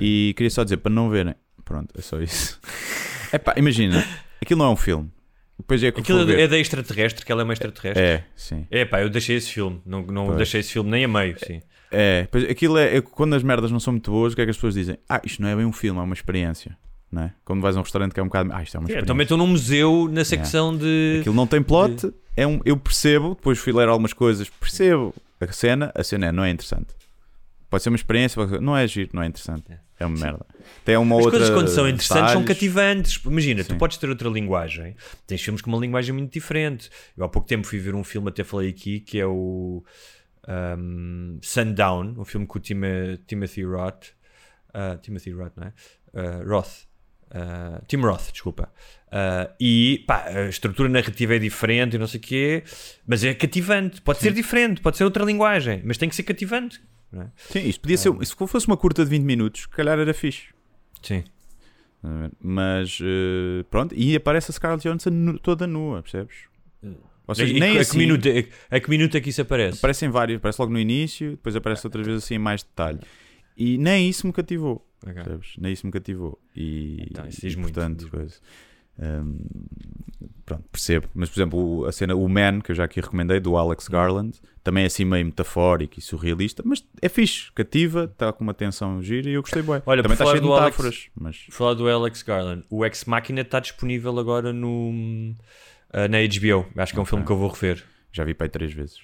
E 0.00 0.34
queria 0.36 0.50
só 0.50 0.64
dizer 0.64 0.78
para 0.78 0.90
não 0.90 1.10
verem. 1.10 1.34
Pronto, 1.64 1.94
é 1.96 2.02
só 2.02 2.20
isso. 2.20 2.58
É 3.32 3.38
pá, 3.38 3.54
imagina, 3.56 4.04
aquilo 4.42 4.58
não 4.58 4.66
é 4.66 4.70
um 4.70 4.76
filme. 4.76 5.08
Depois 5.56 5.80
é 5.84 5.92
que 5.92 6.00
Aquilo 6.00 6.28
é 6.28 6.48
da 6.48 6.58
extraterrestre, 6.58 7.24
que 7.24 7.30
ela 7.30 7.42
é 7.42 7.44
uma 7.44 7.52
extraterrestre. 7.52 8.02
É, 8.02 8.24
sim. 8.34 8.66
É 8.68 8.84
pá, 8.84 9.02
eu 9.02 9.08
deixei 9.08 9.36
esse 9.36 9.52
filme, 9.52 9.80
não, 9.86 10.02
não 10.02 10.26
Pois. 10.26 10.36
deixei 10.38 10.58
esse 10.58 10.72
filme 10.72 10.90
nem 10.90 11.04
a 11.04 11.08
meio, 11.08 11.38
sim. 11.38 11.62
É, 11.92 12.26
pois 12.28 12.42
aquilo 12.50 12.76
é, 12.76 12.96
é 12.96 13.00
quando 13.00 13.34
as 13.34 13.44
merdas 13.44 13.70
não 13.70 13.78
são 13.78 13.92
muito 13.92 14.10
boas, 14.10 14.32
o 14.32 14.36
que 14.36 14.42
é 14.42 14.46
que 14.46 14.50
as 14.50 14.56
pessoas 14.56 14.74
dizem? 14.74 14.98
Ah, 15.08 15.20
isto 15.24 15.40
não 15.40 15.48
é 15.48 15.54
bem 15.54 15.64
um 15.64 15.72
filme, 15.72 16.00
é 16.00 16.02
uma 16.02 16.12
experiência. 16.12 16.76
Não 17.10 17.22
é? 17.22 17.34
Quando 17.44 17.60
vais 17.60 17.76
a 17.76 17.80
um 17.80 17.82
restaurante 17.82 18.12
que 18.14 18.20
é 18.20 18.22
um 18.22 18.26
bocado. 18.26 18.50
Ah, 18.52 18.62
isto 18.62 18.76
é 18.76 18.78
uma 18.80 18.84
É, 18.84 18.86
experiência. 18.86 19.06
também 19.06 19.22
estou 19.24 19.36
num 19.36 19.46
museu 19.48 20.08
na 20.10 20.24
secção 20.24 20.76
de. 20.76 21.18
Aquilo 21.20 21.34
não 21.34 21.46
tem 21.46 21.60
plot, 21.62 22.12
é 22.36 22.46
um, 22.46 22.60
eu 22.64 22.76
percebo, 22.76 23.30
depois 23.34 23.58
fui 23.58 23.72
ler 23.72 23.88
algumas 23.88 24.12
coisas, 24.12 24.48
percebo 24.48 25.12
a 25.40 25.52
cena, 25.52 25.90
a 25.94 26.04
cena 26.04 26.26
é, 26.26 26.32
não 26.32 26.44
é 26.44 26.50
interessante. 26.50 26.94
Pode 27.68 27.82
ser 27.82 27.88
uma 27.88 27.96
experiência, 27.96 28.44
não 28.60 28.76
é 28.76 28.86
giro, 28.86 29.10
não 29.12 29.22
é 29.22 29.26
interessante. 29.26 29.64
É 29.98 30.06
uma 30.06 30.18
merda. 30.18 30.46
Tem 30.84 30.96
uma 30.96 31.16
As 31.18 31.24
outra. 31.24 31.38
coisas 31.40 31.54
quando 31.54 31.68
são 31.68 31.86
interessantes 31.88 32.32
são 32.32 32.42
cativantes. 32.44 33.20
Imagina, 33.24 33.62
tu 33.62 33.72
Sim. 33.72 33.78
podes 33.78 33.96
ter 33.98 34.08
outra 34.08 34.28
linguagem. 34.30 34.96
Tens 35.26 35.42
filmes 35.42 35.60
com 35.60 35.70
uma 35.70 35.78
linguagem 35.78 36.14
muito 36.14 36.32
diferente. 36.32 36.88
Eu 37.16 37.24
há 37.24 37.28
pouco 37.28 37.46
tempo 37.46 37.66
fui 37.66 37.78
ver 37.78 37.94
um 37.94 38.02
filme, 38.02 38.28
até 38.28 38.42
falei 38.42 38.70
aqui, 38.70 38.98
que 39.00 39.20
é 39.20 39.26
o 39.26 39.84
um, 40.48 41.38
Sundown, 41.42 42.14
um 42.18 42.24
filme 42.24 42.46
com 42.46 42.58
o 42.58 42.60
Tim- 42.62 42.80
Timothy 43.26 43.62
Roth. 43.64 44.08
Uh, 44.74 44.96
Timothy 45.02 45.30
Roth, 45.32 45.52
não 45.56 45.66
é? 45.66 45.72
Uh, 46.14 46.48
Roth. 46.48 46.86
Uh, 47.30 47.84
Tim 47.86 47.98
Roth, 47.98 48.32
desculpa. 48.32 48.72
Uh, 49.06 49.52
e 49.60 50.04
pá, 50.06 50.24
a 50.26 50.48
estrutura 50.48 50.88
narrativa 50.88 51.34
é 51.36 51.38
diferente 51.38 51.94
e 51.94 51.98
não 51.98 52.06
sei 52.06 52.18
o 52.18 52.22
quê, 52.22 52.64
mas 53.06 53.22
é 53.24 53.34
cativante. 53.34 54.00
Pode 54.02 54.18
ser 54.20 54.32
diferente, 54.32 54.80
pode 54.80 54.96
ser 54.96 55.04
outra 55.04 55.24
linguagem, 55.24 55.80
mas 55.84 55.96
tem 55.98 56.08
que 56.08 56.14
ser 56.16 56.22
cativante. 56.24 56.80
é? 57.12 57.26
Sim, 57.36 57.68
isto 57.68 57.80
podia 57.80 57.96
ser. 57.96 58.12
Se 58.24 58.34
fosse 58.34 58.66
uma 58.66 58.76
curta 58.76 59.04
de 59.04 59.10
20 59.10 59.22
minutos, 59.24 59.62
se 59.62 59.68
calhar 59.68 59.98
era 59.98 60.12
fixe. 60.14 60.48
Sim. 61.02 61.24
Mas 62.40 62.98
eh, 63.02 63.64
pronto, 63.70 63.94
e 63.94 64.16
aparece 64.16 64.50
a 64.50 64.54
Scarlett 64.54 64.82
Johansson 64.88 65.36
toda 65.42 65.66
nua, 65.66 66.02
percebes? 66.02 66.34
Ou 67.26 67.34
seja, 67.34 67.54
E- 67.54 67.60
nem 67.60 67.76
a, 67.76 67.80
assim, 67.82 67.92
que 67.92 67.98
minuto, 67.98 68.26
a, 68.70 68.80
que 68.80 68.90
minuto 68.90 69.16
é 69.16 69.20
que 69.20 69.28
isso 69.30 69.42
aparece? 69.42 69.78
aparecem 69.78 70.08
vários, 70.08 70.38
aparece 70.38 70.60
logo 70.60 70.72
no 70.72 70.78
início, 70.80 71.32
depois 71.32 71.54
aparece 71.54 71.86
outras 71.86 72.06
vezes 72.06 72.24
assim 72.24 72.34
em 72.34 72.38
mais 72.38 72.62
detalhe. 72.62 73.00
E 73.56 73.76
nem 73.78 74.08
isso 74.08 74.26
me 74.26 74.32
cativou, 74.32 74.84
Ok. 75.02 75.14
percebes? 75.14 75.52
Nem 75.58 75.72
isso 75.72 75.86
me 75.86 75.92
cativou. 75.92 76.38
E, 76.54 77.06
Então, 77.10 77.26
isso 77.26 77.40
diz 77.40 77.54
e, 77.54 77.56
muito, 77.56 77.74
portanto, 77.74 77.98
diz 78.00 78.08
coisa. 78.10 78.34
Hum, 79.02 79.38
pronto, 80.44 80.64
percebo. 80.70 81.08
Mas, 81.14 81.30
por 81.30 81.40
exemplo, 81.40 81.84
a 81.86 81.92
cena 81.92 82.14
O 82.14 82.28
Man, 82.28 82.60
que 82.60 82.70
eu 82.72 82.74
já 82.76 82.84
aqui 82.84 83.00
recomendei, 83.00 83.40
do 83.40 83.56
Alex 83.56 83.88
Garland, 83.88 84.38
também 84.62 84.82
é 84.82 84.86
assim 84.88 85.06
meio 85.06 85.24
metafórico 85.24 85.98
e 85.98 86.02
surrealista, 86.02 86.62
mas 86.66 86.84
é 87.00 87.08
fixe, 87.08 87.50
cativa, 87.52 88.04
está 88.04 88.30
com 88.32 88.44
uma 88.44 88.52
tensão 88.52 89.02
gira 89.02 89.30
e 89.30 89.32
eu 89.32 89.40
gostei 89.40 89.62
bem. 89.62 89.80
Olha, 89.86 90.02
também 90.02 90.14
está 90.14 90.26
cheio 90.26 90.40
de 90.40 90.46
do 90.46 90.52
Alex- 90.52 90.76
metáforas, 90.76 91.08
mas 91.18 91.46
falar 91.50 91.74
do 91.74 91.88
Alex 91.88 92.22
Garland, 92.22 92.64
o 92.68 92.84
Ex 92.84 93.04
Machina 93.06 93.40
está 93.40 93.58
disponível 93.58 94.18
agora 94.18 94.52
no, 94.52 95.34
ah, 95.92 96.06
na 96.06 96.18
HBO. 96.18 96.66
Acho 96.76 96.92
que 96.92 96.98
é 96.98 97.02
um 97.02 97.06
filme 97.06 97.24
que 97.24 97.32
eu 97.32 97.36
vou 97.38 97.48
rever. 97.48 97.82
já 98.12 98.22
vi 98.24 98.34
para 98.34 98.46
aí 98.46 98.50
três 98.50 98.72
vezes. 98.72 98.98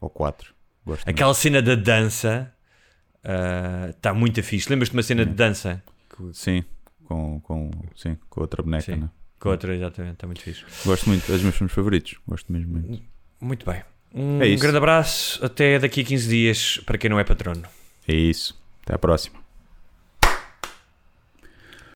Ou 0.00 0.08
quatro. 0.08 0.54
Gosto 0.86 1.04
muito. 1.04 1.14
Aquela 1.14 1.34
cena 1.34 1.60
da 1.60 1.74
dança 1.74 2.50
está 3.90 4.14
muito 4.14 4.42
fixe. 4.42 4.68
Lembras-te 4.70 4.92
de 4.92 4.96
uma 4.98 5.02
cena 5.02 5.24
de 5.24 5.32
dança? 5.32 5.82
Sim, 6.32 6.64
com, 7.04 7.40
com, 7.40 7.70
sim, 7.96 8.16
com 8.28 8.40
outra 8.40 8.62
boneca. 8.62 8.84
Sim. 8.84 8.96
né? 9.00 9.10
Com 9.38 9.48
outra, 9.48 9.74
exatamente, 9.74 10.14
está 10.14 10.26
muito 10.26 10.42
fixe. 10.42 10.64
Gosto 10.84 11.08
muito, 11.08 11.24
é 11.30 11.32
dos 11.32 11.42
meus 11.42 11.56
filmes 11.56 11.72
favoritos. 11.72 12.16
Gosto 12.26 12.52
mesmo 12.52 12.72
muito. 12.72 13.02
Muito 13.40 13.64
bem. 13.64 13.82
Um 14.14 14.42
É 14.42 14.54
grande 14.56 14.76
abraço. 14.76 15.42
Até 15.44 15.78
daqui 15.78 16.02
a 16.02 16.04
15 16.04 16.28
dias 16.28 16.80
para 16.84 16.98
quem 16.98 17.08
não 17.08 17.18
é 17.18 17.24
patrono. 17.24 17.62
É 18.06 18.12
isso. 18.12 18.60
Até 18.82 18.94
à 18.94 18.98
próxima. 18.98 19.38